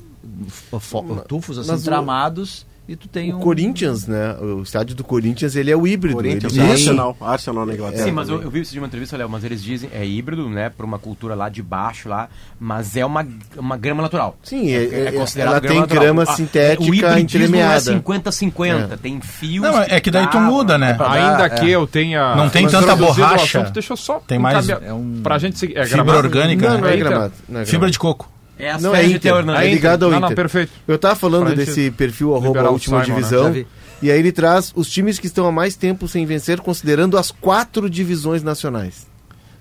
fo- 0.49 0.79
fo- 0.81 1.25
tufos 1.29 1.59
assim 1.59 1.83
tramados, 1.85 2.67
e 2.89 2.97
tu 2.97 3.07
tem 3.09 3.33
O 3.33 3.37
um. 3.37 3.41
Corinthians, 3.41 4.07
né? 4.07 4.35
O 4.41 4.63
estádio 4.63 4.95
do 4.97 5.05
Corinthians, 5.05 5.55
ele 5.57 5.71
é 5.71 5.77
o 5.77 5.87
híbrido. 5.87 6.17
Corinthians, 6.17 6.57
ele 6.57 6.71
Arsenal, 6.71 7.17
Arsenal 7.21 7.65
na 7.65 7.75
Inglaterra. 7.75 8.03
Sim, 8.05 8.11
mas 8.11 8.29
eu, 8.29 8.43
eu 8.43 8.51
vi 8.51 8.61
isso 8.61 8.73
de 8.73 8.79
uma 8.79 8.87
entrevista, 8.89 9.17
Léo, 9.17 9.29
mas 9.29 9.45
eles 9.45 9.63
dizem, 9.63 9.89
é 9.95 10.05
híbrido, 10.05 10.49
né, 10.51 10.69
pra 10.69 10.85
uma 10.85 10.99
cultura 10.99 11.35
lá 11.35 11.49
de 11.49 11.63
baixo 11.63 12.09
lá, 12.09 12.29
mas 12.59 12.97
é 12.97 13.07
uma, 13.07 13.27
uma 13.57 13.77
grama 13.77 14.03
natural. 14.03 14.37
Sim, 14.43 14.71
é- 14.73 15.07
é- 15.07 15.13
considerado 15.13 15.53
ela 15.55 15.61
tem 15.61 15.81
natural. 15.81 16.03
grama 16.03 16.23
Ah, 16.25 16.27
sintética 16.35 17.09
não 17.11 17.17
é 17.17 17.21
entremeada. 17.21 17.81
50-50, 17.93 18.93
É. 18.93 18.97
tem 18.97 19.21
fios... 19.21 19.63
Não, 19.63 19.81
é 19.83 20.01
que 20.01 20.11
daí 20.11 20.27
tu 20.29 20.41
muda, 20.41 20.77
né? 20.77 20.95
pra- 20.95 21.13
Ainda 21.13 21.47
é. 21.47 21.49
que 21.51 21.71
eu 21.71 21.87
tenha. 21.87 22.35
Não 22.35 22.49
tem 22.49 22.67
tanta 22.67 22.97
borracha. 22.97 23.61
assunto, 23.61 23.73
deixa 23.73 23.93
eu 23.93 23.97
só. 23.97 24.19
Tem 24.27 24.39
mais- 24.39 24.67
encaminhar- 24.69 24.91
é 24.91 24.93
um- 24.93 25.21
Pra 25.23 25.39
gente 25.39 25.59
seguir. 25.59 25.77
É 25.79 25.87
Fibra 25.87 26.17
orgânica, 26.17 26.69
Não, 26.69 26.75
né? 26.77 26.81
não 26.81 26.89
é 26.89 26.97
gramado. 26.97 27.33
é 27.55 27.65
Fibra 27.65 27.91
de 27.91 27.99
coco. 27.99 28.32
É 28.63 28.71
a 28.71 28.79
Não, 28.79 28.95
é 28.95 29.05
Inter. 29.05 29.21
Teor, 29.21 29.41
É 29.41 29.43
Inter. 29.43 29.71
ligado 29.73 30.05
ao 30.05 30.11
Não, 30.13 30.19
Inter. 30.19 30.29
não, 30.31 30.37
perfeito. 30.37 30.73
Eu 30.87 30.97
tava 30.97 31.17
falando 31.17 31.53
desse 31.57 31.91
perfil 31.91 32.37
arroba 32.37 32.71
última 32.71 33.05
Simon, 33.05 33.15
né? 33.17 33.21
divisão. 33.21 33.53
Vi. 33.53 33.67
E 34.01 34.09
aí 34.11 34.19
ele 34.19 34.31
traz 34.31 34.73
os 34.77 34.89
times 34.89 35.19
que 35.19 35.27
estão 35.27 35.47
há 35.49 35.53
mais 35.53 35.75
tempo 35.75 36.07
sem 36.07 36.25
vencer, 36.25 36.61
considerando 36.61 37.19
as 37.19 37.33
quatro 37.33 37.91
divisões 37.91 38.41
nacionais. 38.43 39.07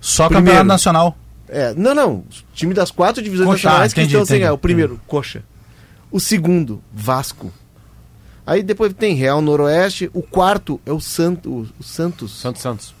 Só 0.00 0.26
Primeiro. 0.28 0.46
campeonato 0.46 0.68
nacional. 0.68 1.16
É, 1.48 1.74
não, 1.74 1.94
não. 1.94 2.24
Time 2.54 2.72
das 2.72 2.92
quatro 2.92 3.20
divisões 3.20 3.48
Coxa, 3.48 3.68
nacionais 3.68 3.92
que 3.92 4.00
entendi, 4.00 4.14
estão 4.14 4.24
sem 4.26 4.38
ganhar. 4.40 4.52
O 4.52 4.58
primeiro, 4.58 5.00
Coxa. 5.06 5.42
O 6.10 6.20
segundo, 6.20 6.80
Vasco. 6.92 7.52
Aí 8.46 8.62
depois 8.62 8.92
tem 8.94 9.14
Real 9.16 9.40
Noroeste. 9.42 10.10
O 10.14 10.22
quarto 10.22 10.80
é 10.86 10.92
o, 10.92 11.00
Santo, 11.00 11.68
o 11.78 11.82
Santos. 11.82 12.32
Santos 12.40 12.62
Santos. 12.62 12.94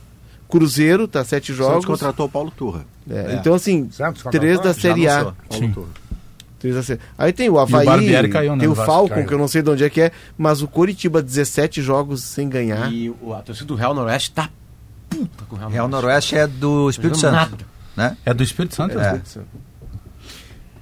Cruzeiro, 0.48 1.06
tá 1.08 1.24
sete 1.24 1.52
O 1.52 1.54
jogos. 1.54 1.74
Santos 1.74 1.86
contratou 1.86 2.26
o 2.26 2.28
Paulo 2.28 2.50
Turra. 2.50 2.84
É, 3.10 3.34
Então, 3.34 3.54
assim, 3.54 3.90
Santos 3.90 4.22
três 4.30 4.60
da 4.60 4.74
Série 4.74 5.08
A. 5.08 5.32
Aí 7.18 7.32
tem 7.32 7.50
o 7.50 7.58
Havaí, 7.58 7.84
Barbieri 7.84 8.28
caiu, 8.28 8.54
né, 8.54 8.60
tem 8.60 8.68
o 8.68 8.74
Falcon, 8.74 9.14
caiu. 9.14 9.26
que 9.26 9.34
eu 9.34 9.38
não 9.38 9.48
sei 9.48 9.62
de 9.62 9.70
onde 9.70 9.82
é 9.82 9.90
que 9.90 10.00
é, 10.00 10.12
mas 10.38 10.62
o 10.62 10.68
Coritiba, 10.68 11.20
17 11.20 11.82
jogos 11.82 12.22
sem 12.22 12.48
ganhar. 12.48 12.92
E 12.92 13.10
o, 13.10 13.34
a 13.34 13.42
torcida 13.42 13.66
do 13.66 13.74
Real 13.74 13.92
Noroeste 13.92 14.30
tá 14.30 14.48
puta 15.10 15.44
com 15.48 15.56
o 15.56 15.58
Real, 15.58 15.70
Real 15.70 15.88
Noroeste 15.88 16.36
é 16.36 16.46
do 16.46 16.88
Espírito 16.88 17.18
Santo. 17.18 17.32
nada. 17.34 17.56
Né? 17.96 18.16
É 18.24 18.32
do 18.32 18.42
Espírito 18.42 18.74
Santo? 18.74 18.98
É. 18.98 19.20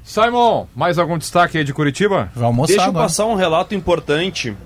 Simon, 0.04 0.66
mais 0.74 0.98
algum 0.98 1.16
destaque 1.18 1.58
aí 1.58 1.64
de 1.64 1.72
Curitiba? 1.72 2.30
Vai 2.34 2.44
almoçar 2.44 2.72
Deixa 2.72 2.86
eu 2.86 2.90
agora. 2.90 3.06
passar 3.06 3.26
um 3.26 3.34
relato 3.34 3.74
importante. 3.74 4.56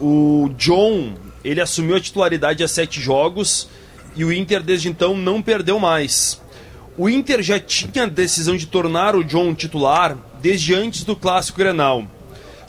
O 0.00 0.50
John, 0.56 1.14
ele 1.44 1.60
assumiu 1.60 1.96
a 1.96 2.00
titularidade 2.00 2.62
a 2.62 2.68
sete 2.68 3.00
jogos 3.00 3.68
e 4.16 4.24
o 4.24 4.32
Inter 4.32 4.62
desde 4.62 4.88
então 4.88 5.16
não 5.16 5.40
perdeu 5.42 5.78
mais. 5.78 6.40
O 6.96 7.08
Inter 7.08 7.42
já 7.42 7.58
tinha 7.58 8.06
decisão 8.06 8.56
de 8.56 8.66
tornar 8.66 9.16
o 9.16 9.24
John 9.24 9.52
titular 9.52 10.16
desde 10.40 10.74
antes 10.74 11.02
do 11.02 11.16
clássico 11.16 11.58
Grenal. 11.58 12.06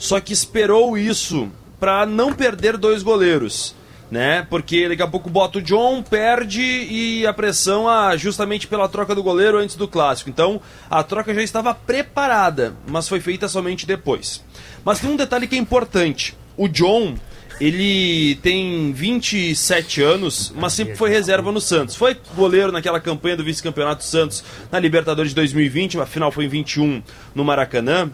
Só 0.00 0.18
que 0.18 0.32
esperou 0.32 0.98
isso 0.98 1.48
para 1.78 2.04
não 2.04 2.32
perder 2.32 2.76
dois 2.76 3.04
goleiros, 3.04 3.74
né? 4.10 4.44
Porque 4.50 4.88
daqui 4.88 5.02
a 5.02 5.06
pouco 5.06 5.30
bota 5.30 5.58
o 5.58 5.62
John, 5.62 6.02
perde 6.02 6.60
e 6.60 7.24
a 7.24 7.32
pressão 7.32 7.88
ah, 7.88 8.16
justamente 8.16 8.66
pela 8.66 8.88
troca 8.88 9.14
do 9.14 9.22
goleiro 9.22 9.58
antes 9.58 9.76
do 9.76 9.86
clássico. 9.86 10.28
Então 10.28 10.60
a 10.90 11.04
troca 11.04 11.32
já 11.32 11.42
estava 11.42 11.72
preparada, 11.72 12.74
mas 12.88 13.08
foi 13.08 13.20
feita 13.20 13.46
somente 13.46 13.86
depois. 13.86 14.42
Mas 14.84 14.98
tem 14.98 15.08
um 15.08 15.16
detalhe 15.16 15.46
que 15.46 15.54
é 15.54 15.58
importante. 15.58 16.36
O 16.56 16.66
John, 16.66 17.14
ele 17.60 18.34
tem 18.36 18.92
27 18.92 20.02
anos, 20.02 20.52
mas 20.54 20.74
sempre 20.74 20.94
foi 20.94 21.08
reserva 21.10 21.50
no 21.50 21.60
Santos. 21.60 21.96
Foi 21.96 22.16
goleiro 22.34 22.70
naquela 22.70 23.00
campanha 23.00 23.36
do 23.36 23.44
vice-campeonato 23.44 24.04
Santos 24.04 24.44
na 24.70 24.78
Libertadores 24.78 25.30
de 25.30 25.36
2020, 25.36 25.98
afinal 25.98 26.30
foi 26.30 26.44
em 26.44 26.48
21 26.48 27.02
no 27.34 27.44
Maracanã. 27.44 28.10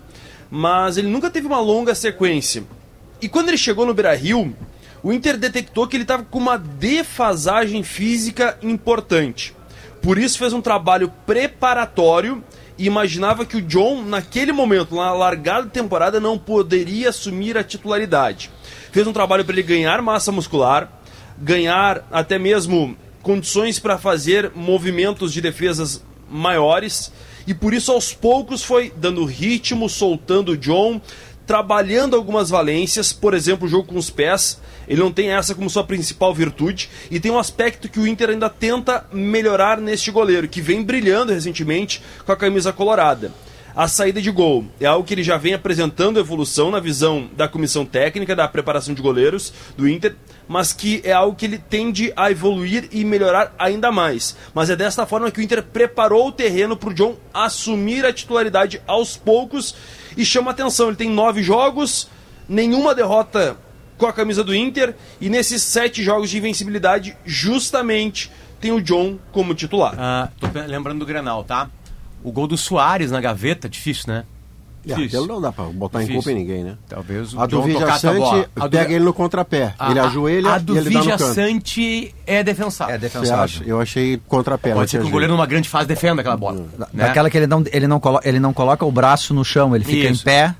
Mas 0.50 0.96
ele 0.96 1.08
nunca 1.08 1.30
teve 1.30 1.46
uma 1.46 1.60
longa 1.60 1.94
sequência. 1.94 2.62
E 3.20 3.28
quando 3.28 3.48
ele 3.48 3.56
chegou 3.56 3.86
no 3.86 3.94
Beira-Rio, 3.94 4.54
o 5.02 5.12
Inter 5.12 5.36
detectou 5.36 5.88
que 5.88 5.96
ele 5.96 6.04
estava 6.04 6.22
com 6.22 6.38
uma 6.38 6.56
defasagem 6.56 7.82
física 7.82 8.58
importante. 8.62 9.54
Por 10.00 10.18
isso 10.18 10.38
fez 10.38 10.52
um 10.52 10.60
trabalho 10.60 11.12
preparatório 11.26 12.44
e 12.78 12.86
imaginava 12.86 13.44
que 13.44 13.56
o 13.56 13.62
John, 13.62 14.02
naquele 14.02 14.52
momento, 14.52 14.94
na 14.94 15.12
largada 15.12 15.64
da 15.64 15.70
temporada, 15.70 16.20
não 16.20 16.38
poderia 16.38 17.10
assumir 17.10 17.56
a 17.56 17.64
titularidade. 17.64 18.50
Fez 18.92 19.06
um 19.06 19.12
trabalho 19.12 19.44
para 19.44 19.54
ele 19.54 19.62
ganhar 19.62 20.02
massa 20.02 20.30
muscular, 20.30 20.92
ganhar 21.38 22.06
até 22.12 22.38
mesmo 22.38 22.94
condições 23.22 23.78
para 23.78 23.96
fazer 23.96 24.52
movimentos 24.54 25.32
de 25.32 25.40
defesas 25.40 26.04
maiores 26.30 27.10
e 27.46 27.54
por 27.54 27.72
isso 27.72 27.90
aos 27.90 28.12
poucos 28.12 28.62
foi 28.62 28.92
dando 28.94 29.24
ritmo, 29.24 29.88
soltando 29.88 30.52
o 30.52 30.56
John, 30.58 31.00
trabalhando 31.46 32.14
algumas 32.14 32.50
valências, 32.50 33.14
por 33.14 33.32
exemplo, 33.32 33.66
o 33.66 33.70
jogo 33.70 33.88
com 33.88 33.96
os 33.96 34.10
pés. 34.10 34.60
Ele 34.86 35.00
não 35.00 35.10
tem 35.10 35.30
essa 35.30 35.54
como 35.54 35.70
sua 35.70 35.84
principal 35.84 36.34
virtude 36.34 36.90
e 37.10 37.18
tem 37.18 37.32
um 37.32 37.38
aspecto 37.38 37.88
que 37.88 37.98
o 37.98 38.06
Inter 38.06 38.28
ainda 38.28 38.50
tenta 38.50 39.06
melhorar 39.10 39.78
neste 39.78 40.10
goleiro, 40.10 40.48
que 40.48 40.60
vem 40.60 40.82
brilhando 40.82 41.32
recentemente 41.32 42.02
com 42.26 42.32
a 42.32 42.36
camisa 42.36 42.72
colorada. 42.74 43.32
A 43.74 43.88
saída 43.88 44.20
de 44.20 44.30
gol 44.30 44.66
é 44.78 44.84
algo 44.84 45.06
que 45.06 45.14
ele 45.14 45.22
já 45.22 45.38
vem 45.38 45.54
apresentando 45.54 46.20
evolução 46.20 46.70
na 46.70 46.78
visão 46.78 47.30
da 47.34 47.48
comissão 47.48 47.86
técnica 47.86 48.36
da 48.36 48.46
preparação 48.46 48.92
de 48.92 49.00
goleiros 49.00 49.50
do 49.78 49.88
Inter, 49.88 50.14
mas 50.46 50.74
que 50.74 51.00
é 51.04 51.12
algo 51.12 51.34
que 51.34 51.46
ele 51.46 51.56
tende 51.56 52.12
a 52.14 52.30
evoluir 52.30 52.88
e 52.92 53.02
melhorar 53.02 53.54
ainda 53.58 53.90
mais. 53.90 54.36
Mas 54.54 54.68
é 54.68 54.76
desta 54.76 55.06
forma 55.06 55.30
que 55.30 55.40
o 55.40 55.42
Inter 55.42 55.62
preparou 55.62 56.28
o 56.28 56.32
terreno 56.32 56.76
para 56.76 56.90
o 56.90 56.94
John 56.94 57.16
assumir 57.32 58.04
a 58.04 58.12
titularidade 58.12 58.82
aos 58.86 59.16
poucos 59.16 59.74
e 60.18 60.24
chama 60.24 60.50
atenção. 60.50 60.88
Ele 60.88 60.96
tem 60.96 61.08
nove 61.08 61.42
jogos, 61.42 62.10
nenhuma 62.46 62.94
derrota 62.94 63.56
com 63.96 64.06
a 64.06 64.12
camisa 64.12 64.44
do 64.44 64.54
Inter 64.54 64.94
e 65.18 65.30
nesses 65.30 65.62
sete 65.62 66.02
jogos 66.02 66.28
de 66.28 66.36
invencibilidade, 66.36 67.16
justamente 67.24 68.30
tem 68.60 68.70
o 68.70 68.82
John 68.82 69.18
como 69.32 69.54
titular. 69.54 69.94
Ah, 69.98 70.28
tô 70.38 70.46
lembrando 70.66 70.98
do 70.98 71.06
Grenal, 71.06 71.42
tá? 71.42 71.70
O 72.24 72.30
gol 72.32 72.46
do 72.46 72.56
Soares 72.56 73.10
na 73.10 73.20
gaveta, 73.20 73.68
difícil, 73.68 74.04
né? 74.12 74.24
É, 74.84 74.94
aquilo 74.94 75.28
não 75.28 75.40
dá 75.40 75.52
pra 75.52 75.64
botar 75.66 75.98
em 76.02 76.06
Difícil. 76.06 76.22
culpa 76.24 76.32
em 76.32 76.34
ninguém, 76.42 76.64
né? 76.64 76.74
Talvez 76.88 77.32
o 77.34 77.40
A 77.40 77.46
do 77.46 77.56
John 77.56 77.62
Vigia 77.62 77.80
tocasse 77.82 78.04
a 78.08 78.12
bola. 78.14 78.36
Sante 78.42 78.48
A 78.56 78.66
do- 78.66 78.70
pega 78.76 78.92
ele 78.92 79.04
no 79.04 79.12
contrapé. 79.14 79.74
A- 79.78 79.90
ele 79.92 80.00
ajoelha 80.00 80.50
A 80.54 80.58
do 80.58 80.74
e 80.74 80.78
ele 80.78 80.90
dá 80.90 80.96
no 80.96 80.98
Vigia 81.04 81.18
canto. 81.18 81.34
Sante 81.34 82.14
é 82.26 82.42
defensável. 82.42 82.94
É 82.96 82.98
defensável. 82.98 83.62
Eu 83.64 83.80
achei 83.80 84.20
contrapé. 84.26 84.74
Pode 84.74 84.90
ser 84.90 85.00
que 85.00 85.06
o 85.06 85.10
goleiro 85.10 85.34
numa 85.34 85.46
grande 85.46 85.68
fase 85.68 85.86
defenda 85.86 86.20
aquela 86.20 86.36
bola. 86.36 86.66
né? 86.76 86.86
Daquela 86.92 87.30
que 87.30 87.36
ele 87.38 87.46
não, 87.46 87.62
ele, 87.72 87.86
não 87.86 88.00
colo, 88.00 88.18
ele 88.24 88.40
não 88.40 88.52
coloca 88.52 88.84
o 88.84 88.90
braço 88.90 89.32
no 89.32 89.44
chão, 89.44 89.72
ele 89.76 89.84
fica 89.84 90.08
Isso. 90.10 90.22
em 90.22 90.24
pé 90.24 90.52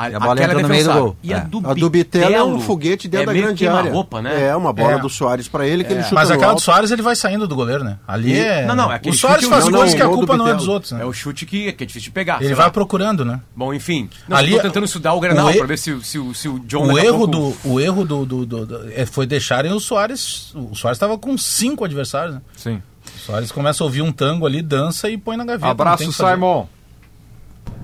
A, 0.00 0.10
e 0.10 0.14
a 0.14 0.18
bola 0.20 0.32
aquela 0.32 0.46
entra 0.52 0.58
é 0.60 0.62
no 0.62 0.68
meio 0.68 0.84
do 0.84 0.92
gol. 0.92 1.16
E 1.22 1.34
a 1.34 1.36
É. 1.38 1.40
do 1.40 1.58
A 1.70 1.74
do 1.74 1.90
Bitelo 1.90 2.34
é 2.34 2.42
um 2.42 2.60
foguete 2.60 3.08
dentro 3.08 3.30
é 3.30 3.34
da 3.34 3.40
grande 3.40 3.66
área. 3.66 3.80
queima-roupa, 3.82 4.22
né? 4.22 4.48
É, 4.48 4.56
uma 4.56 4.72
bola 4.72 4.92
É. 4.92 4.98
do 4.98 5.08
Soares 5.08 5.48
pra 5.48 5.66
ele 5.66 5.84
que 5.84 5.92
ele 5.92 6.02
chuta 6.02 6.14
Mas 6.14 6.28
no 6.28 6.34
aquela 6.36 6.54
do. 6.54 6.60
Soares 6.60 6.90
ele 6.90 7.02
vai 7.02 7.14
saindo 7.16 7.46
do 7.46 7.54
goleiro, 7.54 7.84
né? 7.84 7.98
Ali 8.06 8.38
é. 8.38 8.64
Não, 8.66 8.74
não, 8.74 8.92
é 8.92 9.00
o 9.04 9.12
Soares 9.12 9.46
faz 9.46 9.64
não, 9.66 9.72
coisas 9.72 9.90
não, 9.90 9.96
que 9.96 10.02
a 10.02 10.08
culpa 10.08 10.36
não 10.36 10.48
é 10.48 10.54
dos 10.54 10.68
outros, 10.68 10.92
né? 10.92 11.02
É 11.02 11.04
o 11.04 11.12
chute 11.12 11.44
que, 11.46 11.72
que 11.72 11.84
é 11.84 11.86
difícil 11.86 12.06
de 12.06 12.10
pegar. 12.12 12.42
Ele 12.42 12.54
vai 12.54 12.66
lá. 12.66 12.70
procurando, 12.70 13.24
né? 13.24 13.40
Bom, 13.54 13.74
enfim. 13.74 14.08
Não, 14.28 14.36
Ali- 14.36 14.52
tô 14.56 14.60
tentando 14.62 14.84
estudar 14.86 15.14
o 15.14 15.20
e- 15.24 15.58
pra 15.58 15.66
ver 15.66 15.78
se, 15.78 16.00
se, 16.02 16.18
o- 16.18 16.34
se 16.34 16.48
o 16.48 16.58
John 16.60 16.86
O 16.92 16.96
a 16.96 17.04
erro, 17.04 17.28
pouco- 17.28 17.56
do, 17.62 17.68
o 17.70 17.80
erro 17.80 18.04
do, 18.04 18.24
do, 18.24 18.46
do- 18.46 18.66
do- 18.66 18.90
é, 18.94 19.04
foi 19.06 19.26
deixarem 19.26 19.72
o 19.72 19.80
Soares. 19.80 20.54
O 20.54 20.74
Soares 20.74 20.96
estava 20.96 21.18
com 21.18 21.36
cinco 21.36 21.84
adversários, 21.84 22.34
né? 22.36 22.40
Sim. 22.56 22.82
O 23.16 23.18
Soares 23.18 23.50
começa 23.52 23.82
a 23.82 23.86
ouvir 23.86 24.02
um 24.02 24.12
tango 24.12 24.46
ali, 24.46 24.62
dança 24.62 25.08
e 25.10 25.16
põe 25.18 25.36
na 25.36 25.44
gaveta. 25.44 25.70
Abraço. 25.70 26.12
Simon. 26.12 26.66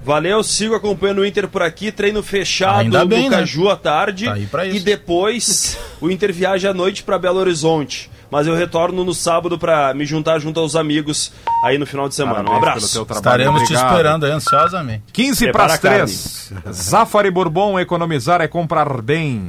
Valeu, 0.06 0.40
sigo 0.44 0.74
acompanhando 0.76 1.18
o 1.18 1.26
Inter 1.26 1.48
por 1.48 1.62
aqui, 1.62 1.90
treino 1.90 2.22
fechado 2.22 2.78
Ainda 2.78 3.04
bem, 3.04 3.24
do 3.24 3.30
né? 3.30 3.36
Caju 3.38 3.68
à 3.68 3.76
tarde 3.76 4.26
Tá 4.26 4.64
e 4.64 4.78
depois 4.78 5.76
o 6.00 6.08
Inter 6.08 6.32
viaja 6.32 6.70
à 6.70 6.74
noite 6.74 7.02
para 7.02 7.18
Belo 7.18 7.40
Horizonte. 7.40 8.08
mas 8.30 8.46
eu 8.46 8.54
retorno 8.54 9.04
no 9.04 9.12
sábado 9.12 9.58
para 9.58 9.92
me 9.94 10.06
juntar 10.06 10.38
junto 10.38 10.60
aos 10.60 10.76
amigos 10.76 11.32
aí 11.64 11.76
no 11.76 11.84
final 11.84 12.08
de 12.08 12.14
semana. 12.14 12.42
Um 12.42 12.60
Parabéns 12.60 12.92
pelo 12.92 13.02
abraço. 13.02 13.18
Estaremos 13.18 13.62
te 13.62 13.64
Obrigado. 13.64 13.90
esperando 13.90 14.26
aí 14.26 14.30
ansiosamente. 14.32 15.02
15 15.12 15.44
Prepara 15.44 15.64
para 15.64 15.74
as 15.74 15.78
a 15.78 15.82
carne. 15.82 16.62
3. 16.70 16.74
Zafari 16.76 17.30
Bourbon, 17.32 17.80
economizar 17.80 18.40
é 18.40 18.46
comprar 18.46 19.02
bem. 19.02 19.48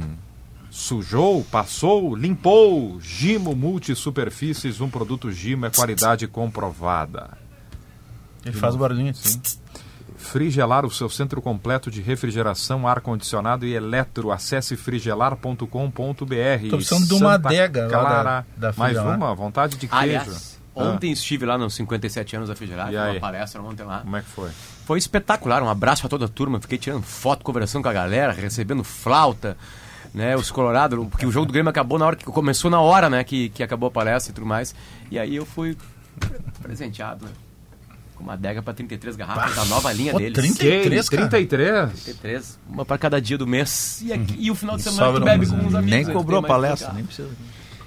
Sujou, 0.70 1.44
passou, 1.50 2.16
limpou. 2.16 2.98
Gimo 3.00 3.54
Multisuperfícies, 3.54 4.80
um 4.80 4.88
produto 4.90 5.30
Gimo 5.30 5.66
é 5.66 5.70
qualidade 5.70 6.26
comprovada. 6.26 7.30
Ele 8.44 8.56
faz 8.56 8.76
barulhinho 8.76 9.10
assim. 9.10 9.40
Frigelar, 10.18 10.84
o 10.84 10.90
seu 10.90 11.08
centro 11.08 11.40
completo 11.40 11.90
de 11.90 12.02
refrigeração, 12.02 12.86
ar-condicionado 12.86 13.64
e 13.64 13.72
eletro. 13.74 14.30
Acesse 14.30 14.76
frigelar.com.br. 14.76 15.66
Tô 16.70 16.76
precisando 16.76 17.06
de 17.06 17.14
uma 17.14 17.32
Santa 17.34 17.48
adega 17.48 17.82
lá 17.84 17.88
Clara. 17.88 18.22
da- 18.56 18.70
da 18.70 18.76
Mais 18.76 18.92
Frigelar. 18.94 19.16
uma, 19.16 19.34
vontade 19.34 19.76
de 19.76 19.86
queijo. 19.88 19.96
Aliás, 19.96 20.58
ontem 20.74 21.12
estive 21.12 21.46
lá 21.46 21.56
nos 21.56 21.74
57 21.74 22.36
anos 22.36 22.48
da 22.48 22.56
Frigelar, 22.56 22.90
uma 22.90 23.20
palestra 23.20 23.62
ontem 23.62 23.84
lá. 23.84 24.00
Como 24.00 24.16
é 24.16 24.20
que 24.20 24.28
foi? 24.28 24.50
Foi 24.84 24.98
espetacular, 24.98 25.62
um 25.62 25.68
abraço 25.68 26.02
pra 26.02 26.08
toda 26.10 26.24
a 26.24 26.28
turma. 26.28 26.60
Fiquei 26.60 26.78
tirando 26.78 27.02
foto, 27.02 27.44
conversando 27.44 27.82
com 27.82 27.88
a 27.88 27.92
galera, 27.92 28.32
recebendo 28.32 28.82
flauta, 28.82 29.56
né? 30.12 30.34
Os 30.36 30.50
Colorado, 30.50 31.06
porque 31.10 31.26
o 31.26 31.30
jogo 31.30 31.46
do 31.46 31.52
Grêmio 31.52 31.70
acabou 31.70 31.98
na 31.98 32.06
hora 32.06 32.16
que 32.16 32.24
começou 32.24 32.70
na 32.70 32.80
hora, 32.80 33.08
né? 33.08 33.22
Que, 33.24 33.50
que 33.50 33.62
acabou 33.62 33.86
a 33.88 33.90
palestra 33.90 34.32
e 34.32 34.34
tudo 34.34 34.46
mais. 34.46 34.74
E 35.10 35.18
aí 35.18 35.36
eu 35.36 35.46
fui 35.46 35.76
presenteado, 36.62 37.24
né? 37.24 37.30
Com 38.18 38.24
uma 38.24 38.32
adega 38.32 38.60
pra 38.60 38.74
33 38.74 39.14
garrafas 39.14 39.54
da 39.54 39.64
nova 39.66 39.92
linha 39.92 40.10
Pô, 40.10 40.18
deles. 40.18 40.34
33, 40.34 41.08
cara. 41.08 41.28
33? 41.28 42.02
33, 42.02 42.58
uma 42.68 42.84
pra 42.84 42.98
cada 42.98 43.20
dia 43.20 43.38
do 43.38 43.46
mês. 43.46 44.02
E, 44.02 44.12
aqui, 44.12 44.34
e 44.36 44.50
o 44.50 44.56
final 44.56 44.76
de 44.76 44.82
semana 44.82 45.06
Sobra 45.06 45.20
tu 45.20 45.24
bebe 45.24 45.46
uns, 45.46 45.50
com 45.50 45.56
uns 45.56 45.72
Nem 45.72 45.78
amigos. 45.78 46.08
né? 46.08 46.12
cobrou 46.12 46.42
mais 46.42 46.52
palestra, 46.52 46.92
nem 46.92 47.04
precisa. 47.04 47.28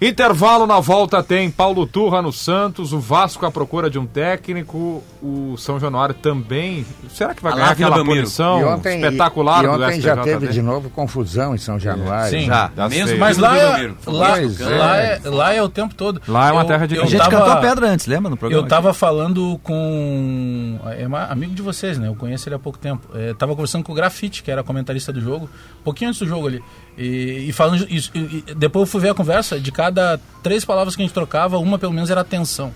Intervalo 0.02 0.66
na 0.66 0.80
volta 0.80 1.22
tem 1.22 1.52
Paulo 1.52 1.86
Turra 1.86 2.24
no 2.24 2.34
Santos, 2.34 2.92
o 2.92 3.00
Vasco 3.00 3.46
à 3.46 3.52
procura 3.52 3.88
de 3.88 4.00
um 4.00 4.08
técnico, 4.08 5.04
o 5.22 5.56
São 5.60 5.80
Januário 5.80 6.16
também. 6.16 6.84
Será 7.14 7.36
que 7.36 7.44
vai 7.44 7.52
A 7.52 7.56
ganhar 7.56 7.68
lá, 7.68 7.74
Vila 7.76 7.90
aquela 7.90 8.06
punição 8.06 8.60
E 8.62 8.64
ontem, 8.64 8.96
espetacular 8.96 9.64
e, 9.64 9.68
e 9.68 9.70
do 9.70 9.74
ontem 9.76 10.02
já 10.02 10.16
STJD? 10.16 10.24
teve 10.24 10.48
de 10.54 10.62
novo 10.64 10.90
confusão 10.90 11.54
em 11.54 11.60
São 11.60 11.78
Januário. 11.78 12.32
Sim. 12.32 12.48
Já. 12.48 12.72
Mesmo. 12.90 13.20
Mas 13.20 13.38
lá 13.38 13.56
é, 13.56 13.92
lá, 14.08 14.40
é. 14.40 14.46
lá, 14.76 14.98
é, 14.98 15.22
lá 15.26 15.54
é 15.54 15.62
o 15.62 15.70
tempo 15.70 15.94
todo. 15.94 16.20
Lá 16.28 16.50
é 16.50 16.52
uma 16.52 16.66
terra 16.66 16.88
de 16.88 16.96
eu 16.96 17.04
A 17.04 17.06
gente 17.06 17.20
tava- 17.20 17.38
cantou 17.38 17.58
pedra 17.62 17.88
antes, 17.88 18.08
lembra 18.08 18.32
no 18.32 18.38
programa? 18.38 18.64
Eu 18.64 18.68
tava 18.68 18.96
falando 18.96 19.60
com. 19.62 20.80
É 20.98 21.06
amigo 21.32 21.54
de 21.54 21.62
vocês, 21.62 22.00
né? 22.00 22.08
Eu 22.08 22.16
conheço 22.16 22.50
ele 22.50 22.56
há 22.56 22.60
pouco 22.60 22.80
tempo. 22.80 23.08
É, 23.14 23.36
tava 23.36 23.52
conversando 23.52 23.84
com 23.84 23.92
o 23.92 23.96
Grafite, 23.96 24.42
que 24.42 24.50
era 24.50 24.64
comentarista 24.64 25.14
do 25.14 25.22
jogo, 25.22 25.48
um 25.80 25.84
pouquinho 25.84 26.10
antes 26.10 26.20
do 26.20 26.28
jogo 26.28 26.48
ali. 26.48 26.64
E, 26.98 27.48
e 27.50 27.54
falando 27.54 27.86
isso. 27.90 28.12
e- 28.14 28.44
e 28.48 28.54
depois 28.56 28.82
eu 28.82 28.92
fui 28.92 29.02
ver 29.02 29.10
a 29.10 29.14
conversa, 29.14 29.60
de 29.60 29.72
cada 29.72 30.20
três 30.44 30.64
palavras 30.66 30.96
que 30.96 31.02
a 31.02 31.06
gente 31.06 31.14
trocava, 31.14 31.58
uma 31.58 31.80
pelo 31.80 31.94
menos 31.94 32.10
era 32.10 32.24
tensão. 32.24 32.74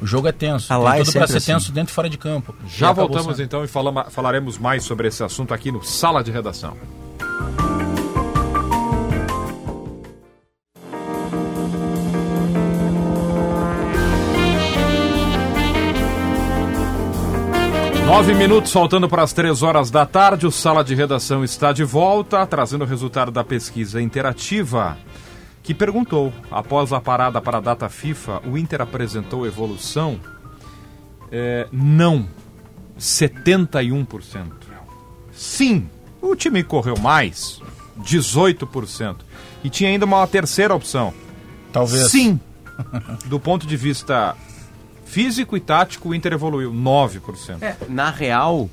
O 0.00 0.06
jogo 0.06 0.28
é 0.28 0.32
tenso. 0.32 0.66
Ah, 0.72 0.76
tem 0.76 0.84
lá 0.84 0.96
é 0.96 0.98
tudo 0.98 1.12
pra 1.12 1.12
sempre 1.12 1.28
ser 1.28 1.36
assim. 1.38 1.52
tenso 1.52 1.72
dentro 1.72 1.90
e 1.92 1.94
fora 1.94 2.08
de 2.10 2.18
campo. 2.18 2.54
Já 2.68 2.92
voltamos 2.92 3.36
sendo. 3.36 3.44
então 3.44 3.64
e 3.64 3.66
falama- 3.68 4.04
falaremos 4.10 4.58
mais 4.58 4.84
sobre 4.84 5.08
esse 5.08 5.22
assunto 5.22 5.52
aqui 5.54 5.72
no 5.72 5.82
Sala 5.82 6.22
de 6.22 6.30
Redação. 6.30 6.76
Nove 18.06 18.34
minutos 18.34 18.70
faltando 18.70 19.08
para 19.08 19.22
as 19.22 19.32
três 19.32 19.62
horas 19.62 19.90
da 19.90 20.04
tarde, 20.04 20.46
o 20.46 20.50
Sala 20.50 20.84
de 20.84 20.94
Redação 20.94 21.42
está 21.42 21.72
de 21.72 21.82
volta, 21.84 22.46
trazendo 22.46 22.84
o 22.84 22.86
resultado 22.86 23.30
da 23.32 23.42
pesquisa 23.42 24.00
interativa, 24.00 24.98
que 25.62 25.72
perguntou, 25.72 26.30
após 26.50 26.92
a 26.92 27.00
parada 27.00 27.40
para 27.40 27.58
a 27.58 27.60
data 27.62 27.88
FIFA, 27.88 28.42
o 28.46 28.58
Inter 28.58 28.82
apresentou 28.82 29.46
evolução? 29.46 30.20
É, 31.32 31.66
não. 31.72 32.28
71%. 32.98 34.52
Sim, 35.32 35.88
o 36.20 36.36
time 36.36 36.62
correu 36.62 36.98
mais, 36.98 37.60
18%. 38.00 39.16
E 39.64 39.70
tinha 39.70 39.88
ainda 39.88 40.04
uma 40.04 40.26
terceira 40.26 40.74
opção. 40.74 41.12
Talvez. 41.72 42.10
Sim. 42.10 42.38
Do 43.26 43.40
ponto 43.40 43.66
de 43.66 43.76
vista 43.76 44.36
físico 45.14 45.56
e 45.56 45.60
tático, 45.60 46.08
o 46.08 46.14
Inter 46.14 46.32
evoluiu 46.32 46.72
9%. 46.72 47.62
É, 47.62 47.76
na 47.88 48.10
real, 48.10 48.68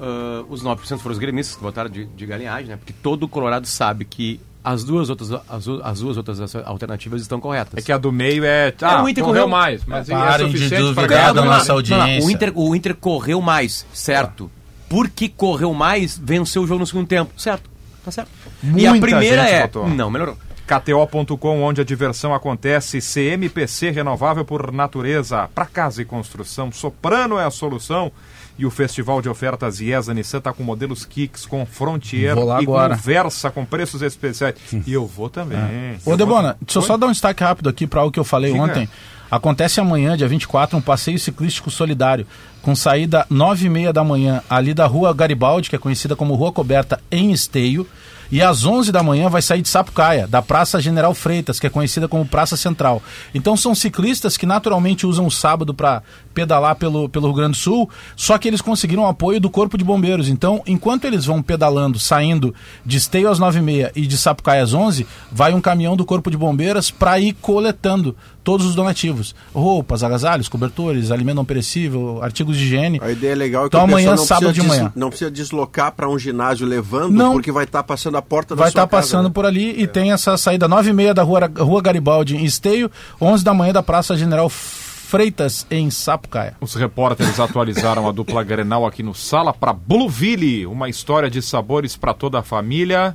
ah, 0.00 0.44
os 0.48 0.62
9% 0.62 0.98
foram 0.98 1.12
os 1.12 1.18
gremistas 1.18 1.56
que 1.56 1.62
votaram 1.62 1.90
de, 1.90 2.04
de 2.06 2.26
galinhagem, 2.26 2.68
né? 2.68 2.76
Porque 2.76 2.92
todo 2.92 3.24
o 3.24 3.28
Colorado 3.28 3.66
sabe 3.66 4.04
que 4.04 4.40
as 4.64 4.84
duas 4.84 5.10
outras, 5.10 5.32
as, 5.32 5.68
as 5.82 6.00
duas 6.00 6.16
outras 6.16 6.54
alternativas 6.64 7.20
estão 7.20 7.40
corretas. 7.40 7.74
É 7.76 7.82
que 7.82 7.90
a 7.90 7.98
do 7.98 8.12
meio 8.12 8.44
é. 8.44 8.72
Ah, 8.80 9.02
o 9.02 9.08
Inter 9.08 9.24
correu 9.24 9.42
correu- 9.42 9.48
mais, 9.48 9.84
mas 9.84 10.08
é 10.08 10.12
Parem 10.14 10.46
de 10.48 10.58
suficiente 10.58 10.82
duvidar 10.82 11.34
da 11.34 11.40
do 11.40 11.46
nossa 11.46 11.72
Inter. 11.74 11.90
Não, 11.90 11.96
não, 11.98 12.04
audiência. 12.04 12.26
o, 12.26 12.30
Inter, 12.30 12.52
o 12.54 12.76
Inter 12.76 12.94
correu 12.94 13.40
mais, 13.40 13.84
certo. 13.92 14.50
Porque 14.88 15.28
correu 15.28 15.74
mais, 15.74 16.16
venceu 16.18 16.62
o 16.62 16.66
jogo 16.66 16.80
no 16.80 16.86
segundo 16.86 17.06
tempo, 17.08 17.32
certo. 17.36 17.68
Tá 18.04 18.10
certo. 18.10 18.30
e 18.62 18.66
Muita 18.66 18.90
a 18.90 19.00
primeira 19.00 19.42
gente 19.42 19.54
é. 19.54 19.62
votou. 19.62 19.88
Não, 19.88 20.10
melhorou. 20.10 20.36
KTO.com, 20.66 21.62
onde 21.62 21.80
a 21.80 21.84
diversão 21.84 22.34
acontece. 22.34 23.00
CMPC 23.00 23.90
renovável 23.90 24.44
por 24.44 24.72
natureza. 24.72 25.48
Para 25.54 25.66
casa 25.66 26.02
e 26.02 26.04
construção. 26.04 26.70
Soprano 26.72 27.38
é 27.38 27.44
a 27.44 27.50
solução. 27.50 28.10
E 28.58 28.66
o 28.66 28.70
Festival 28.70 29.22
de 29.22 29.28
Ofertas 29.28 29.80
IESA 29.80 30.12
Nissan 30.12 30.38
está 30.38 30.52
com 30.52 30.62
modelos 30.62 31.06
Kicks, 31.06 31.46
com 31.46 31.64
Frontier 31.64 32.36
e 32.36 32.40
agora. 32.40 32.94
conversa 32.96 33.50
com 33.50 33.64
preços 33.64 34.02
especiais. 34.02 34.54
E 34.86 34.92
eu 34.92 35.06
vou 35.06 35.30
também. 35.30 35.58
Ô, 36.04 36.12
Eu 36.12 36.16
Debona, 36.16 36.56
deixa 36.60 36.78
eu 36.78 36.82
só 36.82 36.96
dar 36.98 37.06
um 37.06 37.12
destaque 37.12 37.42
rápido 37.42 37.68
aqui 37.70 37.86
para 37.86 38.00
algo 38.02 38.12
que 38.12 38.20
eu 38.20 38.24
falei 38.24 38.52
ontem. 38.52 38.88
Acontece 39.30 39.80
amanhã, 39.80 40.14
dia 40.14 40.28
24, 40.28 40.76
um 40.76 40.82
passeio 40.82 41.18
ciclístico 41.18 41.70
solidário, 41.70 42.26
com 42.60 42.76
saída 42.76 43.26
9 43.30 43.64
e 43.64 43.68
meia 43.70 43.90
da 43.90 44.04
manhã, 44.04 44.42
ali 44.48 44.74
da 44.74 44.86
Rua 44.86 45.14
Garibaldi, 45.14 45.70
que 45.70 45.76
é 45.76 45.78
conhecida 45.78 46.14
como 46.14 46.34
Rua 46.34 46.52
Coberta, 46.52 47.00
em 47.10 47.32
Esteio. 47.32 47.88
E 48.32 48.40
às 48.40 48.64
11 48.64 48.90
da 48.90 49.02
manhã 49.02 49.28
vai 49.28 49.42
sair 49.42 49.60
de 49.60 49.68
Sapucaia, 49.68 50.26
da 50.26 50.40
Praça 50.40 50.80
General 50.80 51.12
Freitas, 51.12 51.60
que 51.60 51.66
é 51.66 51.70
conhecida 51.70 52.08
como 52.08 52.24
Praça 52.24 52.56
Central. 52.56 53.02
Então 53.34 53.58
são 53.58 53.74
ciclistas 53.74 54.38
que 54.38 54.46
naturalmente 54.46 55.06
usam 55.06 55.26
o 55.26 55.30
sábado 55.30 55.74
para 55.74 56.02
pedalar 56.32 56.76
pelo, 56.76 57.10
pelo 57.10 57.26
Rio 57.26 57.36
Grande 57.36 57.58
do 57.58 57.58
Sul, 57.58 57.90
só 58.16 58.38
que 58.38 58.48
eles 58.48 58.62
conseguiram 58.62 59.06
apoio 59.06 59.38
do 59.38 59.50
Corpo 59.50 59.76
de 59.76 59.84
Bombeiros. 59.84 60.30
Então, 60.30 60.62
enquanto 60.66 61.04
eles 61.04 61.26
vão 61.26 61.42
pedalando, 61.42 61.98
saindo 61.98 62.54
de 62.86 62.96
Esteio 62.96 63.28
às 63.28 63.38
9h30 63.38 63.92
e 63.94 64.06
de 64.06 64.16
Sapucaia 64.16 64.62
às 64.62 64.72
11 64.72 65.06
vai 65.30 65.52
um 65.52 65.60
caminhão 65.60 65.94
do 65.94 66.06
Corpo 66.06 66.30
de 66.30 66.36
Bombeiras 66.38 66.90
para 66.90 67.20
ir 67.20 67.34
coletando 67.34 68.16
todos 68.44 68.66
os 68.66 68.74
donativos. 68.74 69.34
Roupas, 69.54 70.02
agasalhos, 70.02 70.48
cobertores, 70.48 71.10
alimento 71.10 71.36
não 71.36 71.44
perecível, 71.44 72.22
artigos 72.22 72.56
de 72.56 72.64
higiene. 72.64 73.00
A 73.02 73.10
ideia 73.10 73.32
é 73.32 73.34
legal 73.34 73.66
é 73.66 73.68
que 73.68 73.76
Então 73.76 73.84
amanhã, 73.84 74.10
não 74.16 74.24
sábado 74.24 74.46
precisa 74.46 74.52
de 74.52 74.60
des- 74.68 74.68
manhã. 74.78 74.92
não 74.96 75.08
precisa 75.08 75.30
deslocar 75.30 75.92
para 75.92 76.08
um 76.08 76.18
ginásio 76.18 76.66
levando, 76.66 77.12
Não. 77.14 77.32
porque 77.32 77.50
vai 77.52 77.64
estar 77.64 77.82
passando 77.82 78.16
a 78.16 78.22
porta 78.22 78.54
da 78.54 78.62
vai 78.62 78.70
sua 78.70 78.82
estar 78.82 78.88
casa, 78.88 79.02
passando 79.02 79.26
né? 79.28 79.32
por 79.34 79.46
ali 79.46 79.80
e 79.80 79.86
tem 79.86 80.12
essa 80.12 80.36
saída 80.36 80.68
9h30 80.68 81.14
da 81.14 81.22
rua, 81.22 81.50
rua 81.58 81.80
Garibaldi 81.82 82.36
em 82.36 82.44
Esteio, 82.44 82.90
11 83.20 83.44
da 83.44 83.54
manhã 83.54 83.72
da 83.72 83.82
Praça 83.82 84.16
General 84.16 84.48
Freitas 84.48 85.66
em 85.70 85.90
Sapucaia. 85.90 86.56
Os 86.60 86.74
repórteres 86.74 87.38
atualizaram 87.38 88.08
a 88.08 88.12
dupla 88.12 88.42
Grenal 88.42 88.86
aqui 88.86 89.02
no 89.02 89.14
Sala 89.14 89.52
para 89.52 89.72
Blueville, 89.72 90.66
uma 90.66 90.88
história 90.88 91.30
de 91.30 91.42
sabores 91.42 91.96
para 91.96 92.14
toda 92.14 92.38
a 92.38 92.42
família. 92.42 93.14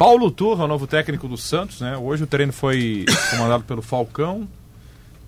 Paulo 0.00 0.30
Turra, 0.30 0.64
o 0.64 0.66
novo 0.66 0.86
técnico 0.86 1.28
do 1.28 1.36
Santos, 1.36 1.82
né? 1.82 1.94
Hoje 1.94 2.24
o 2.24 2.26
treino 2.26 2.54
foi 2.54 3.04
comandado 3.32 3.64
pelo 3.64 3.82
Falcão 3.82 4.48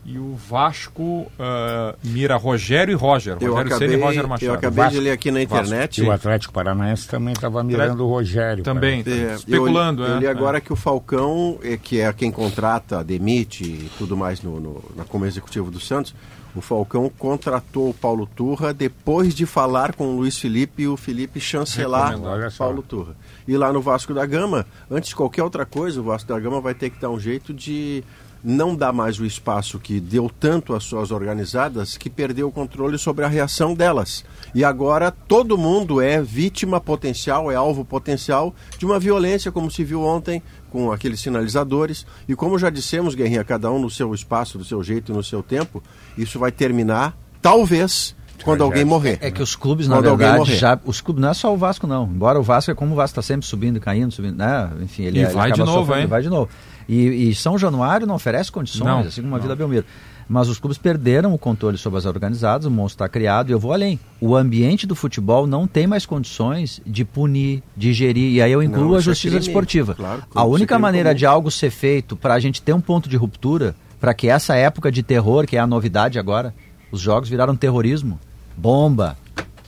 e 0.02 0.16
o 0.16 0.34
Vasco 0.34 1.30
ah, 1.38 1.94
mira 2.02 2.36
Rogério 2.36 2.90
e 2.90 2.94
Roger. 2.94 3.36
Eu 3.38 3.52
Rogério 3.52 3.76
Ceni 3.76 3.84
acabei, 3.84 3.98
e 3.98 4.02
Roger 4.02 4.26
Machado. 4.26 4.50
eu 4.50 4.54
acabei 4.54 4.88
de 4.88 4.98
ler 4.98 5.10
aqui 5.10 5.30
na 5.30 5.40
Vasco. 5.40 5.56
internet. 5.56 6.00
E 6.00 6.04
o 6.04 6.10
Atlético 6.10 6.54
Paranaense 6.54 7.06
também 7.06 7.34
estava 7.34 7.62
mirando 7.62 8.02
o 8.02 8.08
Rogério. 8.08 8.64
Também. 8.64 9.04
É, 9.06 9.34
especulando, 9.34 10.04
eu, 10.04 10.08
eu 10.08 10.16
é, 10.16 10.20
li 10.20 10.24
é. 10.24 10.30
agora 10.30 10.58
que 10.58 10.72
o 10.72 10.76
Falcão, 10.76 11.58
é, 11.62 11.76
que 11.76 12.00
é 12.00 12.10
quem 12.14 12.32
contrata, 12.32 13.04
demite 13.04 13.64
e 13.64 13.90
tudo 13.98 14.16
mais 14.16 14.40
no, 14.40 14.58
no, 14.58 14.82
na 14.96 15.04
como 15.04 15.26
executivo 15.26 15.70
do 15.70 15.80
Santos, 15.80 16.14
o 16.56 16.62
Falcão 16.62 17.12
contratou 17.18 17.90
o 17.90 17.94
Paulo 17.94 18.26
Turra 18.26 18.72
depois 18.72 19.34
de 19.34 19.44
falar 19.44 19.94
com 19.94 20.14
o 20.14 20.16
Luiz 20.16 20.38
Felipe 20.38 20.84
e 20.84 20.88
o 20.88 20.96
Felipe 20.96 21.38
chancelar. 21.40 22.14
Paulo 22.56 22.80
Turra. 22.80 23.14
E 23.46 23.56
lá 23.56 23.72
no 23.72 23.80
Vasco 23.80 24.14
da 24.14 24.24
Gama, 24.24 24.66
antes 24.90 25.10
de 25.10 25.16
qualquer 25.16 25.42
outra 25.42 25.66
coisa, 25.66 26.00
o 26.00 26.04
Vasco 26.04 26.28
da 26.28 26.38
Gama 26.38 26.60
vai 26.60 26.74
ter 26.74 26.90
que 26.90 27.00
dar 27.00 27.10
um 27.10 27.18
jeito 27.18 27.52
de 27.52 28.04
não 28.44 28.74
dar 28.74 28.92
mais 28.92 29.20
o 29.20 29.24
espaço 29.24 29.78
que 29.78 30.00
deu 30.00 30.28
tanto 30.28 30.74
às 30.74 30.82
suas 30.84 31.10
organizadas 31.10 31.96
que 31.96 32.10
perdeu 32.10 32.48
o 32.48 32.52
controle 32.52 32.98
sobre 32.98 33.24
a 33.24 33.28
reação 33.28 33.74
delas. 33.74 34.24
E 34.54 34.64
agora 34.64 35.10
todo 35.10 35.56
mundo 35.56 36.00
é 36.00 36.20
vítima 36.20 36.80
potencial, 36.80 37.52
é 37.52 37.54
alvo 37.54 37.84
potencial 37.84 38.54
de 38.76 38.84
uma 38.84 38.98
violência, 38.98 39.52
como 39.52 39.70
se 39.70 39.84
viu 39.84 40.02
ontem 40.02 40.42
com 40.70 40.90
aqueles 40.90 41.20
sinalizadores. 41.20 42.04
E 42.28 42.34
como 42.34 42.58
já 42.58 42.68
dissemos, 42.68 43.14
Guerrinha, 43.14 43.44
cada 43.44 43.70
um 43.70 43.78
no 43.78 43.90
seu 43.90 44.12
espaço, 44.12 44.58
do 44.58 44.64
seu 44.64 44.82
jeito 44.82 45.12
e 45.12 45.14
no 45.14 45.22
seu 45.22 45.42
tempo, 45.42 45.82
isso 46.18 46.38
vai 46.38 46.50
terminar, 46.50 47.16
talvez, 47.40 48.16
quando 48.42 48.62
alguém 48.62 48.84
morrer. 48.84 49.18
É 49.20 49.30
que 49.30 49.42
os 49.42 49.54
clubes, 49.56 49.88
na 49.88 49.96
Quando 49.96 50.16
verdade, 50.16 50.56
já. 50.56 50.78
Os 50.84 51.00
clubes 51.00 51.22
não 51.22 51.30
é 51.30 51.34
só 51.34 51.52
o 51.52 51.56
Vasco, 51.56 51.86
não. 51.86 52.04
Embora 52.04 52.38
o 52.38 52.42
Vasco 52.42 52.70
é 52.70 52.74
como 52.74 52.92
o 52.92 52.96
Vasco 52.96 53.18
está 53.18 53.22
sempre 53.22 53.46
subindo 53.46 53.76
e 53.76 53.80
caindo, 53.80 54.12
subindo, 54.12 54.36
né? 54.36 54.70
Enfim, 54.82 55.04
ele 55.04 55.20
E 55.20 55.22
ele 55.22 55.32
vai 55.32 55.52
de 55.52 55.60
novo, 55.60 55.72
sofrendo, 55.80 56.00
hein? 56.00 56.06
Vai 56.06 56.22
de 56.22 56.28
novo. 56.28 56.48
E, 56.88 57.28
e 57.28 57.34
São 57.34 57.56
Januário 57.56 58.06
não 58.06 58.14
oferece 58.14 58.50
condições, 58.50 58.84
Não, 58.84 59.00
assim 59.00 59.22
como 59.22 59.36
a 59.36 59.38
Vila 59.38 59.54
Belmiro. 59.56 59.84
Mas 60.28 60.48
os 60.48 60.58
clubes 60.58 60.78
perderam 60.78 61.34
o 61.34 61.38
controle 61.38 61.76
sobre 61.76 61.98
as 61.98 62.06
organizadas, 62.06 62.66
o 62.66 62.70
monstro 62.70 63.04
está 63.04 63.08
criado 63.08 63.50
e 63.50 63.52
eu 63.52 63.58
vou 63.58 63.72
além. 63.72 63.98
O 64.20 64.34
ambiente 64.34 64.86
do 64.86 64.94
futebol 64.94 65.46
não 65.46 65.66
tem 65.66 65.86
mais 65.86 66.06
condições 66.06 66.80
de 66.86 67.04
punir, 67.04 67.62
de 67.76 67.92
gerir, 67.92 68.32
e 68.32 68.40
aí 68.40 68.50
eu 68.50 68.62
incluo 68.62 68.88
Não, 68.88 68.94
a 68.94 68.98
é 68.98 69.02
justiça 69.02 69.38
desportiva. 69.38 69.94
claro, 69.94 70.22
a 70.34 70.40
é 70.40 70.44
única 70.44 70.78
maneira 70.78 71.10
comum. 71.10 71.18
de 71.18 71.26
algo 71.26 71.50
ser 71.50 71.70
feito 71.70 72.16
para 72.16 72.34
a 72.34 72.40
gente 72.40 72.62
ter 72.62 72.72
um 72.72 72.80
ponto 72.80 73.08
de 73.08 73.16
ruptura, 73.16 73.74
para 74.00 74.14
que 74.14 74.28
essa 74.28 74.54
época 74.56 74.90
de 74.90 75.02
terror, 75.02 75.46
que 75.46 75.56
é 75.56 75.60
a 75.60 75.66
novidade 75.66 76.18
agora, 76.18 76.54
os 76.90 77.00
jogos 77.00 77.28
viraram 77.28 77.54
terrorismo, 77.54 78.18
bomba, 78.56 79.16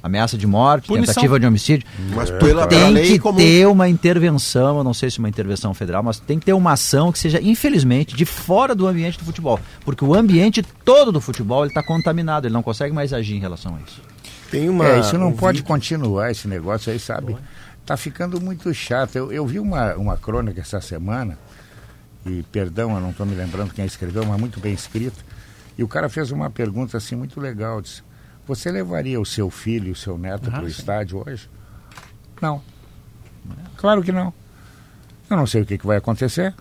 ameaça 0.03 0.37
de 0.37 0.47
morte, 0.47 0.89
Punição. 0.89 1.15
tentativa 1.15 1.41
de 1.41 1.47
homicídio. 1.47 1.87
Mas 2.15 2.31
pela, 2.31 2.67
pela 2.67 2.67
Tem 2.67 2.91
lei 2.91 3.07
que 3.13 3.19
comum. 3.19 3.37
ter 3.39 3.67
uma 3.67 3.89
intervenção, 3.89 4.79
eu 4.79 4.85
não 4.85 4.93
sei 4.95 5.11
se 5.11 5.19
uma 5.19 5.29
intervenção 5.29 5.73
federal, 5.73 6.03
mas 6.03 6.19
tem 6.21 6.39
que 6.39 6.45
ter 6.47 6.53
uma 6.53 6.73
ação 6.73 7.11
que 7.11 7.19
seja, 7.19 7.41
infelizmente, 7.43 8.15
de 8.15 8.25
fora 8.25 8.75
do 8.75 8.87
ambiente 8.87 9.19
do 9.19 9.25
futebol. 9.25 9.59
Porque 9.85 10.05
o 10.05 10.15
ambiente 10.15 10.63
todo 10.85 11.11
do 11.11 11.21
futebol 11.21 11.65
está 11.67 11.83
contaminado, 11.83 12.47
ele 12.47 12.53
não 12.55 12.63
consegue 12.63 12.95
mais 12.95 13.13
agir 13.13 13.35
em 13.37 13.41
relação 13.41 13.77
a 13.77 13.79
isso. 13.87 14.01
Tem 14.51 14.69
uma. 14.69 14.87
É, 14.87 15.01
isso 15.01 15.17
não 15.19 15.29
um 15.29 15.33
pode 15.33 15.59
vídeo- 15.59 15.67
continuar, 15.69 16.31
esse 16.31 16.47
negócio 16.47 16.93
aí, 16.93 16.99
sabe? 16.99 17.35
Tá 17.85 17.97
ficando 17.97 18.41
muito 18.41 18.73
chato. 18.73 19.17
Eu, 19.17 19.33
eu 19.33 19.47
vi 19.47 19.59
uma, 19.59 19.95
uma 19.95 20.17
crônica 20.17 20.61
essa 20.61 20.81
semana, 20.81 21.37
e 22.25 22.43
perdão, 22.53 22.95
eu 22.95 23.01
não 23.01 23.11
estou 23.11 23.27
me 23.27 23.35
lembrando 23.35 23.73
quem 23.75 23.85
escreveu, 23.85 24.25
mas 24.25 24.39
muito 24.39 24.61
bem 24.61 24.73
escrita. 24.73 25.17
E 25.77 25.83
o 25.83 25.89
cara 25.89 26.09
fez 26.09 26.31
uma 26.31 26.49
pergunta 26.51 26.97
assim 26.97 27.17
muito 27.17 27.41
legal. 27.41 27.81
Disse, 27.83 28.03
você 28.47 28.71
levaria 28.71 29.21
o 29.21 29.25
seu 29.27 29.51
filho 29.51 29.89
e 29.89 29.93
o 29.93 29.97
seu 29.97 30.17
neto 30.19 30.51
para 30.51 30.65
o 30.65 30.69
estádio 30.69 31.23
hoje? 31.27 31.49
Não. 32.41 32.61
Claro 33.77 34.03
que 34.03 34.13
não. 34.13 34.33
Eu 35.31 35.37
não 35.37 35.47
sei 35.47 35.63
o 35.63 35.67
que, 35.67 35.79
que 35.79 35.87
vai 35.87 35.97
acontecer. 35.97 36.55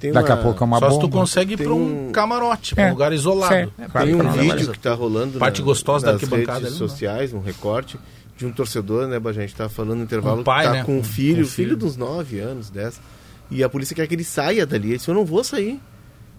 tem 0.00 0.10
Daqui 0.12 0.32
a 0.32 0.34
uma- 0.34 0.42
pouco 0.42 0.64
é 0.64 0.66
uma 0.66 0.78
Só 0.80 0.86
se 0.90 0.96
bomba. 0.96 1.08
tu 1.08 1.10
consegue 1.12 1.54
ir 1.54 1.56
Tem 1.58 1.66
pra 1.66 1.74
um 1.74 2.08
um- 2.08 2.12
camarote, 2.12 2.74
pra 2.74 2.84
um 2.84 2.86
É, 2.88 2.90
lugar 2.90 3.12
isolado. 3.12 3.54
sei. 3.54 3.66
Claro 3.66 4.06
Tem 4.08 4.16
que 4.16 4.20
um 4.20 4.24
não, 4.24 4.32
vídeo 4.32 4.70
que 4.72 4.76
está 4.76 4.94
rolando 4.94 5.38
Parte 5.38 5.60
na- 5.60 5.64
gostosa 5.64 6.06
nas 6.06 6.14
arquibancada 6.16 6.58
redes 6.58 6.72
ali, 6.72 6.80
não 6.80 6.88
sociais, 6.88 7.32
um 7.32 7.40
recorte 7.40 7.98
de 8.36 8.44
um 8.46 8.50
torcedor, 8.52 9.06
né, 9.06 9.20
a 9.24 9.32
gente 9.32 9.54
tá 9.54 9.68
falando 9.68 9.98
no 9.98 10.04
intervalo, 10.04 10.40
Um 10.40 10.44
pai, 10.44 10.64
tá 10.64 10.72
né, 10.72 10.84
com 10.84 10.98
um 10.98 11.04
filho, 11.04 11.44
com 11.44 11.50
filho 11.50 11.68
filho. 11.68 11.76
dos 11.76 11.96
9 11.96 12.40
anos, 12.40 12.68
10, 12.70 13.00
e 13.48 13.62
a 13.62 13.68
polícia 13.68 13.94
quer 13.94 14.06
que 14.08 14.14
ele 14.14 14.24
saia 14.24 14.66
dali. 14.66 14.88
Ele 14.88 14.96
disse, 14.98 15.08
eu 15.08 15.14
não 15.14 15.24
vou 15.24 15.44
sair. 15.44 15.80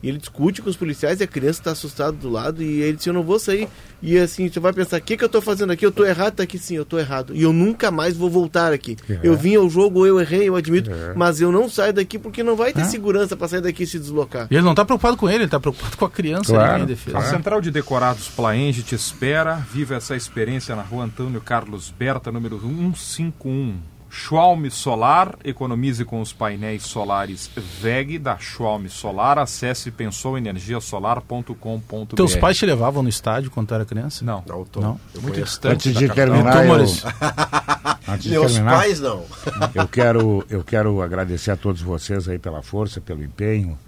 E 0.04 0.10
ele 0.10 0.18
discute 0.18 0.62
com 0.62 0.70
os 0.70 0.76
policiais 0.76 1.22
e 1.22 1.24
a 1.24 1.28
criança 1.28 1.62
está 1.62 1.72
assustada 1.72 2.12
do 2.12 2.30
lado 2.30 2.62
e 2.62 2.82
ele 2.82 2.98
disse, 2.98 3.10
eu 3.10 3.14
não 3.14 3.24
vou 3.24 3.40
sair. 3.40 3.70
E 4.02 4.18
assim, 4.18 4.50
você 4.50 4.60
vai 4.60 4.74
pensar, 4.74 4.98
o 4.98 5.02
que, 5.02 5.16
que 5.16 5.24
eu 5.24 5.30
tô 5.30 5.40
fazendo 5.40 5.72
aqui? 5.72 5.86
Eu 5.86 5.94
tô 5.94 6.04
errado, 6.04 6.36
tá 6.36 6.44
aqui 6.44 6.60
sim, 6.60 6.76
eu 6.76 6.84
tô 6.84 7.00
errado. 7.00 7.34
E 7.34 7.42
eu 7.42 7.54
nunca 7.54 7.90
mais 7.90 8.18
vou 8.18 8.30
voltar 8.30 8.74
aqui. 8.74 8.98
É. 9.10 9.20
Eu 9.24 9.38
vim 9.38 9.56
ao 9.56 9.70
jogo, 9.70 10.06
eu 10.06 10.20
errei, 10.20 10.50
eu 10.50 10.58
admito, 10.58 10.92
mas 11.16 11.40
eu 11.40 11.54
não 11.54 11.70
saio 11.70 11.94
daqui 11.94 12.20
porque 12.20 12.44
não 12.44 12.58
vai 12.58 12.74
ter 12.74 12.84
segurança 12.84 13.38
para 13.38 13.48
sair 13.48 13.62
daqui 13.62 13.84
e 13.84 13.88
se 13.88 13.98
deslocar. 13.98 14.48
E 14.52 14.56
ele 14.56 14.66
não 14.66 14.76
tá 14.76 14.84
preocupado 14.84 15.16
com 15.16 15.30
ele, 15.30 15.44
ele 15.44 15.48
tá 15.48 15.60
preocupado 15.60 15.96
com 15.96 16.04
a 16.04 16.10
criança 16.10 16.52
Claro, 16.52 16.74
ali 16.74 16.84
em 16.84 16.86
defesa. 16.86 17.18
A 17.18 17.22
Central 17.22 17.62
de 17.62 17.72
Decorados 17.72 18.28
Plaenge 18.28 18.84
te 18.84 18.96
espera. 18.96 19.56
Viva 19.72 19.96
essa 19.96 20.18
experiência 20.18 20.76
na 20.76 20.82
rua 20.82 21.06
Antônio 21.06 21.40
Carlos 21.40 21.94
Berta, 21.98 22.30
número 22.30 22.60
151. 22.60 23.93
Schwalm 24.16 24.70
Solar, 24.70 25.36
economize 25.44 26.06
com 26.06 26.22
os 26.22 26.32
painéis 26.32 26.84
solares 26.84 27.50
VEG 27.82 28.20
da 28.20 28.38
Schwalm 28.38 28.86
Solar. 28.88 29.40
Acesse 29.40 29.90
pensouenergiasolar.com.br. 29.90 32.16
Teus 32.16 32.36
pais 32.36 32.56
te 32.56 32.64
levavam 32.68 33.02
no 33.02 33.10
estádio 33.10 33.50
quando 33.50 33.70
tu 33.70 33.74
era 33.74 33.84
criança? 33.86 34.24
Não, 34.24 34.44
Não, 34.46 34.64
tô, 34.66 34.82
Não. 34.82 35.00
eu 35.16 35.22
muito 35.24 35.42
distante. 35.42 35.90
Antes 35.90 35.96
de 35.96 36.08
terminar, 36.10 36.64
Então, 36.64 36.78
eu, 36.78 36.86
antes 38.08 38.24
de 38.26 38.30
Meus 38.30 38.54
terminar, 38.54 38.78
pais 38.78 39.00
não. 39.00 39.26
eu 39.74 39.88
quero, 39.88 40.46
eu 40.48 40.64
quero 40.64 41.02
agradecer 41.02 41.50
a 41.50 41.58
todos 41.58 41.82
vocês 41.82 42.30
aí 42.30 42.38
pela 42.38 42.62
força, 42.62 43.02
pelo 43.02 43.24
empenho, 43.24 43.80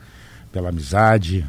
pela 0.52 0.70
amizade. 0.70 1.46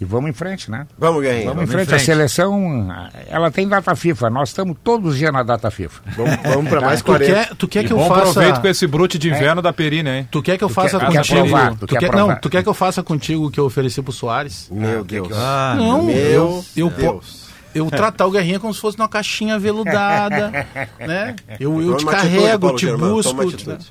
E 0.00 0.04
vamos 0.04 0.30
em 0.30 0.32
frente, 0.32 0.70
né? 0.70 0.86
Vamos, 0.96 1.20
Guerrinha. 1.22 1.48
Vamos, 1.48 1.64
em 1.64 1.66
frente. 1.66 1.92
A 1.92 1.98
seleção, 1.98 2.88
ela 3.28 3.50
tem 3.50 3.66
data 3.66 3.96
FIFA. 3.96 4.30
Nós 4.30 4.50
estamos 4.50 4.76
todos 4.84 5.12
os 5.12 5.18
dias 5.18 5.32
na 5.32 5.42
data 5.42 5.70
FIFA. 5.72 6.02
Vamos, 6.16 6.36
vamos 6.42 6.68
para 6.70 6.80
mais 6.86 7.00
Tu 7.00 7.04
40. 7.06 7.32
quer, 7.34 7.54
tu 7.56 7.66
quer 7.68 7.84
que 7.84 7.92
eu 7.92 7.96
bom 7.96 8.08
faça... 8.08 8.32
proveito 8.32 8.60
com 8.60 8.68
esse 8.68 8.86
brute 8.86 9.18
de 9.18 9.28
inverno 9.28 9.60
da 9.60 9.72
Perina, 9.72 10.18
hein? 10.18 10.28
Tu 10.30 10.40
quer 10.40 10.56
que 10.56 10.62
eu 10.62 10.68
faça 10.68 10.98
quer- 11.00 11.06
tu 11.06 11.10
quer 11.12 11.18
contigo... 11.18 11.38
provar, 11.40 11.70
tu 11.74 11.86
tu 11.88 11.96
quer 11.96 12.12
não, 12.12 12.36
tu 12.36 12.48
quer 12.50 12.62
que 12.62 12.68
eu 12.68 12.74
faça 12.74 13.02
contigo 13.02 13.46
o 13.46 13.50
que 13.50 13.58
eu 13.58 13.64
ofereci 13.64 14.00
pro 14.00 14.12
Soares? 14.12 14.68
Meu 14.70 15.02
Deus. 15.02 15.28
Ah, 15.32 15.74
não, 15.76 16.04
meu 16.04 16.14
eu, 16.16 16.64
eu, 16.76 16.90
po- 16.92 17.00
Deus. 17.00 17.48
eu 17.74 17.86
tratar 17.90 18.24
o 18.26 18.30
Guerrinha 18.30 18.60
como 18.60 18.72
se 18.72 18.80
fosse 18.80 18.96
uma 18.96 19.08
caixinha 19.08 19.58
veludada, 19.58 20.50
né? 21.00 21.34
Eu, 21.58 21.82
eu 21.82 21.96
te 21.96 22.06
atitude, 22.08 22.14
carrego, 22.38 22.60
Paulo 22.60 22.78
te 22.78 22.96
busco. 22.96 23.40
atitude. 23.42 23.86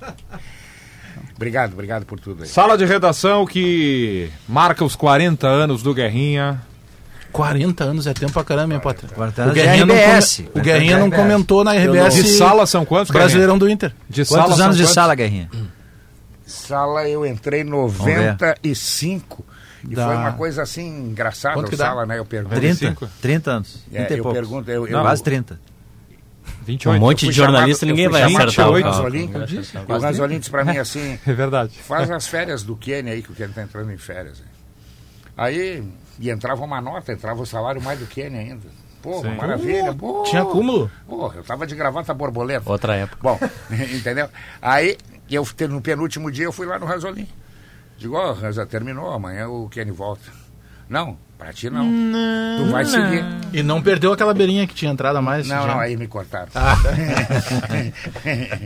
Obrigado, 1.38 1.74
obrigado 1.74 2.06
por 2.06 2.20
tudo 2.20 2.44
aí. 2.44 2.50
Sala 2.50 2.78
de 2.78 2.84
redação 2.84 3.46
que 3.46 4.30
marca 4.50 4.84
os 4.84 4.96
40 4.96 5.48
anos 5.48 5.82
do 5.82 5.94
Guerrinha. 5.94 6.62
40 7.32 7.84
anos 7.84 8.08
é 8.08 8.14
tempo 8.14 8.34
pra 8.34 8.44
caramba, 8.44 8.74
hein, 8.74 8.80
patrão? 8.80 9.10
40 9.14 9.40
O 9.42 9.44
anos 9.46 9.54
de 9.56 9.62
Guerrinha, 9.62 9.86
não, 9.86 9.96
RBS. 9.96 10.38
come- 10.38 10.50
o 10.56 10.62
Guerrinha 10.64 10.98
não 10.98 11.12
comentou 11.12 11.64
na 11.64 11.74
RBS 11.74 12.16
De 12.16 12.28
sala 12.38 12.66
são 12.66 12.84
quantos? 12.84 13.12
Brasileirão 13.12 13.58
do 13.58 13.70
Inter. 13.70 13.94
De 14.10 14.26
Quantos 14.26 14.50
sala 14.56 14.64
anos 14.66 14.78
de 14.78 14.84
quantos? 14.84 14.94
sala, 14.96 15.14
Guerrinha? 15.16 15.50
Sala 16.46 17.08
eu 17.08 17.26
entrei 17.26 17.62
em 17.62 17.66
95. 17.66 19.46
E 19.88 19.96
Dá. 19.96 20.06
foi 20.08 20.16
uma 20.16 20.32
coisa 20.34 20.64
assim 20.64 20.88
engraçada 21.10 21.60
o 21.60 21.64
que 21.64 21.76
dá? 21.76 21.86
sala, 21.88 22.06
né? 22.06 22.18
Eu 22.18 22.26
pergunto. 22.26 22.56
30? 22.56 22.74
25? 22.88 23.08
30 23.22 23.52
anos. 23.52 23.84
É, 23.94 23.98
30 24.06 24.14
e 24.14 24.18
eu 24.18 24.24
poucos. 24.24 24.40
pergunto, 24.40 24.72
eu- 24.72 24.88
eu- 24.88 25.02
Quase 25.02 25.24
30. 25.24 25.60
28. 26.68 26.98
Um 26.98 27.00
monte 27.06 27.26
de 27.26 27.32
jornalista, 27.32 27.86
chamado- 27.86 27.96
ninguém 27.96 28.10
vai 28.12 28.22
acertar 28.24 28.70
o 28.70 28.74
pelo 28.74 28.84
cálculo. 28.84 29.04
Ranzolin, 29.08 29.32
E 29.88 29.92
o 29.92 29.98
Ranzolin 30.00 30.40
disse 30.40 30.52
pra 30.52 30.64
mim 30.66 30.78
assim, 30.78 31.20
É 31.26 31.34
verdade. 31.34 31.72
faz 31.80 32.12
as 32.12 32.28
férias 32.28 32.62
do 32.64 32.76
Kenny 32.76 33.10
aí, 33.10 33.22
que 33.24 33.32
o 33.32 33.36
Kenny 33.36 33.54
tá 33.54 33.64
entrando 33.64 33.92
em 33.92 33.98
férias. 33.98 34.40
hein. 34.40 34.46
Aí, 35.36 35.84
e 36.20 36.30
entrava 36.30 36.64
uma 36.64 36.82
nota, 36.82 37.12
entrava 37.14 37.42
o 37.42 37.46
salário 37.46 37.82
mais 37.82 38.00
do 38.00 38.06
Kenny 38.08 38.38
ainda. 38.38 38.68
Pô, 39.02 39.22
Sim. 39.22 39.36
maravilha. 39.36 39.94
pô. 39.94 40.24
Tinha 40.24 40.42
acúmulo. 40.42 40.90
Pô, 41.08 41.32
eu 41.34 41.44
tava 41.44 41.66
de 41.68 41.76
gravata 41.76 42.14
borboleta. 42.14 42.70
Outra 42.70 42.96
época. 42.96 43.20
Bom, 43.22 43.40
entendeu? 43.96 44.28
Aí, 44.62 44.98
eu 45.30 45.46
no 45.70 45.82
penúltimo 45.82 46.32
dia 46.32 46.46
eu 46.46 46.52
fui 46.52 46.66
lá 46.66 46.78
no 46.80 46.86
Ranzolin. 46.86 47.28
Digo, 47.98 48.16
ó, 48.16 48.34
Ranza, 48.34 48.66
terminou, 48.66 49.12
amanhã 49.12 49.48
o 49.48 49.70
Kenny 49.70 49.92
volta. 49.92 50.30
Não, 50.90 51.18
pra 51.38 51.54
ti 51.54 51.70
não. 51.70 51.88
tu 52.58 52.66
vai 52.72 52.84
seguir. 52.86 53.24
E 53.54 53.64
não 53.64 53.82
perdeu 53.82 54.12
aquela 54.12 54.34
beirinha 54.34 54.66
que 54.68 54.74
tinha 54.74 54.92
entrado 54.92 55.18
a 55.18 55.22
mais. 55.22 55.48
Não, 55.48 55.62
já. 55.62 55.68
não, 55.68 55.80
aí 55.80 55.96
me 55.96 56.08
cortaram. 56.08 56.48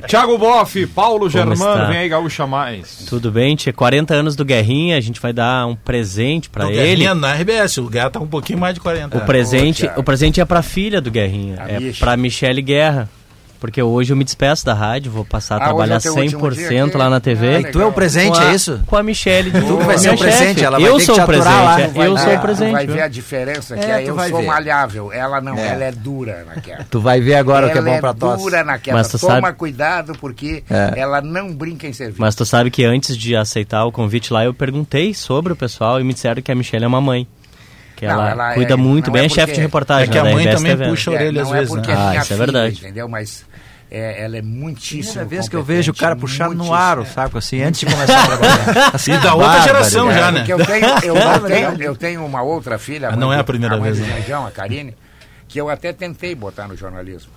Thiago 0.08 0.38
Boff, 0.38 0.86
Paulo 0.88 1.30
Germano, 1.30 1.54
está? 1.54 1.86
vem 1.86 1.98
aí, 1.98 2.10
Gaúcha 2.10 2.48
Mais. 2.48 3.06
Tudo 3.08 3.32
bem, 3.32 3.56
tia? 3.56 3.74
40 3.74 4.14
anos 4.14 4.36
do 4.36 4.46
Guerrinha, 4.46 4.98
a 4.98 5.02
gente 5.02 5.20
vai 5.20 5.34
dar 5.34 5.66
um 5.68 5.76
presente 5.76 6.50
pra 6.50 6.68
O 6.68 6.70
ele. 6.70 6.82
Guerrinha 6.82 7.16
na 7.16 7.34
RBS, 7.34 7.78
o 7.78 7.90
Guerra 7.90 8.10
tá 8.10 8.20
um 8.20 8.28
pouquinho 8.28 8.60
mais 8.60 8.74
de 8.74 8.80
40. 8.80 9.18
O 9.18 9.22
presente, 9.22 9.90
o 9.96 10.04
presente 10.04 10.42
é 10.42 10.46
pra 10.46 10.62
filha 10.62 11.02
do 11.02 11.12
Guerrinha, 11.12 11.62
A 11.62 11.70
é 11.70 11.80
Misha. 11.80 12.00
pra 12.00 12.18
Michele 12.18 12.62
Guerra. 12.62 13.10
Porque 13.62 13.80
hoje 13.80 14.12
eu 14.12 14.18
me 14.18 14.24
despeço 14.24 14.66
da 14.66 14.74
rádio, 14.74 15.12
vou 15.12 15.24
passar 15.24 15.54
a 15.54 15.58
Ah, 15.58 15.66
trabalhar 15.66 16.02
é 16.04 16.10
último 16.10 16.50
dia 16.50 16.68
100% 16.68 16.88
aqui? 16.88 16.98
lá 16.98 17.10
na 17.12 17.18
Ah, 17.18 17.20
TV. 17.22 17.48
legal. 17.58 17.72
Tu 17.72 17.80
é 17.82 17.86
o 17.86 17.92
presente, 17.94 18.34
com 18.36 18.40
a, 18.44 18.52
é 18.52 18.56
isso? 18.56 18.82
Com 18.88 18.96
a 18.98 19.04
Michele. 19.04 19.52
Tu 19.52 19.78
que 19.78 19.84
vai 19.84 19.98
ser 20.00 20.10
o 20.10 20.18
presente, 20.18 20.64
ela 20.66 20.80
vai 20.80 20.90
Eu 20.90 20.98
ter 20.98 21.04
sou 21.04 21.14
que 21.16 21.22
o 21.22 21.24
te 21.24 21.28
presente, 21.28 21.48
lá. 21.48 21.80
é, 21.82 21.88
Vai 21.90 22.08
eu 22.08 22.18
sou 22.18 22.28
o 22.34 22.36
tu 22.38 22.42
presente. 22.42 22.72
vai 22.72 22.88
ver 22.88 23.02
a 23.04 23.08
diferença, 23.08 23.78
que 23.78 23.86
É, 23.86 23.94
aí 23.94 24.04
tu 24.06 24.10
eu 24.10 24.16
vai 24.16 24.30
sou 24.32 24.40
ver. 24.40 24.48
malhável. 24.48 25.14
Ela 25.14 25.40
não, 25.40 25.56
É. 25.56 25.68
ela 25.68 25.84
é 25.84 25.92
dura 25.92 26.44
naquela. 26.44 26.84
Tu 26.90 27.00
vai 27.00 27.22
ver 27.22 27.36
agora 27.36 27.68
o 27.68 27.72
que 27.72 27.78
é 27.78 27.82
ela 27.82 27.92
bom 27.92 28.00
pra 28.00 28.14
tosse. 28.16 28.44
dura 28.44 28.64
naquela. 28.64 28.98
Mas 28.98 29.10
tu 29.10 29.20
Toma 29.20 29.34
sabe- 29.42 29.54
cuidado, 29.54 30.14
porque 30.20 30.64
É. 30.68 30.94
ela 31.00 31.22
não 31.22 31.54
brinca 31.54 31.86
em 31.86 31.94
serviço. 31.94 32.20
Mas 32.20 32.34
tu 32.34 32.44
sabe 32.44 32.72
que 32.72 32.84
antes 32.84 33.16
de 33.16 33.36
aceitar 33.36 33.86
o 33.86 33.92
convite 33.92 34.34
lá, 34.34 34.44
eu 34.44 34.56
perguntei 34.56 35.14
sobre 35.14 35.54
o 35.54 35.56
pessoal 35.56 36.02
e 36.02 36.04
me 36.04 36.16
disseram 36.16 36.42
que 36.42 36.52
a 36.52 36.56
Michelle 36.56 36.84
é 36.84 36.88
uma 36.88 37.00
mãe. 37.00 37.28
Que 37.96 38.08
Não, 38.08 38.14
ela, 38.16 38.32
ela 38.32 38.54
cuida 38.56 38.74
é- 38.74 38.76
muito 38.76 39.12
bem, 39.12 39.22
é 39.22 39.26
é 39.26 39.30
chefe 39.30 39.54
de 39.54 39.62
reportagem. 39.62 40.10
é 40.10 40.12
que 40.12 40.18
a 40.18 40.24
mãe 40.24 40.48
também 40.50 40.76
TV. 40.76 40.90
puxa 40.90 41.12
a 41.12 41.14
orelha 41.14 41.42
às 41.44 41.48
não 41.50 41.56
é 41.56 41.60
vezes, 41.60 41.76
porque 41.76 41.92
né? 41.92 41.94
é 41.94 42.02
Ah, 42.02 42.10
minha 42.10 42.14
isso 42.14 42.34
é 42.34 42.36
filha, 42.36 42.38
verdade. 42.48 42.76
entendeu? 42.80 43.08
Mas 43.08 43.46
é, 43.92 44.24
ela 44.24 44.38
é 44.38 44.42
muitíssimo 44.42 45.02
Primeira 45.16 45.30
vez 45.30 45.50
que 45.50 45.56
eu 45.56 45.64
vejo 45.64 45.92
o 45.92 45.96
cara 45.96 46.16
puxar 46.16 46.46
no 46.46 46.56
muitíssimo- 46.56 46.74
ar 46.74 46.98
o 46.98 47.06
saco 47.06 47.38
assim, 47.38 47.62
antes 47.62 47.82
de 47.82 47.86
começar 47.88 48.24
a 48.24 48.26
trabalhar. 48.28 48.92
Assim, 48.94 49.12
E 49.14 49.18
da 49.18 49.34
outra 49.36 49.48
barbaridade. 49.50 49.66
geração 49.68 50.14
já, 50.14 50.32
né? 50.32 50.40
Porque 50.40 50.54
eu 50.54 50.66
tenho, 50.66 50.86
eu, 51.04 51.16
eu 51.18 51.40
tenho, 51.42 51.84
eu 51.84 51.96
tenho 51.98 52.26
uma 52.26 52.42
outra 52.42 52.80
filha, 52.80 53.12
não 53.12 53.28
mãe 53.28 53.38
é 53.38 53.42
a 53.42 53.44
primeira 53.44 53.76
mãe 53.78 53.92
vez, 53.92 54.00
do 54.00 54.06
né? 54.10 54.22
Janjão, 54.22 54.48
a 54.48 54.52
Karine, 54.52 54.96
que 55.48 55.60
eu 55.60 55.70
até 55.70 55.92
tentei 55.92 56.34
botar 56.34 56.68
no 56.70 56.78
jornalismo. 56.78 57.32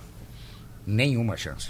Nenhuma 0.87 1.35
chance. 1.35 1.67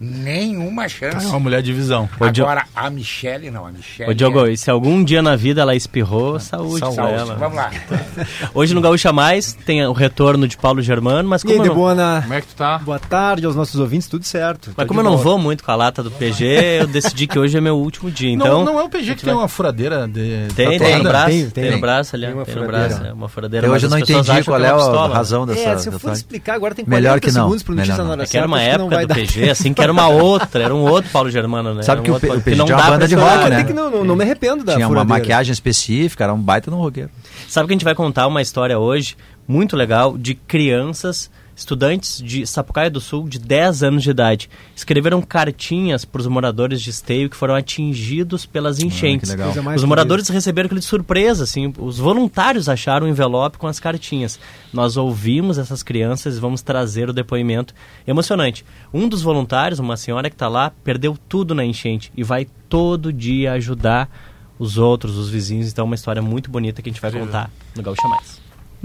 Nenhuma 0.00 0.88
chance. 0.88 1.24
É 1.24 1.28
uma 1.28 1.40
mulher 1.40 1.62
de 1.62 1.72
visão. 1.72 2.08
Agora, 2.20 2.64
a 2.74 2.90
Michelle 2.90 3.50
não, 3.50 3.66
a 3.66 3.70
Michelle. 3.72 4.10
Ô 4.10 4.14
Diogo, 4.14 4.46
é- 4.46 4.52
e 4.52 4.56
se 4.56 4.70
algum 4.70 5.02
dia 5.04 5.22
na 5.22 5.36
vida 5.36 5.60
ela 5.62 5.74
espirrou, 5.74 6.38
saúde, 6.40 6.80
pra 6.80 6.92
Saúde. 6.92 7.14
ela. 7.14 7.34
Vamos 7.36 7.56
lá. 7.56 7.70
Hoje 8.54 8.74
no 8.74 8.80
Gaúcha 8.80 9.12
Mais 9.12 9.52
tem 9.52 9.84
o 9.86 9.92
retorno 9.92 10.46
de 10.48 10.56
Paulo 10.56 10.80
Germano, 10.82 11.28
mas 11.28 11.42
E 11.42 11.48
aí, 11.48 11.52
como, 11.54 11.64
não, 11.66 11.74
Debona? 11.74 12.20
Como 12.22 12.34
é 12.34 12.40
que 12.40 12.46
tu 12.48 12.54
tá? 12.56 12.78
Boa 12.78 12.98
tarde 12.98 13.46
aos 13.46 13.54
nossos 13.56 13.78
ouvintes, 13.80 14.08
tudo 14.08 14.24
certo. 14.24 14.72
mas 14.76 14.84
Tô 14.84 14.88
como 14.88 15.00
eu 15.00 15.04
não 15.04 15.12
volta. 15.12 15.24
vou 15.24 15.38
muito 15.38 15.64
com 15.64 15.70
a 15.70 15.76
lata 15.76 16.02
do 16.02 16.10
PG, 16.10 16.44
eu 16.80 16.86
decidi 16.86 17.26
que 17.26 17.38
hoje 17.38 17.56
é 17.56 17.60
meu 17.60 17.76
último 17.76 18.10
dia. 18.10 18.30
Então, 18.32 18.64
não, 18.64 18.72
não 18.74 18.80
é 18.80 18.84
o 18.84 18.88
PG 18.88 19.14
que 19.16 19.24
tem 19.24 19.34
uma 19.34 19.48
furadeira 19.48 20.06
de. 20.08 20.48
tem, 20.54 20.78
tem, 20.78 20.96
no 20.98 21.04
braço, 21.04 21.26
Tem, 21.30 21.50
tem, 21.50 21.64
tem. 21.64 21.72
no 21.72 21.80
braço 21.80 22.16
ali, 22.16 22.26
Tem 22.26 22.44
tem 22.44 22.54
no 22.56 22.66
braço, 22.66 23.04
é 23.04 23.12
uma 23.12 23.28
furadeira. 23.28 23.70
Hoje 23.70 23.84
eu 23.84 23.88
as 23.88 23.92
não 23.92 23.98
entendi 23.98 24.30
acham 24.30 24.44
qual 24.44 24.60
que 24.60 24.66
é 24.66 24.68
a 24.70 25.08
razão 25.16 25.46
dessa. 25.46 25.60
É, 25.60 25.78
se 25.78 25.88
eu 25.88 25.98
for 25.98 26.12
explicar 26.12 26.54
agora 26.54 26.74
tem 26.74 26.84
Melhor 26.86 27.18
40 27.20 27.26
que 27.26 27.32
não, 27.32 27.42
segundos 27.44 27.62
pro 27.62 27.74
melhor 27.74 27.86
notícia 27.86 28.02
não. 28.02 28.08
na 28.08 28.12
hora 28.12 28.22
É 28.22 28.26
que 28.26 28.36
era 28.38 28.46
uma 28.46 28.58
que 28.58 28.64
época 28.64 28.94
vai 28.96 29.06
do. 29.06 29.14
PG, 29.14 29.50
assim 29.50 29.72
que 29.76 29.82
era 29.82 29.92
uma 29.92 30.08
outra, 30.08 30.62
era 30.62 30.74
um 30.74 30.82
outro 30.82 31.10
Paulo 31.10 31.30
Germano, 31.30 31.74
né? 31.74 31.82
Sabe 31.82 31.98
Era 32.00 32.04
que 32.04 32.10
um 32.10 32.16
o 32.16 32.20
Pe- 32.20 32.26
Paulo- 32.26 32.40
o 32.40 32.44
Peixe 32.44 32.58
não 32.58 32.66
tinha 32.66 32.76
uma 32.76 32.84
dá 32.84 32.90
banda 32.90 33.06
de 33.08 33.14
rock, 33.14 33.48
né? 33.50 33.56
Tem 33.58 33.66
que 33.66 33.72
não, 33.72 33.90
não, 33.90 34.04
não 34.04 34.16
me 34.16 34.24
arrependo 34.24 34.64
da 34.64 34.74
Tinha 34.74 34.88
uma 34.88 35.04
maquiagem 35.04 35.52
específica, 35.52 36.24
era 36.24 36.34
um 36.34 36.40
baita 36.40 36.70
no 36.70 36.78
roqueiro. 36.78 37.10
Sabe 37.46 37.66
que 37.68 37.72
a 37.72 37.76
gente 37.76 37.84
vai 37.84 37.94
contar 37.94 38.26
uma 38.26 38.42
história 38.42 38.78
hoje 38.78 39.16
muito 39.46 39.76
legal 39.76 40.18
de 40.18 40.34
crianças, 40.34 41.30
estudantes 41.56 42.20
de 42.22 42.46
Sapucaia 42.46 42.90
do 42.90 43.00
Sul 43.00 43.26
de 43.28 43.38
10 43.38 43.82
anos 43.82 44.02
de 44.02 44.10
idade. 44.10 44.50
Escreveram 44.74 45.22
cartinhas 45.22 46.04
para 46.04 46.20
os 46.20 46.26
moradores 46.26 46.82
de 46.82 46.90
Esteio 46.90 47.30
que 47.30 47.36
foram 47.36 47.54
atingidos 47.54 48.44
pelas 48.44 48.78
enchentes. 48.78 49.30
legal. 49.30 49.46
Coisa 49.46 49.62
mais 49.62 49.80
Os 49.80 49.88
moradores 49.88 50.28
receberam 50.28 50.66
aquilo 50.66 50.80
de 50.80 50.86
surpresa, 50.86 51.44
assim, 51.44 51.72
os 51.78 51.98
voluntários 51.98 52.68
acharam 52.68 53.06
um 53.06 53.10
envelope 53.10 53.56
com 53.56 53.66
as 53.66 53.80
cartinhas. 53.80 54.38
Nós 54.72 54.98
ouvimos 54.98 55.56
essas 55.56 55.82
crianças 55.82 56.36
e 56.36 56.40
vamos 56.40 56.60
trazer 56.60 57.08
o 57.08 57.12
depoimento 57.12 57.74
emocionante. 58.06 58.62
Um 58.92 59.08
dos 59.08 59.22
voluntários, 59.22 59.78
uma 59.78 59.96
senhora 59.96 60.28
que 60.28 60.34
está 60.34 60.48
lá, 60.48 60.70
perdeu 60.84 61.16
tudo 61.26 61.54
na 61.54 61.64
enchente 61.64 62.12
e 62.14 62.22
vai 62.22 62.46
todo 62.68 63.10
dia 63.10 63.52
ajudar 63.52 64.10
os 64.58 64.76
outros, 64.76 65.16
os 65.16 65.30
vizinhos. 65.30 65.70
Então, 65.70 65.84
é 65.84 65.86
uma 65.86 65.94
história 65.94 66.20
muito 66.20 66.50
bonita 66.50 66.82
que 66.82 66.90
a 66.90 66.92
gente 66.92 67.00
vai 67.00 67.12
contar 67.12 67.50
no 67.74 67.82
Gaúcha 67.82 68.06
Mais. 68.08 68.35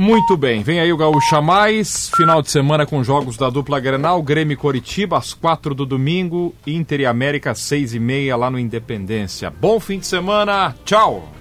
Muito 0.02 0.36
bem, 0.36 0.64
vem 0.64 0.80
aí 0.80 0.92
o 0.92 0.98
Gaúcha 0.98 1.40
Mais, 1.40 2.10
final 2.16 2.42
de 2.42 2.50
semana 2.50 2.88
com 2.88 3.04
jogos 3.04 3.38
da 3.38 3.52
dupla 3.52 3.80
Grenal, 3.80 4.20
Grêmio 4.24 4.58
Coritiba, 4.58 5.16
às 5.16 5.32
quatro 5.32 5.76
do 5.76 5.86
domingo, 5.86 6.56
Inter 6.66 7.02
e 7.02 7.06
América, 7.06 7.52
às 7.52 7.60
seis 7.60 7.94
e 7.94 8.00
meia, 8.00 8.36
lá 8.36 8.50
no 8.50 8.58
Independência. 8.58 9.52
Bom 9.52 9.80
fim 9.80 10.00
de 10.00 10.08
semana, 10.08 10.76
tchau! 10.84 11.41